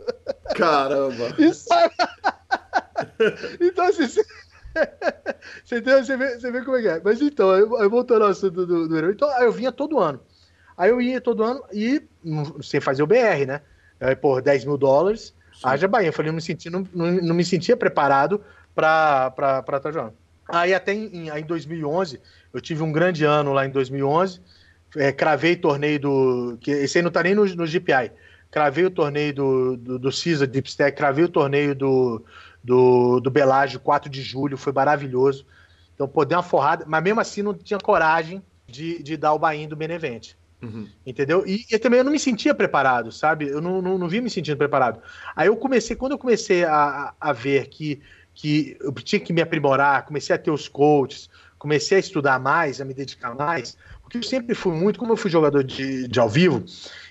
Caramba! 0.56 1.36
E 1.38 1.54
sai... 1.54 1.90
então, 3.62 3.86
assim, 3.86 4.08
Você, 4.08 4.24
você, 5.82 6.18
vê, 6.18 6.40
você 6.40 6.52
vê 6.52 6.64
como 6.64 6.78
é 6.78 6.82
que 6.82 6.88
é. 6.88 7.02
Mas 7.04 7.22
então, 7.22 7.52
eu, 7.52 7.82
eu 7.82 7.90
voltando 7.90 8.24
ao 8.24 8.32
assunto 8.32 8.66
do, 8.66 8.88
do 8.88 9.12
Então, 9.12 9.30
eu 9.42 9.52
vinha 9.52 9.72
todo 9.72 10.00
ano. 10.00 10.20
Aí 10.78 10.90
eu 10.90 11.02
ia 11.02 11.20
todo 11.20 11.44
ano 11.44 11.62
e 11.74 12.02
sem 12.62 12.80
fazer 12.80 13.04
o 13.04 13.08
BR, 13.08 13.46
né? 13.46 13.62
Aí, 14.00 14.16
por 14.16 14.42
10 14.42 14.64
mil 14.64 14.78
dólares, 14.78 15.36
Sim. 15.54 15.62
haja 15.64 15.88
Bahia. 15.88 16.08
Eu 16.08 16.14
falei, 16.14 16.32
não 16.32 16.38
me, 16.38 16.42
senti, 16.42 16.70
não, 16.70 16.88
não, 16.94 17.12
não 17.12 17.36
me 17.36 17.44
sentia 17.44 17.76
preparado 17.76 18.42
para 18.74 19.34
estar 19.76 19.92
jogando. 19.92 20.14
Aí 20.48 20.74
até 20.74 20.94
em, 20.94 21.30
em 21.30 21.44
2011, 21.44 22.20
eu 22.54 22.62
tive 22.62 22.82
um 22.82 22.92
grande 22.92 23.24
ano 23.26 23.54
lá 23.54 23.66
em 23.66 23.70
2011, 23.70 24.42
é, 24.96 25.12
cravei 25.12 25.56
torneio 25.56 26.00
do... 26.00 26.58
que 26.60 26.72
Esse 26.72 26.98
aí 26.98 27.04
não 27.04 27.12
tá 27.12 27.24
nem 27.24 27.36
no, 27.36 27.46
no 27.46 27.66
GPI. 27.66 28.12
Cravei 28.52 28.86
o 28.86 28.92
torneio 28.92 29.34
do, 29.34 29.78
do, 29.78 30.00
do 30.00 30.12
CISA 30.12 30.48
Deep 30.48 30.68
Stack, 30.70 30.98
cravei 30.98 31.26
o 31.26 31.30
torneio 31.30 31.76
do, 31.76 32.24
do, 32.64 33.20
do 33.20 33.30
Belágio, 33.30 33.80
4 33.80 34.10
de 34.10 34.22
julho, 34.22 34.58
foi 34.58 34.74
maravilhoso. 34.74 35.46
Então, 35.94 36.08
pô, 36.08 36.26
dei 36.26 36.36
uma 36.36 36.44
forrada, 36.44 36.86
mas 36.88 37.04
mesmo 37.04 37.20
assim 37.20 37.42
não 37.42 37.54
tinha 37.54 37.80
coragem 37.80 38.42
de, 38.66 39.04
de 39.04 39.18
dar 39.18 39.34
o 39.34 39.40
bain 39.40 39.68
do 39.68 39.76
Benevente. 39.76 40.38
Uhum. 40.62 40.88
Entendeu? 41.06 41.44
E, 41.46 41.66
e, 41.72 41.80
também 41.80 42.00
eu 42.00 42.04
não 42.04 42.12
me 42.12 42.20
sentia 42.20 42.54
preparado, 42.54 43.12
sabe? 43.12 43.48
Eu 43.48 43.62
não, 43.62 43.82
não, 43.82 43.98
não 43.98 44.10
vi 44.10 44.20
me 44.20 44.30
sentindo 44.30 44.58
preparado. 44.58 45.02
Aí 45.36 45.48
eu 45.48 45.56
comecei, 45.56 45.96
quando 45.96 46.14
eu 46.14 46.18
comecei 46.18 46.66
a, 46.66 47.14
a 47.20 47.32
ver 47.32 47.68
que, 47.68 48.02
que 48.34 48.78
eu 48.82 48.92
tinha 48.94 49.20
que 49.20 49.32
me 49.32 49.42
aprimorar, 49.42 50.06
comecei 50.06 50.36
a 50.36 50.40
ter 50.40 50.52
os 50.52 50.68
coaches, 50.68 51.30
comecei 51.58 51.98
a 51.98 52.00
estudar 52.00 52.40
mais, 52.40 52.82
a 52.82 52.86
me 52.86 52.94
dedicar 52.94 53.36
mais, 53.36 53.78
porque 54.10 54.18
eu 54.18 54.24
sempre 54.24 54.56
fui 54.56 54.74
muito, 54.74 54.98
como 54.98 55.14
eu 55.14 55.18
fui 55.18 55.30
jogador 55.30 55.64
de, 55.64 56.08
de 56.08 56.20
ao 56.20 56.28
vivo, 56.28 56.64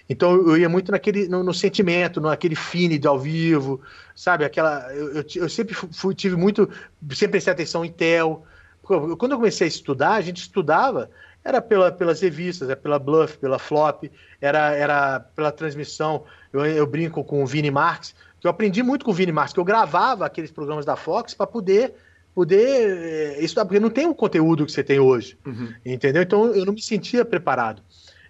então 0.09 0.33
eu 0.49 0.57
ia 0.57 0.69
muito 0.69 0.91
naquele 0.91 1.29
no, 1.29 1.45
no 1.45 1.55
sentimento, 1.55 2.21
naquele 2.21 2.57
fine 2.57 2.99
de 2.99 3.07
ao 3.07 3.17
vivo, 3.17 3.81
sabe? 4.17 4.45
Aquela 4.45 4.93
eu, 4.93 5.13
eu, 5.13 5.25
eu 5.37 5.49
sempre 5.49 5.75
fui, 5.75 6.13
tive 6.13 6.35
muito, 6.35 6.69
sempre 7.11 7.29
prestei 7.33 7.53
atenção 7.53 7.85
em 7.85 7.93
tel. 7.93 8.45
Quando 8.83 9.33
eu 9.33 9.37
comecei 9.37 9.67
a 9.67 9.69
estudar, 9.69 10.15
a 10.15 10.21
gente 10.21 10.39
estudava 10.39 11.09
era 11.45 11.63
pela, 11.63 11.93
pelas 11.93 12.21
revistas, 12.21 12.69
é 12.69 12.75
pela 12.75 12.99
Bluff, 12.99 13.39
pela 13.39 13.61
Flop, 13.61 14.05
era, 14.41 14.75
era 14.75 15.21
pela 15.21 15.53
transmissão. 15.53 16.25
Eu, 16.53 16.67
eu 16.67 16.87
brinco 16.87 17.23
com 17.23 17.45
o 17.45 17.47
Vini 17.47 17.71
Marx, 17.71 18.13
que 18.41 18.47
eu 18.47 18.51
aprendi 18.51 18.83
muito 18.83 19.05
com 19.05 19.13
o 19.13 19.15
Vini 19.15 19.31
Marx, 19.31 19.53
que 19.53 19.61
eu 19.61 19.65
gravava 19.65 20.27
aqueles 20.27 20.51
programas 20.51 20.85
da 20.85 20.97
Fox 20.97 21.33
para 21.33 21.47
poder 21.47 21.95
poder 22.39 23.37
eh, 23.37 23.45
estudar, 23.45 23.65
porque 23.65 23.81
não 23.81 23.91
tem 23.91 24.07
o 24.07 24.15
conteúdo 24.15 24.65
que 24.65 24.71
você 24.71 24.85
tem 24.85 25.01
hoje, 25.01 25.37
uhum. 25.45 25.75
entendeu? 25.85 26.23
Então 26.23 26.55
eu 26.55 26.65
não 26.65 26.73
me 26.73 26.81
sentia 26.81 27.25
preparado. 27.25 27.83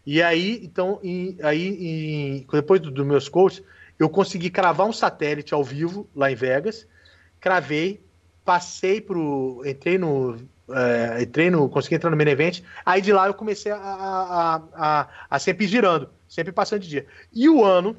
E 0.06 0.22
aí, 0.22 0.60
então, 0.64 0.98
e, 1.02 1.36
aí 1.42 1.76
e, 1.78 2.46
depois 2.50 2.80
dos 2.80 2.90
do 2.90 3.04
meus 3.04 3.28
coaches, 3.28 3.62
eu 3.98 4.08
consegui 4.08 4.48
cravar 4.48 4.86
um 4.86 4.94
satélite 4.94 5.52
ao 5.52 5.62
vivo 5.62 6.08
lá 6.16 6.32
em 6.32 6.34
Vegas, 6.34 6.88
cravei, 7.38 8.00
passei 8.46 8.98
pro, 8.98 9.62
entrei 9.66 9.98
no 9.98 10.38
é, 10.70 11.22
entrei 11.22 11.50
no, 11.50 11.68
consegui 11.68 11.96
entrar 11.96 12.08
no 12.08 12.16
main 12.16 12.28
event, 12.28 12.62
aí 12.86 13.02
de 13.02 13.12
lá 13.12 13.26
eu 13.26 13.34
comecei 13.34 13.72
a, 13.72 13.76
a, 13.76 14.62
a, 14.72 15.08
a, 15.28 15.38
sempre 15.38 15.66
girando, 15.66 16.08
sempre 16.26 16.50
passando 16.50 16.80
de 16.80 16.88
dia. 16.88 17.06
E 17.30 17.46
o 17.46 17.62
ano 17.62 17.94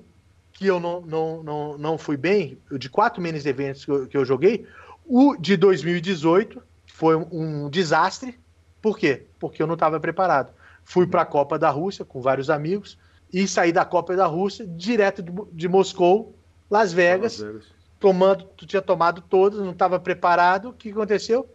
que 0.53 0.65
eu 0.65 0.79
não, 0.79 1.01
não, 1.01 1.43
não, 1.43 1.77
não 1.77 1.97
fui 1.99 2.17
bem, 2.17 2.57
de 2.79 2.89
quatro 2.89 3.21
main 3.21 3.35
events 3.35 3.85
que 3.85 3.91
eu, 3.91 4.07
que 4.07 4.17
eu 4.17 4.25
joguei, 4.25 4.65
o 5.09 5.35
de 5.35 5.57
2018 5.57 6.61
foi 6.85 7.15
um 7.15 7.67
desastre. 7.67 8.39
Por 8.79 8.95
quê? 8.97 9.25
Porque 9.39 9.61
eu 9.61 9.65
não 9.65 9.73
estava 9.73 9.99
preparado. 9.99 10.53
Fui 10.83 11.07
para 11.07 11.23
a 11.23 11.25
Copa 11.25 11.57
da 11.57 11.71
Rússia 11.71 12.05
com 12.05 12.21
vários 12.21 12.49
amigos 12.49 12.95
e 13.33 13.47
saí 13.47 13.71
da 13.71 13.83
Copa 13.83 14.15
da 14.15 14.27
Rússia 14.27 14.67
direto 14.67 15.23
de, 15.51 15.67
Moscou, 15.67 16.35
Las 16.69 16.93
Vegas, 16.93 17.39
Las 17.39 17.47
Vegas, 17.53 17.67
tomando, 17.99 18.47
tinha 18.55 18.81
tomado 18.81 19.21
todas, 19.21 19.59
não 19.59 19.71
estava 19.71 19.99
preparado. 19.99 20.69
O 20.69 20.73
que 20.73 20.91
aconteceu? 20.91 21.49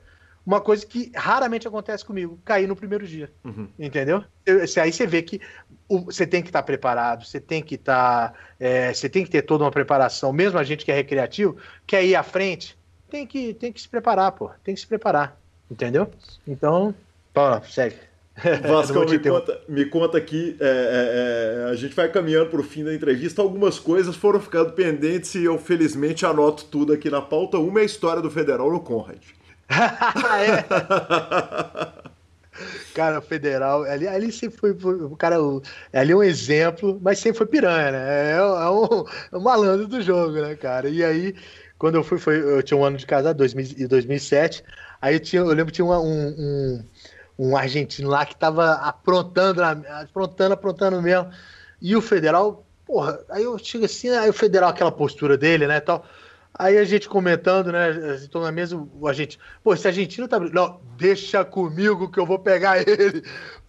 uma 0.46 0.60
coisa 0.60 0.84
que 0.84 1.10
raramente 1.14 1.66
acontece 1.66 2.04
comigo, 2.04 2.38
cair 2.44 2.68
no 2.68 2.76
primeiro 2.76 3.06
dia. 3.06 3.32
Uhum. 3.42 3.68
Entendeu? 3.78 4.22
Aí 4.46 4.92
você 4.92 5.06
vê 5.06 5.22
que 5.22 5.40
você 5.88 6.26
tem 6.26 6.42
que 6.42 6.48
estar 6.48 6.60
tá 6.60 6.66
preparado, 6.66 7.24
você 7.24 7.40
tem 7.40 7.62
que 7.62 7.76
estar. 7.76 8.32
Tá, 8.32 8.38
é, 8.60 8.92
você 8.92 9.08
tem 9.08 9.24
que 9.24 9.30
ter 9.30 9.42
toda 9.42 9.64
uma 9.64 9.70
preparação, 9.70 10.32
mesmo 10.32 10.58
a 10.58 10.64
gente 10.64 10.84
que 10.84 10.92
é 10.92 10.94
recreativo, 10.94 11.56
quer 11.86 12.04
ir 12.04 12.14
à 12.14 12.22
frente, 12.22 12.76
tem 13.14 13.24
que, 13.24 13.54
tem 13.54 13.72
que 13.72 13.80
se 13.80 13.88
preparar, 13.88 14.32
pô. 14.32 14.50
Tem 14.64 14.74
que 14.74 14.80
se 14.80 14.86
preparar. 14.88 15.38
Entendeu? 15.70 16.10
Então, 16.46 16.92
pô, 17.32 17.62
segue. 17.62 17.94
Vasco, 18.68 18.98
me 19.08 19.18
conta, 19.20 19.60
me 19.68 19.84
conta 19.84 20.18
aqui, 20.18 20.56
é, 20.58 20.66
é, 20.66 21.68
é, 21.68 21.70
a 21.70 21.74
gente 21.76 21.94
vai 21.94 22.10
caminhando 22.10 22.50
para 22.50 22.58
o 22.58 22.64
fim 22.64 22.82
da 22.82 22.92
entrevista, 22.92 23.40
algumas 23.40 23.78
coisas 23.78 24.16
foram 24.16 24.40
ficando 24.40 24.72
pendentes 24.72 25.32
e 25.36 25.44
eu 25.44 25.56
felizmente 25.56 26.26
anoto 26.26 26.64
tudo 26.64 26.92
aqui 26.92 27.08
na 27.08 27.22
pauta. 27.22 27.58
Uma 27.58 27.78
é 27.78 27.82
a 27.82 27.86
história 27.86 28.20
do 28.20 28.28
Federal 28.28 28.68
no 28.72 28.80
Conrad. 28.80 29.22
é. 29.70 30.64
Cara, 32.94 33.20
federal, 33.20 33.82
ali, 33.84 34.06
ali 34.06 34.30
sempre 34.30 34.58
foi, 34.58 34.72
o 34.72 35.16
cara, 35.16 35.36
ali 35.92 36.12
é 36.12 36.16
um 36.16 36.22
exemplo, 36.22 37.00
mas 37.02 37.18
sempre 37.18 37.38
foi 37.38 37.46
piranha, 37.46 37.90
né? 37.90 38.32
É, 38.32 38.36
é, 38.36 38.42
um, 38.42 39.04
é 39.32 39.36
um 39.36 39.40
malandro 39.40 39.88
do 39.88 40.00
jogo, 40.00 40.40
né, 40.40 40.54
cara? 40.54 40.88
E 40.88 41.02
aí, 41.04 41.34
quando 41.84 41.96
eu 41.96 42.02
fui, 42.02 42.16
foi, 42.16 42.40
eu 42.40 42.62
tinha 42.62 42.78
um 42.78 42.82
ano 42.82 42.96
de 42.96 43.04
casado, 43.04 43.36
2000, 43.36 43.86
2007, 43.86 44.64
aí 45.02 45.16
eu, 45.16 45.20
tinha, 45.20 45.42
eu 45.42 45.48
lembro 45.48 45.66
que 45.66 45.72
tinha 45.72 45.84
uma, 45.84 46.00
um, 46.00 46.28
um, 46.28 46.84
um, 47.38 47.56
argentino 47.58 48.08
lá 48.08 48.24
que 48.24 48.34
tava 48.34 48.72
aprontando, 48.72 49.62
aprontando, 49.62 50.54
aprontando 50.54 51.02
mesmo, 51.02 51.30
e 51.82 51.94
o 51.94 52.00
federal, 52.00 52.64
porra, 52.86 53.20
aí 53.28 53.42
eu 53.42 53.58
chego 53.58 53.84
assim, 53.84 54.08
aí 54.08 54.30
o 54.30 54.32
federal, 54.32 54.70
aquela 54.70 54.90
postura 54.90 55.36
dele, 55.36 55.66
né, 55.66 55.78
tal, 55.78 56.06
Aí 56.56 56.78
a 56.78 56.84
gente 56.84 57.08
comentando, 57.08 57.72
né? 57.72 58.14
Estou 58.14 58.40
na 58.40 58.52
mesa, 58.52 58.80
a 59.08 59.12
gente, 59.12 59.40
pô, 59.60 59.74
esse 59.74 59.88
argentino 59.88 60.28
tá. 60.28 60.38
Não, 60.38 60.80
deixa 60.96 61.44
comigo 61.44 62.08
que 62.08 62.20
eu 62.20 62.24
vou 62.24 62.38
pegar 62.38 62.78
ele. 62.88 63.24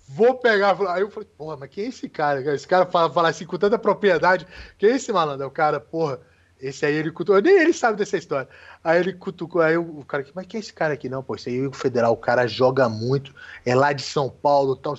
Vou 0.08 0.36
pegar. 0.36 0.78
Aí 0.90 1.02
eu 1.02 1.10
falei, 1.10 1.28
porra, 1.36 1.58
mas 1.58 1.70
quem 1.72 1.86
é 1.86 1.88
esse 1.88 2.08
cara? 2.08 2.54
Esse 2.54 2.68
cara 2.68 2.86
fala, 2.86 3.12
fala 3.12 3.30
assim 3.30 3.44
com 3.44 3.58
tanta 3.58 3.80
propriedade. 3.80 4.46
Quem 4.78 4.92
é 4.92 4.96
esse 4.98 5.12
malandro? 5.12 5.46
É 5.46 5.48
o 5.48 5.52
cara, 5.52 5.80
porra. 5.80 6.22
Esse 6.60 6.86
aí 6.86 6.96
ele 6.96 7.12
cutucou, 7.12 7.42
nem 7.42 7.60
ele 7.60 7.74
sabe 7.74 7.98
dessa 7.98 8.18
história. 8.18 8.48
Aí 8.84 9.00
ele 9.00 9.14
cutucou, 9.14 9.62
aí 9.62 9.78
o 9.78 10.04
cara, 10.06 10.26
mas 10.34 10.48
quem 10.48 10.58
é 10.58 10.62
esse 10.62 10.74
cara 10.74 10.94
aqui? 10.94 11.10
Não, 11.10 11.22
pô, 11.22 11.36
esse 11.36 11.50
aí 11.50 11.60
é 11.60 11.68
o 11.68 11.74
federal, 11.74 12.14
o 12.14 12.18
cara 12.18 12.48
joga 12.48 12.88
muito, 12.88 13.34
é 13.66 13.76
lá 13.76 13.92
de 13.94 14.02
São 14.02 14.30
Paulo, 14.30 14.76
tal. 14.76 14.96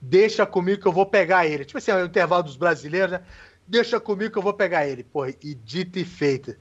Deixa 0.00 0.44
comigo 0.44 0.82
que 0.82 0.88
eu 0.88 0.92
vou 0.92 1.06
pegar 1.06 1.46
ele. 1.46 1.64
Tipo 1.64 1.78
assim, 1.78 1.90
é 1.90 1.96
o 1.96 2.06
intervalo 2.06 2.42
dos 2.42 2.56
brasileiros, 2.56 3.12
né? 3.12 3.22
Deixa 3.66 3.98
comigo 3.98 4.32
que 4.32 4.38
eu 4.38 4.42
vou 4.42 4.54
pegar 4.54 4.86
ele. 4.86 5.02
Porra, 5.02 5.30
e 5.42 5.54
dito 5.54 5.98
e 5.98 6.04
feito 6.04 6.54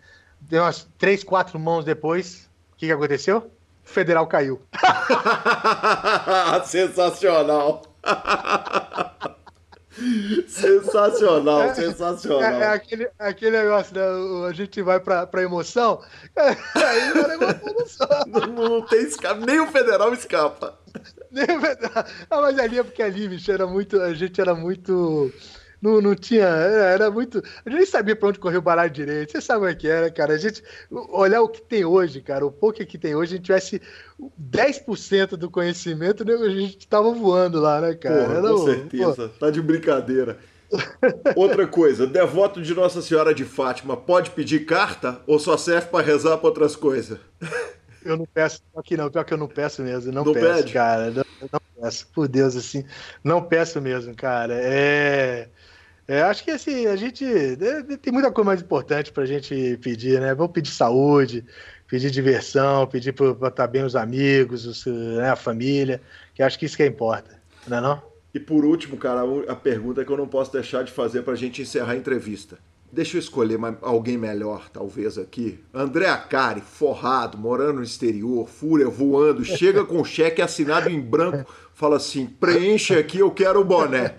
deu 0.48 0.64
umas 0.64 0.88
três, 0.98 1.24
quatro 1.24 1.60
mãos 1.60 1.86
depois, 1.86 2.50
o 2.74 2.78
que, 2.78 2.88
que 2.88 2.92
aconteceu? 2.92 3.52
O 3.84 3.88
federal 3.88 4.28
caiu. 4.28 4.62
sensacional. 6.66 7.82
sensacional, 10.48 11.64
é, 11.64 11.74
sensacional. 11.74 12.42
É, 12.42 12.62
é, 12.62 12.68
aquele, 12.68 13.10
aquele 13.18 13.58
negócio, 13.58 13.96
né? 13.96 14.48
A 14.48 14.54
gente 14.54 14.82
vai 14.82 15.00
pra, 15.00 15.26
pra 15.26 15.44
emoção, 15.44 16.02
aí 16.36 17.14
não 17.14 17.50
é 17.50 17.72
emoção. 17.72 18.08
Não, 18.28 18.70
não 18.70 18.82
tem 18.82 19.04
escape, 19.04 19.46
nem 19.46 19.60
o 19.60 19.68
federal 19.68 20.14
escapa. 20.14 20.78
Nem 21.32 21.44
o 21.44 21.62
federal. 21.62 22.06
Ah, 22.30 22.42
mas 22.42 22.60
ali 22.60 22.80
é 22.80 22.84
porque 22.84 23.04
ali, 23.04 23.28
bicho, 23.28 23.52
era 23.52 23.68
muito. 23.68 24.02
A 24.02 24.14
gente 24.14 24.40
era 24.40 24.54
muito 24.54 25.32
não, 25.82 26.02
não 26.02 26.16
tinha. 26.16 26.46
Era 26.46 27.12
muito. 27.12 27.44
A 27.66 27.70
gente 27.70 27.78
nem 27.78 27.86
sabia 27.86 28.16
pra 28.16 28.30
onde 28.30 28.40
correr 28.40 28.58
o 28.58 28.62
baralho 28.62 28.92
direito. 28.92 29.32
Você 29.32 29.42
sabe 29.42 29.72
o 29.72 29.76
que 29.76 29.88
era, 29.88 30.10
cara. 30.10 30.34
A 30.34 30.38
gente. 30.38 30.64
Olhar 30.90 31.42
o 31.42 31.50
que 31.50 31.62
tem 31.62 31.86
hoje, 31.86 32.22
cara. 32.22 32.46
O 32.46 32.52
pouco 32.52 32.86
que 32.86 32.98
tem 32.98 33.16
hoje, 33.16 33.34
a 33.34 33.38
gente 33.38 33.46
tivesse 33.46 33.82
10% 34.40 35.36
do 35.36 35.50
conhecimento, 35.50 36.24
né, 36.24 36.34
a 36.34 36.50
gente 36.50 36.88
tava 36.88 37.12
voando 37.12 37.60
lá, 37.60 37.82
né, 37.82 37.94
cara? 37.94 38.26
Porra, 38.26 38.42
com 38.42 38.66
certeza. 38.66 39.32
Tá 39.40 39.50
de 39.50 39.62
brincadeira. 39.62 40.38
Outra 41.36 41.68
coisa, 41.68 42.08
devoto 42.08 42.62
de 42.62 42.74
Nossa 42.74 43.02
Senhora 43.02 43.34
de 43.34 43.46
Fátima 43.46 43.96
pode 43.96 44.32
pedir 44.32 44.66
carta 44.66 45.22
ou 45.28 45.40
só 45.40 45.56
serve 45.58 45.88
para 45.88 46.06
rezar 46.06 46.38
para 46.38 46.48
outras 46.48 46.76
coisas? 46.76 47.20
Eu 48.04 48.18
não 48.18 48.26
peço 48.26 48.62
aqui 48.76 48.98
não, 48.98 49.10
pior 49.10 49.24
que 49.24 49.34
eu 49.34 49.38
não 49.38 49.48
peço 49.48 49.82
mesmo, 49.82 50.12
não, 50.12 50.24
não 50.24 50.34
peço, 50.34 50.62
pede? 50.62 50.74
cara. 50.74 51.12
Não, 51.12 51.24
não 51.52 51.62
peço, 51.82 52.08
por 52.14 52.28
Deus, 52.28 52.56
assim, 52.56 52.84
não 53.24 53.42
peço 53.42 53.82
mesmo, 53.82 54.16
cara. 54.16 54.54
É 54.56 55.50
é, 56.08 56.22
acho 56.22 56.44
que 56.44 56.52
assim, 56.52 56.86
a 56.86 56.96
gente 56.96 57.26
é, 57.26 57.98
tem 57.98 58.14
muita 58.14 58.32
coisa 58.32 58.46
mais 58.46 58.62
importante 58.62 59.12
para 59.12 59.24
a 59.24 59.28
gente 59.28 59.78
pedir, 59.82 60.20
né? 60.22 60.36
Vamos 60.36 60.52
pedir 60.54 60.70
saúde, 60.70 61.44
pedir 61.88 62.12
diversão, 62.12 62.86
pedir 62.86 63.14
para 63.14 63.32
estar 63.32 63.52
tá 63.52 63.68
bem 63.68 63.84
os 63.84 63.96
amigos, 63.96 64.66
os, 64.66 64.86
né, 64.86 65.30
a 65.30 65.36
família, 65.36 66.02
que 66.34 66.44
acho 66.44 66.60
que 66.60 66.66
isso 66.66 66.78
que 66.78 66.86
importa, 66.86 67.40
não 67.68 67.78
é 67.78 67.82
não? 67.82 68.02
E 68.34 68.40
por 68.40 68.66
último, 68.66 68.98
cara, 68.98 69.22
a 69.48 69.56
pergunta 69.56 70.04
que 70.04 70.12
eu 70.12 70.18
não 70.18 70.28
posso 70.28 70.52
deixar 70.52 70.84
de 70.84 70.92
fazer 70.92 71.22
para 71.22 71.34
a 71.34 71.38
gente 71.38 71.62
encerrar 71.62 71.94
a 71.94 71.96
entrevista. 71.96 72.58
Deixa 72.92 73.18
eu 73.18 73.20
escolher 73.20 73.58
alguém 73.82 74.18
melhor, 74.18 74.70
talvez, 74.70 75.18
aqui. 75.18 75.60
André 75.74 76.08
Acari, 76.08 76.62
forrado, 76.62 77.38
morando 77.38 77.78
no 77.78 77.84
exterior, 77.84 78.48
fúria 78.48 78.88
voando, 78.88 79.44
chega 79.44 79.84
com 79.84 80.04
cheque 80.04 80.42
assinado 80.42 80.90
em 80.90 81.00
branco, 81.00 81.50
fala 81.74 81.98
assim: 81.98 82.26
preenche 82.26 82.96
aqui, 82.96 83.20
eu 83.20 83.32
quero 83.32 83.62
o 83.62 83.66
boné. 83.66 84.16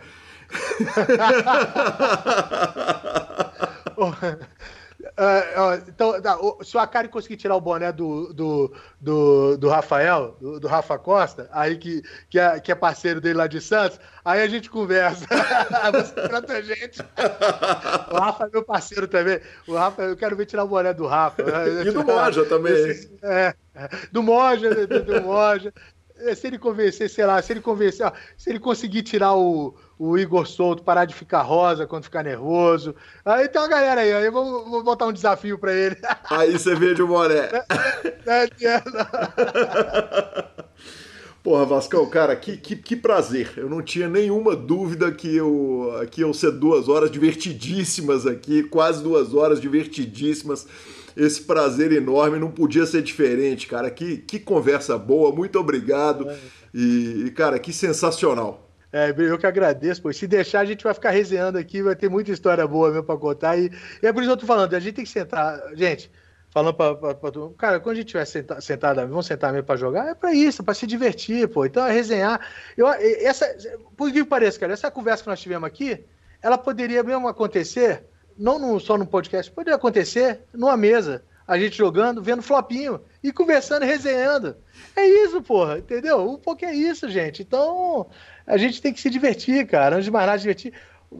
Uh, 5.18 5.82
então, 5.88 6.20
tá, 6.20 6.38
se 6.62 6.76
o 6.76 6.80
Akari 6.80 7.08
conseguir 7.08 7.36
tirar 7.36 7.56
o 7.56 7.60
boné 7.60 7.90
do, 7.90 8.34
do, 8.34 8.72
do, 9.00 9.56
do 9.56 9.68
Rafael, 9.68 10.36
do, 10.38 10.60
do, 10.60 10.68
Rafa 10.68 10.98
Costa, 10.98 11.48
aí 11.52 11.78
que, 11.78 12.02
que, 12.28 12.38
é, 12.38 12.60
que 12.60 12.70
é 12.70 12.74
parceiro 12.74 13.18
dele 13.18 13.38
lá 13.38 13.46
de 13.46 13.58
Santos, 13.58 13.98
aí 14.22 14.42
a 14.42 14.46
gente 14.46 14.68
conversa. 14.68 15.26
Você 15.92 16.12
trata 16.12 16.52
a 16.52 16.60
gente. 16.60 17.00
O 18.10 18.16
Rafa 18.16 18.44
é 18.44 18.50
meu 18.50 18.62
parceiro 18.62 19.08
também. 19.08 19.40
O 19.66 19.74
Rafa, 19.74 20.02
eu 20.02 20.16
quero 20.16 20.36
ver 20.36 20.44
tirar 20.44 20.64
o 20.64 20.68
boné 20.68 20.92
do 20.92 21.06
Rafa. 21.06 21.42
E 21.82 21.90
do 21.90 22.04
Moja 22.04 22.44
também. 22.44 22.74
É, 23.22 23.54
do 24.12 24.22
Moja, 24.22 24.86
do, 24.86 25.02
do 25.02 25.22
Moja. 25.22 25.72
É, 26.18 26.34
se 26.34 26.46
ele 26.46 26.58
convencer, 26.58 27.10
sei 27.10 27.26
lá, 27.26 27.40
se 27.42 27.52
ele 27.52 27.60
convencer, 27.60 28.06
ó, 28.06 28.12
se 28.36 28.48
ele 28.50 28.58
conseguir 28.58 29.02
tirar 29.02 29.34
o, 29.34 29.74
o 29.98 30.16
Igor 30.16 30.46
Souto, 30.46 30.82
parar 30.82 31.04
de 31.04 31.14
ficar 31.14 31.42
rosa 31.42 31.86
quando 31.86 32.04
ficar 32.04 32.22
nervoso. 32.22 32.94
Aí 33.24 33.48
tem 33.48 33.60
uma 33.60 33.68
galera 33.68 34.00
aí, 34.00 34.12
aí 34.12 34.30
vou, 34.30 34.68
vou 34.68 34.82
botar 34.82 35.06
um 35.06 35.12
desafio 35.12 35.58
para 35.58 35.72
ele. 35.72 35.96
Aí 36.30 36.52
você 36.52 36.74
vende 36.74 37.02
o 37.02 37.08
Moré. 37.08 37.50
É, 38.26 38.44
é, 38.64 38.82
Porra, 41.42 41.64
Vascão, 41.64 42.04
cara, 42.06 42.34
que, 42.34 42.56
que, 42.56 42.74
que, 42.74 42.96
prazer. 42.96 43.52
Eu 43.56 43.70
não 43.70 43.80
tinha 43.80 44.08
nenhuma 44.08 44.56
dúvida 44.56 45.12
que 45.12 45.36
eu, 45.36 45.92
que 46.10 46.22
iam 46.22 46.32
ser 46.32 46.50
duas 46.50 46.88
horas 46.88 47.08
divertidíssimas 47.08 48.26
aqui, 48.26 48.64
quase 48.64 49.00
duas 49.00 49.32
horas 49.32 49.60
divertidíssimas 49.60 50.66
esse 51.16 51.40
prazer 51.42 51.92
enorme, 51.92 52.38
não 52.38 52.50
podia 52.50 52.84
ser 52.84 53.02
diferente, 53.02 53.66
cara. 53.66 53.90
Que, 53.90 54.18
que 54.18 54.38
conversa 54.38 54.98
boa, 54.98 55.34
muito 55.34 55.58
obrigado. 55.58 56.28
E, 56.74 57.32
cara, 57.34 57.58
que 57.58 57.72
sensacional. 57.72 58.70
É, 58.92 59.14
eu 59.16 59.38
que 59.38 59.46
agradeço, 59.46 60.00
pois 60.00 60.16
se 60.16 60.26
deixar 60.26 60.60
a 60.60 60.64
gente 60.64 60.84
vai 60.84 60.94
ficar 60.94 61.10
resenhando 61.10 61.58
aqui, 61.58 61.82
vai 61.82 61.96
ter 61.96 62.08
muita 62.08 62.30
história 62.30 62.66
boa 62.66 62.90
mesmo 62.90 63.04
para 63.04 63.16
contar. 63.16 63.58
E, 63.58 63.70
e, 64.02 64.06
é 64.06 64.12
por 64.12 64.22
isso 64.22 64.30
que 64.30 64.32
eu 64.32 64.36
tô 64.36 64.46
falando, 64.46 64.72
a 64.74 64.80
gente 64.80 64.94
tem 64.94 65.04
que 65.04 65.10
sentar, 65.10 65.60
gente, 65.74 66.10
falando 66.50 66.74
para 66.74 67.14
todo 67.14 67.40
mundo, 67.40 67.54
cara, 67.54 67.80
quando 67.80 67.94
a 67.94 67.96
gente 67.96 68.06
estiver 68.06 68.24
sentado, 68.24 68.62
sentado, 68.62 69.00
vamos 69.08 69.26
sentar 69.26 69.52
mesmo 69.52 69.66
para 69.66 69.76
jogar, 69.76 70.08
é 70.08 70.14
para 70.14 70.32
isso, 70.32 70.62
para 70.62 70.72
se 70.72 70.86
divertir, 70.86 71.48
pô. 71.48 71.66
Então 71.66 71.86
é 71.86 71.92
resenhar. 71.92 72.40
Eu, 72.76 72.86
essa, 72.88 73.46
por 73.96 74.12
que 74.12 74.24
pareça, 74.24 74.58
cara, 74.58 74.72
essa 74.72 74.90
conversa 74.90 75.24
que 75.24 75.28
nós 75.28 75.40
tivemos 75.40 75.66
aqui, 75.66 76.04
ela 76.40 76.56
poderia 76.56 77.02
mesmo 77.02 77.26
acontecer 77.28 78.04
não 78.38 78.58
no, 78.58 78.80
só 78.80 78.96
no 78.96 79.06
podcast, 79.06 79.50
poderia 79.50 79.76
acontecer 79.76 80.40
numa 80.52 80.76
mesa, 80.76 81.22
a 81.46 81.58
gente 81.58 81.76
jogando, 81.76 82.22
vendo 82.22 82.42
flopinho 82.42 83.00
e 83.22 83.32
conversando 83.32 83.84
resenhando. 83.84 84.56
É 84.94 85.06
isso, 85.06 85.40
porra, 85.42 85.78
entendeu? 85.78 86.28
Um 86.28 86.36
pouco 86.36 86.64
é 86.64 86.74
isso, 86.74 87.08
gente. 87.08 87.42
Então, 87.42 88.06
a 88.46 88.56
gente 88.56 88.82
tem 88.82 88.92
que 88.92 89.00
se 89.00 89.08
divertir, 89.08 89.66
cara. 89.66 89.96
Antes 89.96 90.06
de 90.06 90.10
mais 90.10 90.26
nada, 90.26 90.38
divertir 90.38 90.72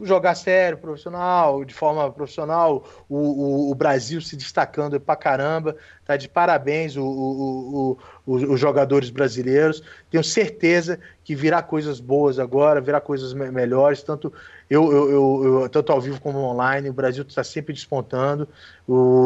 jogar 0.03 0.35
sério, 0.35 0.77
profissional, 0.77 1.63
de 1.63 1.73
forma 1.73 2.11
profissional, 2.11 2.87
o, 3.07 3.17
o, 3.17 3.71
o, 3.71 3.75
Brasil 3.75 4.21
se 4.21 4.35
destacando 4.35 4.99
pra 4.99 5.15
caramba, 5.15 5.75
tá 6.05 6.15
de 6.17 6.27
parabéns 6.27 6.95
o, 6.97 7.97
os 8.25 8.59
jogadores 8.59 9.09
brasileiros, 9.09 9.81
tenho 10.09 10.23
certeza 10.23 10.99
que 11.23 11.35
virá 11.35 11.61
coisas 11.61 11.99
boas 11.99 12.39
agora, 12.39 12.81
virá 12.81 12.99
coisas 12.99 13.33
me 13.33 13.49
melhores, 13.51 14.03
tanto 14.03 14.31
eu, 14.69 14.91
eu, 14.91 15.11
eu, 15.11 15.61
eu, 15.61 15.69
tanto 15.69 15.91
ao 15.91 16.01
vivo 16.01 16.19
como 16.19 16.39
online, 16.39 16.89
o 16.89 16.93
Brasil 16.93 17.23
está 17.27 17.43
sempre 17.43 17.73
despontando, 17.73 18.47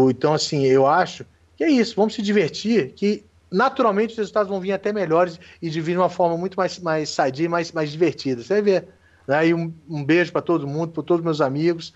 então 0.09 0.33
assim, 0.33 0.65
eu 0.65 0.85
acho 0.85 1.25
que 1.57 1.63
é 1.63 1.69
isso, 1.69 1.95
vamos 1.95 2.13
se 2.13 2.21
divertir, 2.21 2.93
que 2.93 3.25
naturalmente 3.51 4.11
os 4.11 4.17
resultados 4.17 4.49
vão 4.49 4.61
vir 4.61 4.71
até 4.71 4.93
melhores 4.93 5.39
e 5.61 5.69
de 5.69 5.81
vir 5.81 5.93
de 5.93 5.97
uma 5.97 6.09
forma 6.09 6.37
muito 6.37 6.55
mais, 6.55 6.79
mais 6.79 7.09
sadia 7.09 7.45
e 7.45 7.49
mais, 7.49 7.71
mais 7.71 7.91
divertida, 7.91 8.41
você 8.41 8.53
vai 8.53 8.61
ver 8.61 9.00
né? 9.31 9.47
E 9.47 9.53
um, 9.53 9.73
um 9.89 10.03
beijo 10.03 10.31
para 10.31 10.41
todo 10.41 10.67
mundo, 10.67 10.91
para 10.91 11.03
todos 11.03 11.21
os 11.21 11.23
meus 11.23 11.41
amigos. 11.41 11.93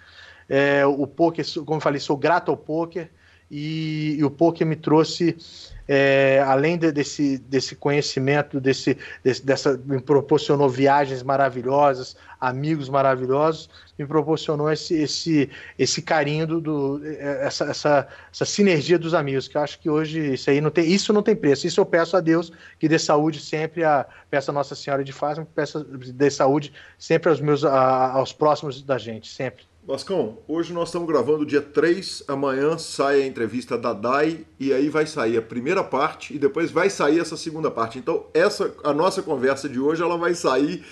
É, 0.47 0.85
o 0.85 1.05
poker, 1.05 1.45
como 1.65 1.77
eu 1.77 1.81
falei, 1.81 1.99
sou 1.99 2.15
grato 2.15 2.49
ao 2.49 2.57
poker 2.57 3.11
e, 3.49 4.15
e 4.17 4.23
o 4.23 4.31
poker 4.31 4.65
me 4.65 4.75
trouxe, 4.75 5.37
é, 5.87 6.43
além 6.45 6.77
de, 6.77 6.91
desse, 6.91 7.37
desse 7.37 7.75
conhecimento, 7.75 8.59
desse, 8.59 8.97
desse, 9.23 9.45
dessa, 9.45 9.79
me 9.85 10.01
proporcionou 10.01 10.67
viagens 10.67 11.21
maravilhosas, 11.21 12.15
amigos 12.39 12.89
maravilhosos, 12.89 13.69
me 13.97 14.05
proporcionou 14.05 14.71
esse, 14.71 14.95
esse, 14.95 15.49
esse 15.77 16.01
carinho, 16.01 16.47
do, 16.47 16.61
do 16.61 17.01
essa, 17.05 17.65
essa, 17.65 18.07
essa, 18.31 18.45
sinergia 18.45 18.97
dos 18.97 19.13
amigos, 19.13 19.47
que 19.47 19.57
eu 19.57 19.61
acho 19.61 19.79
que 19.79 19.89
hoje 19.89 20.33
isso 20.33 20.49
aí 20.49 20.59
não 20.59 20.71
tem, 20.71 20.91
isso 20.91 21.13
não 21.13 21.21
tem 21.21 21.35
preço. 21.35 21.67
Isso 21.67 21.79
eu 21.79 21.85
peço 21.85 22.17
a 22.17 22.21
Deus 22.21 22.51
que 22.79 22.89
dê 22.89 22.97
saúde 22.97 23.39
sempre, 23.39 23.83
a, 23.83 24.05
peço 24.29 24.49
a 24.49 24.53
Nossa 24.53 24.73
Senhora 24.73 25.03
de 25.03 25.13
Fátima, 25.13 25.47
que 25.55 26.11
dê 26.11 26.31
saúde 26.31 26.73
sempre 26.97 27.29
aos 27.29 27.39
meus, 27.39 27.63
a, 27.63 28.11
aos 28.11 28.33
próximos 28.33 28.81
da 28.81 28.97
gente, 28.97 29.27
sempre. 29.27 29.63
Vascão, 29.87 30.39
hoje 30.47 30.73
nós 30.73 30.89
estamos 30.89 31.07
gravando 31.07 31.45
dia 31.45 31.61
3, 31.61 32.23
amanhã 32.27 32.75
sai 32.75 33.21
a 33.21 33.27
entrevista 33.27 33.77
da 33.77 33.93
DAI 33.93 34.43
e 34.59 34.73
aí 34.73 34.89
vai 34.89 35.05
sair 35.05 35.37
a 35.37 35.43
primeira 35.43 35.83
parte 35.83 36.33
e 36.33 36.39
depois 36.39 36.71
vai 36.71 36.89
sair 36.89 37.19
essa 37.19 37.37
segunda 37.37 37.69
parte. 37.69 37.99
Então, 37.99 38.25
essa 38.33 38.73
a 38.83 38.91
nossa 38.91 39.21
conversa 39.21 39.69
de 39.69 39.79
hoje 39.79 40.01
ela 40.01 40.17
vai 40.17 40.33
sair 40.33 40.83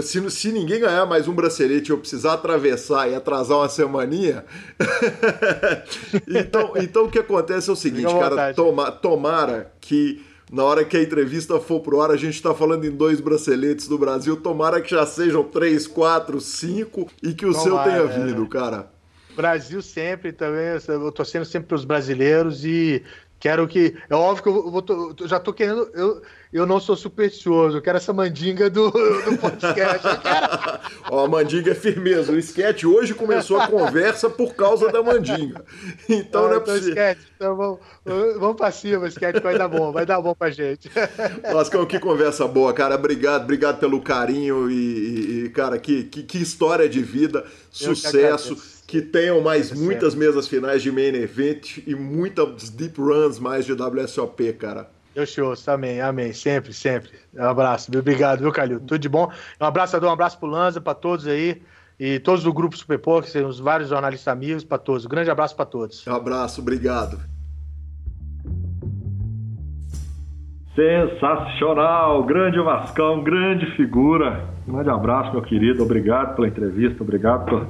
se, 0.00 0.30
se 0.30 0.52
ninguém 0.52 0.78
ganhar 0.78 1.04
mais 1.06 1.26
um 1.26 1.34
bracelete 1.34 1.90
eu 1.90 1.98
precisar 1.98 2.34
atravessar 2.34 3.10
e 3.10 3.16
atrasar 3.16 3.58
uma 3.58 3.68
semaninha. 3.68 4.44
então, 6.28 6.74
então 6.76 7.04
o 7.06 7.10
que 7.10 7.18
acontece 7.18 7.68
é 7.68 7.72
o 7.72 7.76
seguinte, 7.76 8.14
cara, 8.14 8.54
toma, 8.54 8.92
tomara 8.92 9.72
que 9.80 10.24
na 10.50 10.62
hora 10.62 10.84
que 10.84 10.96
a 10.96 11.02
entrevista 11.02 11.58
for 11.58 11.80
pro 11.80 12.00
ar, 12.00 12.10
a 12.10 12.16
gente 12.16 12.34
está 12.34 12.54
falando 12.54 12.84
em 12.84 12.90
dois 12.90 13.20
braceletes 13.20 13.88
do 13.88 13.98
Brasil. 13.98 14.36
Tomara 14.36 14.80
que 14.80 14.90
já 14.90 15.04
sejam 15.04 15.42
três, 15.42 15.86
quatro, 15.86 16.40
cinco 16.40 17.08
e 17.22 17.34
que 17.34 17.44
o 17.44 17.52
tomara, 17.52 17.64
seu 17.64 17.78
tenha 17.78 18.12
é. 18.12 18.26
vindo, 18.26 18.46
cara. 18.46 18.90
Brasil 19.34 19.82
sempre 19.82 20.32
também, 20.32 20.78
eu 20.88 21.12
torcendo 21.12 21.44
sempre 21.44 21.68
para 21.68 21.74
os 21.74 21.84
brasileiros 21.84 22.64
e 22.64 23.02
quero 23.38 23.66
que. 23.68 23.96
É 24.08 24.14
óbvio 24.14 24.42
que 24.42 24.48
eu, 24.48 24.70
vou, 24.70 24.84
eu 25.20 25.28
já 25.28 25.38
tô 25.38 25.52
querendo. 25.52 25.88
Eu, 25.94 26.22
eu 26.52 26.64
não 26.64 26.80
sou 26.80 26.96
supersticioso, 26.96 27.76
eu 27.76 27.82
quero 27.82 27.98
essa 27.98 28.12
mandinga 28.12 28.70
do, 28.70 28.90
do 28.90 29.38
podcast. 29.38 30.06
Ó, 31.10 31.24
a 31.24 31.28
mandinga 31.28 31.72
é 31.72 31.74
firmeza. 31.74 32.32
O 32.32 32.38
sketch 32.38 32.84
hoje 32.84 33.14
começou 33.14 33.60
a 33.60 33.68
conversa 33.68 34.30
por 34.30 34.54
causa 34.54 34.90
da 34.90 35.02
mandinga. 35.02 35.64
Então 36.08 36.46
ah, 36.46 36.48
não 36.48 36.54
é 36.54 36.56
então, 36.56 36.74
possível. 36.74 36.90
Sketch, 36.90 37.18
então 37.34 37.56
vamos, 37.56 37.78
vamos 38.38 38.56
pra 38.56 38.70
cima, 38.70 39.08
sketch, 39.08 39.42
vai 39.42 39.58
dar 39.58 39.68
bom, 39.68 39.92
vai 39.92 40.06
dar 40.06 40.20
bom 40.20 40.34
pra 40.34 40.50
gente. 40.50 40.90
Lascão, 41.52 41.84
que 41.84 41.98
conversa 41.98 42.46
boa, 42.46 42.72
cara. 42.72 42.94
Obrigado, 42.94 43.42
obrigado 43.42 43.78
pelo 43.78 44.00
carinho 44.00 44.70
e, 44.70 45.44
e 45.44 45.48
cara, 45.50 45.78
que, 45.78 46.04
que, 46.04 46.22
que, 46.22 46.38
história 46.38 46.88
de 46.88 47.02
vida, 47.02 47.44
sucesso. 47.70 48.75
Que, 48.86 49.02
tenham 49.02 49.40
mais 49.40 49.72
é 49.72 49.74
muitas 49.74 50.12
certo. 50.12 50.18
mesas 50.18 50.46
finais 50.46 50.82
de 50.82 50.92
main 50.92 51.14
event 51.14 51.78
e 51.86 51.94
muitas 51.94 52.70
deep 52.70 53.00
runs 53.00 53.38
mais 53.38 53.64
de 53.64 53.72
WSOP, 53.72 54.52
cara. 54.52 54.88
Eu 55.14 55.24
show, 55.24 55.54
amém, 55.66 56.00
amém. 56.00 56.32
Sempre, 56.32 56.74
sempre. 56.74 57.10
Um 57.34 57.44
abraço. 57.44 57.90
Obrigado, 57.96 58.40
viu, 58.40 58.52
Calil? 58.52 58.78
Tudo 58.80 58.98
de 58.98 59.08
bom. 59.08 59.32
Um 59.60 59.64
abraço, 59.64 59.96
um 59.98 60.10
abraço 60.10 60.38
pro 60.38 60.46
Lanza, 60.46 60.80
para 60.80 60.94
todos 60.94 61.26
aí. 61.26 61.62
E 61.98 62.18
todos 62.18 62.44
do 62.44 62.52
grupo 62.52 62.76
Super 62.76 62.98
Poker, 62.98 63.46
os 63.46 63.58
vários 63.58 63.88
jornalistas 63.88 64.28
amigos, 64.28 64.62
para 64.62 64.76
todos. 64.76 65.06
Um 65.06 65.08
grande 65.08 65.30
abraço 65.30 65.56
para 65.56 65.64
todos. 65.64 66.06
Um 66.06 66.14
abraço, 66.14 66.60
obrigado. 66.60 67.18
Sensacional, 70.74 72.22
grande 72.24 72.60
Vascão, 72.60 73.24
grande 73.24 73.64
figura. 73.76 74.44
Um 74.68 74.74
grande 74.74 74.90
abraço, 74.90 75.32
meu 75.32 75.40
querido. 75.40 75.82
Obrigado 75.82 76.36
pela 76.36 76.46
entrevista, 76.46 77.02
obrigado 77.02 77.46
por 77.46 77.66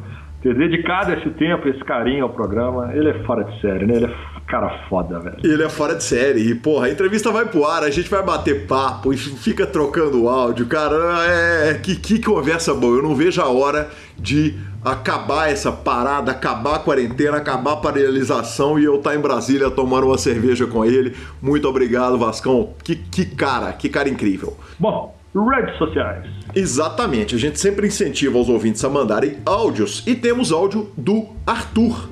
ter 0.47 0.55
dedicado 0.55 1.12
esse 1.12 1.30
tempo, 1.30 1.68
esse 1.68 1.80
carinho 1.80 2.24
ao 2.24 2.30
programa. 2.30 2.92
Ele 2.94 3.11
é 3.11 3.24
fora 3.24 3.42
de 3.44 3.61
série, 3.61 3.84
né? 3.84 3.97
Ele 3.97 4.07
é 4.07 4.14
cara 4.47 4.86
foda, 4.88 5.18
velho. 5.18 5.38
Ele 5.42 5.62
é 5.62 5.68
fora 5.68 5.94
de 5.94 6.05
série. 6.05 6.51
E, 6.51 6.55
porra, 6.55 6.86
a 6.86 6.90
entrevista 6.90 7.32
vai 7.32 7.47
pro 7.47 7.64
ar, 7.64 7.82
a 7.82 7.90
gente 7.90 8.09
vai 8.09 8.22
bater 8.22 8.66
papo 8.66 9.12
e 9.12 9.16
fica 9.16 9.66
trocando 9.66 10.28
áudio. 10.28 10.66
Cara, 10.66 10.94
é, 11.26 11.70
é. 11.70 11.74
Que, 11.74 11.97
que 11.97 12.22
conversa 12.22 12.72
boa. 12.72 12.97
Eu 12.97 13.03
não 13.03 13.14
vejo 13.14 13.40
a 13.40 13.49
hora 13.49 13.88
de 14.16 14.55
acabar 14.84 15.51
essa 15.51 15.72
parada, 15.72 16.30
acabar 16.30 16.76
a 16.76 16.78
quarentena, 16.78 17.38
acabar 17.38 17.72
a 17.72 17.76
paralisação 17.76 18.78
e 18.78 18.84
eu 18.84 18.97
estar 18.97 19.11
tá 19.11 19.16
em 19.16 19.20
Brasília 19.20 19.68
tomando 19.68 20.07
uma 20.07 20.18
cerveja 20.18 20.66
com 20.66 20.84
ele. 20.84 21.16
Muito 21.42 21.68
obrigado, 21.68 22.16
Vascão. 22.16 22.70
Que, 22.84 22.94
que 22.94 23.24
cara, 23.24 23.72
que 23.72 23.88
cara 23.88 24.09
incrível. 24.09 24.57
Bom, 24.78 25.15
redes 25.45 25.76
sociais. 25.76 26.26
Exatamente, 26.55 27.34
a 27.34 27.39
gente 27.39 27.61
sempre 27.61 27.87
incentiva 27.87 28.39
os 28.39 28.49
ouvintes 28.49 28.84
a 28.84 28.89
mandarem 28.89 29.39
áudios 29.45 30.03
e 30.07 30.14
temos 30.14 30.53
áudio 30.53 30.91
do 30.97 31.26
Arthur. 31.47 32.09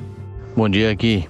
Bom 0.57 0.69
dia 0.69 0.91
aqui, 0.91 1.27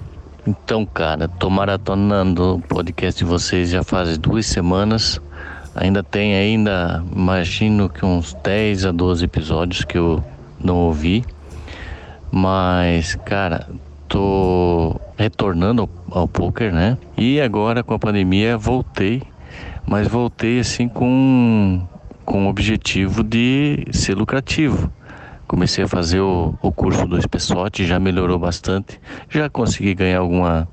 então, 0.46 0.84
cara, 0.84 1.26
tô 1.26 1.48
maratonando 1.48 2.56
o 2.56 2.60
podcast 2.60 3.18
de 3.18 3.24
vocês 3.24 3.70
já 3.70 3.82
faz 3.82 4.18
duas 4.18 4.44
semanas. 4.44 5.18
Ainda 5.74 6.02
tem 6.02 6.34
ainda, 6.34 7.02
imagino 7.16 7.88
que 7.88 8.04
uns 8.04 8.34
10 8.34 8.84
a 8.86 8.92
12 8.92 9.24
episódios 9.24 9.84
que 9.84 9.96
eu 9.96 10.22
não 10.60 10.76
ouvi. 10.76 11.24
Mas, 12.30 13.14
cara, 13.24 13.68
tô 14.06 15.00
retornando 15.16 15.88
ao, 16.10 16.20
ao 16.20 16.28
poker, 16.28 16.74
né? 16.74 16.98
E 17.16 17.40
agora 17.40 17.82
com 17.82 17.94
a 17.94 17.98
pandemia 17.98 18.58
voltei, 18.58 19.22
mas 19.86 20.08
voltei 20.08 20.60
assim 20.60 20.88
com 20.88 21.86
com 22.24 22.46
o 22.46 22.48
objetivo 22.48 23.22
de 23.22 23.86
ser 23.92 24.14
lucrativo 24.14 24.90
Comecei 25.46 25.84
a 25.84 25.88
fazer 25.88 26.20
o, 26.20 26.54
o 26.62 26.72
curso 26.72 27.06
do 27.06 27.18
Espessote, 27.18 27.86
já 27.86 28.00
melhorou 28.00 28.38
bastante. 28.38 28.98
Já 29.28 29.50
consegui 29.50 29.94
ganhar 29.94 30.18
alguma, 30.18 30.66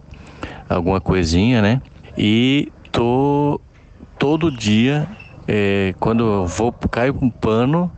alguma 0.70 1.02
coisinha, 1.02 1.62
né? 1.62 1.82
E 2.18 2.72
tô 2.92 3.60
todo 4.18 4.50
dia, 4.50 5.08
é, 5.48 5.94
quando 6.00 6.26
eu 6.26 6.48
vou, 6.48 6.72
caio 6.72 7.14
com 7.14 7.30
pano, 7.30 7.92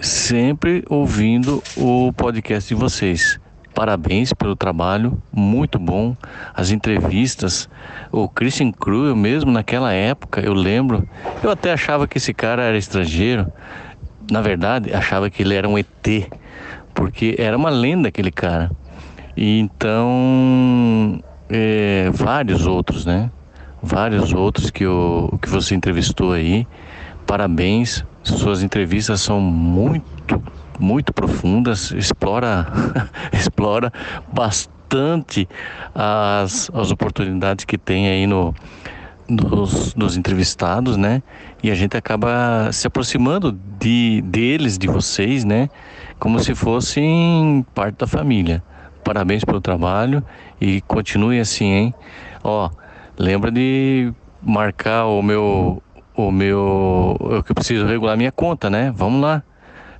sempre 0.00 0.82
ouvindo 0.88 1.62
o 1.76 2.10
podcast 2.14 2.74
de 2.74 2.74
vocês. 2.74 3.38
Parabéns 3.74 4.32
pelo 4.32 4.54
trabalho, 4.54 5.20
muito 5.32 5.80
bom. 5.80 6.16
As 6.54 6.70
entrevistas, 6.70 7.68
o 8.12 8.28
Christian 8.28 8.70
Cruel 8.70 9.16
mesmo 9.16 9.50
naquela 9.50 9.92
época, 9.92 10.40
eu 10.40 10.54
lembro, 10.54 11.06
eu 11.42 11.50
até 11.50 11.72
achava 11.72 12.06
que 12.06 12.18
esse 12.18 12.32
cara 12.32 12.62
era 12.62 12.78
estrangeiro. 12.78 13.52
Na 14.30 14.40
verdade, 14.40 14.94
achava 14.94 15.28
que 15.28 15.42
ele 15.42 15.54
era 15.54 15.68
um 15.68 15.76
ET, 15.76 16.30
porque 16.94 17.34
era 17.36 17.56
uma 17.56 17.68
lenda 17.68 18.08
aquele 18.08 18.30
cara. 18.30 18.70
E 19.36 19.58
então, 19.58 21.20
é, 21.50 22.10
vários 22.12 22.68
outros, 22.68 23.04
né? 23.04 23.28
Vários 23.82 24.32
outros 24.32 24.70
que, 24.70 24.86
o, 24.86 25.36
que 25.42 25.48
você 25.48 25.74
entrevistou 25.74 26.32
aí. 26.32 26.64
Parabéns, 27.26 28.04
suas 28.22 28.62
entrevistas 28.62 29.20
são 29.20 29.40
muito 29.40 30.40
muito 30.78 31.12
profundas, 31.12 31.90
explora, 31.92 32.66
explora 33.32 33.92
bastante 34.32 35.48
as, 35.94 36.70
as 36.74 36.90
oportunidades 36.90 37.64
que 37.64 37.78
tem 37.78 38.08
aí 38.08 38.26
no, 38.26 38.54
dos, 39.28 39.94
dos 39.94 40.16
entrevistados, 40.16 40.96
né? 40.96 41.22
E 41.62 41.70
a 41.70 41.74
gente 41.74 41.96
acaba 41.96 42.70
se 42.72 42.86
aproximando 42.86 43.52
de, 43.78 44.22
deles, 44.22 44.76
de 44.76 44.86
vocês, 44.86 45.44
né? 45.44 45.68
Como 46.18 46.38
se 46.38 46.54
fossem 46.54 47.64
parte 47.74 47.98
da 47.98 48.06
família. 48.06 48.62
Parabéns 49.02 49.44
pelo 49.44 49.60
trabalho 49.60 50.22
e 50.60 50.80
continue 50.82 51.40
assim, 51.40 51.66
hein? 51.66 51.94
Ó, 52.42 52.70
lembra 53.18 53.50
de 53.50 54.12
marcar 54.42 55.06
o 55.06 55.22
meu 55.22 55.82
o 56.16 56.30
meu 56.30 57.16
eu 57.30 57.42
que 57.42 57.52
preciso 57.52 57.86
regular 57.86 58.16
minha 58.16 58.30
conta, 58.30 58.70
né? 58.70 58.92
Vamos 58.94 59.20
lá 59.20 59.42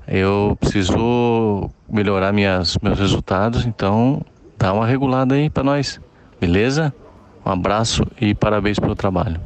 eu 0.07 0.57
preciso 0.61 1.71
melhorar 1.89 2.33
minhas, 2.33 2.77
meus 2.83 2.99
resultados, 2.99 3.65
então 3.65 4.23
dá 4.59 4.73
uma 4.73 4.87
regulada 4.87 5.35
aí 5.35 5.49
para 5.49 5.63
nós, 5.63 6.01
beleza? 6.41 6.95
Um 7.45 7.51
abraço 7.51 8.03
e 8.21 8.35
parabéns 8.35 8.79
pelo 8.79 8.95
trabalho. 8.95 9.41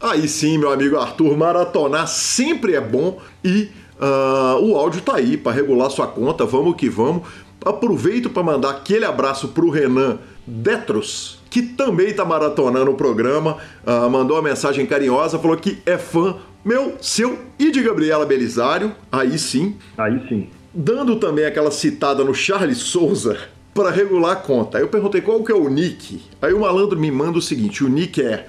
Aí 0.00 0.26
sim, 0.28 0.56
meu 0.56 0.72
amigo 0.72 0.96
Arthur, 0.96 1.36
maratonar 1.36 2.06
sempre 2.08 2.74
é 2.74 2.80
bom 2.80 3.18
e 3.44 3.70
uh, 4.00 4.64
o 4.64 4.76
áudio 4.76 5.02
tá 5.02 5.16
aí 5.16 5.36
para 5.36 5.52
regular 5.52 5.90
sua 5.90 6.06
conta, 6.06 6.46
vamos 6.46 6.74
que 6.76 6.88
vamos. 6.88 7.22
Aproveito 7.64 8.30
para 8.30 8.42
mandar 8.42 8.70
aquele 8.70 9.04
abraço 9.04 9.48
pro 9.48 9.68
Renan 9.68 10.18
Detros, 10.46 11.38
que 11.50 11.60
também 11.60 12.14
tá 12.14 12.24
maratonando 12.24 12.90
o 12.90 12.94
programa, 12.94 13.58
uh, 13.86 14.08
mandou 14.08 14.36
uma 14.36 14.42
mensagem 14.42 14.86
carinhosa, 14.86 15.38
falou 15.38 15.56
que 15.56 15.82
é 15.84 15.98
fã 15.98 16.36
meu, 16.64 16.96
seu 17.00 17.38
e 17.58 17.70
de 17.70 17.82
Gabriela 17.82 18.26
Belisário, 18.26 18.94
aí 19.10 19.38
sim. 19.38 19.76
Aí 19.96 20.20
sim. 20.28 20.48
Dando 20.72 21.16
também 21.16 21.44
aquela 21.44 21.70
citada 21.70 22.22
no 22.22 22.34
Charles 22.34 22.78
Souza 22.78 23.38
para 23.74 23.90
regular 23.90 24.32
a 24.32 24.36
conta. 24.36 24.78
Aí 24.78 24.84
eu 24.84 24.88
perguntei 24.88 25.20
qual 25.20 25.42
que 25.42 25.52
é 25.52 25.54
o 25.54 25.68
nick. 25.68 26.20
Aí 26.40 26.52
o 26.52 26.60
malandro 26.60 26.98
me 26.98 27.10
manda 27.10 27.38
o 27.38 27.42
seguinte: 27.42 27.82
o 27.82 27.88
nick 27.88 28.22
é 28.22 28.46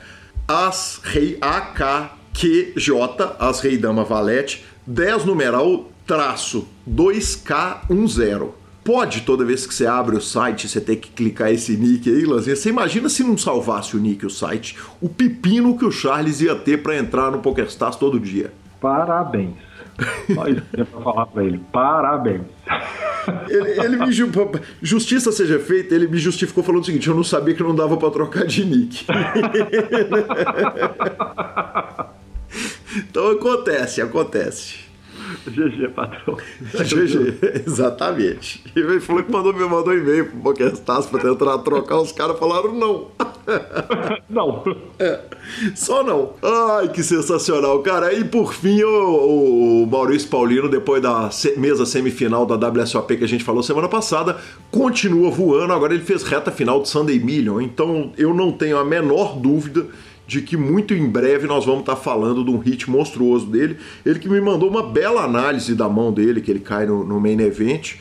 As 0.47 0.99
Rei 1.03 1.38
AKQJ, 1.41 2.91
As 3.39 3.62
Rei 3.62 3.78
Dama 3.78 4.03
Valete, 4.03 4.66
10 4.86 5.26
numeral 5.26 5.89
traço 6.05 6.68
2K10. 6.89 8.61
Pode, 8.84 9.22
toda 9.22 9.46
vez 9.46 9.68
que 9.68 9.74
você 9.74 9.86
abre 9.86 10.16
o 10.16 10.22
site, 10.22 10.68
você 10.68 10.82
ter 10.82 10.96
que 10.96 11.10
clicar 11.10 11.52
esse 11.52 11.78
nick 11.78 12.10
aí, 12.10 12.26
Lanzinha. 12.26 12.56
Você 12.56 12.70
imagina 12.70 13.10
se 13.10 13.24
não 13.24 13.38
salvasse 13.38 13.96
o 13.96 14.00
nick 14.00 14.26
o 14.26 14.30
site, 14.30 14.76
o 15.00 15.08
pepino 15.08 15.78
que 15.78 15.86
o 15.86 15.92
Charles 15.92 16.42
ia 16.42 16.56
ter 16.56 16.82
para 16.82 16.98
entrar 16.98 17.30
no 17.32 17.40
PokerStars 17.40 17.96
todo 17.96 18.20
dia. 18.20 18.52
Parabéns. 18.80 19.54
Só 20.34 20.48
isso 20.48 20.64
que 20.74 20.84
pra 20.84 21.02
falar 21.02 21.28
pra 21.28 21.44
ele. 21.44 21.62
Parabéns. 21.72 22.42
Ele, 23.48 23.70
ele 23.80 23.98
me 23.98 24.12
justiça 24.82 25.32
seja 25.32 25.60
feita, 25.60 25.94
ele 25.94 26.08
me 26.08 26.18
justificou 26.18 26.64
falando 26.64 26.82
o 26.82 26.86
seguinte: 26.86 27.08
eu 27.08 27.14
não 27.16 27.24
sabia 27.24 27.54
que 27.54 27.62
não 27.62 27.76
dava 27.76 27.96
para 27.98 28.10
trocar 28.10 28.48
de 28.48 28.66
nick. 28.66 29.06
então 32.98 33.30
acontece, 33.30 34.02
acontece. 34.02 34.81
GG, 35.48 35.89
patrão. 35.96 36.38
GG, 36.62 37.64
exatamente. 37.66 38.64
E 38.76 38.80
ele 38.80 39.00
falou 39.00 39.24
que 39.24 39.32
mandou, 39.32 39.54
me 39.54 39.64
mandou 39.64 39.94
um 39.94 39.98
e-mail 39.98 40.26
pro 40.28 40.39
Pokéstars 40.39 41.06
pra 41.08 41.20
tentar 41.20 41.58
trocar, 41.60 42.00
os 42.00 42.12
caras 42.12 42.38
falaram 42.38 42.74
não. 42.74 43.08
Não. 44.30 44.64
É, 45.00 45.20
só 45.76 46.04
não. 46.04 46.34
Ai, 46.44 46.89
que 46.89 47.04
sensacional, 47.04 47.80
cara. 47.82 48.14
E 48.14 48.24
por 48.24 48.54
fim, 48.54 48.82
o, 48.84 49.84
o 49.84 49.88
Maurício 49.88 50.30
Paulino, 50.30 50.70
depois 50.70 51.02
da 51.02 51.30
mesa 51.58 51.86
semifinal 51.86 52.46
da 52.46 52.56
WSOP 52.70 53.18
que 53.18 53.24
a 53.24 53.28
gente 53.28 53.44
falou 53.44 53.64
semana 53.64 53.89
passada, 53.89 54.38
continua 54.70 55.32
voando. 55.32 55.74
Agora 55.74 55.94
ele 55.94 56.04
fez 56.04 56.24
reta 56.24 56.52
final 56.52 56.80
do 56.80 56.88
Sunday 56.88 57.20
Million. 57.20 57.62
Então 57.62 58.14
eu 58.18 58.34
não 58.34 58.52
tenho 58.52 58.78
a 58.78 58.86
menor 58.86 59.36
dúvida 59.38 59.88
de 60.32 60.42
que 60.42 60.56
muito 60.56 60.94
em 60.94 61.10
breve 61.10 61.46
nós 61.46 61.66
vamos 61.66 61.82
estar 61.82 61.98
falando 61.98 62.42
de 62.42 62.50
um 62.50 62.58
hit 62.58 62.90
monstruoso 62.90 63.48
dele. 63.48 63.76
Ele 64.06 64.18
que 64.18 64.30
me 64.30 64.40
mandou 64.40 64.70
uma 64.70 64.82
bela 64.82 65.26
análise 65.26 65.76
da 65.76 65.90
mão 65.90 66.10
dele, 66.10 66.40
que 66.40 66.50
ele 66.50 66.62
cai 66.62 66.86
no, 66.86 67.04
no 67.04 67.20
main 67.20 67.38
event, 67.42 67.96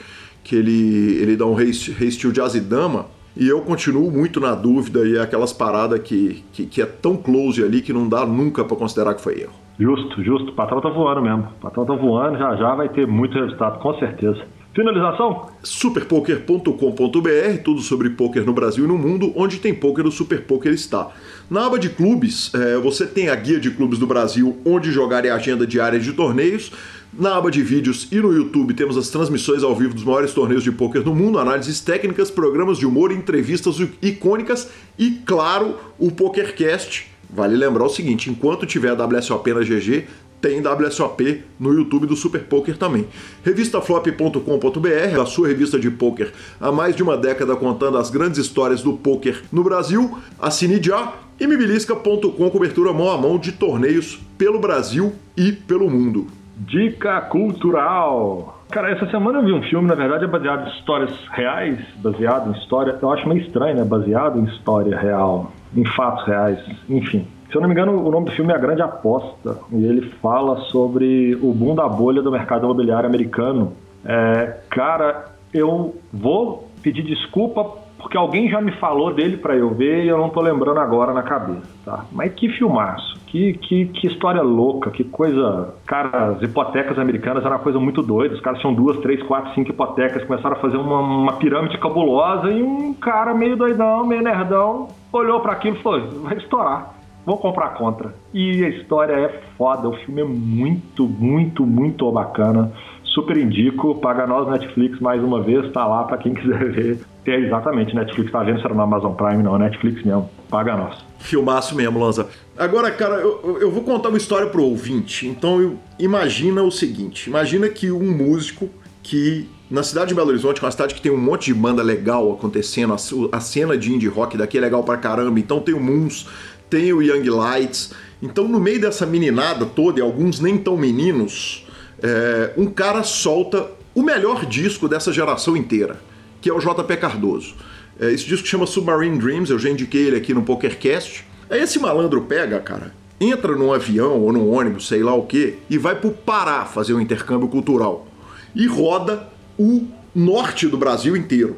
que 0.45 0.55
ele, 0.55 1.19
ele 1.21 1.37
dá 1.37 1.45
um 1.45 1.55
resteel 1.55 2.31
de 2.31 2.41
Azidama. 2.41 3.07
E 3.37 3.49
eu 3.49 3.61
continuo 3.63 4.13
muito 4.13 4.39
na 4.39 4.55
dúvida 4.55 5.01
e 5.05 5.17
é 5.17 5.21
aquelas 5.21 5.53
paradas 5.53 5.99
que, 5.99 6.45
que, 6.53 6.67
que, 6.67 6.81
é 6.81 6.87
tão 6.87 7.17
close 7.17 7.65
ali 7.65 7.83
que 7.83 7.93
não 7.93 8.09
dá 8.09 8.25
nunca 8.25 8.65
para 8.65 8.77
considerar 8.77 9.15
que 9.15 9.21
foi 9.21 9.41
erro. 9.41 9.55
Justo, 9.77 10.23
justo. 10.23 10.51
O 10.51 10.55
patrão 10.55 10.81
tá 10.81 10.89
voando 10.89 11.23
mesmo. 11.23 11.49
O 11.59 11.61
patrão 11.61 11.85
tá 11.85 11.95
voando, 11.95 12.39
já 12.39 12.55
já 12.55 12.77
vai 12.77 12.89
ter 12.91 13.09
muito 13.09 13.37
resultado, 13.37 13.81
com 13.81 13.93
certeza. 13.99 14.47
Finalização? 14.73 15.49
Superpoker.com.br, 15.65 17.63
tudo 17.65 17.81
sobre 17.81 18.11
poker 18.11 18.45
no 18.45 18.53
Brasil 18.53 18.85
e 18.85 18.89
no 18.89 18.97
mundo, 18.97 19.33
onde 19.35 19.59
tem 19.59 19.75
poker, 19.75 20.07
o 20.07 20.13
Super 20.13 20.43
Poker 20.43 20.73
está. 20.73 21.11
Na 21.51 21.67
aba 21.67 21.77
de 21.77 21.89
clubes, 21.89 22.55
é, 22.55 22.77
você 22.77 23.05
tem 23.05 23.29
a 23.29 23.35
guia 23.35 23.59
de 23.59 23.73
clubes 23.73 23.99
do 23.99 24.07
Brasil, 24.07 24.57
onde 24.65 24.93
jogar 24.93 25.25
e 25.25 25.29
a 25.29 25.35
agenda 25.35 25.67
diária 25.67 25.99
de 25.99 26.13
torneios. 26.13 26.71
Na 27.13 27.37
aba 27.37 27.51
de 27.51 27.61
vídeos 27.65 28.07
e 28.13 28.21
no 28.21 28.33
YouTube 28.33 28.73
temos 28.73 28.97
as 28.97 29.09
transmissões 29.09 29.65
ao 29.65 29.75
vivo 29.75 29.93
dos 29.93 30.05
maiores 30.05 30.33
torneios 30.33 30.63
de 30.63 30.71
poker 30.71 31.03
do 31.03 31.13
mundo, 31.13 31.41
análises 31.41 31.81
técnicas, 31.81 32.31
programas 32.31 32.79
de 32.79 32.87
humor, 32.87 33.11
entrevistas 33.11 33.77
icônicas 34.01 34.71
e, 34.97 35.11
claro, 35.27 35.77
o 35.99 36.13
PokerCast. 36.13 37.09
Vale 37.29 37.57
lembrar 37.57 37.85
o 37.85 37.89
seguinte: 37.89 38.31
enquanto 38.31 38.67
tiver 38.67 38.91
a 38.91 38.95
WSOP 38.95 39.53
na 39.53 39.61
GG, 39.61 40.07
tem 40.41 40.61
WSOP 40.61 41.43
no 41.59 41.73
YouTube 41.73 42.07
do 42.07 42.17
Super 42.17 42.45
Poker 42.45 42.77
também. 42.77 43.07
Revistaflop.com.br, 43.45 45.21
a 45.21 45.27
sua 45.27 45.49
revista 45.49 45.79
de 45.79 45.91
poker 45.91 46.33
há 46.61 46.73
mais 46.73 46.97
de 46.97 47.03
uma 47.03 47.17
década 47.17 47.55
contando 47.57 47.99
as 47.99 48.11
grandes 48.11 48.39
histórias 48.39 48.83
do 48.83 48.95
poker 48.95 49.43
no 49.53 49.63
Brasil. 49.63 50.19
Assine 50.41 50.83
já 50.83 51.13
e 51.39 51.47
mibilisca.com, 51.47 52.51
cobertura 52.51 52.93
mão 52.93 53.11
a 53.11 53.17
mão 53.17 53.39
de 53.39 53.53
torneios 53.53 54.19
pelo 54.37 54.59
Brasil 54.59 55.13
e 55.37 55.53
pelo 55.53 55.91
mundo. 55.91 56.27
Dica 56.57 57.21
cultural. 57.23 58.61
Cara, 58.71 58.91
essa 58.91 59.11
semana 59.11 59.39
eu 59.39 59.45
vi 59.45 59.53
um 59.53 59.63
filme, 59.63 59.89
na 59.89 59.95
verdade 59.95 60.25
é 60.25 60.29
baseado 60.29 60.69
em 60.69 60.79
histórias 60.79 61.13
reais, 61.33 61.79
baseado 61.97 62.51
em 62.51 62.59
história. 62.59 62.97
Eu 63.01 63.11
acho 63.11 63.29
meio 63.29 63.41
estranho, 63.41 63.77
né? 63.77 63.85
Baseado 63.85 64.39
em 64.39 64.45
história 64.45 64.97
real, 64.97 65.51
em 65.75 65.85
fatos 65.85 66.27
reais, 66.27 66.59
enfim. 66.89 67.27
Se 67.51 67.57
eu 67.57 67.61
não 67.61 67.69
me 67.69 67.75
engano, 67.75 68.07
o 68.07 68.11
nome 68.11 68.27
do 68.27 68.33
filme 68.33 68.53
é 68.53 68.57
A 68.57 68.61
Grande 68.61 68.81
Aposta, 68.81 69.59
e 69.73 69.85
ele 69.85 70.09
fala 70.23 70.57
sobre 70.71 71.35
o 71.43 71.53
boom 71.53 71.75
da 71.75 71.89
bolha 71.89 72.23
do 72.23 72.31
mercado 72.31 72.65
imobiliário 72.65 73.09
americano. 73.09 73.73
É, 74.05 74.59
cara, 74.71 75.33
eu 75.53 75.95
vou 76.13 76.69
pedir 76.81 77.03
desculpa 77.03 77.65
porque 77.99 78.17
alguém 78.17 78.49
já 78.49 78.61
me 78.61 78.73
falou 78.73 79.13
dele 79.13 79.37
para 79.37 79.55
eu 79.55 79.75
ver 79.75 80.05
e 80.05 80.09
eu 80.09 80.17
não 80.17 80.31
tô 80.31 80.41
lembrando 80.41 80.81
agora 80.81 81.13
na 81.13 81.23
cabeça, 81.23 81.69
tá? 81.85 82.05
Mas 82.11 82.33
que 82.33 82.49
filmaço, 82.49 83.19
que, 83.27 83.53
que, 83.55 83.87
que 83.87 84.07
história 84.07 84.43
louca, 84.43 84.91
que 84.91 85.05
coisa. 85.05 85.75
Cara, 85.87 86.31
as 86.31 86.43
hipotecas 86.43 86.99
americanas 86.99 87.45
era 87.45 87.57
uma 87.57 87.61
coisa 87.61 87.79
muito 87.79 88.03
doida. 88.03 88.35
Os 88.35 88.41
caras 88.41 88.61
tinham 88.61 88.73
duas, 88.73 88.97
três, 88.99 89.23
quatro, 89.25 89.53
cinco 89.55 89.71
hipotecas, 89.71 90.25
começaram 90.25 90.57
a 90.57 90.61
fazer 90.61 90.79
uma, 90.79 91.01
uma 91.01 91.33
pirâmide 91.35 91.77
cabulosa 91.79 92.51
e 92.51 92.63
um 92.63 92.95
cara 92.95 93.35
meio 93.35 93.57
doidão, 93.57 94.07
meio 94.07 94.23
nerdão, 94.23 94.89
olhou 95.13 95.41
para 95.41 95.53
aquilo 95.53 95.77
e 95.77 95.83
falou: 95.83 96.09
vai 96.23 96.37
estourar 96.39 97.00
vou 97.25 97.39
comprar 97.39 97.71
contra. 97.71 98.15
E 98.33 98.65
a 98.65 98.69
história 98.69 99.13
é 99.13 99.43
foda, 99.57 99.89
o 99.89 99.97
filme 99.99 100.21
é 100.21 100.25
muito, 100.25 101.07
muito, 101.07 101.67
muito 101.67 102.11
bacana. 102.11 102.73
Super 103.05 103.37
indico, 103.37 103.97
paga 103.97 104.27
nós 104.27 104.49
Netflix 104.49 105.01
mais 105.01 105.23
uma 105.23 105.43
vez, 105.43 105.71
tá 105.73 105.87
lá 105.87 106.05
para 106.05 106.19
quem 106.19 106.35
quiser 106.35 106.65
ver. 106.71 107.01
É 107.27 107.37
exatamente, 107.37 107.95
Netflix 107.95 108.33
tá 108.33 108.43
vendo 108.43 108.61
se 108.61 108.65
era 108.65 108.75
no 108.75 108.83
Amazon 108.83 109.13
Prime, 109.15 109.43
não, 109.43 109.59
Netflix 109.59 110.03
mesmo. 110.03 110.29
Paga 110.49 110.77
nós. 110.77 110.99
Filmaço 111.19 111.77
mesmo, 111.77 112.03
Lanza. 112.03 112.29
Agora, 112.57 112.91
cara, 112.91 113.17
eu, 113.17 113.59
eu 113.61 113.71
vou 113.71 113.85
contar 113.85 114.09
uma 114.09 114.19
história 114.19 114.49
pro 114.49 114.65
ouvinte. 114.65 115.27
Então, 115.27 115.79
imagina 115.99 116.63
o 116.63 116.71
seguinte: 116.71 117.29
imagina 117.29 117.69
que 117.69 117.93
um 117.93 118.11
músico 118.17 118.69
que 119.03 119.49
na 119.71 119.85
cidade 119.85 120.09
de 120.09 120.15
Belo 120.15 120.31
Horizonte, 120.31 120.61
é 120.61 120.65
uma 120.65 120.71
cidade 120.71 120.95
que 120.95 121.01
tem 121.01 121.13
um 121.13 121.17
monte 121.17 121.47
de 121.47 121.55
banda 121.55 121.83
legal 121.83 122.33
acontecendo, 122.33 122.93
a, 122.93 123.37
a 123.37 123.41
cena 123.41 123.79
de 123.79 123.93
indie 123.93 124.09
rock 124.09 124.37
daqui 124.37 124.59
é 124.59 124.61
legal 124.61 124.83
pra 124.83 124.97
caramba, 124.97 125.39
então 125.39 125.61
tem 125.61 125.73
o 125.73 125.81
Moons, 125.81 126.27
tem 126.71 126.93
o 126.93 127.03
Young 127.03 127.29
Lights. 127.29 127.91
Então, 128.23 128.47
no 128.47 128.61
meio 128.61 128.81
dessa 128.81 129.05
meninada 129.05 129.67
toda, 129.67 129.99
e 129.99 130.03
alguns 130.03 130.41
nem 130.41 130.57
tão 130.57 130.77
meninos, 130.77 131.67
é, 132.03 132.53
um 132.57 132.67
cara 132.67 133.03
solta 133.03 133.69
o 133.95 134.03
melhor 134.03 134.47
disco 134.47 134.89
dessa 134.89 135.13
geração 135.13 135.57
inteira, 135.57 136.01
que 136.41 136.49
é 136.49 136.53
o 136.53 136.61
JP 136.61 136.97
Cardoso. 136.97 137.55
É, 137.99 138.11
esse 138.13 138.25
disco 138.25 138.47
chama 138.47 138.67
Submarine 138.67 139.19
Dreams, 139.19 139.51
eu 139.51 139.59
já 139.59 139.69
indiquei 139.69 140.07
ele 140.07 140.17
aqui 140.17 140.33
no 140.33 140.43
PokerCast. 140.43 141.27
Aí 141.51 141.61
esse 141.61 141.79
malandro 141.79 142.23
pega, 142.23 142.61
cara, 142.61 142.95
entra 143.21 143.57
num 143.57 143.73
avião 143.73 144.21
ou 144.21 144.33
num 144.33 144.51
ônibus, 144.51 144.87
sei 144.87 145.03
lá 145.03 145.15
o 145.15 145.27
que, 145.27 145.59
e 145.69 145.77
vai 145.77 145.95
pro 145.95 146.13
Pará 146.13 146.65
fazer 146.65 146.95
um 146.95 147.01
intercâmbio 147.01 147.49
cultural. 147.49 148.07
E 148.55 148.67
roda 148.67 149.29
o 149.59 149.87
norte 150.15 150.67
do 150.67 150.79
Brasil 150.79 151.17
inteiro. 151.17 151.57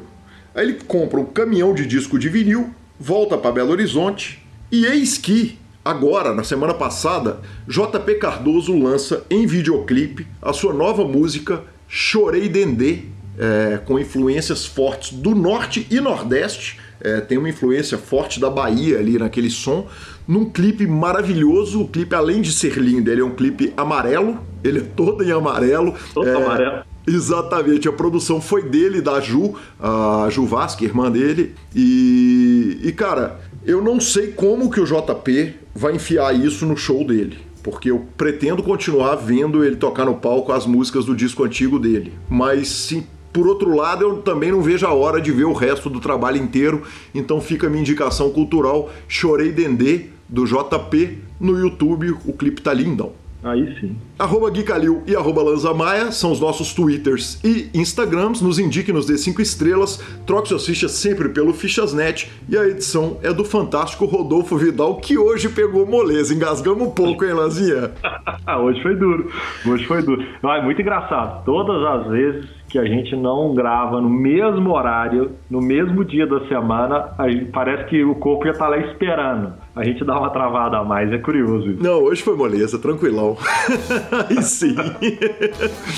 Aí 0.55 0.67
ele 0.67 0.79
compra 0.87 1.19
um 1.19 1.25
caminhão 1.25 1.73
de 1.73 1.85
disco 1.85 2.19
de 2.19 2.29
vinil, 2.29 2.73
volta 2.99 3.37
para 3.37 3.51
Belo 3.51 3.71
Horizonte 3.71 4.42
e 4.73 4.85
eis 4.85 5.17
que 5.17 5.57
Agora, 5.85 6.33
na 6.33 6.45
semana 6.45 6.73
passada, 6.73 7.41
JP 7.67 8.15
Cardoso 8.15 8.73
lança 8.73 9.25
em 9.29 9.45
videoclipe 9.45 10.25
a 10.41 10.53
sua 10.53 10.71
nova 10.71 11.03
música 11.03 11.61
Chorei 11.89 12.47
Dendê, 12.47 12.99
é, 13.37 13.81
com 13.85 13.99
influências 13.99 14.65
fortes 14.65 15.11
do 15.11 15.35
norte 15.35 15.85
e 15.91 15.99
nordeste. 15.99 16.79
É, 17.01 17.19
tem 17.19 17.37
uma 17.37 17.49
influência 17.49 17.97
forte 17.97 18.39
da 18.39 18.49
Bahia 18.49 18.97
ali 18.97 19.19
naquele 19.19 19.49
som, 19.49 19.87
num 20.25 20.49
clipe 20.49 20.87
maravilhoso. 20.87 21.81
O 21.81 21.87
clipe, 21.89 22.15
além 22.15 22.41
de 22.41 22.53
ser 22.53 22.77
lindo, 22.77 23.11
ele 23.11 23.19
é 23.19 23.25
um 23.25 23.35
clipe 23.35 23.73
amarelo, 23.75 24.39
ele 24.63 24.79
é 24.79 24.83
todo 24.95 25.21
em 25.21 25.33
amarelo. 25.33 25.93
Todo 26.13 26.29
é, 26.29 26.33
amarelo. 26.33 26.83
Exatamente, 27.05 27.89
a 27.89 27.91
produção 27.91 28.39
foi 28.39 28.63
dele, 28.63 29.01
da 29.01 29.19
Ju, 29.19 29.55
a 29.77 30.29
Ju 30.31 30.45
Vasque, 30.45 30.85
irmã 30.85 31.11
dele. 31.11 31.53
E, 31.75 32.79
e, 32.81 32.91
cara, 32.93 33.41
eu 33.65 33.81
não 33.81 33.99
sei 33.99 34.27
como 34.27 34.69
que 34.69 34.79
o 34.79 34.85
JP 34.85 35.53
vai 35.73 35.95
enfiar 35.95 36.33
isso 36.33 36.65
no 36.65 36.75
show 36.75 37.05
dele. 37.05 37.37
Porque 37.61 37.89
eu 37.89 38.05
pretendo 38.17 38.61
continuar 38.61 39.15
vendo 39.15 39.63
ele 39.63 39.77
tocar 39.77 40.05
no 40.05 40.15
palco 40.15 40.51
as 40.51 40.65
músicas 40.65 41.05
do 41.05 41.15
disco 41.15 41.43
antigo 41.45 41.79
dele. 41.79 42.11
Mas 42.29 42.67
sim, 42.67 43.05
por 43.31 43.47
outro 43.47 43.73
lado, 43.73 44.03
eu 44.03 44.17
também 44.17 44.51
não 44.51 44.61
vejo 44.61 44.85
a 44.85 44.93
hora 44.93 45.21
de 45.21 45.31
ver 45.31 45.45
o 45.45 45.53
resto 45.53 45.89
do 45.89 46.01
trabalho 46.01 46.37
inteiro. 46.37 46.83
Então 47.15 47.39
fica 47.39 47.67
a 47.67 47.69
minha 47.69 47.81
indicação 47.81 48.29
cultural 48.31 48.91
Chorei 49.07 49.51
Dendê, 49.51 50.07
do 50.27 50.45
JP, 50.45 51.19
no 51.39 51.57
YouTube. 51.57 52.11
O 52.25 52.33
clipe 52.33 52.61
tá 52.61 52.73
lindão. 52.73 53.13
Aí 53.43 53.77
sim. 53.79 53.97
Arroba 54.17 54.49
Gui 54.49 54.63
Calil 54.63 55.03
e 55.05 55.15
arroba 55.15 55.43
Lanza 55.43 55.73
Maia 55.73 56.11
são 56.11 56.31
os 56.31 56.39
nossos 56.39 56.73
Twitters 56.73 57.39
e 57.43 57.69
Instagrams. 57.73 58.41
Nos 58.41 58.57
indique, 58.57 58.93
nos 58.93 59.05
dê 59.05 59.17
5 59.17 59.41
estrelas. 59.41 59.97
Troque 60.25 60.47
suas 60.47 60.65
fichas 60.65 60.91
sempre 60.91 61.29
pelo 61.29 61.53
Fichasnet. 61.53 62.31
E 62.47 62.57
a 62.57 62.65
edição 62.65 63.17
é 63.21 63.33
do 63.33 63.43
fantástico 63.43 64.05
Rodolfo 64.05 64.57
Vidal, 64.57 64.97
que 64.97 65.17
hoje 65.17 65.49
pegou 65.49 65.85
moleza. 65.85 66.33
Engasgamos 66.33 66.87
um 66.87 66.91
pouco, 66.91 67.25
hein, 67.25 67.33
Lanzinha? 67.33 67.91
hoje 68.61 68.81
foi 68.81 68.95
duro. 68.95 69.29
Hoje 69.67 69.85
foi 69.85 70.01
duro. 70.01 70.23
é 70.43 70.61
muito 70.61 70.81
engraçado. 70.81 71.43
Todas 71.43 71.83
as 71.83 72.07
vezes 72.07 72.45
que 72.73 72.79
a 72.79 72.85
gente 72.85 73.15
não 73.15 73.53
grava 73.53 74.01
no 74.01 74.09
mesmo 74.09 74.71
horário, 74.71 75.33
no 75.47 75.61
mesmo 75.61 76.03
dia 76.03 76.25
da 76.25 76.39
semana, 76.47 77.13
gente, 77.29 77.45
parece 77.51 77.85
que 77.85 78.03
o 78.03 78.15
corpo 78.15 78.47
já 78.47 78.53
tá 78.53 78.67
lá 78.67 78.79
esperando. 78.79 79.53
A 79.75 79.83
gente 79.83 80.03
dá 80.03 80.17
uma 80.17 80.31
travada 80.31 80.79
a 80.79 80.83
mais, 80.83 81.13
é 81.13 81.19
curioso 81.19 81.69
isso. 81.69 81.83
Não, 81.83 82.01
hoje 82.01 82.23
foi 82.23 82.35
moleza, 82.35 82.79
tranquilão. 82.79 83.37
Aí 84.27 84.41
sim. 84.41 84.75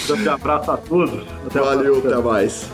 Então, 0.03 0.17
um 0.17 0.35
abraço 0.35 0.69
a 0.69 0.75
todos. 0.75 1.23
Até 1.47 1.61
Valeu, 1.61 1.99
até 1.99 2.17
mais. 2.17 2.69